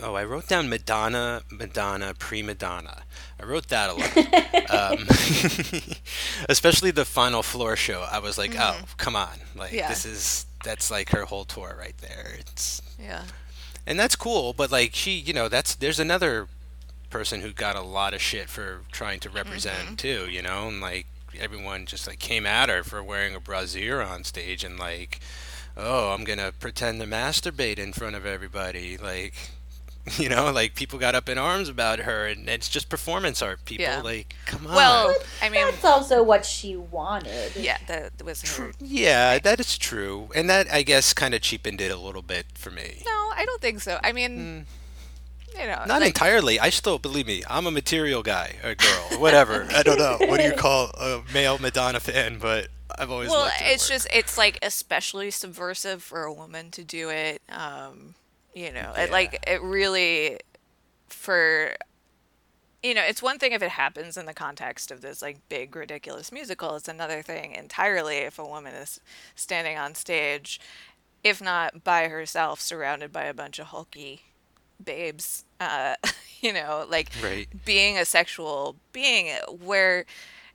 Oh, 0.00 0.14
I 0.14 0.24
wrote 0.24 0.46
down 0.46 0.68
Madonna, 0.68 1.42
Madonna, 1.50 2.12
prima 2.18 2.54
donna. 2.54 3.02
I 3.40 3.44
wrote 3.44 3.68
that 3.68 3.90
a 3.90 3.94
lot. 3.94 4.98
um, 5.00 5.06
especially 6.48 6.90
the 6.90 7.04
final 7.04 7.42
floor 7.42 7.76
show. 7.76 8.06
I 8.10 8.18
was 8.18 8.36
like, 8.36 8.54
oh, 8.58 8.76
come 8.98 9.16
on. 9.16 9.38
Like, 9.54 9.72
Yeah. 9.72 9.88
this 9.88 10.04
is, 10.04 10.46
that's 10.64 10.90
like 10.90 11.10
her 11.10 11.24
whole 11.24 11.44
tour 11.44 11.74
right 11.78 11.96
there. 11.98 12.36
It's, 12.38 12.82
yeah 12.98 13.22
and 13.86 13.98
that's 14.00 14.16
cool, 14.16 14.52
but 14.52 14.72
like, 14.72 14.94
she, 14.94 15.12
you 15.12 15.32
know, 15.32 15.48
that's, 15.48 15.76
there's 15.76 16.00
another 16.00 16.48
person 17.08 17.40
who 17.40 17.52
got 17.52 17.76
a 17.76 17.82
lot 17.82 18.14
of 18.14 18.20
shit 18.20 18.48
for 18.48 18.80
trying 18.90 19.20
to 19.20 19.30
represent 19.30 19.96
too, 19.98 20.26
you 20.28 20.42
know, 20.42 20.66
and 20.68 20.80
like, 20.80 21.06
everyone 21.38 21.86
just 21.86 22.06
like 22.08 22.18
came 22.18 22.46
at 22.46 22.68
her 22.68 22.82
for 22.82 23.00
wearing 23.02 23.34
a 23.34 23.40
brassiere 23.40 24.00
on 24.02 24.24
stage 24.24 24.64
and 24.64 24.76
like, 24.78 25.20
oh, 25.76 26.12
I'm 26.12 26.24
gonna 26.24 26.50
pretend 26.58 27.00
to 27.00 27.06
masturbate 27.06 27.78
in 27.78 27.92
front 27.92 28.16
of 28.16 28.26
everybody. 28.26 28.96
Like, 28.96 29.34
you 30.18 30.28
know, 30.28 30.52
like 30.52 30.74
people 30.74 30.98
got 30.98 31.14
up 31.14 31.28
in 31.28 31.36
arms 31.38 31.68
about 31.68 31.98
her, 32.00 32.26
and 32.26 32.48
it's 32.48 32.68
just 32.68 32.88
performance 32.88 33.42
art. 33.42 33.64
People, 33.64 33.84
Yeah. 33.84 34.02
like, 34.02 34.34
come 34.46 34.66
on. 34.66 34.74
well 34.74 35.14
i 35.42 35.48
mean 35.48 35.64
That's 35.66 35.84
also 35.84 36.22
what 36.22 36.44
she 36.46 36.76
wanted. 36.76 37.56
yeah 37.56 37.78
that 37.88 38.12
was 38.24 38.56
her 38.56 38.72
yeah, 38.80 39.38
that 39.40 39.58
is 39.60 39.76
true, 39.76 40.28
and 40.34 40.48
that 40.48 40.70
I 40.72 40.82
guess 40.82 41.12
kind 41.12 41.34
of 41.34 41.40
cheapened 41.40 41.80
it 41.80 41.90
a 41.90 41.96
little 41.96 42.22
bit 42.22 42.46
for 42.54 42.70
me. 42.70 43.02
no 43.04 43.30
i 43.36 43.44
don't 43.44 43.60
think 43.60 43.80
so 43.80 43.98
i 44.04 44.12
mean 44.12 44.66
you 45.58 45.66
know 45.66 45.82
Not 45.86 46.00
like, 46.00 46.08
entirely. 46.08 46.60
I 46.60 46.68
still 46.70 46.98
believe 46.98 47.26
me. 47.26 47.42
I'm 47.48 47.66
a 47.66 47.70
material 47.70 48.22
guy, 48.22 48.56
a 48.62 48.74
girl, 48.74 49.18
whatever. 49.20 49.66
I 49.70 49.82
don't 49.82 49.98
know. 49.98 50.18
What 50.28 50.38
do 50.38 50.44
you 50.46 50.52
call 50.52 50.90
a 51.00 51.22
male 51.32 51.56
Madonna 51.58 51.98
fan? 51.98 52.38
But 52.38 52.68
I've 52.98 53.10
always 53.10 53.30
well 53.30 53.40
liked 53.46 53.62
it's 53.64 53.88
work. 53.88 53.94
just 53.94 54.08
it's 54.12 54.36
like 54.36 54.58
especially 54.62 55.30
subversive 55.30 56.02
for 56.02 56.24
a 56.24 56.32
woman 56.32 56.70
to 56.72 56.84
do 56.84 57.08
it 57.08 57.40
um 57.48 58.14
you 58.56 58.72
know 58.72 58.92
it 58.96 59.10
like 59.12 59.38
it 59.46 59.60
really 59.62 60.38
for 61.08 61.74
you 62.82 62.94
know 62.94 63.02
it's 63.02 63.22
one 63.22 63.38
thing 63.38 63.52
if 63.52 63.62
it 63.62 63.70
happens 63.70 64.16
in 64.16 64.24
the 64.26 64.32
context 64.34 64.90
of 64.90 65.02
this 65.02 65.20
like 65.20 65.36
big 65.50 65.76
ridiculous 65.76 66.32
musical 66.32 66.74
it's 66.74 66.88
another 66.88 67.20
thing 67.22 67.52
entirely 67.52 68.16
if 68.16 68.38
a 68.38 68.44
woman 68.44 68.74
is 68.74 68.98
standing 69.34 69.76
on 69.76 69.94
stage 69.94 70.58
if 71.22 71.42
not 71.42 71.84
by 71.84 72.08
herself 72.08 72.60
surrounded 72.60 73.12
by 73.12 73.24
a 73.24 73.34
bunch 73.34 73.58
of 73.58 73.66
hulky 73.66 74.22
babes 74.82 75.44
uh 75.60 75.94
you 76.40 76.52
know 76.52 76.86
like 76.88 77.10
Right. 77.22 77.48
being 77.64 77.98
a 77.98 78.04
sexual 78.06 78.76
being 78.92 79.34
where 79.62 80.06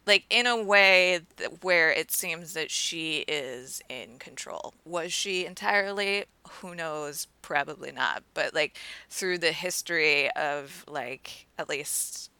like 0.05 0.25
in 0.29 0.47
a 0.47 0.61
way 0.61 1.21
where 1.61 1.91
it 1.91 2.11
seems 2.11 2.53
that 2.53 2.71
she 2.71 3.19
is 3.27 3.81
in 3.89 4.17
control. 4.19 4.73
Was 4.85 5.13
she 5.13 5.45
entirely? 5.45 6.25
Who 6.61 6.75
knows? 6.75 7.27
Probably 7.41 7.91
not. 7.91 8.23
But 8.33 8.53
like 8.53 8.77
through 9.09 9.37
the 9.39 9.51
history 9.51 10.29
of 10.31 10.83
like 10.87 11.47
at 11.57 11.69
least 11.69 12.31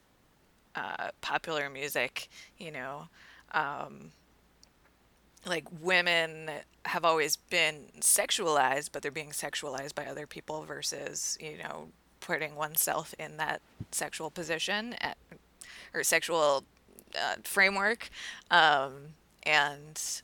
uh, 0.76 1.10
popular 1.20 1.70
music 1.70 2.30
you 2.58 2.72
know 2.72 3.08
um, 3.52 4.12
like 5.46 5.66
women 5.82 6.50
have 6.86 7.04
always 7.04 7.36
been 7.36 7.88
sexualized 8.00 8.90
but 8.92 9.02
they're 9.02 9.12
being 9.12 9.32
sexualized 9.32 9.96
by 9.96 10.06
other 10.06 10.26
people 10.26 10.64
versus 10.64 11.38
you 11.42 11.58
know 11.58 11.90
putting 12.20 12.56
oneself 12.56 13.14
in 13.20 13.38
that 13.38 13.62
sexual 13.92 14.30
position 14.30 14.94
at, 15.02 15.18
or 15.94 16.04
sexual 16.04 16.64
uh, 17.16 17.36
framework 17.44 18.10
um, 18.50 18.94
and 19.44 20.22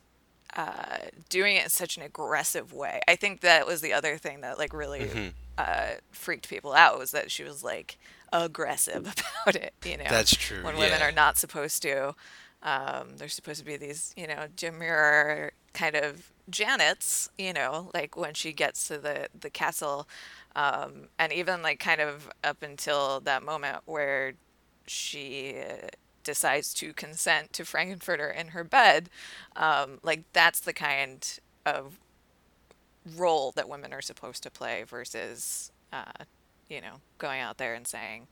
uh, 0.56 0.98
doing 1.28 1.56
it 1.56 1.64
in 1.64 1.70
such 1.70 1.96
an 1.96 2.02
aggressive 2.02 2.72
way. 2.72 3.00
I 3.06 3.16
think 3.16 3.40
that 3.40 3.66
was 3.66 3.80
the 3.80 3.92
other 3.92 4.16
thing 4.16 4.40
that 4.40 4.58
like 4.58 4.72
really 4.72 5.32
uh, 5.58 5.90
freaked 6.10 6.48
people 6.48 6.72
out 6.72 6.98
was 6.98 7.10
that 7.10 7.30
she 7.30 7.44
was 7.44 7.62
like 7.62 7.98
aggressive 8.32 9.00
about 9.44 9.56
it. 9.56 9.74
You 9.84 9.98
know, 9.98 10.04
That's 10.08 10.34
true, 10.34 10.64
When 10.64 10.76
women 10.76 10.98
yeah. 11.00 11.08
are 11.08 11.12
not 11.12 11.36
supposed 11.38 11.82
to, 11.82 12.14
um, 12.62 13.16
they're 13.16 13.28
supposed 13.28 13.60
to 13.60 13.64
be 13.64 13.76
these 13.76 14.12
you 14.16 14.26
know 14.26 14.46
demure 14.56 15.52
kind 15.74 15.94
of 15.94 16.32
Janets. 16.50 17.28
You 17.38 17.52
know, 17.52 17.90
like 17.94 18.16
when 18.16 18.34
she 18.34 18.52
gets 18.52 18.88
to 18.88 18.98
the 18.98 19.28
the 19.38 19.50
castle, 19.50 20.08
um, 20.56 21.08
and 21.18 21.32
even 21.32 21.62
like 21.62 21.78
kind 21.78 22.00
of 22.00 22.28
up 22.42 22.62
until 22.62 23.20
that 23.20 23.42
moment 23.42 23.78
where 23.84 24.32
she 24.86 25.56
uh, 25.60 25.88
decides 26.24 26.74
to 26.74 26.92
consent 26.92 27.52
to 27.54 27.64
Frank-N-Furter 27.64 28.34
in 28.34 28.48
her 28.48 28.64
bed, 28.64 29.08
um, 29.56 29.98
like 30.02 30.24
that's 30.32 30.60
the 30.60 30.72
kind 30.72 31.38
of 31.64 31.98
role 33.16 33.52
that 33.52 33.68
women 33.68 33.92
are 33.92 34.02
supposed 34.02 34.42
to 34.42 34.50
play 34.50 34.84
versus, 34.86 35.72
uh, 35.92 36.24
you 36.68 36.80
know, 36.80 37.00
going 37.18 37.40
out 37.40 37.58
there 37.58 37.74
and 37.74 37.86
saying, 37.86 38.26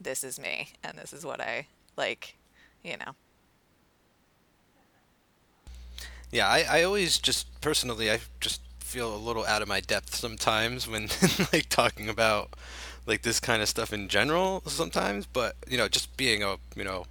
"This 0.00 0.24
is 0.24 0.38
me 0.40 0.70
and 0.82 0.98
this 0.98 1.12
is 1.12 1.24
what 1.24 1.40
I 1.40 1.68
like," 1.96 2.36
you 2.82 2.96
know. 2.96 3.14
Yeah, 6.30 6.48
I, 6.48 6.64
I 6.68 6.82
always 6.84 7.18
just 7.18 7.60
personally 7.60 8.10
I 8.10 8.20
just 8.40 8.60
feel 8.78 9.14
a 9.14 9.18
little 9.18 9.44
out 9.46 9.62
of 9.62 9.68
my 9.68 9.80
depth 9.80 10.14
sometimes 10.14 10.88
when 10.88 11.08
like 11.52 11.68
talking 11.68 12.08
about 12.08 12.54
like 13.10 13.22
this 13.22 13.40
kind 13.40 13.60
of 13.60 13.68
stuff 13.68 13.92
in 13.92 14.08
general 14.08 14.62
sometimes, 14.66 15.26
but 15.26 15.56
you 15.68 15.76
know, 15.76 15.88
just 15.88 16.16
being 16.16 16.42
a 16.42 16.56
you 16.76 16.84
know 16.84 17.04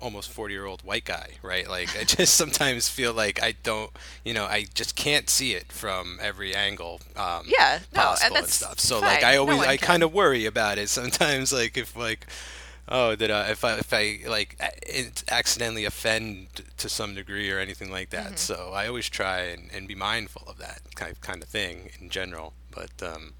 almost 0.00 0.30
40 0.30 0.52
year 0.52 0.66
old 0.66 0.82
white 0.82 1.06
guy, 1.06 1.30
right? 1.42 1.68
Like 1.68 1.98
I 1.98 2.04
just 2.04 2.34
sometimes 2.42 2.88
feel 2.88 3.12
like 3.12 3.42
I 3.42 3.54
don't, 3.62 3.90
you 4.24 4.34
know, 4.34 4.44
I 4.44 4.66
just 4.74 4.94
can't 4.96 5.28
see 5.28 5.54
it 5.54 5.72
from 5.72 6.18
every 6.20 6.54
angle. 6.54 7.00
Um, 7.16 7.44
Yeah, 7.46 7.80
no, 7.94 8.00
and 8.00 8.02
possible 8.02 8.36
and, 8.36 8.44
that's 8.44 8.54
stuff. 8.54 8.78
So 8.78 9.00
fine. 9.00 9.14
like 9.14 9.24
I 9.24 9.36
always, 9.36 9.58
one 9.58 9.68
I 9.68 9.78
kind 9.78 10.02
of 10.02 10.12
worry 10.12 10.46
about 10.46 10.78
it 10.78 10.88
sometimes. 11.00 11.52
Like 11.52 11.76
if 11.76 11.96
like, 11.96 12.26
oh, 12.88 13.16
did 13.16 13.30
I, 13.30 13.50
if 13.50 13.64
I, 13.64 13.78
if 13.78 13.92
I 13.92 14.20
like 14.26 14.60
accidentally 15.30 15.84
offend 15.84 16.48
to 16.76 16.88
some 16.88 17.14
degree 17.14 17.50
or 17.50 17.58
anything 17.58 17.90
like 17.90 18.10
that. 18.10 18.26
Mm-hmm. 18.26 18.36
So 18.36 18.72
I 18.74 18.86
always 18.86 19.08
try 19.08 19.40
and, 19.40 19.70
and 19.72 19.88
be 19.88 19.94
mindful 19.94 20.44
of 20.46 20.58
that 20.58 20.80
kind 20.94 21.12
of, 21.12 21.20
kind 21.20 21.42
of 21.42 21.48
thing 21.48 21.90
in 21.98 22.10
general. 22.10 22.52
But, 22.70 23.02
um, 23.02 23.32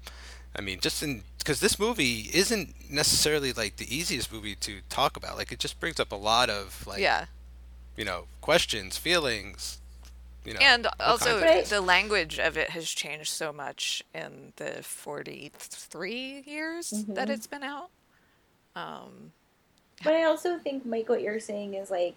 I 0.55 0.61
mean, 0.61 0.79
just 0.79 1.03
in 1.03 1.21
because 1.47 1.61
this 1.61 1.79
movie 1.79 2.29
isn't 2.33 2.91
necessarily 2.91 3.53
like 3.53 3.77
the 3.77 3.95
easiest 3.95 4.33
movie 4.33 4.53
to 4.55 4.81
talk 4.89 5.15
about. 5.15 5.37
Like, 5.37 5.53
it 5.53 5.59
just 5.59 5.79
brings 5.79 5.97
up 5.97 6.11
a 6.11 6.15
lot 6.15 6.49
of 6.49 6.85
like, 6.85 6.99
yeah. 6.99 7.27
you 7.95 8.03
know, 8.03 8.25
questions, 8.41 8.97
feelings, 8.97 9.79
you 10.43 10.53
know, 10.53 10.59
And 10.61 10.87
also, 10.99 11.39
kinds 11.39 11.71
of 11.71 11.77
the 11.77 11.79
language 11.79 12.37
of 12.37 12.57
it 12.57 12.71
has 12.71 12.89
changed 12.89 13.29
so 13.29 13.53
much 13.53 14.03
in 14.13 14.51
the 14.57 14.83
43 14.83 16.43
years 16.45 16.89
that 17.07 17.29
it's 17.29 17.47
been 17.47 17.63
out. 17.63 17.91
Um, 18.75 19.31
But 20.03 20.15
I 20.15 20.25
also 20.25 20.57
think, 20.57 20.85
Mike, 20.85 21.07
what 21.07 21.21
you're 21.21 21.39
saying 21.39 21.75
is 21.75 21.89
like, 21.89 22.15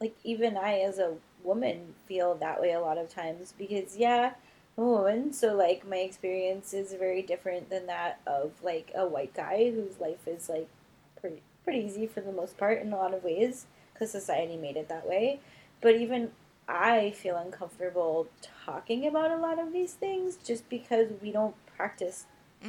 like 0.00 0.14
even 0.24 0.56
I 0.56 0.78
as 0.78 0.98
a 0.98 1.16
woman 1.44 1.94
feel 2.08 2.34
that 2.36 2.58
way 2.58 2.72
a 2.72 2.80
lot 2.80 2.96
of 2.96 3.10
times 3.10 3.52
because 3.58 3.98
yeah, 3.98 4.28
I'm 4.28 4.34
a 4.82 4.86
woman, 4.86 5.32
so 5.32 5.54
like 5.54 5.86
my 5.86 5.98
experience 5.98 6.72
is 6.74 6.92
very 6.94 7.22
different 7.22 7.70
than 7.70 7.86
that 7.86 8.20
of 8.26 8.52
like 8.62 8.90
a 8.94 9.06
white 9.06 9.34
guy 9.34 9.70
whose 9.70 9.98
life 10.00 10.26
is 10.26 10.48
like 10.48 10.68
pretty 11.20 11.42
pretty 11.64 11.80
easy 11.80 12.06
for 12.06 12.20
the 12.20 12.32
most 12.32 12.56
part 12.56 12.80
in 12.80 12.92
a 12.92 12.96
lot 12.96 13.12
of 13.14 13.22
ways 13.22 13.66
because 13.92 14.10
society 14.10 14.56
made 14.56 14.76
it 14.76 14.88
that 14.88 15.06
way. 15.06 15.40
But 15.80 15.96
even 15.96 16.30
I 16.68 17.10
feel 17.10 17.36
uncomfortable 17.36 18.28
talking 18.64 19.06
about 19.06 19.30
a 19.30 19.36
lot 19.36 19.58
of 19.58 19.72
these 19.72 19.92
things 19.94 20.36
just 20.36 20.68
because 20.68 21.08
we 21.22 21.32
don't 21.32 21.54
practice 21.76 22.26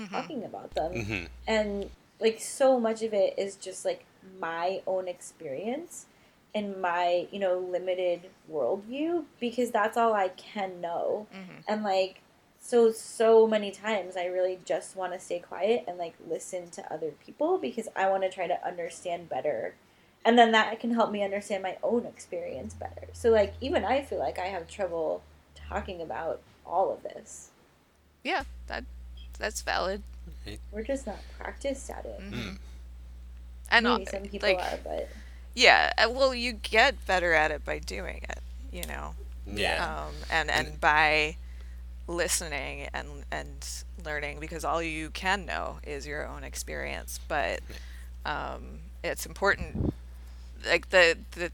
talking 0.10 0.44
about 0.44 0.74
them 0.74 0.94
Mhm. 0.94 1.28
and 1.48 1.90
like 2.20 2.40
so 2.40 2.80
much 2.80 3.02
of 3.04 3.14
it 3.14 3.38
is 3.38 3.56
just 3.58 3.84
like 3.84 4.06
my 4.40 4.82
own 4.88 5.08
experience 5.08 6.06
and 6.54 6.82
my 6.82 7.28
you 7.32 7.40
know 7.40 7.58
limited 7.58 8.30
worldview 8.52 9.24
because 9.40 9.72
that's 9.72 9.98
all 9.98 10.14
i 10.14 10.30
can 10.30 10.82
know. 10.82 11.28
And 11.68 11.84
like 11.84 12.22
so 12.60 12.92
so 12.92 13.48
many 13.48 13.72
times 13.72 14.16
i 14.16 14.26
really 14.26 14.60
just 14.66 14.96
want 14.96 15.14
to 15.14 15.20
stay 15.20 15.40
quiet 15.40 15.84
and 15.88 15.98
like 15.98 16.14
listen 16.30 16.70
to 16.70 16.94
other 16.94 17.12
people 17.26 17.58
because 17.58 17.88
i 17.96 18.08
want 18.10 18.24
to 18.24 18.30
try 18.30 18.48
to 18.48 18.68
understand 18.68 19.30
better. 19.30 19.76
And 20.24 20.38
then 20.38 20.52
that 20.52 20.80
can 20.80 20.94
help 20.94 21.12
me 21.12 21.24
understand 21.24 21.64
my 21.64 21.78
own 21.82 22.06
experience 22.06 22.76
better. 22.76 23.08
So 23.14 23.30
like 23.30 23.54
even 23.62 23.84
i 23.86 24.02
feel 24.04 24.20
like 24.20 24.38
i 24.38 24.48
have 24.48 24.68
trouble 24.68 25.24
talking 25.56 26.02
about 26.02 26.42
all 26.66 26.94
of 26.94 27.04
this. 27.04 27.50
Yeah, 28.24 28.44
that 28.68 28.84
that's 29.40 29.62
valid. 29.62 30.04
we're 30.72 30.84
just 30.84 31.08
not 31.08 31.18
practiced 31.38 31.90
at 31.90 32.06
it. 32.06 32.22
And 33.72 33.86
maybe 33.86 34.08
uh, 34.08 34.12
some 34.12 34.24
people 34.24 34.50
like, 34.50 34.60
are 34.60 34.80
but 34.84 35.10
yeah, 35.54 35.92
uh, 35.98 36.10
well, 36.10 36.34
you 36.34 36.54
get 36.54 37.06
better 37.06 37.34
at 37.34 37.52
it 37.52 37.66
by 37.66 37.80
doing 37.80 38.22
it, 38.30 38.40
you 38.72 38.84
know. 38.88 39.16
Yeah. 39.46 40.06
um, 40.06 40.14
and 40.30 40.50
and 40.52 40.80
by 40.80 41.36
listening 42.08 42.88
and 42.94 43.08
and 43.32 43.68
learning 44.06 44.40
because 44.40 44.64
all 44.64 44.82
you 44.82 45.10
can 45.10 45.46
know 45.46 45.78
is 45.84 46.06
your 46.06 46.28
own 46.28 46.44
experience 46.44 47.20
but 47.28 47.60
um, 48.26 48.80
it's 49.04 49.26
important 49.26 49.94
like 50.68 50.90
the 50.90 51.18
the 51.32 51.52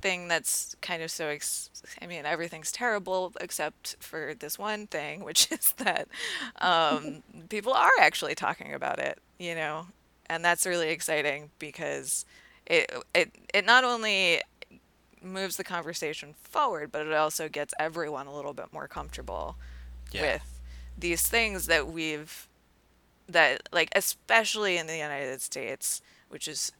thing 0.00 0.28
that's 0.28 0.74
kind 0.80 1.02
of 1.02 1.10
so 1.10 1.26
ex- 1.26 1.68
i 2.00 2.06
mean 2.06 2.24
everything's 2.24 2.72
terrible 2.72 3.32
except 3.40 3.96
for 4.00 4.34
this 4.38 4.58
one 4.58 4.86
thing 4.86 5.22
which 5.24 5.50
is 5.52 5.72
that 5.78 6.08
um, 6.60 7.22
people 7.48 7.72
are 7.72 7.90
actually 8.00 8.34
talking 8.34 8.72
about 8.72 8.98
it 8.98 9.18
you 9.38 9.54
know 9.54 9.86
and 10.26 10.44
that's 10.44 10.66
really 10.66 10.88
exciting 10.90 11.50
because 11.58 12.24
it 12.70 12.90
it 13.14 13.30
it 13.52 13.64
not 13.66 13.84
only 13.84 14.40
moves 15.22 15.56
the 15.56 15.64
conversation 15.64 16.34
forward, 16.42 16.90
but 16.90 17.06
it 17.06 17.12
also 17.12 17.48
gets 17.48 17.74
everyone 17.78 18.26
a 18.26 18.34
little 18.34 18.54
bit 18.54 18.72
more 18.72 18.88
comfortable 18.88 19.56
Yeah. 20.12 20.22
with 20.22 20.60
these 20.96 21.22
things 21.26 21.66
that 21.66 21.86
we've 21.88 22.48
that 23.28 23.68
like 23.72 23.90
especially 23.94 24.76
in 24.78 24.86
the 24.86 24.96
United 24.96 25.40
States, 25.42 26.00
which 26.28 26.48
is 26.48 26.72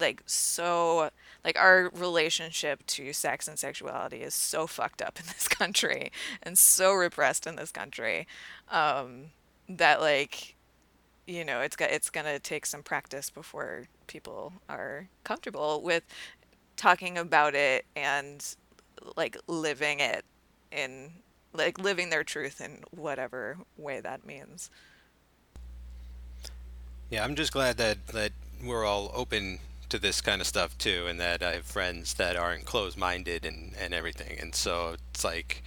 like 0.00 0.22
so 0.26 1.10
like 1.44 1.58
our 1.58 1.90
relationship 1.94 2.84
to 2.86 3.12
sex 3.12 3.48
and 3.48 3.58
sexuality 3.58 4.18
is 4.18 4.34
so 4.34 4.66
fucked 4.66 5.02
up 5.02 5.18
in 5.20 5.26
this 5.26 5.48
country 5.48 6.10
and 6.42 6.56
so 6.58 6.92
repressed 6.92 7.46
in 7.46 7.56
this 7.56 7.70
country 7.72 8.26
um, 8.70 9.26
that 9.68 10.00
like 10.00 10.54
you 11.28 11.44
know 11.44 11.60
it's 11.60 11.76
got 11.76 11.90
it's 11.90 12.08
gonna 12.08 12.38
take 12.38 12.64
some 12.64 12.82
practice 12.82 13.28
before 13.28 13.86
people 14.06 14.52
are 14.68 15.06
comfortable 15.24 15.82
with 15.82 16.02
talking 16.76 17.18
about 17.18 17.54
it 17.54 17.84
and 17.94 18.56
like 19.16 19.36
living 19.46 20.00
it 20.00 20.24
in 20.72 21.10
like 21.52 21.78
living 21.78 22.08
their 22.10 22.24
truth 22.24 22.60
in 22.60 22.82
whatever 22.90 23.58
way 23.76 24.00
that 24.00 24.26
means. 24.26 24.70
Yeah, 27.10 27.24
I'm 27.24 27.34
just 27.34 27.52
glad 27.52 27.76
that 27.76 28.06
that 28.08 28.32
we're 28.62 28.84
all 28.84 29.10
open 29.14 29.58
to 29.88 29.98
this 29.98 30.20
kind 30.20 30.40
of 30.40 30.46
stuff 30.46 30.76
too, 30.78 31.06
and 31.08 31.18
that 31.20 31.42
I 31.42 31.54
have 31.54 31.64
friends 31.64 32.14
that 32.14 32.36
aren't 32.36 32.64
closed-minded 32.64 33.44
and 33.44 33.72
and 33.78 33.94
everything. 33.94 34.38
And 34.38 34.54
so 34.54 34.96
it's 35.12 35.24
like, 35.24 35.62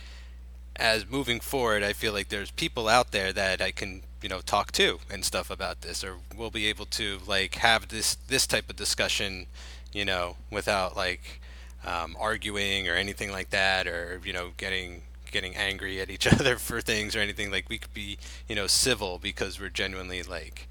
as 0.76 1.10
moving 1.10 1.40
forward, 1.40 1.84
I 1.84 1.94
feel 1.94 2.14
like 2.14 2.30
there's 2.30 2.52
people 2.52 2.88
out 2.88 3.12
there 3.12 3.34
that 3.34 3.62
I 3.62 3.72
can 3.72 4.04
you 4.22 4.30
know 4.30 4.42
talk 4.42 4.72
to 4.74 5.00
and 5.10 5.26
stuff 5.26 5.50
about 5.50 5.82
this, 5.82 6.04
or 6.04 6.18
we'll 6.36 6.52
be 6.52 6.68
able 6.68 6.86
to 6.86 7.20
like 7.28 7.56
have 7.56 7.90
this 7.90 8.16
this 8.28 8.48
type 8.48 8.70
of 8.70 8.76
discussion, 8.76 9.48
you 9.94 10.06
know, 10.06 10.38
without 10.52 10.96
like 10.96 11.42
um, 11.86 12.16
arguing 12.20 12.88
or 12.88 12.96
anything 12.96 13.32
like 13.32 13.50
that, 13.50 13.88
or 13.88 14.22
you 14.24 14.34
know 14.34 14.52
getting 14.58 15.04
getting 15.32 15.56
angry 15.56 16.00
at 16.02 16.10
each 16.10 16.28
other 16.34 16.58
for 16.58 16.82
things 16.82 17.16
or 17.16 17.20
anything. 17.20 17.52
Like 17.52 17.70
we 17.70 17.78
could 17.78 17.94
be 17.94 18.18
you 18.48 18.56
know 18.56 18.68
civil 18.68 19.20
because 19.20 19.60
we're 19.60 19.70
genuinely 19.70 20.24
like 20.24 20.68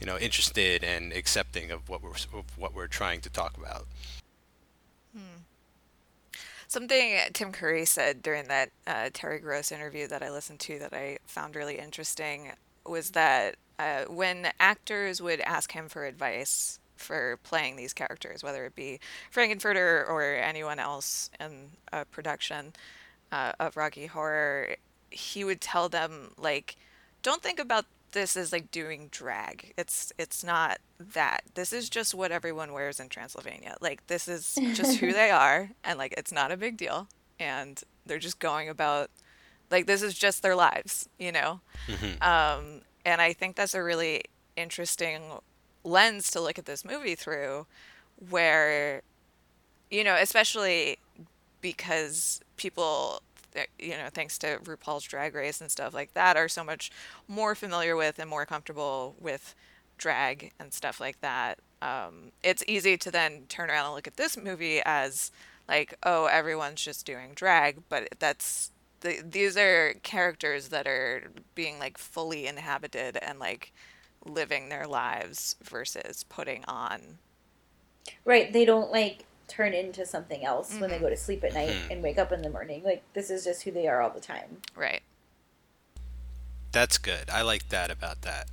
you 0.00 0.06
know 0.06 0.18
interested 0.18 0.84
and 0.84 1.12
accepting 1.12 1.70
of 1.70 1.88
what 1.88 2.02
we're 2.02 2.10
of 2.10 2.56
what 2.56 2.74
we're 2.74 2.88
trying 2.88 3.20
to 3.22 3.30
talk 3.30 3.56
about. 3.56 3.86
Something 6.72 7.18
Tim 7.34 7.52
Curry 7.52 7.84
said 7.84 8.22
during 8.22 8.48
that 8.48 8.70
uh, 8.86 9.10
Terry 9.12 9.40
Gross 9.40 9.72
interview 9.72 10.06
that 10.06 10.22
I 10.22 10.30
listened 10.30 10.58
to 10.60 10.78
that 10.78 10.94
I 10.94 11.18
found 11.26 11.54
really 11.54 11.78
interesting 11.78 12.50
was 12.86 13.10
that 13.10 13.56
uh, 13.78 14.04
when 14.04 14.48
actors 14.60 15.20
would 15.20 15.40
ask 15.40 15.72
him 15.72 15.88
for 15.88 16.04
advice 16.04 16.78
for 16.96 17.38
playing 17.42 17.76
these 17.76 17.92
characters, 17.92 18.42
whether 18.42 18.64
it 18.64 18.74
be 18.74 19.00
Frank-N-Furter 19.30 20.08
or 20.08 20.22
anyone 20.22 20.78
else 20.78 21.30
in 21.40 21.70
a 21.92 22.04
production 22.04 22.72
uh, 23.32 23.52
of 23.58 23.76
Rocky 23.76 24.06
Horror, 24.06 24.76
he 25.10 25.44
would 25.44 25.60
tell 25.60 25.88
them 25.88 26.32
like, 26.38 26.76
don't 27.22 27.42
think 27.42 27.58
about 27.58 27.86
this 28.12 28.36
as 28.36 28.52
like 28.52 28.70
doing 28.70 29.08
drag. 29.10 29.72
It's 29.76 30.12
it's 30.18 30.44
not 30.44 30.78
that. 30.98 31.42
This 31.54 31.72
is 31.72 31.90
just 31.90 32.14
what 32.14 32.30
everyone 32.30 32.72
wears 32.72 33.00
in 33.00 33.08
Transylvania. 33.08 33.76
Like 33.80 34.06
this 34.06 34.28
is 34.28 34.54
just 34.74 34.98
who 34.98 35.12
they 35.14 35.30
are 35.30 35.70
and 35.82 35.98
like 35.98 36.14
it's 36.16 36.32
not 36.32 36.52
a 36.52 36.56
big 36.56 36.76
deal 36.76 37.08
and 37.40 37.82
they're 38.06 38.18
just 38.18 38.38
going 38.38 38.68
about 38.68 39.10
like 39.72 39.86
this 39.86 40.02
is 40.02 40.14
just 40.14 40.42
their 40.42 40.54
lives, 40.54 41.08
you 41.18 41.32
know. 41.32 41.60
Um 42.20 42.82
and 43.04 43.20
I 43.20 43.32
think 43.32 43.56
that's 43.56 43.74
a 43.74 43.82
really 43.82 44.22
interesting 44.56 45.22
lens 45.82 46.30
to 46.30 46.40
look 46.40 46.58
at 46.58 46.66
this 46.66 46.84
movie 46.84 47.16
through 47.16 47.66
where 48.30 49.02
you 49.90 50.04
know, 50.04 50.14
especially 50.14 50.98
because 51.60 52.40
people 52.56 53.22
you 53.78 53.90
know, 53.90 54.08
thanks 54.12 54.38
to 54.38 54.58
RuPaul's 54.64 55.04
Drag 55.04 55.34
Race 55.34 55.60
and 55.60 55.70
stuff 55.70 55.92
like 55.92 56.14
that, 56.14 56.36
are 56.36 56.48
so 56.48 56.64
much 56.64 56.90
more 57.28 57.54
familiar 57.54 57.96
with 57.96 58.18
and 58.18 58.30
more 58.30 58.46
comfortable 58.46 59.14
with 59.20 59.54
drag 59.98 60.52
and 60.58 60.72
stuff 60.72 61.00
like 61.00 61.20
that. 61.20 61.58
Um, 61.80 62.32
it's 62.42 62.64
easy 62.66 62.96
to 62.96 63.10
then 63.10 63.42
turn 63.48 63.70
around 63.70 63.86
and 63.86 63.94
look 63.94 64.06
at 64.06 64.16
this 64.16 64.36
movie 64.36 64.80
as 64.84 65.30
like, 65.68 65.94
oh, 66.02 66.26
everyone's 66.26 66.82
just 66.82 67.06
doing 67.06 67.32
drag, 67.34 67.82
but 67.88 68.08
that's 68.18 68.70
the, 69.02 69.22
these 69.28 69.56
are 69.58 69.94
characters 70.02 70.70
that 70.70 70.88
are 70.88 71.32
being 71.54 71.78
like 71.80 71.98
fully 71.98 72.46
inhabited 72.48 73.18
and 73.22 73.38
like 73.40 73.72
living 74.26 74.70
their 74.70 74.86
lives 74.88 75.56
versus 75.62 76.24
putting 76.24 76.64
on. 76.66 77.18
Right, 78.24 78.52
they 78.52 78.64
don't 78.64 78.90
like 78.92 79.26
turn 79.48 79.74
into 79.74 80.06
something 80.06 80.44
else 80.44 80.80
when 80.80 80.90
they 80.90 80.98
Mm-hmm. 80.98 81.04
go 81.04 81.10
to 81.10 81.16
sleep 81.16 81.44
at 81.44 81.54
night 81.54 81.82
and 81.90 82.02
wake 82.02 82.18
up 82.18 82.32
in 82.32 82.42
the 82.42 82.50
morning. 82.50 82.82
Like 82.84 83.02
this 83.14 83.30
is 83.30 83.44
just 83.44 83.62
who 83.64 83.70
they 83.70 83.86
are 83.88 84.00
all 84.02 84.10
the 84.10 84.20
time. 84.20 84.62
Right. 84.76 85.02
that's 86.72 86.98
good 86.98 87.28
i 87.30 87.42
like 87.42 87.68
that 87.68 87.90
about 87.90 88.22
that 88.22 88.48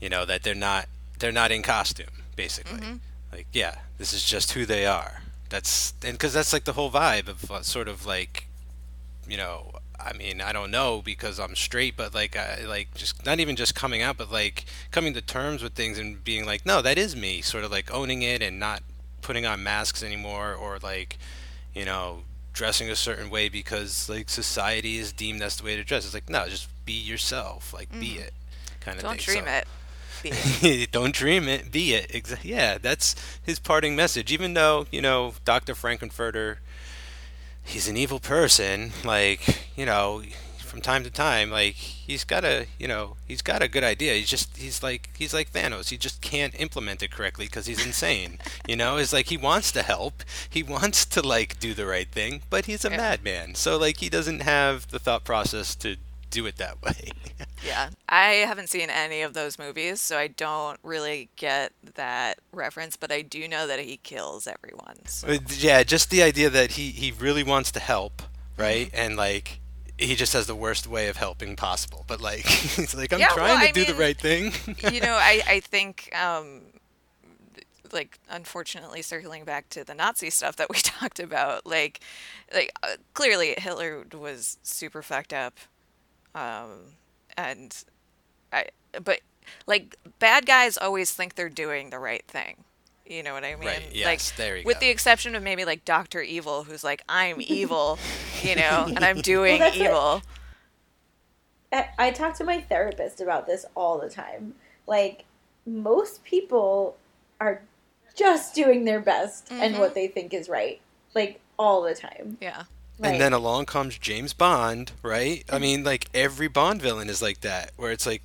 you 0.00 0.08
know 0.08 0.24
that 0.24 0.42
they're 0.42 0.54
not 0.54 0.86
they're 1.18 1.32
not 1.32 1.52
in 1.52 1.62
costume 1.62 2.06
basically 2.36 2.80
like 3.32 3.46
yeah 3.52 3.76
this 3.98 4.12
is 4.12 4.24
just 4.24 4.52
who 4.52 4.66
they 4.66 4.86
are 4.86 5.22
That's 5.50 5.94
and 6.04 6.12
because 6.14 6.32
that's 6.32 6.52
like 6.52 6.64
the 6.64 6.72
whole 6.72 6.90
vibe 6.90 7.28
of 7.28 7.50
uh, 7.50 7.62
sort 7.62 7.86
of 7.88 8.06
like, 8.06 8.48
you 9.28 9.36
know, 9.36 9.72
I 9.98 10.12
mean, 10.12 10.40
I 10.40 10.52
don't 10.52 10.70
know 10.70 11.02
because 11.02 11.38
I'm 11.38 11.54
straight, 11.56 11.96
but 11.96 12.14
like, 12.14 12.36
I, 12.36 12.64
like 12.66 12.94
just 12.94 13.24
not 13.24 13.40
even 13.40 13.56
just 13.56 13.74
coming 13.74 14.02
out, 14.02 14.16
but 14.16 14.30
like 14.30 14.64
coming 14.90 15.14
to 15.14 15.20
terms 15.20 15.62
with 15.62 15.74
things 15.74 15.98
and 15.98 16.22
being 16.22 16.44
like, 16.46 16.66
no, 16.66 16.82
that 16.82 16.98
is 16.98 17.14
me, 17.16 17.40
sort 17.42 17.64
of 17.64 17.70
like 17.70 17.92
owning 17.92 18.22
it 18.22 18.42
and 18.42 18.58
not 18.58 18.82
putting 19.22 19.46
on 19.46 19.62
masks 19.62 20.02
anymore, 20.02 20.54
or 20.54 20.78
like, 20.82 21.18
you 21.74 21.84
know, 21.84 22.22
dressing 22.52 22.88
a 22.90 22.96
certain 22.96 23.30
way 23.30 23.48
because 23.48 24.08
like 24.08 24.28
society 24.28 24.98
is 24.98 25.12
deemed 25.12 25.40
that's 25.40 25.56
the 25.56 25.64
way 25.64 25.76
to 25.76 25.84
dress. 25.84 26.04
It's 26.04 26.14
like, 26.14 26.28
no, 26.28 26.48
just 26.48 26.68
be 26.84 26.92
yourself, 26.92 27.72
like 27.72 27.90
be 27.92 28.10
mm-hmm. 28.14 28.22
it, 28.22 28.34
kind 28.80 28.96
of 28.98 29.04
Don't 29.04 29.20
thing. 29.20 29.34
dream 29.34 29.44
So- 29.44 29.50
it. 29.50 29.66
Be 30.22 30.30
it. 30.30 30.90
don't 30.92 31.12
dream 31.12 31.48
it, 31.48 31.70
be 31.70 31.92
it. 31.92 32.08
Exa- 32.10 32.42
yeah, 32.42 32.78
that's 32.78 33.14
his 33.42 33.58
parting 33.58 33.94
message. 33.94 34.32
Even 34.32 34.54
though 34.54 34.86
you 34.90 35.02
know 35.02 35.34
Dr. 35.44 35.74
Frank-N-Furter, 35.74 36.56
he's 37.64 37.88
an 37.88 37.96
evil 37.96 38.20
person. 38.20 38.92
Like 39.04 39.40
you 39.76 39.86
know, 39.86 40.22
from 40.58 40.80
time 40.80 41.04
to 41.04 41.10
time, 41.10 41.50
like 41.50 41.74
he's 41.74 42.24
got 42.24 42.44
a 42.44 42.66
you 42.78 42.88
know 42.88 43.16
he's 43.26 43.42
got 43.42 43.62
a 43.62 43.68
good 43.68 43.84
idea. 43.84 44.14
He's 44.14 44.28
just 44.28 44.56
he's 44.56 44.82
like 44.82 45.10
he's 45.16 45.32
like 45.34 45.52
Thanos. 45.52 45.90
He 45.90 45.96
just 45.96 46.20
can't 46.20 46.58
implement 46.60 47.02
it 47.02 47.10
correctly 47.10 47.46
because 47.46 47.66
he's 47.66 47.84
insane. 47.84 48.38
you 48.68 48.76
know, 48.76 48.96
it's 48.96 49.12
like 49.12 49.26
he 49.26 49.36
wants 49.36 49.70
to 49.72 49.82
help. 49.82 50.22
He 50.48 50.62
wants 50.62 51.04
to 51.06 51.22
like 51.22 51.58
do 51.60 51.74
the 51.74 51.86
right 51.86 52.08
thing, 52.08 52.42
but 52.50 52.66
he's 52.66 52.84
a 52.84 52.90
Yeah. 52.90 52.96
madman. 52.96 53.54
So 53.54 53.76
like 53.78 53.98
he 53.98 54.08
doesn't 54.08 54.40
have 54.40 54.88
the 54.88 54.98
thought 54.98 55.24
process 55.24 55.74
to 55.76 55.96
do 56.34 56.46
it 56.46 56.56
that 56.58 56.82
way. 56.82 57.10
Yeah. 57.60 57.90
I 58.08 58.26
haven't 58.46 58.68
seen 58.68 58.90
any 58.90 59.22
of 59.22 59.34
those 59.34 59.58
movies, 59.58 60.00
so 60.00 60.18
I 60.18 60.28
don't 60.28 60.78
really 60.82 61.30
get 61.36 61.72
that 61.94 62.40
reference, 62.52 62.96
but 62.96 63.10
I 63.12 63.22
do 63.22 63.48
know 63.48 63.66
that 63.66 63.80
he 63.80 63.96
kills 63.98 64.46
everyone. 64.46 65.06
So. 65.06 65.38
Yeah, 65.48 65.82
just 65.84 66.10
the 66.10 66.22
idea 66.22 66.50
that 66.50 66.72
he 66.72 66.90
he 66.90 67.12
really 67.12 67.42
wants 67.44 67.70
to 67.72 67.80
help, 67.80 68.22
Mm-hmm. 68.58 68.84
right? 68.84 68.90
And 68.92 69.16
like 69.16 69.60
he 69.98 70.14
just 70.16 70.32
has 70.32 70.46
the 70.46 70.56
worst 70.56 70.86
way 70.86 71.08
of 71.08 71.16
helping 71.16 71.56
possible. 71.56 72.04
But 72.06 72.20
like 72.20 72.46
he's 72.76 72.94
like 72.94 73.12
I'm 73.12 73.20
Yeah, 73.20 73.28
trying 73.28 73.58
well, 73.58 73.60
to 73.60 73.68
I 73.68 73.72
do 73.72 73.84
the 73.84 73.94
right 73.94 74.18
thing. 74.20 74.52
you 74.78 75.00
know, 75.00 75.14
I, 75.14 75.42
I 75.46 75.60
think, 75.60 76.10
um, 76.16 76.62
like, 77.92 78.18
unfortunately, 78.28 79.02
circling 79.02 79.44
back 79.44 79.68
to 79.70 79.84
the 79.84 79.94
Nazi 79.94 80.30
stuff 80.30 80.56
that 80.56 80.70
we 80.70 80.78
talked 80.78 81.20
about, 81.20 81.66
like, 81.66 82.00
like 82.52 82.72
uh, 82.82 82.96
clearly 83.14 83.54
Hitler 83.56 84.04
was 84.12 84.58
super 84.62 85.02
fucked 85.02 85.32
up, 85.32 85.58
um, 86.34 86.70
and 87.36 87.84
I, 88.52 88.66
but 89.02 89.20
like, 89.66 89.96
bad 90.18 90.46
guys 90.46 90.76
always 90.76 91.10
think 91.12 91.34
they're 91.34 91.48
doing 91.48 91.90
the 91.90 91.98
right 91.98 92.24
thing. 92.26 92.64
You 93.06 93.22
know 93.22 93.34
what 93.34 93.44
I 93.44 93.54
mean? 93.56 93.68
Right, 93.68 93.82
like, 93.86 93.90
yes, 93.92 94.30
there 94.32 94.56
you 94.56 94.64
with 94.64 94.76
go. 94.76 94.80
the 94.80 94.88
exception 94.88 95.34
of 95.34 95.42
maybe 95.42 95.64
like 95.66 95.84
Doctor 95.84 96.22
Evil, 96.22 96.64
who's 96.64 96.82
like, 96.82 97.02
I'm 97.08 97.36
evil, 97.40 97.98
you 98.42 98.56
know, 98.56 98.86
and 98.88 99.04
I'm 99.04 99.20
doing 99.20 99.58
that's 99.58 99.78
what- 99.78 99.86
evil. 99.86 100.22
I, 101.72 101.88
I 101.98 102.10
talk 102.12 102.34
to 102.36 102.44
my 102.44 102.60
therapist 102.60 103.20
about 103.20 103.46
this 103.46 103.66
all 103.74 103.98
the 103.98 104.08
time. 104.08 104.54
Like, 104.86 105.24
most 105.66 106.24
people 106.24 106.96
are 107.40 107.62
just 108.16 108.54
doing 108.54 108.84
their 108.84 109.00
best 109.00 109.50
and 109.50 109.76
what 109.78 109.94
they 109.94 110.06
think 110.06 110.32
is 110.32 110.48
right. 110.48 110.80
Like, 111.14 111.40
all 111.58 111.82
the 111.82 111.94
time. 111.94 112.38
Yeah. 112.40 112.62
Like, 112.98 113.12
And 113.12 113.20
then 113.20 113.32
along 113.32 113.66
comes 113.66 113.98
James 113.98 114.32
Bond, 114.32 114.92
right? 115.02 115.44
I 115.50 115.58
mean, 115.58 115.82
like 115.84 116.06
every 116.14 116.48
Bond 116.48 116.80
villain 116.80 117.08
is 117.10 117.20
like 117.20 117.40
that, 117.40 117.72
where 117.76 117.90
it's 117.90 118.06
like 118.06 118.22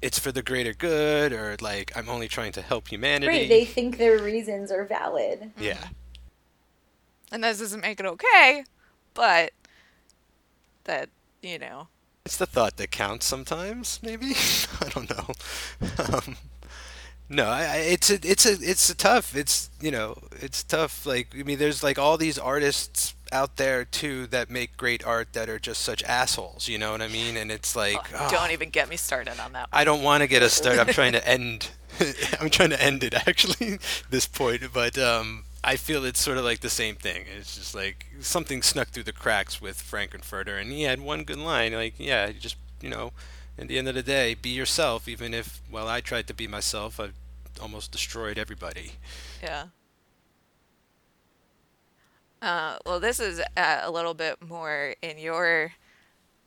it's 0.00 0.18
for 0.18 0.32
the 0.32 0.42
greater 0.42 0.72
good, 0.72 1.32
or 1.32 1.56
like 1.60 1.92
I'm 1.96 2.08
only 2.08 2.28
trying 2.28 2.52
to 2.52 2.62
help 2.62 2.88
humanity. 2.88 3.28
right, 3.28 3.48
they 3.48 3.64
think 3.64 3.98
their 3.98 4.18
reasons 4.18 4.70
are 4.72 4.84
valid. 4.84 5.52
yeah, 5.58 5.88
And 7.30 7.44
that 7.44 7.58
doesn't 7.58 7.80
make 7.80 8.00
it 8.00 8.06
okay, 8.06 8.64
but 9.14 9.52
that, 10.84 11.08
you 11.42 11.58
know, 11.58 11.88
it's 12.24 12.36
the 12.38 12.46
thought 12.46 12.76
that 12.78 12.90
counts 12.90 13.26
sometimes. 13.26 14.00
Maybe 14.02 14.34
I 14.80 14.88
don't 14.88 15.10
know. 15.10 15.34
Um, 16.14 16.36
no, 17.28 17.46
I, 17.46 17.76
it's 17.76 18.10
a, 18.10 18.14
it's 18.22 18.46
a, 18.46 18.52
it's 18.52 18.88
a 18.90 18.94
tough. 18.94 19.34
It's 19.34 19.70
you 19.80 19.90
know, 19.90 20.18
it's 20.40 20.62
tough. 20.62 21.04
Like 21.06 21.34
I 21.38 21.42
mean, 21.42 21.58
there's 21.58 21.82
like 21.82 21.98
all 21.98 22.16
these 22.16 22.38
artists 22.38 23.14
out 23.32 23.56
there 23.56 23.84
too 23.84 24.26
that 24.28 24.50
make 24.50 24.76
great 24.76 25.04
art 25.04 25.32
that 25.32 25.48
are 25.48 25.58
just 25.58 25.82
such 25.82 26.02
assholes. 26.04 26.68
You 26.68 26.78
know 26.78 26.92
what 26.92 27.02
I 27.02 27.08
mean? 27.08 27.36
And 27.36 27.50
it's 27.50 27.74
like, 27.74 27.98
ah, 28.14 28.28
don't 28.30 28.52
even 28.52 28.70
get 28.70 28.88
me 28.88 28.96
started 28.96 29.40
on 29.40 29.52
that. 29.52 29.68
I 29.72 29.84
don't 29.84 30.02
want 30.02 30.22
to 30.22 30.28
get 30.28 30.42
us 30.42 30.52
started. 30.52 30.80
I'm 30.80 30.92
trying 30.92 31.12
to 31.12 31.28
end. 31.36 31.70
I'm 32.40 32.50
trying 32.50 32.70
to 32.70 32.82
end 32.82 33.02
it 33.02 33.14
actually. 33.14 33.78
This 34.10 34.26
point, 34.26 34.62
but 34.72 34.96
um, 34.98 35.44
I 35.64 35.76
feel 35.76 36.04
it's 36.04 36.20
sort 36.20 36.38
of 36.38 36.44
like 36.44 36.60
the 36.60 36.70
same 36.70 36.94
thing. 36.94 37.24
It's 37.36 37.56
just 37.56 37.74
like 37.74 38.06
something 38.20 38.62
snuck 38.62 38.88
through 38.88 39.02
the 39.02 39.12
cracks 39.12 39.60
with 39.60 39.80
Frank-N-Furter, 39.80 40.60
and 40.60 40.70
he 40.70 40.84
had 40.84 41.00
one 41.00 41.24
good 41.24 41.38
line. 41.38 41.72
Like, 41.72 41.94
yeah, 41.98 42.30
just 42.30 42.56
you 42.80 42.88
know, 42.88 43.12
at 43.58 43.68
the 43.68 43.78
end 43.78 43.88
of 43.88 43.94
the 43.94 44.02
day, 44.02 44.34
be 44.34 44.50
yourself. 44.50 45.08
Even 45.08 45.32
if, 45.34 45.60
well, 45.70 45.88
I 45.88 46.00
tried 46.00 46.26
to 46.28 46.34
be 46.34 46.46
myself, 46.46 47.00
I 47.00 47.10
almost 47.60 47.90
destroyed 47.92 48.38
everybody. 48.38 48.92
Yeah. 49.42 49.66
Uh, 52.42 52.76
well, 52.84 53.00
this 53.00 53.18
is 53.18 53.40
uh, 53.56 53.80
a 53.82 53.90
little 53.90 54.14
bit 54.14 54.46
more 54.46 54.94
in 55.02 55.18
your 55.18 55.72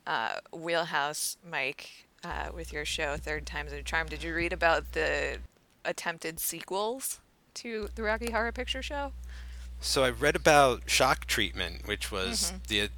uh, 0.06 0.36
wheelhouse, 0.54 1.38
Mike, 1.50 1.90
uh, 2.24 2.50
with 2.54 2.72
your 2.72 2.86
show 2.86 3.18
Third 3.18 3.46
Time's 3.46 3.72
a 3.74 3.82
Charm. 3.82 4.08
Did 4.08 4.24
you 4.24 4.34
read 4.34 4.54
about 4.54 4.94
the 4.94 5.38
attempted 5.84 6.40
sequels 6.40 7.20
to 7.56 7.90
the 7.96 8.04
Rocky 8.04 8.32
Horror 8.32 8.52
Picture 8.52 8.84
Show? 8.84 9.14
So 9.82 10.04
I 10.04 10.10
read 10.10 10.36
about 10.36 10.84
Shock 10.90 11.26
Treatment, 11.26 11.88
which 11.88 12.12
was 12.12 12.54
the 12.68 12.90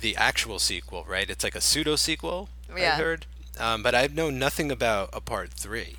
the 0.00 0.14
actual 0.16 0.58
sequel, 0.58 1.06
right? 1.08 1.30
It's 1.30 1.42
like 1.42 1.54
a 1.54 1.60
pseudo 1.60 1.96
sequel. 1.96 2.50
I 2.72 2.80
Yeah. 2.80 2.96
heard, 2.96 3.24
um, 3.58 3.82
but 3.82 3.94
I 3.94 4.06
know 4.08 4.30
nothing 4.30 4.70
about 4.70 5.10
a 5.12 5.20
part 5.20 5.52
three. 5.52 5.96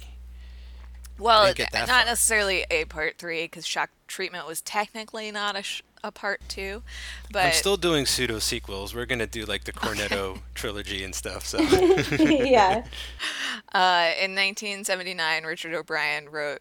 Well, 1.20 1.52
didn't 1.54 1.74
not 1.74 1.88
far. 1.88 2.06
necessarily 2.06 2.66
a 2.70 2.86
part 2.86 3.18
three, 3.18 3.46
because 3.46 3.66
Shock 3.66 3.90
Treatment 4.08 4.46
was 4.46 4.62
technically 4.62 5.32
not 5.32 5.56
a, 5.56 5.64
sh- 5.64 5.82
a 6.04 6.12
part 6.12 6.42
two, 6.48 6.84
but 7.32 7.46
I'm 7.46 7.54
still 7.54 7.78
doing 7.78 8.06
pseudo 8.06 8.40
sequels. 8.40 8.94
We're 8.94 9.08
gonna 9.08 9.26
do 9.28 9.46
like 9.46 9.64
the 9.64 9.74
Cornetto 9.74 10.40
trilogy 10.54 11.04
and 11.04 11.16
stuff. 11.16 11.46
So 11.46 11.60
yeah. 12.20 12.86
Uh, 13.74 14.14
in 14.22 14.32
1979, 14.34 15.44
Richard 15.44 15.74
O'Brien 15.74 16.30
wrote 16.30 16.60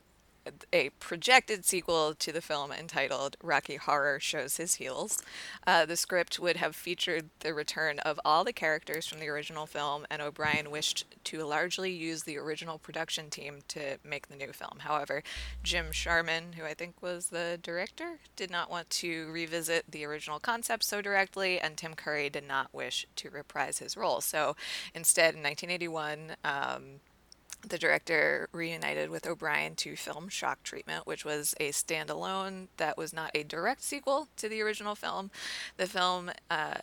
a 0.73 0.91
projected 1.01 1.65
sequel 1.65 2.15
to 2.15 2.33
the 2.33 2.41
film 2.41 2.73
entitled 2.73 3.37
Rocky 3.43 3.77
Horror 3.77 4.21
Shows 4.21 4.57
His 4.57 4.77
Heels. 4.77 5.23
Uh, 5.67 5.87
the 5.87 5.97
script 5.97 6.39
would 6.39 6.57
have 6.57 6.77
featured 6.77 7.31
the 7.41 7.55
return 7.55 7.99
of 8.01 8.21
all 8.25 8.45
the 8.45 8.53
characters 8.53 9.07
from 9.07 9.21
the 9.21 9.29
original 9.29 9.67
film, 9.67 10.07
and 10.11 10.23
O'Brien 10.23 10.71
wished 10.71 11.05
to 11.25 11.45
largely 11.45 11.91
use 11.91 12.23
the 12.23 12.39
original 12.39 12.79
production 12.79 13.31
team 13.31 13.61
to 13.69 13.99
make 14.05 14.29
the 14.29 14.37
new 14.37 14.53
film. 14.53 14.79
However, 14.81 15.23
Jim 15.63 15.93
Sharman, 15.93 16.55
who 16.55 16.65
I 16.65 16.75
think 16.75 17.03
was 17.03 17.29
the 17.29 17.59
director, 17.63 18.19
did 18.37 18.51
not 18.51 18.71
want 18.71 18.91
to 18.91 19.31
revisit 19.31 19.91
the 19.91 20.05
original 20.05 20.39
concept 20.39 20.85
so 20.85 21.01
directly, 21.01 21.61
and 21.61 21.77
Tim 21.77 21.95
Curry 21.95 22.31
did 22.31 22.47
not 22.47 22.73
wish 22.73 23.07
to 23.17 23.31
reprise 23.31 23.79
his 23.79 23.97
role. 23.97 24.21
So 24.21 24.57
instead, 24.95 25.35
in 25.35 25.43
1981, 25.43 26.37
um, 26.45 27.01
the 27.63 27.79
director 27.79 28.49
reunited 28.53 29.11
with 29.11 29.27
O'Brien 29.27 29.75
to 29.77 29.97
film 29.97 30.29
Shock 30.29 30.63
Treatment, 30.63 31.07
which 31.07 31.25
was 31.25 31.55
a 31.59 31.71
standalone 31.71 32.69
that 32.77 32.97
was 32.97 33.13
not 33.13 33.31
a 33.35 33.43
direct 33.43 33.83
sequel 33.83 34.29
to 34.37 34.49
the 34.49 34.61
original 34.63 34.95
film. 34.95 35.31
The 35.77 35.87
film, 35.87 36.31
uh, 36.51 36.75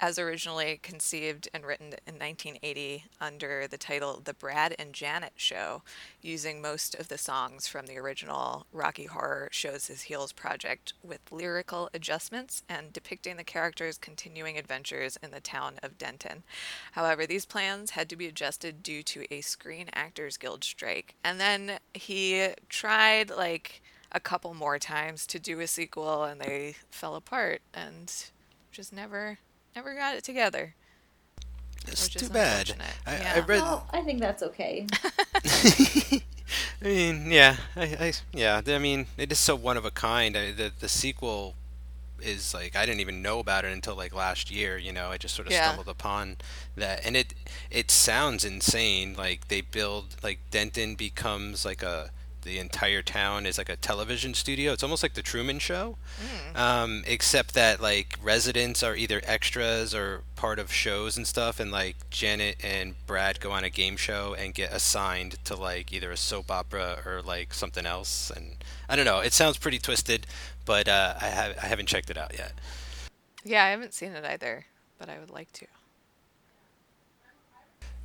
as, 0.00 0.18
originally 0.18 0.80
conceived 0.82 1.48
and 1.52 1.64
written 1.64 1.88
in 2.06 2.14
1980 2.14 3.04
under 3.20 3.66
the 3.66 3.76
title 3.76 4.20
The 4.24 4.34
Brad 4.34 4.74
and 4.78 4.94
Janet 4.94 5.34
Show, 5.36 5.82
using 6.22 6.62
most 6.62 6.94
of 6.94 7.08
the 7.08 7.18
songs 7.18 7.68
from 7.68 7.86
the 7.86 7.98
original 7.98 8.66
Rocky 8.72 9.04
Horror 9.04 9.48
Shows 9.52 9.88
His 9.88 10.02
Heels 10.02 10.32
project 10.32 10.94
with 11.02 11.20
lyrical 11.30 11.90
adjustments 11.92 12.62
and 12.68 12.92
depicting 12.92 13.36
the 13.36 13.44
characters' 13.44 13.98
continuing 13.98 14.56
adventures 14.56 15.18
in 15.22 15.30
the 15.30 15.40
town 15.40 15.74
of 15.82 15.98
Denton. 15.98 16.44
However, 16.92 17.26
these 17.26 17.44
plans 17.44 17.90
had 17.90 18.08
to 18.08 18.16
be 18.16 18.26
adjusted 18.26 18.82
due 18.82 19.02
to 19.02 19.24
a 19.30 19.42
Screen 19.42 19.90
Actors 19.92 20.36
Guild 20.36 20.64
strike. 20.64 21.14
And 21.22 21.38
then 21.38 21.78
he 21.92 22.48
tried 22.68 23.30
like 23.30 23.82
a 24.12 24.20
couple 24.20 24.54
more 24.54 24.78
times 24.78 25.26
to 25.26 25.38
do 25.38 25.60
a 25.60 25.66
sequel 25.66 26.24
and 26.24 26.40
they 26.40 26.76
fell 26.90 27.14
apart 27.14 27.60
and 27.74 28.12
just 28.72 28.92
never 28.92 29.38
never 29.74 29.94
got 29.94 30.14
it 30.16 30.24
together. 30.24 30.74
it's 31.86 32.08
too 32.08 32.28
bad. 32.28 32.70
unfortunate. 32.70 32.96
I, 33.06 33.36
I 33.36 33.40
read. 33.40 33.60
Well, 33.60 33.86
I 33.92 34.02
think 34.02 34.20
that's 34.20 34.42
okay. 34.42 34.86
I 36.82 36.84
mean, 36.84 37.30
yeah, 37.30 37.56
I, 37.76 37.82
I, 37.82 38.12
yeah. 38.32 38.60
I 38.66 38.78
mean, 38.78 39.06
it 39.16 39.30
is 39.30 39.38
so 39.38 39.54
one 39.54 39.76
of 39.76 39.84
a 39.84 39.90
kind. 39.90 40.36
I, 40.36 40.52
the 40.52 40.72
the 40.78 40.88
sequel 40.88 41.54
is 42.20 42.52
like 42.52 42.76
I 42.76 42.84
didn't 42.84 43.00
even 43.00 43.22
know 43.22 43.38
about 43.38 43.64
it 43.64 43.72
until 43.72 43.94
like 43.94 44.14
last 44.14 44.50
year. 44.50 44.76
You 44.76 44.92
know, 44.92 45.10
I 45.10 45.16
just 45.16 45.34
sort 45.34 45.46
of 45.46 45.52
Yeah. 45.52 45.64
stumbled 45.66 45.88
upon 45.88 46.36
that, 46.76 47.04
and 47.04 47.16
it 47.16 47.34
it 47.70 47.90
sounds 47.90 48.44
insane. 48.44 49.14
Like 49.16 49.48
they 49.48 49.60
build 49.60 50.16
like 50.22 50.38
Denton 50.50 50.96
becomes 50.96 51.64
like 51.64 51.82
a 51.82 52.10
the 52.42 52.58
entire 52.58 53.02
town 53.02 53.46
is 53.46 53.58
like 53.58 53.68
a 53.68 53.76
television 53.76 54.34
studio. 54.34 54.72
It's 54.72 54.82
almost 54.82 55.02
like 55.02 55.14
the 55.14 55.22
Truman 55.22 55.58
Show, 55.58 55.96
um, 56.54 57.04
except 57.06 57.54
that 57.54 57.80
like 57.80 58.18
residents 58.22 58.82
are 58.82 58.96
either 58.96 59.20
extras 59.24 59.94
or 59.94 60.22
part 60.36 60.58
of 60.58 60.72
shows 60.72 61.16
and 61.16 61.26
stuff. 61.26 61.60
And 61.60 61.70
like 61.70 61.96
Janet 62.10 62.56
and 62.62 62.94
Brad 63.06 63.40
go 63.40 63.50
on 63.50 63.64
a 63.64 63.70
game 63.70 63.96
show 63.96 64.34
and 64.34 64.54
get 64.54 64.72
assigned 64.72 65.42
to 65.44 65.54
like 65.54 65.92
either 65.92 66.10
a 66.10 66.16
soap 66.16 66.50
opera 66.50 67.02
or 67.04 67.22
like 67.22 67.54
something 67.54 67.86
else. 67.86 68.30
And 68.34 68.56
I 68.88 68.96
don't 68.96 69.04
know. 69.04 69.20
It 69.20 69.32
sounds 69.32 69.58
pretty 69.58 69.78
twisted, 69.78 70.26
but 70.64 70.88
uh, 70.88 71.14
I 71.20 71.54
I 71.60 71.66
haven't 71.66 71.86
checked 71.86 72.10
it 72.10 72.16
out 72.16 72.32
yet. 72.36 72.52
Yeah, 73.44 73.64
I 73.64 73.70
haven't 73.70 73.94
seen 73.94 74.12
it 74.12 74.24
either, 74.24 74.66
but 74.98 75.08
I 75.08 75.18
would 75.18 75.30
like 75.30 75.50
to. 75.52 75.66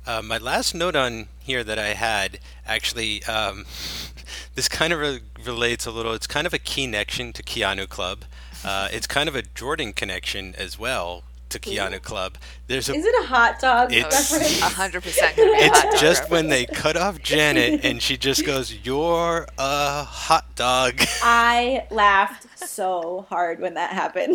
Uh, 0.06 0.22
my 0.22 0.38
last 0.38 0.74
note 0.74 0.94
on 0.94 1.26
here 1.40 1.64
that 1.64 1.78
I 1.78 1.88
had 1.94 2.38
actually, 2.66 3.24
um, 3.24 3.64
this 4.54 4.68
kind 4.68 4.92
of 4.92 5.00
re- 5.00 5.20
relates 5.44 5.84
a 5.86 5.90
little. 5.90 6.12
It's 6.12 6.26
kind 6.26 6.46
of 6.46 6.54
a 6.54 6.58
connection 6.58 7.32
to 7.32 7.42
Keanu 7.42 7.88
Club. 7.88 8.24
Uh, 8.64 8.88
it's 8.92 9.06
kind 9.06 9.28
of 9.28 9.34
a 9.34 9.42
Jordan 9.42 9.92
connection 9.92 10.54
as 10.56 10.78
well 10.78 11.24
to 11.48 11.58
Keanu 11.58 12.00
Club. 12.02 12.36
There's 12.68 12.88
a. 12.88 12.94
Is 12.94 13.04
it 13.04 13.14
a 13.24 13.26
hot 13.26 13.60
dog 13.60 13.92
It's- 13.92 14.30
reference? 14.32 14.60
A 14.62 14.64
hundred 14.74 15.02
percent 15.02 15.36
gonna 15.36 15.52
be 15.52 15.58
a 15.58 15.68
hot 15.68 15.84
It's 15.86 15.94
dog 15.94 16.00
just 16.00 16.30
when 16.30 16.48
they 16.48 16.66
cut 16.66 16.96
off 16.96 17.20
Janet 17.22 17.84
and 17.84 18.00
she 18.02 18.16
just 18.16 18.44
goes, 18.46 18.72
"You're 18.84 19.46
a 19.58 20.04
hot 20.04 20.54
dog." 20.56 21.00
I 21.22 21.86
laughed 21.90 22.46
so 22.68 23.26
hard 23.28 23.60
when 23.60 23.74
that 23.74 23.90
happened. 23.92 24.34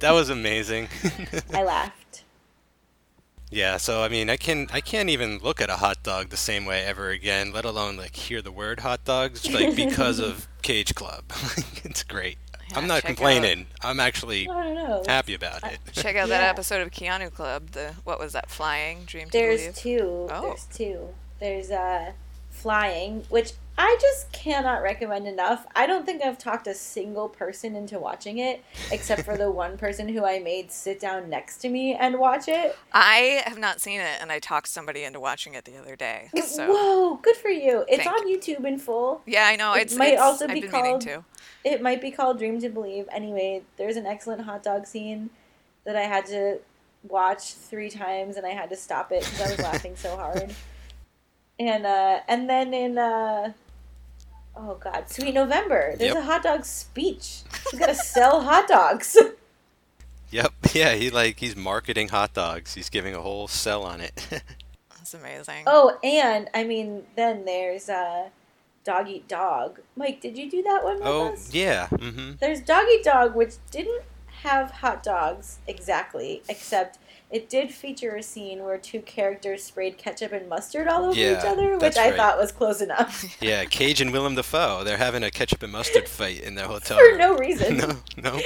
that 0.00 0.12
was 0.12 0.28
amazing. 0.30 0.88
I 1.52 1.62
laughed. 1.62 2.03
Yeah, 3.54 3.76
so 3.76 4.02
I 4.02 4.08
mean, 4.08 4.28
I 4.30 4.36
can 4.36 4.68
I 4.72 4.80
can't 4.80 5.08
even 5.08 5.38
look 5.38 5.60
at 5.60 5.70
a 5.70 5.76
hot 5.76 6.02
dog 6.02 6.30
the 6.30 6.36
same 6.36 6.64
way 6.66 6.82
ever 6.84 7.10
again, 7.10 7.52
let 7.52 7.64
alone 7.64 7.96
like 7.96 8.16
hear 8.16 8.42
the 8.42 8.50
word 8.52 8.80
hot 8.80 9.04
dogs, 9.04 9.48
like 9.52 9.76
because 9.84 10.18
of 10.18 10.48
Cage 10.62 10.94
Club. 10.94 11.24
it's 11.84 12.02
great. 12.02 12.38
Yeah, 12.70 12.78
I'm 12.78 12.86
not 12.88 13.02
check 13.02 13.04
out- 13.04 13.16
complaining. 13.16 13.66
I'm 13.82 14.00
actually 14.00 14.48
I 14.48 14.64
don't 14.64 14.74
know. 14.74 15.02
happy 15.06 15.34
about 15.34 15.62
it. 15.70 15.78
Check 15.92 16.16
out 16.16 16.28
that 16.30 16.42
Yeah. 16.42 16.50
episode 16.50 16.80
of 16.82 16.90
Keanu 16.90 17.32
Club. 17.32 17.70
The 17.72 17.94
what 18.04 18.18
was 18.18 18.32
that? 18.32 18.50
Flying 18.50 19.04
Dream 19.04 19.26
to 19.26 19.32
There's 19.32 19.60
Believe. 19.60 19.76
two. 19.76 20.28
Oh. 20.32 20.40
There's 20.48 20.64
two. 20.66 21.08
There's 21.40 21.70
uh 21.70 22.12
flying, 22.50 23.24
which 23.28 23.52
I 23.76 23.98
just 24.00 24.30
cannot 24.30 24.82
recommend 24.82 25.26
enough. 25.26 25.66
I 25.74 25.86
don't 25.86 26.06
think 26.06 26.22
I've 26.22 26.38
talked 26.38 26.68
a 26.68 26.74
single 26.74 27.28
person 27.28 27.74
into 27.74 27.98
watching 27.98 28.38
it, 28.38 28.62
except 28.92 29.22
for 29.22 29.36
the 29.36 29.50
one 29.64 29.76
person 29.76 30.08
who 30.08 30.24
I 30.24 30.38
made 30.38 30.70
sit 30.70 31.00
down 31.00 31.28
next 31.28 31.58
to 31.58 31.68
me 31.68 31.94
and 31.94 32.18
watch 32.20 32.46
it. 32.46 32.76
I 32.92 33.42
have 33.46 33.58
not 33.58 33.80
seen 33.80 34.00
it, 34.00 34.18
and 34.20 34.30
I 34.30 34.38
talked 34.38 34.68
somebody 34.68 35.02
into 35.02 35.18
watching 35.18 35.54
it 35.54 35.64
the 35.64 35.76
other 35.76 35.96
day. 35.96 36.30
So 36.44 36.68
Whoa, 36.72 37.16
good 37.16 37.36
for 37.36 37.48
you! 37.48 37.84
It's 37.88 38.04
Thank 38.04 38.16
on 38.16 38.28
YouTube 38.28 38.64
in 38.64 38.78
full. 38.78 39.22
yeah, 39.26 39.46
I 39.46 39.56
know 39.56 39.74
It 39.74 39.82
it's 39.82 39.96
might 39.96 40.12
it's, 40.14 40.22
also 40.22 40.46
be 40.46 40.62
called- 40.62 41.00
to. 41.02 41.24
It 41.64 41.82
might 41.82 42.00
be 42.00 42.10
called 42.12 42.38
Dream 42.38 42.60
to 42.60 42.68
Believe. 42.68 43.08
Anyway, 43.10 43.62
there's 43.76 43.96
an 43.96 44.06
excellent 44.06 44.42
hot 44.42 44.62
dog 44.62 44.86
scene 44.86 45.30
that 45.84 45.96
I 45.96 46.02
had 46.02 46.26
to 46.26 46.58
watch 47.02 47.54
three 47.54 47.90
times, 47.90 48.36
and 48.36 48.46
I 48.46 48.50
had 48.50 48.70
to 48.70 48.76
stop 48.76 49.10
it 49.10 49.24
because 49.24 49.40
I 49.40 49.50
was 49.50 49.58
laughing 49.60 49.96
so 49.96 50.16
hard. 50.16 50.54
And 51.56 51.86
uh, 51.86 52.18
and 52.26 52.50
then 52.50 52.74
in 52.74 52.98
uh, 52.98 53.52
oh 54.56 54.76
god, 54.80 55.08
Sweet 55.10 55.34
November, 55.34 55.94
there's 55.98 56.14
Yep. 56.14 56.22
a 56.22 56.26
hot 56.26 56.42
dog 56.42 56.64
speech. 56.64 57.42
He's 57.70 57.78
got 57.80 57.86
to 57.86 57.94
sell 57.94 58.42
hot 58.42 58.68
dogs. 58.68 59.16
Yep. 60.30 60.52
Yeah, 60.74 60.94
he 60.94 61.10
like 61.10 61.38
he's 61.38 61.54
marketing 61.54 62.08
hot 62.08 62.34
dogs. 62.34 62.74
He's 62.74 62.90
giving 62.90 63.14
a 63.14 63.20
whole 63.20 63.46
sell 63.46 63.84
on 63.84 64.00
it. 64.00 64.26
That's 64.90 65.14
amazing. 65.14 65.62
oh, 65.68 65.96
and 66.02 66.50
I 66.52 66.64
mean, 66.64 67.04
then 67.14 67.44
there's 67.44 67.88
uh, 67.88 68.30
Dog 68.82 69.08
Eat 69.08 69.28
Dog. 69.28 69.78
Mike, 69.94 70.20
did 70.20 70.36
you 70.36 70.50
do 70.50 70.60
that 70.64 70.82
one 70.82 70.96
with 70.96 71.06
oh, 71.06 71.32
us? 71.34 71.54
yeah. 71.54 71.86
Mhm. 71.92 72.40
There's 72.40 72.60
Dog 72.60 72.86
Eat 72.90 73.04
Dog, 73.04 73.36
which 73.36 73.54
didn't 73.70 74.02
have 74.42 74.70
hot 74.72 75.04
dogs 75.04 75.58
exactly, 75.68 76.42
except 76.48 76.98
it 77.34 77.48
did 77.48 77.72
feature 77.72 78.14
a 78.14 78.22
scene 78.22 78.62
where 78.62 78.78
two 78.78 79.00
characters 79.00 79.64
sprayed 79.64 79.98
ketchup 79.98 80.32
and 80.32 80.48
mustard 80.48 80.86
all 80.88 81.06
over 81.06 81.18
Yeah, 81.18 81.38
each 81.38 81.44
other, 81.44 81.72
which 81.72 81.80
that's 81.80 81.98
I 81.98 82.08
right. 82.10 82.16
thought 82.16 82.38
was 82.38 82.52
close 82.52 82.80
enough 82.80 83.24
Yeah, 83.42 83.64
Cage 83.64 84.00
and 84.00 84.12
Willem 84.12 84.34
Dafoe. 84.36 84.84
They're 84.84 84.96
having 84.98 85.22
a 85.24 85.30
ketchup 85.30 85.62
and 85.62 85.72
mustard 85.72 86.08
fight 86.08 86.40
in 86.40 86.54
their 86.54 86.66
hotel 86.68 86.96
for 86.98 87.04
room. 87.04 87.18
no 87.18 87.34
reason. 87.46 87.76
no, 87.78 87.96
no. 88.16 88.40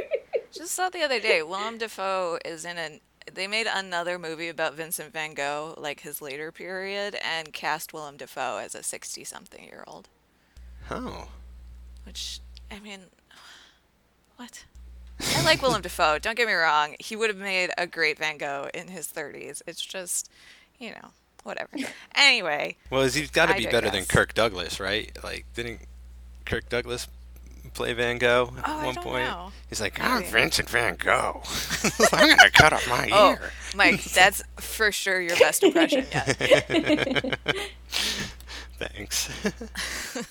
Just 0.52 0.72
saw 0.72 0.88
the 0.88 1.02
other 1.02 1.20
day, 1.20 1.42
Willem 1.42 1.78
Dafoe 1.78 2.38
is 2.44 2.64
in 2.64 2.78
an. 2.78 3.00
They 3.32 3.46
made 3.46 3.68
another 3.72 4.18
movie 4.18 4.48
about 4.48 4.74
Vincent 4.74 5.12
Van 5.12 5.34
Gogh, 5.34 5.74
like 5.78 6.00
his 6.00 6.20
later 6.20 6.50
period, 6.50 7.16
and 7.24 7.52
cast 7.52 7.92
Willem 7.92 8.16
Dafoe 8.16 8.56
as 8.58 8.74
a 8.74 8.82
sixty-something-year-old. 8.82 10.08
Oh. 10.90 11.28
Which, 12.04 12.40
I 12.70 12.80
mean, 12.80 13.00
what? 14.36 14.64
I 15.36 15.42
like 15.44 15.62
Willem 15.62 15.82
Dafoe. 15.82 16.18
Don't 16.18 16.36
get 16.36 16.46
me 16.46 16.52
wrong; 16.54 16.94
he 16.98 17.16
would 17.16 17.30
have 17.30 17.38
made 17.38 17.70
a 17.78 17.86
great 17.86 18.18
Van 18.18 18.38
Gogh 18.38 18.68
in 18.74 18.88
his 18.88 19.06
thirties. 19.06 19.62
It's 19.66 19.80
just, 19.84 20.30
you 20.78 20.90
know, 20.90 21.10
whatever. 21.44 21.70
Anyway, 22.14 22.76
Well, 22.90 23.02
he's 23.02 23.30
got 23.30 23.46
to 23.46 23.54
be 23.54 23.66
better 23.66 23.90
than. 23.90 24.04
Kirk 24.04 24.34
Douglas, 24.34 24.78
right? 24.80 25.10
Like, 25.22 25.46
didn't 25.54 25.80
Kirk 26.44 26.68
Douglas 26.68 27.06
play 27.74 27.92
Van 27.92 28.18
Gogh 28.18 28.52
at 28.58 28.68
Oh, 28.68 28.78
I 28.80 28.86
one 28.86 28.94
don't 28.96 29.04
point? 29.04 29.24
know. 29.26 29.52
He's 29.68 29.80
like, 29.80 29.98
oh, 30.00 30.04
I'm 30.04 30.20
Maybe. 30.20 30.32
Vincent 30.32 30.68
Van 30.70 30.96
Gogh. 30.96 31.42
I'm 32.12 32.28
gonna 32.36 32.50
cut 32.50 32.72
off 32.72 32.88
my 32.88 33.08
oh, 33.12 33.30
ear. 33.32 33.52
Mike, 33.76 34.02
that's 34.04 34.42
for 34.58 34.90
sure 34.90 35.20
your 35.20 35.36
best 35.36 35.62
impression 35.62 36.04
yet. 36.12 37.38
Thanks. 38.78 39.30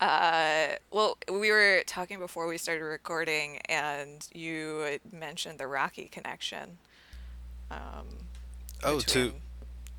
Uh, 0.00 0.66
well, 0.90 1.16
we 1.30 1.50
were 1.50 1.82
talking 1.86 2.18
before 2.18 2.46
we 2.46 2.58
started 2.58 2.84
recording, 2.84 3.58
and 3.68 4.26
you 4.34 4.98
mentioned 5.12 5.58
the 5.58 5.66
Rocky 5.66 6.04
connection. 6.06 6.78
Um, 7.70 8.06
oh, 8.84 9.00
to 9.00 9.06
between- 9.06 9.40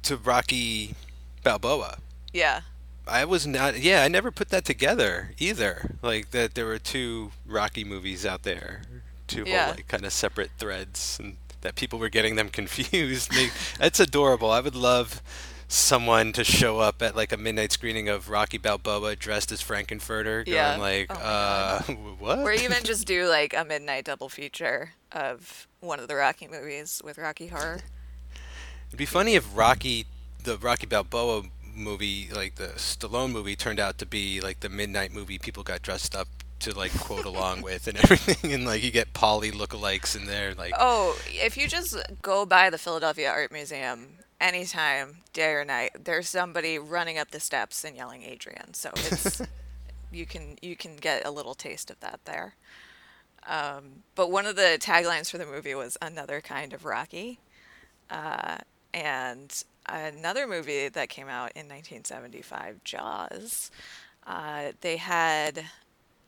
to 0.03 0.17
Rocky 0.17 0.95
Balboa. 1.43 1.97
yeah, 2.33 2.61
I 3.07 3.25
was 3.25 3.47
not. 3.47 3.79
Yeah, 3.79 4.03
I 4.03 4.07
never 4.07 4.31
put 4.31 4.49
that 4.49 4.65
together 4.65 5.31
either. 5.39 5.95
Like 6.01 6.31
that, 6.31 6.53
there 6.55 6.65
were 6.65 6.79
two 6.79 7.31
Rocky 7.45 7.83
movies 7.83 8.25
out 8.25 8.43
there, 8.43 8.83
two 9.27 9.43
whole, 9.45 9.53
like 9.75 9.87
kind 9.87 10.05
of 10.05 10.13
separate 10.13 10.51
threads, 10.57 11.17
and 11.19 11.37
that 11.61 11.75
people 11.75 11.97
were 11.99 12.09
getting 12.09 12.35
them 12.35 12.49
confused. 12.59 13.31
That's 13.79 13.99
adorable. 13.99 14.51
I 14.51 14.59
would 14.61 14.75
love 14.75 15.21
someone 15.67 16.31
to 16.33 16.43
show 16.43 16.79
up 16.79 17.01
at 17.01 17.15
like 17.15 17.31
a 17.31 17.37
midnight 17.37 17.71
screening 17.71 18.07
of 18.09 18.29
Rocky 18.29 18.57
Balboa 18.57 19.15
dressed 19.15 19.51
as 19.51 19.61
Frank-N-Furter, 19.61 20.45
going 20.45 20.55
Yeah. 20.55 20.77
like, 20.77 21.07
Oh 21.09 21.15
uh, 21.19 21.81
what? 22.19 22.39
or 22.39 22.51
even 22.51 22.77
just 22.83 23.05
do 23.05 23.27
like 23.27 23.53
a 23.55 23.65
midnight 23.65 24.05
double 24.05 24.29
feature 24.29 24.93
of 25.11 25.67
one 25.79 25.99
of 25.99 26.07
the 26.07 26.15
Rocky 26.15 26.47
movies 26.47 27.01
with 27.03 27.17
Rocky 27.17 27.47
Horror. 27.47 27.79
It'd 28.87 28.97
be 28.97 29.05
funny 29.05 29.35
if 29.35 29.45
Rocky, 29.55 30.05
the 30.43 30.57
Rocky 30.57 30.85
Balboa 30.87 31.43
movie, 31.75 32.29
like 32.33 32.55
the 32.55 32.67
Stallone 32.77 33.31
movie, 33.31 33.55
turned 33.55 33.79
out 33.79 33.97
to 33.97 34.05
be 34.05 34.39
like 34.39 34.61
the 34.61 34.69
midnight 34.69 35.11
movie 35.13 35.37
people 35.37 35.63
got 35.63 35.81
dressed 35.81 36.15
up 36.15 36.27
to 36.59 36.73
like 36.75 36.97
quote 36.97 37.25
along 37.33 37.61
with 37.61 37.87
and 37.87 37.97
everything, 37.97 38.53
and 38.53 38.65
like 38.65 38.81
you 38.83 38.89
get 38.91 39.13
Paulie 39.13 39.51
lookalikes 39.51 40.15
in 40.15 40.25
there, 40.25 40.53
like 40.55 40.73
Oh, 40.79 41.17
if 41.27 41.57
you 41.57 41.67
just 41.67 41.95
go 42.21 42.45
by 42.45 42.69
the 42.69 42.77
Philadelphia 42.77 43.29
Art 43.29 43.51
Museum 43.51 44.07
anytime, 44.39 45.17
day 45.33 45.51
or 45.53 45.65
night, 45.65 45.91
there's 46.03 46.29
somebody 46.29 46.77
running 46.77 47.17
up 47.17 47.31
the 47.31 47.39
steps 47.39 47.83
and 47.83 47.95
yelling 47.95 48.23
Adrian. 48.23 48.73
So 48.73 48.91
it's 48.95 49.41
you 50.11 50.25
can 50.25 50.57
you 50.61 50.75
can 50.75 50.95
get 50.95 51.25
a 51.25 51.31
little 51.31 51.55
taste 51.55 51.89
of 51.89 51.99
that 51.99 52.19
there. 52.25 52.55
Um, 53.47 54.03
but 54.15 54.29
one 54.29 54.45
of 54.45 54.55
the 54.55 54.77
taglines 54.79 55.31
for 55.31 55.37
the 55.37 55.45
movie 55.45 55.73
was 55.73 55.97
another 56.01 56.41
kind 56.41 56.73
of 56.73 56.83
Rocky, 56.83 57.39
uh, 58.09 58.57
and 58.93 59.63
another 59.87 60.45
movie 60.47 60.89
that 60.89 61.07
came 61.07 61.27
out 61.29 61.51
in 61.55 61.67
1975, 61.67 62.83
Jaws. 62.83 63.71
Uh, 64.25 64.73
they 64.81 64.97
had 64.97 65.63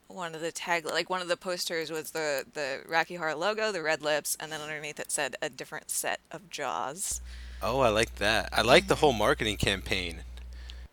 one 0.07 0.33
of 0.33 0.41
the 0.41 0.51
tag 0.51 0.85
like 0.85 1.09
one 1.09 1.21
of 1.21 1.27
the 1.27 1.37
posters 1.37 1.91
was 1.91 2.11
the 2.11 2.43
the 2.53 2.81
Rocky 2.87 3.15
Horror 3.15 3.35
logo, 3.35 3.71
the 3.71 3.81
red 3.81 4.01
lips, 4.01 4.35
and 4.39 4.51
then 4.51 4.61
underneath 4.61 4.99
it 4.99 5.11
said 5.11 5.35
a 5.41 5.49
different 5.49 5.91
set 5.91 6.19
of 6.31 6.49
jaws. 6.49 7.21
Oh, 7.61 7.79
I 7.79 7.89
like 7.89 8.15
that. 8.15 8.49
I 8.51 8.61
like 8.61 8.87
the 8.87 8.95
mm-hmm. 8.95 9.01
whole 9.01 9.13
marketing 9.13 9.57
campaign. 9.57 10.21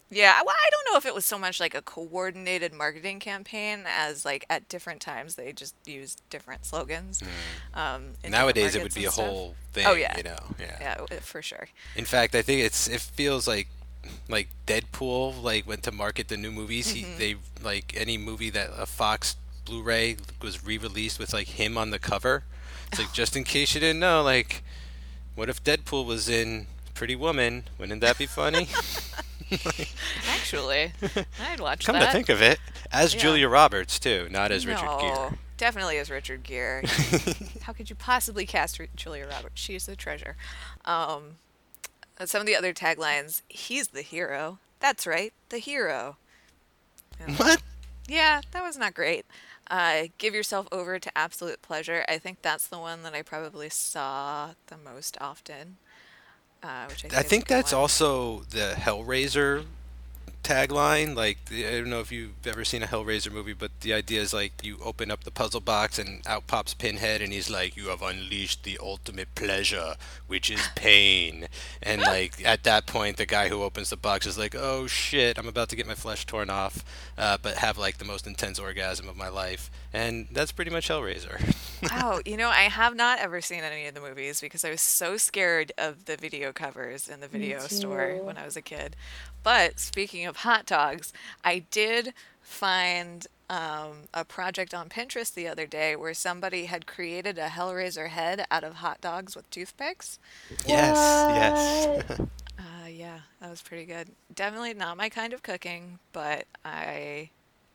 Yeah, 0.09 0.41
well, 0.45 0.55
I 0.57 0.71
don't 0.71 0.93
know 0.93 0.99
if 0.99 1.05
it 1.05 1.15
was 1.15 1.25
so 1.25 1.37
much 1.37 1.59
like 1.59 1.75
a 1.75 1.83
coordinated 1.83 2.73
marketing 2.73 3.19
campaign 3.19 3.85
as 3.87 4.25
like 4.25 4.47
at 4.49 4.69
different 4.69 5.01
times 5.01 5.35
they 5.35 5.53
just 5.53 5.75
used 5.85 6.23
different 6.31 6.65
slogans. 6.65 7.23
Mm. 7.75 7.79
Um, 7.79 8.03
Nowadays, 8.29 8.77
it 8.77 8.85
would 8.85 8.95
be 8.95 9.05
a 9.05 9.11
stuff. 9.11 9.27
whole 9.27 9.57
thing. 9.73 9.85
Oh, 9.87 9.95
yeah. 9.95 10.17
you 10.17 10.23
know, 10.23 10.39
yeah. 10.61 10.77
Yeah, 11.11 11.19
for 11.21 11.43
sure. 11.43 11.69
In 11.97 12.05
fact, 12.05 12.37
I 12.37 12.43
think 12.43 12.63
it's 12.63 12.87
it 12.89 13.01
feels 13.01 13.49
like 13.49 13.67
like 14.29 14.49
Deadpool 14.67 15.43
like 15.43 15.67
went 15.67 15.83
to 15.85 15.93
market 15.93 16.29
the 16.29 16.37
new 16.37 16.53
movies. 16.53 16.91
He, 16.91 17.03
mm-hmm. 17.03 17.19
they 17.19 17.37
like 17.65 17.93
any 17.97 18.17
movie 18.17 18.51
that 18.51 18.71
a 18.79 18.87
Fox 18.87 19.35
Blu-ray 19.65 20.19
was 20.41 20.65
re-released 20.65 21.19
with 21.19 21.33
like 21.33 21.49
him 21.49 21.77
on 21.77 21.91
the 21.91 21.99
cover. 21.99 22.45
It's 22.93 23.01
like 23.01 23.13
just 23.13 23.37
in 23.37 23.43
case 23.43 23.75
you 23.75 23.81
didn't 23.81 23.99
know, 23.99 24.23
like 24.23 24.63
what 25.37 25.49
if 25.49 25.63
Deadpool 25.63 26.05
was 26.05 26.29
in 26.29 26.67
Pretty 26.95 27.15
Woman? 27.15 27.65
Wouldn't 27.79 28.01
that 28.01 28.19
be 28.19 28.27
funny? 28.27 28.67
Actually, 30.29 30.93
I'd 31.41 31.61
watch 31.61 31.85
it. 31.85 31.87
Come 31.87 31.95
that. 31.95 32.07
to 32.07 32.13
think 32.13 32.29
of 32.29 32.43
it, 32.43 32.59
as 32.91 33.15
Yeah. 33.15 33.21
Julia 33.21 33.49
Roberts 33.49 33.99
too, 33.99 34.29
not 34.31 34.51
as 34.51 34.67
Richard 34.67 34.87
no, 34.87 34.99
Gere. 35.01 35.39
definitely 35.57 35.99
as 35.99 36.11
Richard 36.11 36.43
Gere. 36.43 36.83
How 37.63 37.73
could 37.73 37.89
you 37.89 37.97
possibly 37.97 38.45
cast 38.47 38.81
Julia 38.97 39.27
Roberts? 39.29 39.61
She 39.61 39.75
is 39.77 39.87
the 39.87 39.95
treasure. 39.97 40.37
Um, 40.85 41.37
some 42.25 42.41
of 42.41 42.47
the 42.47 42.57
other 42.57 42.73
taglines: 42.73 43.43
"He's 43.49 43.89
the 43.89 44.03
hero." 44.03 44.59
That's 44.81 45.07
right, 45.07 45.33
the 45.51 45.59
hero. 45.59 46.17
And- 47.21 47.37
What? 47.39 47.63
Yeah, 48.09 48.41
that 48.53 48.63
was 48.63 48.77
not 48.79 48.95
great. 48.95 49.27
Uh, 49.69 50.05
give 50.19 50.35
yourself 50.35 50.69
over 50.71 50.99
to 50.99 51.19
absolute 51.19 51.61
pleasure. 51.63 52.05
I 52.09 52.19
think 52.19 52.43
that's 52.43 52.67
the 52.67 52.79
one 52.79 53.03
that 53.03 53.15
I 53.15 53.23
probably 53.23 53.69
saw 53.69 54.51
the 54.69 54.77
most 54.77 55.17
often. 55.21 55.79
Uh, 56.63 56.87
which 56.87 57.05
I 57.05 57.09
think, 57.09 57.15
I 57.15 57.23
think 57.23 57.47
that's 57.47 57.73
one. 57.73 57.83
also 57.83 58.41
the 58.51 58.75
Hellraiser 58.77 59.65
tagline. 60.47 61.17
Like, 61.17 61.39
I 61.51 61.73
don't 61.73 61.91
know 61.91 62.01
if 62.01 62.13
you've 62.13 62.47
ever 62.47 62.65
seen 62.65 62.83
a 62.83 62.87
Hellraiser 62.87 63.33
movie, 63.33 63.53
but 63.53 63.73
the 63.81 63.93
idea 63.93 64.21
is 64.21 64.33
like 64.33 64.53
you 64.63 64.79
open 64.83 65.11
up 65.11 65.25
the 65.25 65.31
puzzle 65.31 65.61
box 65.61 65.99
and 65.99 66.23
out 66.27 66.47
pops 66.47 66.75
Pinhead, 66.75 67.21
and 67.21 67.33
he's 67.33 67.51
like, 67.51 67.77
"You 67.77 67.89
have 67.89 68.03
unleashed 68.03 68.63
the 68.63 68.79
ultimate 68.81 69.35
pleasure, 69.35 69.97
which 70.27 70.51
is 70.51 70.61
pain." 70.75 71.49
and 71.83 72.01
like 72.15 72.45
at 72.45 72.63
that 72.65 72.87
point, 72.87 73.17
the 73.17 73.27
guy 73.27 73.49
who 73.49 73.63
opens 73.63 73.91
the 73.91 73.97
box 73.97 74.27
is 74.27 74.39
like, 74.39 74.55
"Oh 74.55 74.87
shit, 74.87 75.39
I'm 75.39 75.49
about 75.49 75.69
to 75.71 75.77
get 75.77 75.87
my 75.87 75.95
flesh 75.95 76.25
torn 76.27 76.51
off," 76.51 76.85
uh, 77.19 77.39
but 77.43 77.57
have 77.57 77.77
like 77.79 77.99
the 77.99 78.05
most 78.05 78.27
intense 78.27 78.59
orgasm 78.59 79.09
of 79.09 79.17
my 79.17 79.29
life, 79.29 79.71
and 79.93 80.29
that's 80.31 80.53
pretty 80.53 80.71
much 80.71 80.89
Hellraiser. 80.89 81.55
Wow, 81.83 82.21
you 82.25 82.39
know, 82.39 82.49
I 82.49 82.63
have 82.63 82.97
not 82.97 83.19
ever 83.19 83.43
seen 83.43 83.63
any 83.63 83.87
of 83.87 83.95
the 83.95 84.01
movies 84.01 84.41
because 84.41 84.65
I 84.65 84.71
was 84.71 84.81
so 84.81 85.19
scared 85.19 85.73
of 85.77 86.07
the 86.07 86.17
video 86.17 86.51
covers 86.51 87.07
in 87.07 87.21
the 87.21 87.29
video 87.29 87.61
store 87.61 88.17
when 88.23 88.39
I 88.39 88.47
was 88.47 88.57
a 88.57 88.63
kid. 88.63 88.97
But 89.47 89.79
speaking 89.79 90.27
of 90.27 90.39
hot 90.39 90.67
dogs, 90.67 91.13
I 91.45 91.61
did 91.71 92.15
find 92.41 93.25
um, 93.49 94.09
a 94.13 94.25
project 94.25 94.75
on 94.75 94.89
Pinterest 94.89 95.33
the 95.33 95.47
other 95.47 95.67
day 95.67 95.95
where 95.95 96.15
somebody 96.15 96.65
had 96.65 96.85
created 96.85 97.39
a 97.39 97.47
Hellraiser 97.47 98.09
head 98.09 98.45
out 98.51 98.65
of 98.65 98.75
hot 98.75 99.01
dogs 99.01 99.37
with 99.37 99.49
toothpicks. 99.51 100.19
yes, 100.67 102.03
yes. 102.09 102.21
Uh, 102.59 102.89
yeah, 102.89 103.19
that 103.41 103.51
was 103.51 103.63
pretty 103.63 103.85
good. 103.85 104.09
Definitely 104.35 104.75
not 104.75 104.97
my 104.97 105.09
kind 105.09 105.33
of 105.33 105.43
cooking, 105.43 105.99
but 106.13 106.47
I 106.65 107.31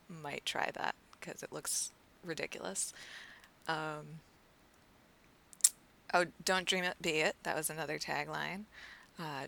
might 0.10 0.43
try 0.43 0.72
that 0.73 0.95
because 1.14 1.43
it 1.43 1.53
looks 1.53 1.91
ridiculous. 2.26 2.91
Um, 3.68 4.19
oh, 6.14 6.26
don't 6.43 6.65
dream 6.65 6.84
it, 6.84 6.95
be 7.02 7.19
it. 7.19 7.35
That 7.43 7.56
was 7.56 7.69
another 7.69 7.99
tagline. 7.99 8.64
Uh, 9.19 9.45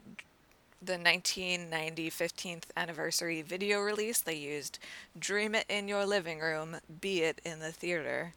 the 0.86 0.94
1990 0.94 2.10
15th 2.10 2.64
anniversary 2.76 3.42
video 3.42 3.80
release, 3.80 4.22
they 4.22 4.36
used 4.36 4.80
"Dream 5.18 5.56
it 5.56 5.66
in 5.70 5.88
your 5.88 6.06
living 6.06 6.40
room, 6.40 6.78
be 7.02 7.22
it 7.22 7.40
in 7.46 7.60
the 7.60 7.72
theater," 7.72 8.34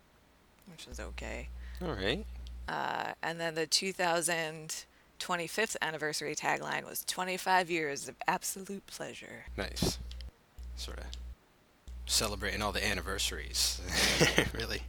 which 0.70 0.86
was 0.86 1.00
okay. 1.00 1.48
All 1.82 1.94
right. 1.94 2.24
Uh, 2.68 3.12
and 3.22 3.40
then 3.40 3.54
the 3.54 3.66
2025th 3.66 5.76
anniversary 5.80 6.34
tagline 6.34 6.84
was 6.84 7.04
25 7.04 7.70
years 7.70 8.08
of 8.08 8.16
absolute 8.26 8.86
pleasure. 8.86 9.46
Nice. 9.56 9.98
Sort 10.76 10.98
of 10.98 11.06
celebrating 12.06 12.62
all 12.62 12.72
the 12.72 12.86
anniversaries. 12.86 13.80
really. 14.54 14.82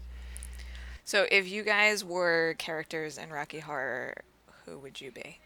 So 1.03 1.25
if 1.31 1.47
you 1.47 1.63
guys 1.63 2.03
were 2.03 2.55
characters 2.57 3.17
in 3.17 3.29
Rocky 3.29 3.59
Horror, 3.59 4.15
who 4.65 4.77
would 4.79 4.99
you 4.99 5.11
be? 5.11 5.39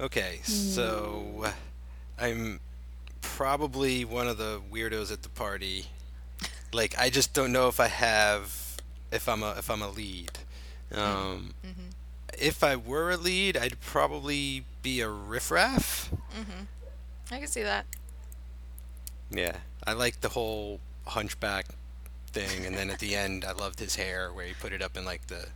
Okay, 0.00 0.40
so 0.44 1.24
hmm. 1.36 1.46
I'm 2.18 2.60
probably 3.20 4.04
one 4.04 4.28
of 4.28 4.38
the 4.38 4.60
weirdos 4.72 5.12
at 5.12 5.22
the 5.22 5.28
party. 5.28 5.86
Like 6.72 6.98
I 6.98 7.10
just 7.10 7.34
don't 7.34 7.52
know 7.52 7.68
if 7.68 7.78
I 7.80 7.88
have 7.88 8.76
if 9.12 9.28
I'm 9.28 9.42
a 9.42 9.54
if 9.58 9.70
I'm 9.70 9.82
a 9.82 9.90
lead. 9.90 10.38
Um, 10.92 11.00
mm-hmm. 11.02 11.68
Mm-hmm. 11.68 11.88
If 12.38 12.64
I 12.64 12.76
were 12.76 13.10
a 13.10 13.16
lead, 13.18 13.56
I'd 13.56 13.80
probably 13.80 14.64
be 14.82 15.00
a 15.02 15.08
Riff 15.08 15.50
Raff. 15.50 16.10
Mm-hmm. 16.34 17.34
I 17.34 17.38
can 17.38 17.48
see 17.48 17.62
that. 17.62 17.84
Yeah, 19.30 19.58
I 19.86 19.92
like 19.92 20.22
the 20.22 20.30
whole 20.30 20.80
hunchback 21.06 21.66
thing, 22.28 22.64
and 22.64 22.74
then 22.74 22.88
at 22.90 23.00
the 23.00 23.14
end, 23.24 23.44
I 23.44 23.52
loved 23.52 23.80
his 23.80 23.96
hair 23.96 24.32
where 24.32 24.46
he 24.46 24.54
put 24.54 24.72
it 24.72 24.80
up 24.80 24.96
in 24.96 25.04
like 25.04 25.26
the 25.26 25.48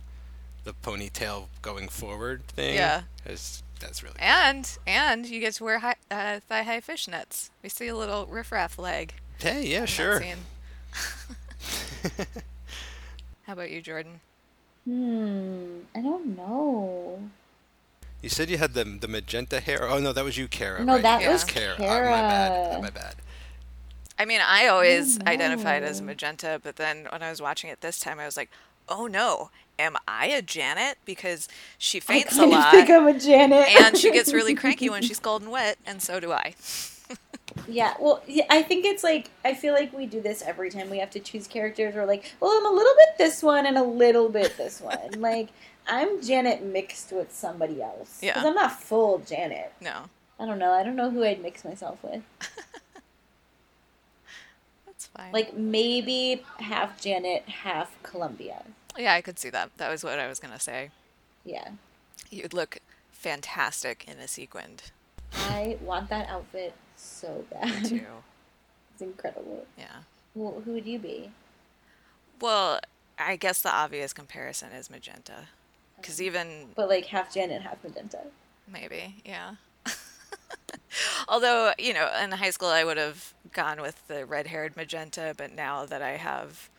the 0.65 0.73
ponytail 0.73 1.47
going 1.61 1.87
forward 1.87 2.47
thing. 2.47 2.75
Yeah. 2.75 3.03
It's- 3.25 3.63
that's 3.79 4.03
really. 4.03 4.15
And 4.19 4.77
and 4.85 5.25
you 5.25 5.39
get 5.39 5.53
to 5.55 5.63
wear 5.63 5.79
high, 5.79 5.95
uh, 6.11 6.39
thigh 6.47 6.63
high 6.63 6.81
fishnets. 6.81 7.49
We 7.63 7.69
see 7.69 7.87
a 7.87 7.95
little 7.95 8.25
Riff 8.25 8.51
Raff 8.51 8.77
leg. 8.77 9.13
Hey, 9.39 9.67
yeah, 9.67 9.85
sure. 9.85 10.21
How 13.43 13.53
about 13.53 13.71
you, 13.71 13.81
Jordan? 13.81 14.21
Hmm. 14.85 15.79
I 15.95 16.01
don't 16.01 16.35
know. 16.37 17.19
You 18.21 18.29
said 18.29 18.49
you 18.49 18.57
had 18.57 18.73
the 18.73 18.83
the 18.83 19.07
magenta 19.07 19.59
hair. 19.59 19.87
Oh 19.87 19.99
no, 19.99 20.13
that 20.13 20.23
was 20.23 20.37
you, 20.37 20.47
Kara. 20.47 20.83
No, 20.83 20.93
right? 20.93 21.01
that 21.03 21.31
was 21.31 21.43
Kara. 21.43 21.75
Oh, 21.77 21.83
my 21.83 21.99
bad. 22.01 22.71
Kara. 22.71 22.81
My 22.81 22.89
bad. 22.89 23.15
I 24.17 24.25
mean, 24.25 24.41
I 24.41 24.67
always 24.67 25.19
identified 25.21 25.83
as 25.83 26.01
magenta, 26.01 26.59
but 26.63 26.77
then 26.77 27.07
when 27.11 27.21
I 27.21 27.29
was 27.29 27.41
watching 27.41 27.69
it 27.69 27.81
this 27.81 27.99
time, 27.99 28.19
I 28.19 28.25
was 28.25 28.37
like, 28.37 28.49
oh 28.87 29.07
no, 29.07 29.49
am 29.79 29.95
I 30.07 30.27
a 30.27 30.41
Janet? 30.41 30.97
Because 31.05 31.47
she 31.77 31.99
faints 31.99 32.33
I 32.33 32.35
a 32.35 32.39
kind 32.39 32.53
of 32.53 32.59
lot. 32.59 32.71
think 32.71 32.89
I'm 32.89 33.07
a 33.07 33.19
Janet. 33.19 33.67
and 33.81 33.97
she 33.97 34.11
gets 34.11 34.33
really 34.33 34.55
cranky 34.55 34.89
when 34.89 35.01
she's 35.07 35.19
cold 35.19 35.41
and 35.41 35.51
wet, 35.51 35.77
and 35.85 36.01
so 36.01 36.19
do 36.19 36.31
I. 36.31 36.55
Yeah, 37.67 37.93
well, 37.99 38.21
yeah, 38.27 38.43
I 38.49 38.63
think 38.63 38.85
it's 38.85 39.03
like 39.03 39.29
I 39.45 39.53
feel 39.53 39.73
like 39.73 39.93
we 39.93 40.07
do 40.07 40.19
this 40.19 40.41
every 40.41 40.69
time 40.69 40.89
we 40.89 40.97
have 40.99 41.09
to 41.11 41.19
choose 41.19 41.47
characters. 41.47 41.95
We're 41.95 42.05
like, 42.05 42.33
well, 42.39 42.51
I'm 42.51 42.65
a 42.65 42.69
little 42.75 42.93
bit 42.95 43.17
this 43.17 43.41
one 43.41 43.65
and 43.65 43.77
a 43.77 43.83
little 43.83 44.27
bit 44.29 44.57
this 44.57 44.81
one. 44.81 44.97
like 45.21 45.49
I'm 45.87 46.21
Janet 46.21 46.63
mixed 46.63 47.11
with 47.13 47.33
somebody 47.33 47.81
else. 47.81 48.19
Yeah. 48.21 48.33
because 48.33 48.45
I'm 48.47 48.55
not 48.55 48.79
full 48.81 49.19
Janet. 49.19 49.71
No, 49.79 50.05
I 50.39 50.45
don't 50.45 50.59
know. 50.59 50.71
I 50.73 50.83
don't 50.83 50.95
know 50.95 51.09
who 51.11 51.23
I'd 51.23 51.41
mix 51.41 51.63
myself 51.63 52.03
with. 52.03 52.23
that's 54.85 55.05
fine. 55.07 55.31
Like 55.31 55.55
maybe 55.55 56.43
half 56.59 56.99
Janet, 57.01 57.43
half 57.47 57.95
Columbia. 58.03 58.63
Yeah, 58.97 59.13
I 59.13 59.21
could 59.21 59.39
see 59.39 59.49
that. 59.49 59.71
That 59.77 59.89
was 59.89 60.03
what 60.03 60.19
I 60.19 60.27
was 60.27 60.39
gonna 60.39 60.59
say. 60.59 60.91
Yeah, 61.43 61.69
You'd 62.31 62.53
look 62.53 62.79
fantastic 63.11 64.05
in 64.07 64.19
a 64.19 64.27
sequined 64.27 64.91
I 65.33 65.77
want 65.81 66.09
that 66.09 66.27
outfit 66.29 66.73
so 66.95 67.45
bad. 67.51 67.85
too. 67.85 68.01
it's 68.93 69.01
incredible. 69.01 69.65
Yeah. 69.77 69.97
Well, 70.33 70.61
who 70.63 70.73
would 70.73 70.85
you 70.85 70.99
be? 70.99 71.31
Well, 72.41 72.79
I 73.17 73.35
guess 73.35 73.61
the 73.61 73.73
obvious 73.73 74.11
comparison 74.13 74.71
is 74.71 74.89
magenta, 74.89 75.47
because 75.97 76.21
even 76.21 76.69
But 76.75 76.89
like 76.89 77.05
half 77.05 77.33
Janet, 77.33 77.61
half 77.61 77.83
Magenta. 77.83 78.19
Maybe, 78.67 79.15
yeah. 79.25 79.55
Although, 81.27 81.73
you 81.77 81.93
know, 81.93 82.09
in 82.21 82.31
high 82.31 82.49
school 82.49 82.69
I 82.69 82.83
would 82.83 82.97
have 82.97 83.33
gone 83.53 83.81
with 83.81 84.07
the 84.07 84.25
red 84.25 84.47
haired 84.47 84.75
magenta, 84.75 85.33
but 85.37 85.53
now 85.53 85.85
that 85.85 86.01
I 86.01 86.11
have 86.17 86.69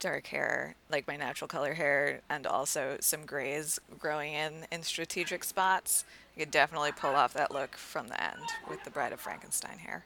dark 0.00 0.26
hair, 0.28 0.74
like 0.90 1.06
my 1.06 1.16
natural 1.16 1.46
color 1.48 1.74
hair, 1.74 2.20
and 2.28 2.46
also 2.46 2.96
some 3.00 3.24
grays 3.26 3.78
growing 3.98 4.32
in 4.34 4.66
in 4.72 4.82
strategic 4.82 5.44
spots, 5.44 6.04
I 6.36 6.40
could 6.40 6.50
definitely 6.50 6.92
pull 6.92 7.14
off 7.14 7.32
that 7.34 7.52
look 7.52 7.76
from 7.76 8.08
the 8.08 8.20
end 8.22 8.42
with 8.68 8.82
the 8.84 8.90
Bride 8.90 9.12
of 9.12 9.20
Frankenstein 9.20 9.78
hair. 9.78 10.04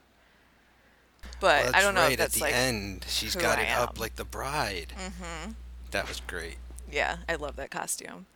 But 1.40 1.64
Well, 1.64 1.72
I 1.74 1.80
don't 1.80 1.94
know 1.94 2.02
right. 2.02 2.12
if 2.12 2.18
that's 2.18 2.34
At 2.36 2.38
the 2.40 2.44
like, 2.44 2.54
end, 2.54 3.06
She's 3.08 3.34
got 3.34 3.58
I 3.58 3.62
it 3.62 3.70
up 3.78 3.98
like 3.98 4.16
the 4.16 4.24
bride. 4.24 4.92
Mm-hmm. 4.98 5.52
That 5.90 6.08
was 6.08 6.20
great. 6.20 6.56
yeah, 6.90 7.18
I 7.28 7.36
love 7.36 7.56
that 7.56 7.70
costume. 7.70 8.26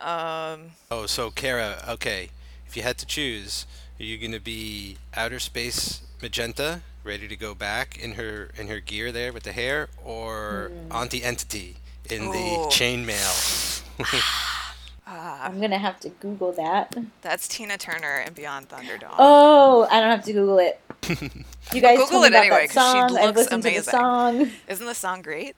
Um, 0.00 0.72
Oh, 0.90 1.06
so 1.06 1.30
Kara, 1.30 1.82
okay. 1.88 2.30
If 2.66 2.76
you 2.76 2.82
had 2.82 2.98
to 2.98 3.06
choose, 3.06 3.66
are 3.98 4.04
you 4.04 4.18
gonna 4.18 4.40
be 4.40 4.98
outer 5.14 5.38
space 5.38 6.02
magenta, 6.22 6.82
ready 7.08 7.26
to 7.26 7.36
go 7.36 7.54
back 7.54 7.98
in 7.98 8.12
her 8.12 8.50
in 8.58 8.68
her 8.68 8.78
gear 8.80 9.10
there 9.10 9.32
with 9.32 9.42
the 9.44 9.52
hair, 9.52 9.88
or 10.04 10.70
Auntie 10.90 11.24
Entity 11.24 11.76
in 12.10 12.24
Ooh. 12.24 12.32
the 12.32 12.68
chainmail? 12.70 13.82
I'm 15.06 15.58
gonna 15.60 15.78
have 15.78 15.98
to 16.00 16.10
Google 16.10 16.52
that. 16.52 16.94
that's 17.22 17.48
Tina 17.48 17.78
Turner 17.78 18.22
and 18.26 18.34
Beyond 18.34 18.68
Thunderdome. 18.68 19.14
Oh, 19.18 19.88
I 19.90 20.00
don't 20.00 20.10
have 20.10 20.24
to 20.24 20.32
Google 20.32 20.58
it. 20.58 20.80
You 21.74 21.82
guys 21.82 21.98
Google 21.98 22.08
told 22.08 22.22
me 22.22 22.26
it 22.28 22.30
about 22.30 22.40
anyway, 22.44 22.66
that 22.66 22.74
'cause 22.74 22.92
she 22.92 22.98
song. 22.98 23.18
I've 23.18 23.26
looks 23.26 23.36
listened 23.36 23.62
to 23.62 23.68
the 23.68 23.74
amazing. 23.76 23.90
song. 23.90 24.50
Isn't 24.68 24.86
the 24.86 24.94
song 24.94 25.20
great? 25.20 25.54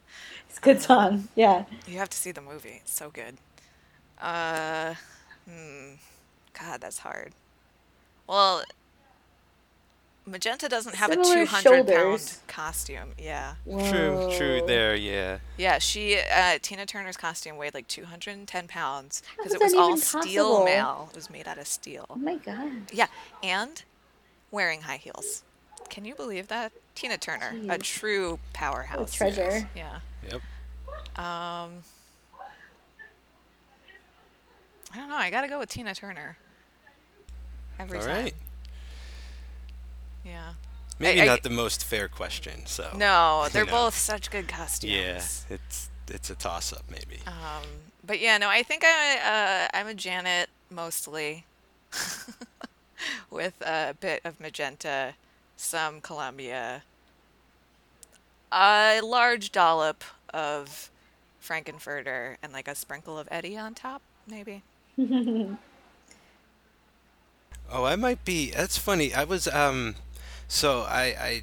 It's 0.49 0.59
a 0.59 0.61
good 0.61 0.83
song. 0.83 1.29
Yeah. 1.37 1.67
You 1.87 1.99
have 1.99 2.09
to 2.11 2.17
see 2.19 2.33
the 2.33 2.41
movie. 2.41 2.81
It's 2.83 2.93
so 2.93 3.11
good. 3.11 3.37
Uh, 4.21 4.95
hmm. 5.49 5.93
God, 6.53 6.81
that's 6.81 6.99
hard. 6.99 7.33
Well, 8.27 8.65
Magenta 10.31 10.69
doesn't 10.69 10.95
have 10.95 11.11
Similar 11.11 11.43
a 11.43 11.47
200 11.47 11.49
pound 11.49 11.63
shoulders. 11.89 12.41
costume. 12.47 13.11
Yeah. 13.19 13.55
True, 13.65 14.31
true. 14.37 14.63
There, 14.67 14.95
yeah. 14.95 15.39
Yeah, 15.57 15.79
she 15.79 16.19
uh, 16.35 16.59
Tina 16.63 16.87
Turner's 16.87 17.17
costume 17.17 17.57
weighed 17.57 17.75
like 17.75 17.89
210 17.89 18.69
pounds 18.69 19.23
because 19.37 19.55
it 19.55 19.61
was 19.61 19.75
all 19.75 19.97
steel 19.97 20.21
possible? 20.21 20.65
mail. 20.65 21.09
It 21.11 21.17
was 21.17 21.31
made 21.31 21.49
out 21.49 21.59
of 21.59 21.67
steel. 21.67 22.07
Oh 22.11 22.17
my 22.17 22.37
god. 22.37 22.71
Yeah, 22.93 23.07
and 23.43 23.83
wearing 24.51 24.83
high 24.83 24.97
heels. 24.99 25.43
Can 25.89 26.05
you 26.05 26.15
believe 26.15 26.49
that? 26.49 26.73
Tina 26.95 27.17
Turner, 27.19 27.55
a 27.69 27.79
true 27.79 28.39
powerhouse. 28.53 29.13
A 29.15 29.17
treasure. 29.17 29.69
Yeah. 29.75 30.01
Yep. 30.25 30.35
Um, 31.19 31.83
I 34.93 34.97
don't 34.97 35.09
know. 35.09 35.17
I 35.17 35.31
gotta 35.31 35.49
go 35.49 35.59
with 35.59 35.69
Tina 35.71 35.95
Turner. 35.95 36.37
Every 37.79 37.99
All 37.99 38.05
time. 38.05 38.25
right. 38.25 38.35
Yeah. 40.25 40.55
Maybe 40.99 41.23
I- 41.23 41.27
not 41.27 41.43
the 41.43 41.51
most 41.51 41.85
fair 41.85 42.09
question. 42.09 42.67
So. 42.67 42.93
No, 42.97 43.49
they're 43.51 43.65
know. 43.65 43.71
both 43.73 43.95
such 43.95 44.31
good 44.31 44.49
costumes. 44.49 44.93
Yeah, 44.93 45.23
it's 45.55 45.89
it's 46.09 46.31
a 46.31 46.35
toss 46.35 46.73
up 46.73 46.85
maybe. 46.91 47.21
Um, 47.27 47.65
but 48.05 48.21
yeah, 48.21 48.37
no, 48.39 48.49
I 48.49 48.63
think 48.63 48.85
I 48.85 49.69
uh, 49.73 49.77
I'm 49.77 49.87
a 49.87 49.95
Janet 49.95 50.51
mostly, 50.71 51.45
with 53.31 53.55
a 53.63 53.95
bit 53.99 54.21
of 54.25 54.39
magenta, 54.41 55.15
some 55.57 56.01
Columbia, 56.01 56.83
a 58.53 59.01
large 59.03 59.53
dollop 59.53 60.05
of 60.35 60.91
Frank-N-Furter, 61.41 62.37
and 62.43 62.53
like 62.53 62.69
a 62.69 62.75
sprinkle 62.75 63.19
of 63.19 63.27
Eddie 63.31 63.57
on 63.57 63.75
top, 63.75 64.03
maybe. 64.27 64.63
Oh, 67.73 67.85
I 67.85 67.95
might 67.95 68.25
be. 68.25 68.51
That's 68.51 68.77
funny. 68.77 69.15
I 69.15 69.23
was 69.23 69.47
um, 69.47 69.95
so 70.51 70.83
I, 70.83 71.03
I 71.19 71.43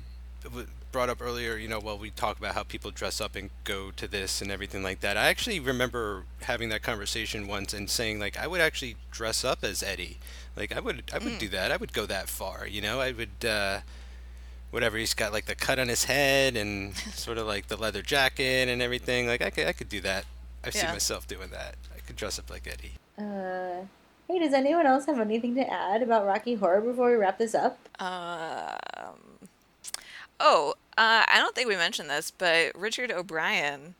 brought 0.92 1.10
up 1.10 1.22
earlier. 1.22 1.56
You 1.58 1.68
know, 1.68 1.80
while 1.80 1.98
we 1.98 2.10
talk 2.12 2.38
about 2.38 2.54
how 2.56 2.64
people 2.64 2.92
dress 2.92 3.20
up 3.22 3.36
and 3.36 3.50
go 3.64 3.92
to 3.92 4.08
this 4.08 4.42
and 4.42 4.52
everything 4.52 4.84
like 4.84 5.00
that. 5.00 5.18
I 5.18 5.28
actually 5.28 5.60
remember 5.60 6.24
having 6.42 6.70
that 6.70 6.84
conversation 6.84 7.48
once 7.48 7.74
and 7.74 7.90
saying 7.90 8.20
like 8.20 8.38
I 8.38 8.46
would 8.48 8.62
actually 8.62 8.98
dress 9.12 9.44
up 9.44 9.64
as 9.64 9.82
Eddie. 9.82 10.18
Like 10.56 10.76
I 10.76 10.80
would 10.80 11.04
I 11.14 11.18
would 11.20 11.38
do 11.40 11.48
that. 11.50 11.72
I 11.72 11.78
would 11.78 11.94
go 11.94 12.06
that 12.06 12.30
far. 12.30 12.68
You 12.68 12.82
know, 12.82 13.00
I 13.00 13.12
would. 13.12 13.46
uh 13.46 13.80
Whatever 14.70 14.98
he's 14.98 15.14
got, 15.14 15.32
like 15.32 15.46
the 15.46 15.56
cut 15.56 15.80
on 15.80 15.88
his 15.88 16.04
head 16.04 16.58
and 16.58 16.94
sort 17.14 17.38
of 17.38 17.48
like 17.48 17.68
the 17.68 17.78
leather 17.78 18.02
jacket 18.02 18.68
and 18.68 18.82
everything. 18.82 19.26
Like 19.26 19.42
I 19.42 19.50
could, 19.50 19.66
I 19.66 19.72
could 19.72 19.88
do 19.88 20.02
that. 20.02 20.26
I 20.62 20.72
see 20.72 20.86
myself 20.88 21.26
doing 21.26 21.52
that. 21.52 21.76
I 21.96 22.00
could 22.02 22.18
dress 22.18 22.38
up 22.38 22.50
like 22.50 22.68
Eddie. 22.68 22.92
Uh, 23.18 23.86
hey, 24.28 24.40
does 24.40 24.54
anyone 24.54 24.86
else 24.86 25.06
have 25.06 25.20
anything 25.20 25.56
to 25.56 25.70
add 25.72 26.02
about 26.02 26.26
Rocky 26.26 26.56
Horror 26.56 26.82
before 26.82 27.10
we 27.10 27.16
wrap 27.16 27.38
this 27.38 27.56
up? 27.56 27.78
Um, 28.02 29.48
oh, 30.40 30.74
uh, 30.98 31.24
I 31.28 31.38
don't 31.38 31.56
think 31.56 31.68
we 31.68 31.76
mentioned 31.76 32.10
this, 32.10 32.32
but 32.32 32.76
Richard 32.76 33.12
O'Brien, 33.12 33.96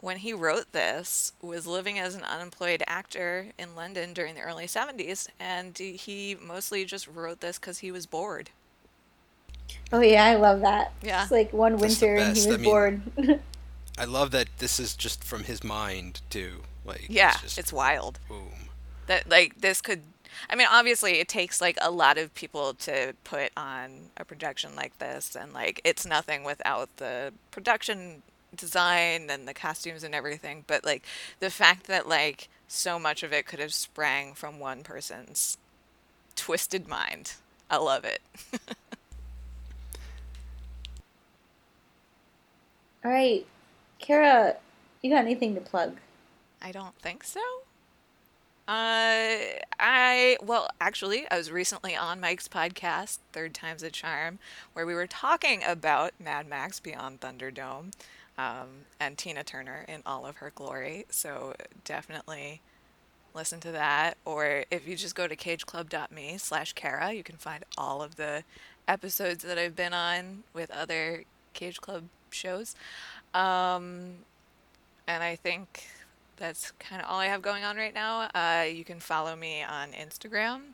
when 0.00 0.18
he 0.18 0.32
wrote 0.32 0.72
this, 0.72 1.32
was 1.42 1.66
living 1.66 1.98
as 1.98 2.14
an 2.14 2.22
unemployed 2.24 2.82
actor 2.86 3.46
in 3.58 3.74
London 3.74 4.12
during 4.12 4.34
the 4.34 4.40
early 4.42 4.66
70s, 4.66 5.28
and 5.38 5.76
he 5.78 6.36
mostly 6.44 6.84
just 6.84 7.06
wrote 7.08 7.40
this 7.40 7.58
because 7.58 7.78
he 7.78 7.90
was 7.92 8.06
bored. 8.06 8.50
Oh 9.92 10.00
yeah, 10.00 10.24
I 10.24 10.34
love 10.34 10.60
that. 10.62 10.92
Yeah. 11.02 11.22
It's 11.22 11.30
like 11.30 11.52
one 11.52 11.72
That's 11.76 12.00
winter 12.00 12.16
and 12.16 12.34
best. 12.34 12.44
he 12.44 12.48
I 12.48 12.52
was 12.52 12.60
mean- 12.60 12.70
bored. 12.70 13.40
I 13.98 14.04
love 14.04 14.30
that 14.30 14.48
this 14.58 14.80
is 14.80 14.94
just 14.96 15.22
from 15.22 15.44
his 15.44 15.62
mind 15.62 16.22
too. 16.30 16.62
Like 16.84 17.06
Yeah, 17.08 17.34
just 17.42 17.58
it's 17.58 17.72
wild. 17.72 18.18
boom. 18.28 18.50
That 19.10 19.28
like 19.28 19.60
this 19.60 19.80
could 19.80 20.02
I 20.48 20.54
mean 20.54 20.68
obviously 20.70 21.18
it 21.18 21.26
takes 21.26 21.60
like 21.60 21.76
a 21.80 21.90
lot 21.90 22.16
of 22.16 22.32
people 22.36 22.74
to 22.74 23.14
put 23.24 23.50
on 23.56 24.10
a 24.16 24.24
production 24.24 24.76
like 24.76 24.96
this 25.00 25.34
and 25.34 25.52
like 25.52 25.80
it's 25.82 26.06
nothing 26.06 26.44
without 26.44 26.88
the 26.98 27.32
production 27.50 28.22
design 28.54 29.28
and 29.28 29.48
the 29.48 29.54
costumes 29.54 30.04
and 30.04 30.14
everything 30.14 30.62
but 30.68 30.84
like 30.84 31.04
the 31.40 31.50
fact 31.50 31.88
that 31.88 32.08
like 32.08 32.48
so 32.68 33.00
much 33.00 33.24
of 33.24 33.32
it 33.32 33.46
could 33.46 33.58
have 33.58 33.74
sprang 33.74 34.32
from 34.32 34.60
one 34.60 34.84
person's 34.84 35.58
twisted 36.36 36.86
mind. 36.86 37.34
I 37.68 37.78
love 37.78 38.04
it. 38.04 38.22
All 43.04 43.10
right, 43.10 43.44
Kara, 43.98 44.56
you 45.02 45.10
got 45.10 45.24
anything 45.24 45.56
to 45.56 45.60
plug? 45.60 45.96
I 46.62 46.70
don't 46.70 46.94
think 46.96 47.24
so. 47.24 47.40
Uh, 48.70 49.58
I 49.80 50.36
well, 50.40 50.68
actually, 50.80 51.28
I 51.28 51.36
was 51.36 51.50
recently 51.50 51.96
on 51.96 52.20
Mike's 52.20 52.46
podcast, 52.46 53.18
Third 53.32 53.52
Time's 53.52 53.82
a 53.82 53.90
Charm, 53.90 54.38
where 54.74 54.86
we 54.86 54.94
were 54.94 55.08
talking 55.08 55.64
about 55.66 56.12
Mad 56.22 56.48
Max 56.48 56.78
Beyond 56.78 57.18
Thunderdome, 57.20 57.90
um, 58.38 58.68
and 59.00 59.18
Tina 59.18 59.42
Turner 59.42 59.84
in 59.88 60.02
all 60.06 60.24
of 60.24 60.36
her 60.36 60.52
glory. 60.54 61.04
So 61.10 61.54
definitely 61.84 62.60
listen 63.34 63.58
to 63.58 63.72
that. 63.72 64.16
Or 64.24 64.64
if 64.70 64.86
you 64.86 64.94
just 64.94 65.16
go 65.16 65.26
to 65.26 65.34
cageclub.me 65.34 66.38
slash 66.38 66.72
Kara, 66.74 67.12
you 67.12 67.24
can 67.24 67.38
find 67.38 67.64
all 67.76 68.04
of 68.04 68.14
the 68.14 68.44
episodes 68.86 69.42
that 69.42 69.58
I've 69.58 69.74
been 69.74 69.94
on 69.94 70.44
with 70.54 70.70
other 70.70 71.24
Cage 71.54 71.80
Club 71.80 72.04
shows. 72.30 72.76
Um, 73.34 74.18
and 75.08 75.24
I 75.24 75.34
think 75.34 75.88
that's 76.40 76.72
kind 76.72 77.00
of 77.00 77.08
all 77.08 77.20
I 77.20 77.26
have 77.26 77.42
going 77.42 77.62
on 77.62 77.76
right 77.76 77.94
now. 77.94 78.28
Uh, 78.34 78.64
you 78.64 78.82
can 78.82 78.98
follow 78.98 79.36
me 79.36 79.62
on 79.62 79.90
Instagram 79.92 80.72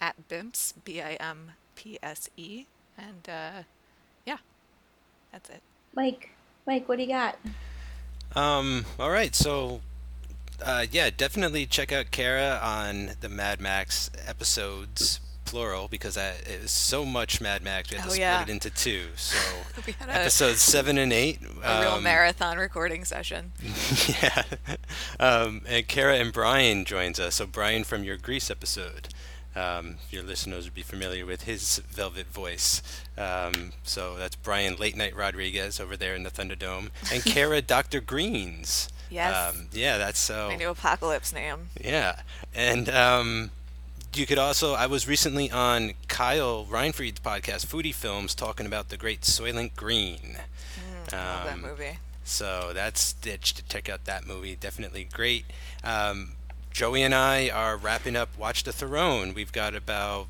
at 0.00 0.16
Bimps, 0.28 0.72
B 0.84 1.00
I 1.00 1.12
M 1.20 1.52
P 1.76 1.98
S 2.02 2.28
E. 2.36 2.64
And 2.98 3.28
uh, 3.28 3.62
yeah, 4.26 4.38
that's 5.30 5.50
it. 5.50 5.62
Mike, 5.94 6.30
Mike, 6.66 6.88
what 6.88 6.96
do 6.96 7.02
you 7.02 7.08
got? 7.08 7.38
Um. 8.34 8.86
All 8.98 9.10
right. 9.10 9.34
So, 9.34 9.80
uh, 10.64 10.86
yeah, 10.90 11.10
definitely 11.14 11.66
check 11.66 11.92
out 11.92 12.10
Kara 12.10 12.58
on 12.62 13.12
the 13.20 13.28
Mad 13.28 13.60
Max 13.60 14.10
episodes, 14.26 15.20
plural, 15.50 15.88
because 15.88 16.16
I, 16.16 16.28
it 16.30 16.62
was 16.62 16.70
so 16.70 17.04
much 17.04 17.40
Mad 17.40 17.62
Max. 17.62 17.90
We 17.90 17.96
had 17.96 18.02
to 18.04 18.08
Oh, 18.08 18.12
split 18.12 18.20
yeah. 18.20 18.42
it 18.42 18.48
into 18.48 18.70
two. 18.70 19.08
So, 19.16 19.36
a, 20.08 20.10
episodes 20.10 20.60
seven 20.62 20.96
and 20.98 21.12
eight. 21.12 21.40
a 21.62 21.80
real 21.80 21.90
um, 21.92 22.02
marathon 22.02 22.56
recording 22.58 23.04
session. 23.04 23.52
yeah. 24.08 24.44
Um, 25.18 25.62
and 25.66 25.86
Kara 25.88 26.16
and 26.16 26.32
Brian 26.32 26.84
joins 26.84 27.18
us. 27.18 27.36
So 27.36 27.46
Brian 27.46 27.84
from 27.84 28.04
your 28.04 28.16
Grease 28.16 28.50
episode. 28.50 29.08
Um, 29.56 29.96
your 30.10 30.22
listeners 30.22 30.64
would 30.64 30.74
be 30.74 30.82
familiar 30.82 31.26
with 31.26 31.42
his 31.42 31.78
velvet 31.90 32.28
voice. 32.28 32.80
Um, 33.18 33.72
so 33.82 34.16
that's 34.16 34.36
Brian 34.36 34.76
Late 34.76 34.96
Night 34.96 35.14
Rodriguez 35.16 35.80
over 35.80 35.96
there 35.96 36.14
in 36.14 36.22
the 36.22 36.30
Thunderdome, 36.30 36.90
and 37.12 37.24
Kara 37.24 37.60
Dr. 37.60 38.00
Greens. 38.00 38.88
Yes. 39.10 39.52
Um, 39.56 39.66
yeah, 39.72 39.98
that's 39.98 40.20
so. 40.20 40.50
My 40.50 40.54
new 40.56 40.68
apocalypse 40.70 41.32
name. 41.32 41.70
Yeah, 41.82 42.20
and 42.54 42.88
um, 42.88 43.50
you 44.14 44.26
could 44.26 44.38
also. 44.38 44.74
I 44.74 44.86
was 44.86 45.06
recently 45.06 45.50
on 45.50 45.92
Kyle 46.08 46.66
Reinfried's 46.66 47.20
podcast, 47.20 47.66
Foodie 47.66 47.94
Films, 47.94 48.34
talking 48.34 48.66
about 48.66 48.88
the 48.88 48.96
great 48.96 49.22
Soylent 49.22 49.74
Green. 49.76 50.36
I 51.12 51.16
love 51.16 51.44
that 51.46 51.54
Um, 51.54 51.62
movie. 51.62 51.98
So 52.24 52.72
that's 52.74 53.00
stitched 53.00 53.56
to 53.56 53.62
check 53.64 53.88
out 53.88 54.04
that 54.04 54.26
movie. 54.26 54.54
Definitely 54.56 55.04
great. 55.04 55.44
Um, 55.82 56.32
Joey 56.70 57.02
and 57.02 57.14
I 57.14 57.48
are 57.48 57.76
wrapping 57.76 58.14
up 58.16 58.36
Watch 58.38 58.62
the 58.62 58.72
Throne. 58.72 59.34
We've 59.34 59.52
got 59.52 59.74
about 59.74 60.28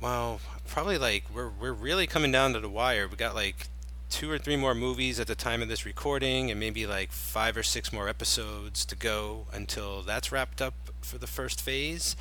well, 0.00 0.40
probably 0.68 0.98
like 0.98 1.24
we're 1.34 1.48
we're 1.48 1.72
really 1.72 2.06
coming 2.06 2.30
down 2.32 2.52
to 2.52 2.60
the 2.60 2.68
wire. 2.68 3.08
We 3.08 3.16
got 3.16 3.34
like 3.34 3.68
two 4.10 4.30
or 4.30 4.38
three 4.38 4.56
more 4.56 4.74
movies 4.74 5.18
at 5.18 5.26
the 5.26 5.34
time 5.34 5.62
of 5.62 5.68
this 5.68 5.84
recording, 5.84 6.50
and 6.50 6.60
maybe 6.60 6.86
like 6.86 7.10
five 7.10 7.56
or 7.56 7.62
six 7.64 7.92
more 7.92 8.08
episodes 8.08 8.84
to 8.84 8.94
go 8.96 9.46
until 9.52 10.02
that's 10.02 10.30
wrapped 10.30 10.60
up 10.62 10.74
for 11.00 11.18
the 11.18 11.26
first 11.26 11.60
phase. 11.60 12.14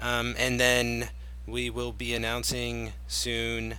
Um, 0.00 0.34
and 0.38 0.58
then 0.58 1.10
we 1.46 1.70
will 1.70 1.92
be 1.92 2.14
announcing 2.14 2.92
soon. 3.06 3.76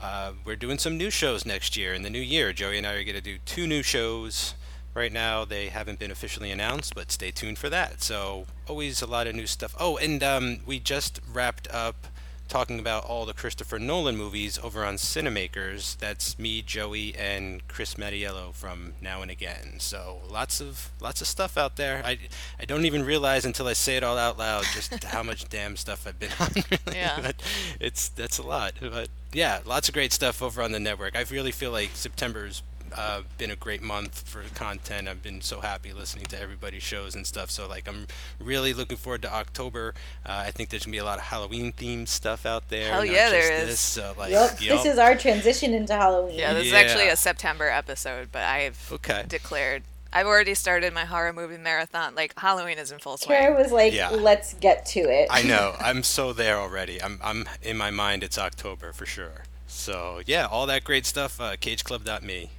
Uh, 0.00 0.32
we're 0.44 0.56
doing 0.56 0.78
some 0.78 0.96
new 0.96 1.10
shows 1.10 1.44
next 1.44 1.76
year 1.76 1.92
in 1.92 2.02
the 2.02 2.10
new 2.10 2.20
year. 2.20 2.52
Joey 2.52 2.78
and 2.78 2.86
I 2.86 2.94
are 2.94 3.04
going 3.04 3.16
to 3.16 3.20
do 3.20 3.38
two 3.44 3.66
new 3.66 3.82
shows. 3.82 4.54
Right 4.94 5.12
now, 5.12 5.44
they 5.44 5.68
haven't 5.68 5.98
been 5.98 6.10
officially 6.10 6.50
announced, 6.50 6.94
but 6.94 7.12
stay 7.12 7.30
tuned 7.30 7.58
for 7.58 7.68
that. 7.68 8.02
So, 8.02 8.46
always 8.66 9.02
a 9.02 9.06
lot 9.06 9.26
of 9.26 9.34
new 9.34 9.46
stuff. 9.46 9.74
Oh, 9.78 9.98
and 9.98 10.22
um, 10.22 10.60
we 10.64 10.78
just 10.78 11.20
wrapped 11.30 11.68
up 11.70 12.06
talking 12.48 12.78
about 12.78 13.04
all 13.04 13.26
the 13.26 13.32
Christopher 13.32 13.78
Nolan 13.78 14.16
movies 14.16 14.58
over 14.62 14.84
on 14.84 14.96
Cinemakers. 14.96 15.96
That's 15.98 16.38
me, 16.38 16.62
Joey, 16.62 17.14
and 17.16 17.66
Chris 17.68 17.94
Mattiello 17.94 18.52
from 18.54 18.94
Now 19.00 19.22
and 19.22 19.30
Again. 19.30 19.74
So 19.78 20.20
lots 20.28 20.60
of 20.60 20.90
lots 21.00 21.20
of 21.20 21.26
stuff 21.26 21.56
out 21.56 21.76
there. 21.76 22.02
I, 22.04 22.18
I 22.60 22.64
don't 22.64 22.84
even 22.84 23.04
realize 23.04 23.44
until 23.44 23.66
I 23.66 23.72
say 23.72 23.96
it 23.96 24.04
all 24.04 24.18
out 24.18 24.38
loud 24.38 24.64
just 24.74 25.04
how 25.04 25.22
much 25.22 25.48
damn 25.48 25.76
stuff 25.76 26.06
I've 26.06 26.18
been 26.18 26.30
on. 26.38 26.50
Really. 26.54 26.98
Yeah. 26.98 27.20
But 27.26 27.42
it's 27.80 28.08
that's 28.08 28.38
a 28.38 28.42
lot. 28.42 28.74
But 28.80 29.08
yeah, 29.32 29.60
lots 29.64 29.88
of 29.88 29.94
great 29.94 30.12
stuff 30.12 30.42
over 30.42 30.62
on 30.62 30.72
the 30.72 30.78
network. 30.80 31.16
I 31.16 31.24
really 31.30 31.50
feel 31.50 31.70
like 31.72 31.90
September's 31.94 32.62
uh, 32.94 33.22
been 33.38 33.50
a 33.50 33.56
great 33.56 33.82
month 33.82 34.28
for 34.28 34.42
content. 34.54 35.08
I've 35.08 35.22
been 35.22 35.40
so 35.40 35.60
happy 35.60 35.92
listening 35.92 36.26
to 36.26 36.40
everybody's 36.40 36.82
shows 36.82 37.14
and 37.14 37.26
stuff. 37.26 37.50
So 37.50 37.66
like 37.68 37.88
I'm 37.88 38.06
really 38.38 38.72
looking 38.74 38.96
forward 38.96 39.22
to 39.22 39.32
October. 39.32 39.94
Uh, 40.24 40.44
I 40.46 40.50
think 40.50 40.68
there's 40.70 40.84
gonna 40.84 40.92
be 40.92 40.98
a 40.98 41.04
lot 41.04 41.18
of 41.18 41.24
Halloween 41.24 41.72
themed 41.72 42.08
stuff 42.08 42.44
out 42.46 42.68
there. 42.68 42.90
Hell 42.92 43.04
yeah, 43.04 43.30
just 43.30 43.32
there 43.32 43.52
is. 43.62 43.68
This. 43.68 43.80
So 43.80 44.14
like, 44.18 44.30
Yep. 44.32 44.60
yup. 44.60 44.82
This 44.82 44.92
is 44.92 44.98
our 44.98 45.14
transition 45.16 45.74
into 45.74 45.94
Halloween. 45.94 46.38
Yeah, 46.38 46.52
this 46.54 46.66
is 46.66 46.72
actually 46.72 47.08
a 47.08 47.16
September 47.16 47.68
episode, 47.68 48.28
but 48.32 48.42
I've 48.42 48.90
Okay. 48.92 49.24
declared 49.28 49.82
I've 50.12 50.26
already 50.26 50.54
started 50.54 50.94
my 50.94 51.04
horror 51.04 51.32
movie 51.34 51.58
marathon. 51.58 52.14
Like 52.14 52.32
Halloween 52.38 52.78
is 52.78 52.90
in 52.90 53.00
full 53.00 53.18
swing. 53.18 53.36
Kara 53.38 53.60
was 53.60 53.70
like, 53.70 53.92
Yeah. 53.92 54.08
let's 54.10 54.54
get 54.54 54.86
to 54.86 55.00
it. 55.00 55.26
I 55.30 55.42
know. 55.42 55.74
I'm 55.80 56.02
so 56.02 56.32
there 56.32 56.56
already. 56.58 57.02
I'm 57.02 57.18
I'm 57.22 57.44
in 57.60 57.76
my 57.76 57.90
mind. 57.90 58.22
It's 58.22 58.38
October 58.38 58.92
for 58.92 59.04
sure. 59.04 59.42
So 59.76 60.20
yeah, 60.26 60.46
all 60.46 60.66
that 60.66 60.84
great 60.84 61.06
stuff. 61.06 61.40
Uh, 61.40 61.56
CageClub.me. 61.56 62.50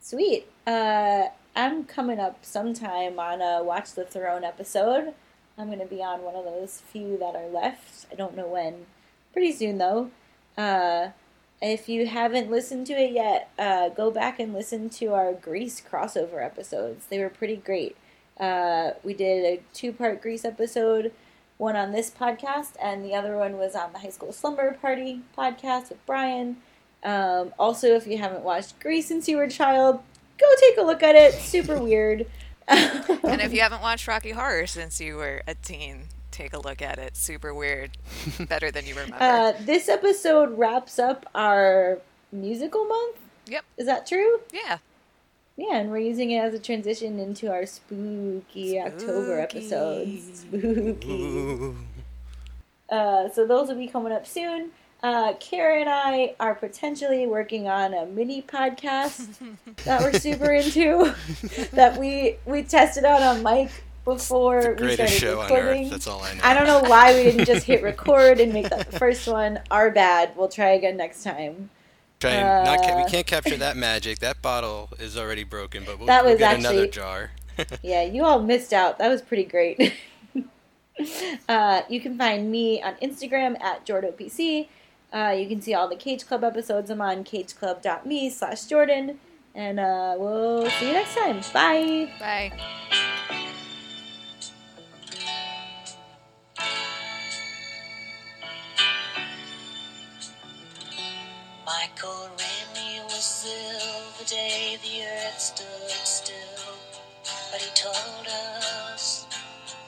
Sweet. 0.00 0.46
Uh, 0.66 1.24
I'm 1.56 1.84
coming 1.84 2.18
up 2.18 2.44
sometime 2.44 3.18
on 3.18 3.40
a 3.40 3.62
Watch 3.62 3.92
the 3.92 4.04
Throne 4.04 4.44
episode. 4.44 5.14
I'm 5.56 5.66
going 5.66 5.78
to 5.78 5.86
be 5.86 6.02
on 6.02 6.22
one 6.22 6.34
of 6.34 6.44
those 6.44 6.82
few 6.86 7.16
that 7.18 7.36
are 7.36 7.48
left. 7.48 8.06
I 8.10 8.14
don't 8.14 8.36
know 8.36 8.46
when. 8.46 8.86
Pretty 9.32 9.52
soon, 9.52 9.78
though. 9.78 10.10
Uh, 10.58 11.10
if 11.62 11.88
you 11.88 12.06
haven't 12.06 12.50
listened 12.50 12.86
to 12.88 12.92
it 12.94 13.12
yet, 13.12 13.50
uh, 13.58 13.88
go 13.88 14.10
back 14.10 14.38
and 14.40 14.52
listen 14.52 14.90
to 14.90 15.14
our 15.14 15.32
Grease 15.32 15.80
crossover 15.80 16.44
episodes. 16.44 17.06
They 17.06 17.18
were 17.18 17.30
pretty 17.30 17.56
great. 17.56 17.96
Uh, 18.38 18.90
we 19.02 19.14
did 19.14 19.44
a 19.44 19.62
two 19.72 19.92
part 19.92 20.20
Grease 20.20 20.44
episode, 20.44 21.12
one 21.58 21.76
on 21.76 21.92
this 21.92 22.10
podcast, 22.10 22.72
and 22.82 23.04
the 23.04 23.14
other 23.14 23.36
one 23.36 23.56
was 23.58 23.74
on 23.74 23.92
the 23.92 23.98
High 24.00 24.10
School 24.10 24.32
Slumber 24.32 24.72
Party 24.80 25.20
podcast 25.36 25.88
with 25.90 26.04
Brian. 26.06 26.56
Um, 27.02 27.52
also, 27.58 27.88
if 27.94 28.06
you 28.06 28.18
haven't 28.18 28.42
watched 28.44 28.80
Grease 28.80 29.06
since 29.06 29.28
you 29.28 29.36
were 29.36 29.44
a 29.44 29.50
child, 29.50 30.00
go 30.38 30.46
take 30.60 30.78
a 30.78 30.82
look 30.82 31.02
at 31.02 31.14
it. 31.14 31.34
Super 31.34 31.78
weird. 31.78 32.26
And 32.66 33.40
if 33.42 33.52
you 33.52 33.60
haven't 33.60 33.82
watched 33.82 34.08
Rocky 34.08 34.30
Horror 34.30 34.66
since 34.66 34.98
you 35.00 35.16
were 35.16 35.42
a 35.46 35.54
teen, 35.54 36.04
take 36.30 36.54
a 36.54 36.58
look 36.58 36.80
at 36.80 36.98
it. 36.98 37.14
Super 37.16 37.52
weird. 37.52 37.90
Better 38.48 38.70
than 38.70 38.86
you 38.86 38.94
remember. 38.94 39.16
uh, 39.22 39.52
this 39.60 39.88
episode 39.88 40.56
wraps 40.58 40.98
up 40.98 41.26
our 41.34 41.98
musical 42.32 42.84
month. 42.86 43.16
yep. 43.46 43.64
Is 43.76 43.84
that 43.86 44.06
true? 44.06 44.40
Yeah. 44.52 44.78
Yeah, 45.56 45.76
and 45.76 45.90
we're 45.90 45.98
using 45.98 46.32
it 46.32 46.38
as 46.38 46.54
a 46.54 46.58
transition 46.58 47.20
into 47.20 47.50
our 47.50 47.64
spooky, 47.64 48.80
October 48.80 49.38
episodes. 49.40 50.40
Spooky. 50.40 51.08
Ooh. 51.10 51.76
Uh, 52.90 53.28
so 53.28 53.46
those 53.46 53.68
will 53.68 53.76
be 53.76 53.86
coming 53.86 54.12
up 54.12 54.26
soon. 54.26 54.70
Uh, 55.02 55.34
Kara 55.38 55.80
and 55.80 55.88
I 55.88 56.34
are 56.40 56.54
potentially 56.54 57.26
working 57.26 57.68
on 57.68 57.92
a 57.94 58.06
mini 58.06 58.42
podcast 58.42 59.36
that 59.84 60.00
we're 60.00 60.18
super 60.18 60.50
into. 60.52 61.14
that 61.72 61.98
we 61.98 62.38
we 62.46 62.62
tested 62.62 63.04
out 63.04 63.22
on 63.22 63.42
Mike 63.42 63.70
before 64.04 64.76
we 64.80 64.94
started 64.94 65.12
show 65.14 65.40
on 65.40 65.50
recording. 65.50 65.84
earth. 65.84 65.90
That's 65.90 66.06
all 66.06 66.22
I 66.22 66.34
know. 66.34 66.40
I 66.42 66.54
don't 66.54 66.66
know 66.66 66.88
why 66.88 67.14
we 67.14 67.22
didn't 67.24 67.46
just 67.46 67.66
hit 67.66 67.82
record 67.82 68.40
and 68.40 68.52
make 68.52 68.70
that 68.70 68.90
the 68.90 68.98
first 68.98 69.28
one. 69.28 69.60
Our 69.70 69.90
bad. 69.90 70.32
We'll 70.36 70.48
try 70.48 70.70
again 70.70 70.96
next 70.96 71.22
time. 71.22 71.70
Try 72.24 72.32
and 72.32 72.64
not 72.64 72.78
ca- 72.82 72.94
Uh, 72.94 73.04
we 73.04 73.10
can't 73.10 73.26
capture 73.26 73.56
that 73.56 73.76
magic. 73.76 74.18
That 74.20 74.40
bottle 74.40 74.88
is 74.98 75.16
already 75.16 75.44
broken, 75.44 75.84
but 75.84 75.98
we'll, 75.98 76.06
That 76.06 76.24
we'll 76.24 76.32
was 76.34 76.38
get 76.38 76.58
another 76.58 76.86
jar. 76.86 77.30
Yeah, 77.82 78.02
you 78.02 78.24
all 78.24 78.42
missed 78.42 78.72
out. 78.72 78.98
That 78.98 79.08
was 79.08 79.22
pretty 79.22 79.44
great. 79.44 79.94
uh, 81.48 81.82
you 81.88 82.00
can 82.00 82.18
find 82.18 82.50
me 82.50 82.82
on 82.82 82.94
Instagram 82.96 83.60
at 83.62 83.86
JordoPC. 83.86 84.66
Uh, 85.12 85.36
you 85.38 85.46
can 85.46 85.62
see 85.62 85.72
all 85.72 85.88
the 85.88 85.94
Cage 85.94 86.26
Club 86.26 86.42
episodes. 86.42 86.90
I'm 86.90 87.00
on 87.00 87.22
cageclub.me 87.22 88.30
slash 88.30 88.64
Jordan. 88.64 89.20
And 89.54 89.78
uh, 89.78 90.16
we'll 90.18 90.68
see 90.68 90.88
you 90.88 90.94
next 90.94 91.14
time. 91.14 91.42
Bye. 91.52 92.10
Bye. 92.18 93.10
The 104.24 104.36
day 104.36 104.78
the 104.82 105.04
earth 105.04 105.38
stood 105.38 105.90
still, 106.06 106.74
but 107.52 107.60
he 107.60 107.70
told 107.74 108.26
us 108.26 109.26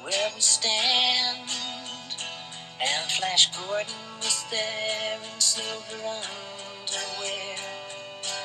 where 0.03 0.31
we 0.35 0.41
stand. 0.43 1.49
And 2.83 3.11
Flash 3.13 3.51
Gordon 3.57 3.95
was 4.19 4.45
there 4.51 5.19
in 5.25 5.41
silver 5.41 6.05
underwear. 6.05 7.57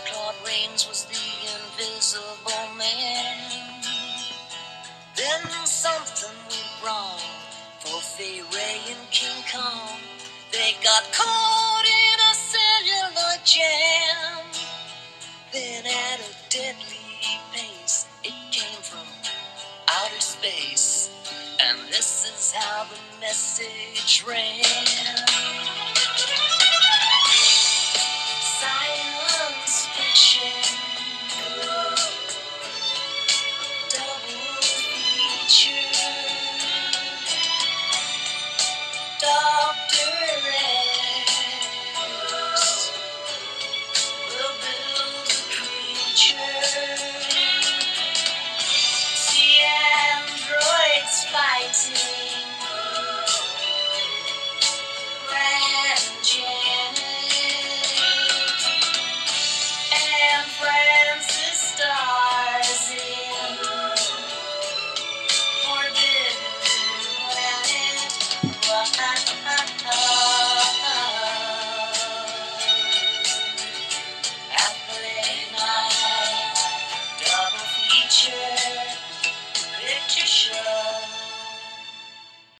Claude 0.05 0.35
Rains 0.47 0.87
was 0.87 1.03
the 1.05 1.19
invisible 1.59 2.75
man. 2.77 3.83
Then 5.17 5.65
something 5.65 6.37
went 6.47 6.85
wrong 6.85 7.19
for 7.81 7.99
Fay 7.99 8.41
Wray 8.53 8.79
and 8.95 9.11
King 9.11 9.43
Kong. 9.51 9.99
They 10.53 10.73
got 10.83 11.03
caught 11.11 11.85
in 11.85 12.19
a 12.31 12.33
cellular 12.33 13.35
jam. 13.43 14.60
Then 15.53 15.85
at 15.87 16.19
a 16.21 16.33
deadly 16.51 17.39
pace, 17.53 18.05
it 18.23 18.33
came 18.51 18.81
from 18.83 19.07
outer 19.89 20.21
space. 20.21 21.09
And 21.59 21.79
this 21.89 22.25
is 22.25 22.53
how 22.53 22.85
the 22.85 22.99
message 23.19 24.23
ran. 24.27 24.63
Science 28.43 29.87
fiction. 29.97 30.53
Double 33.89 34.61
feature. 34.61 35.89
double. 39.21 39.80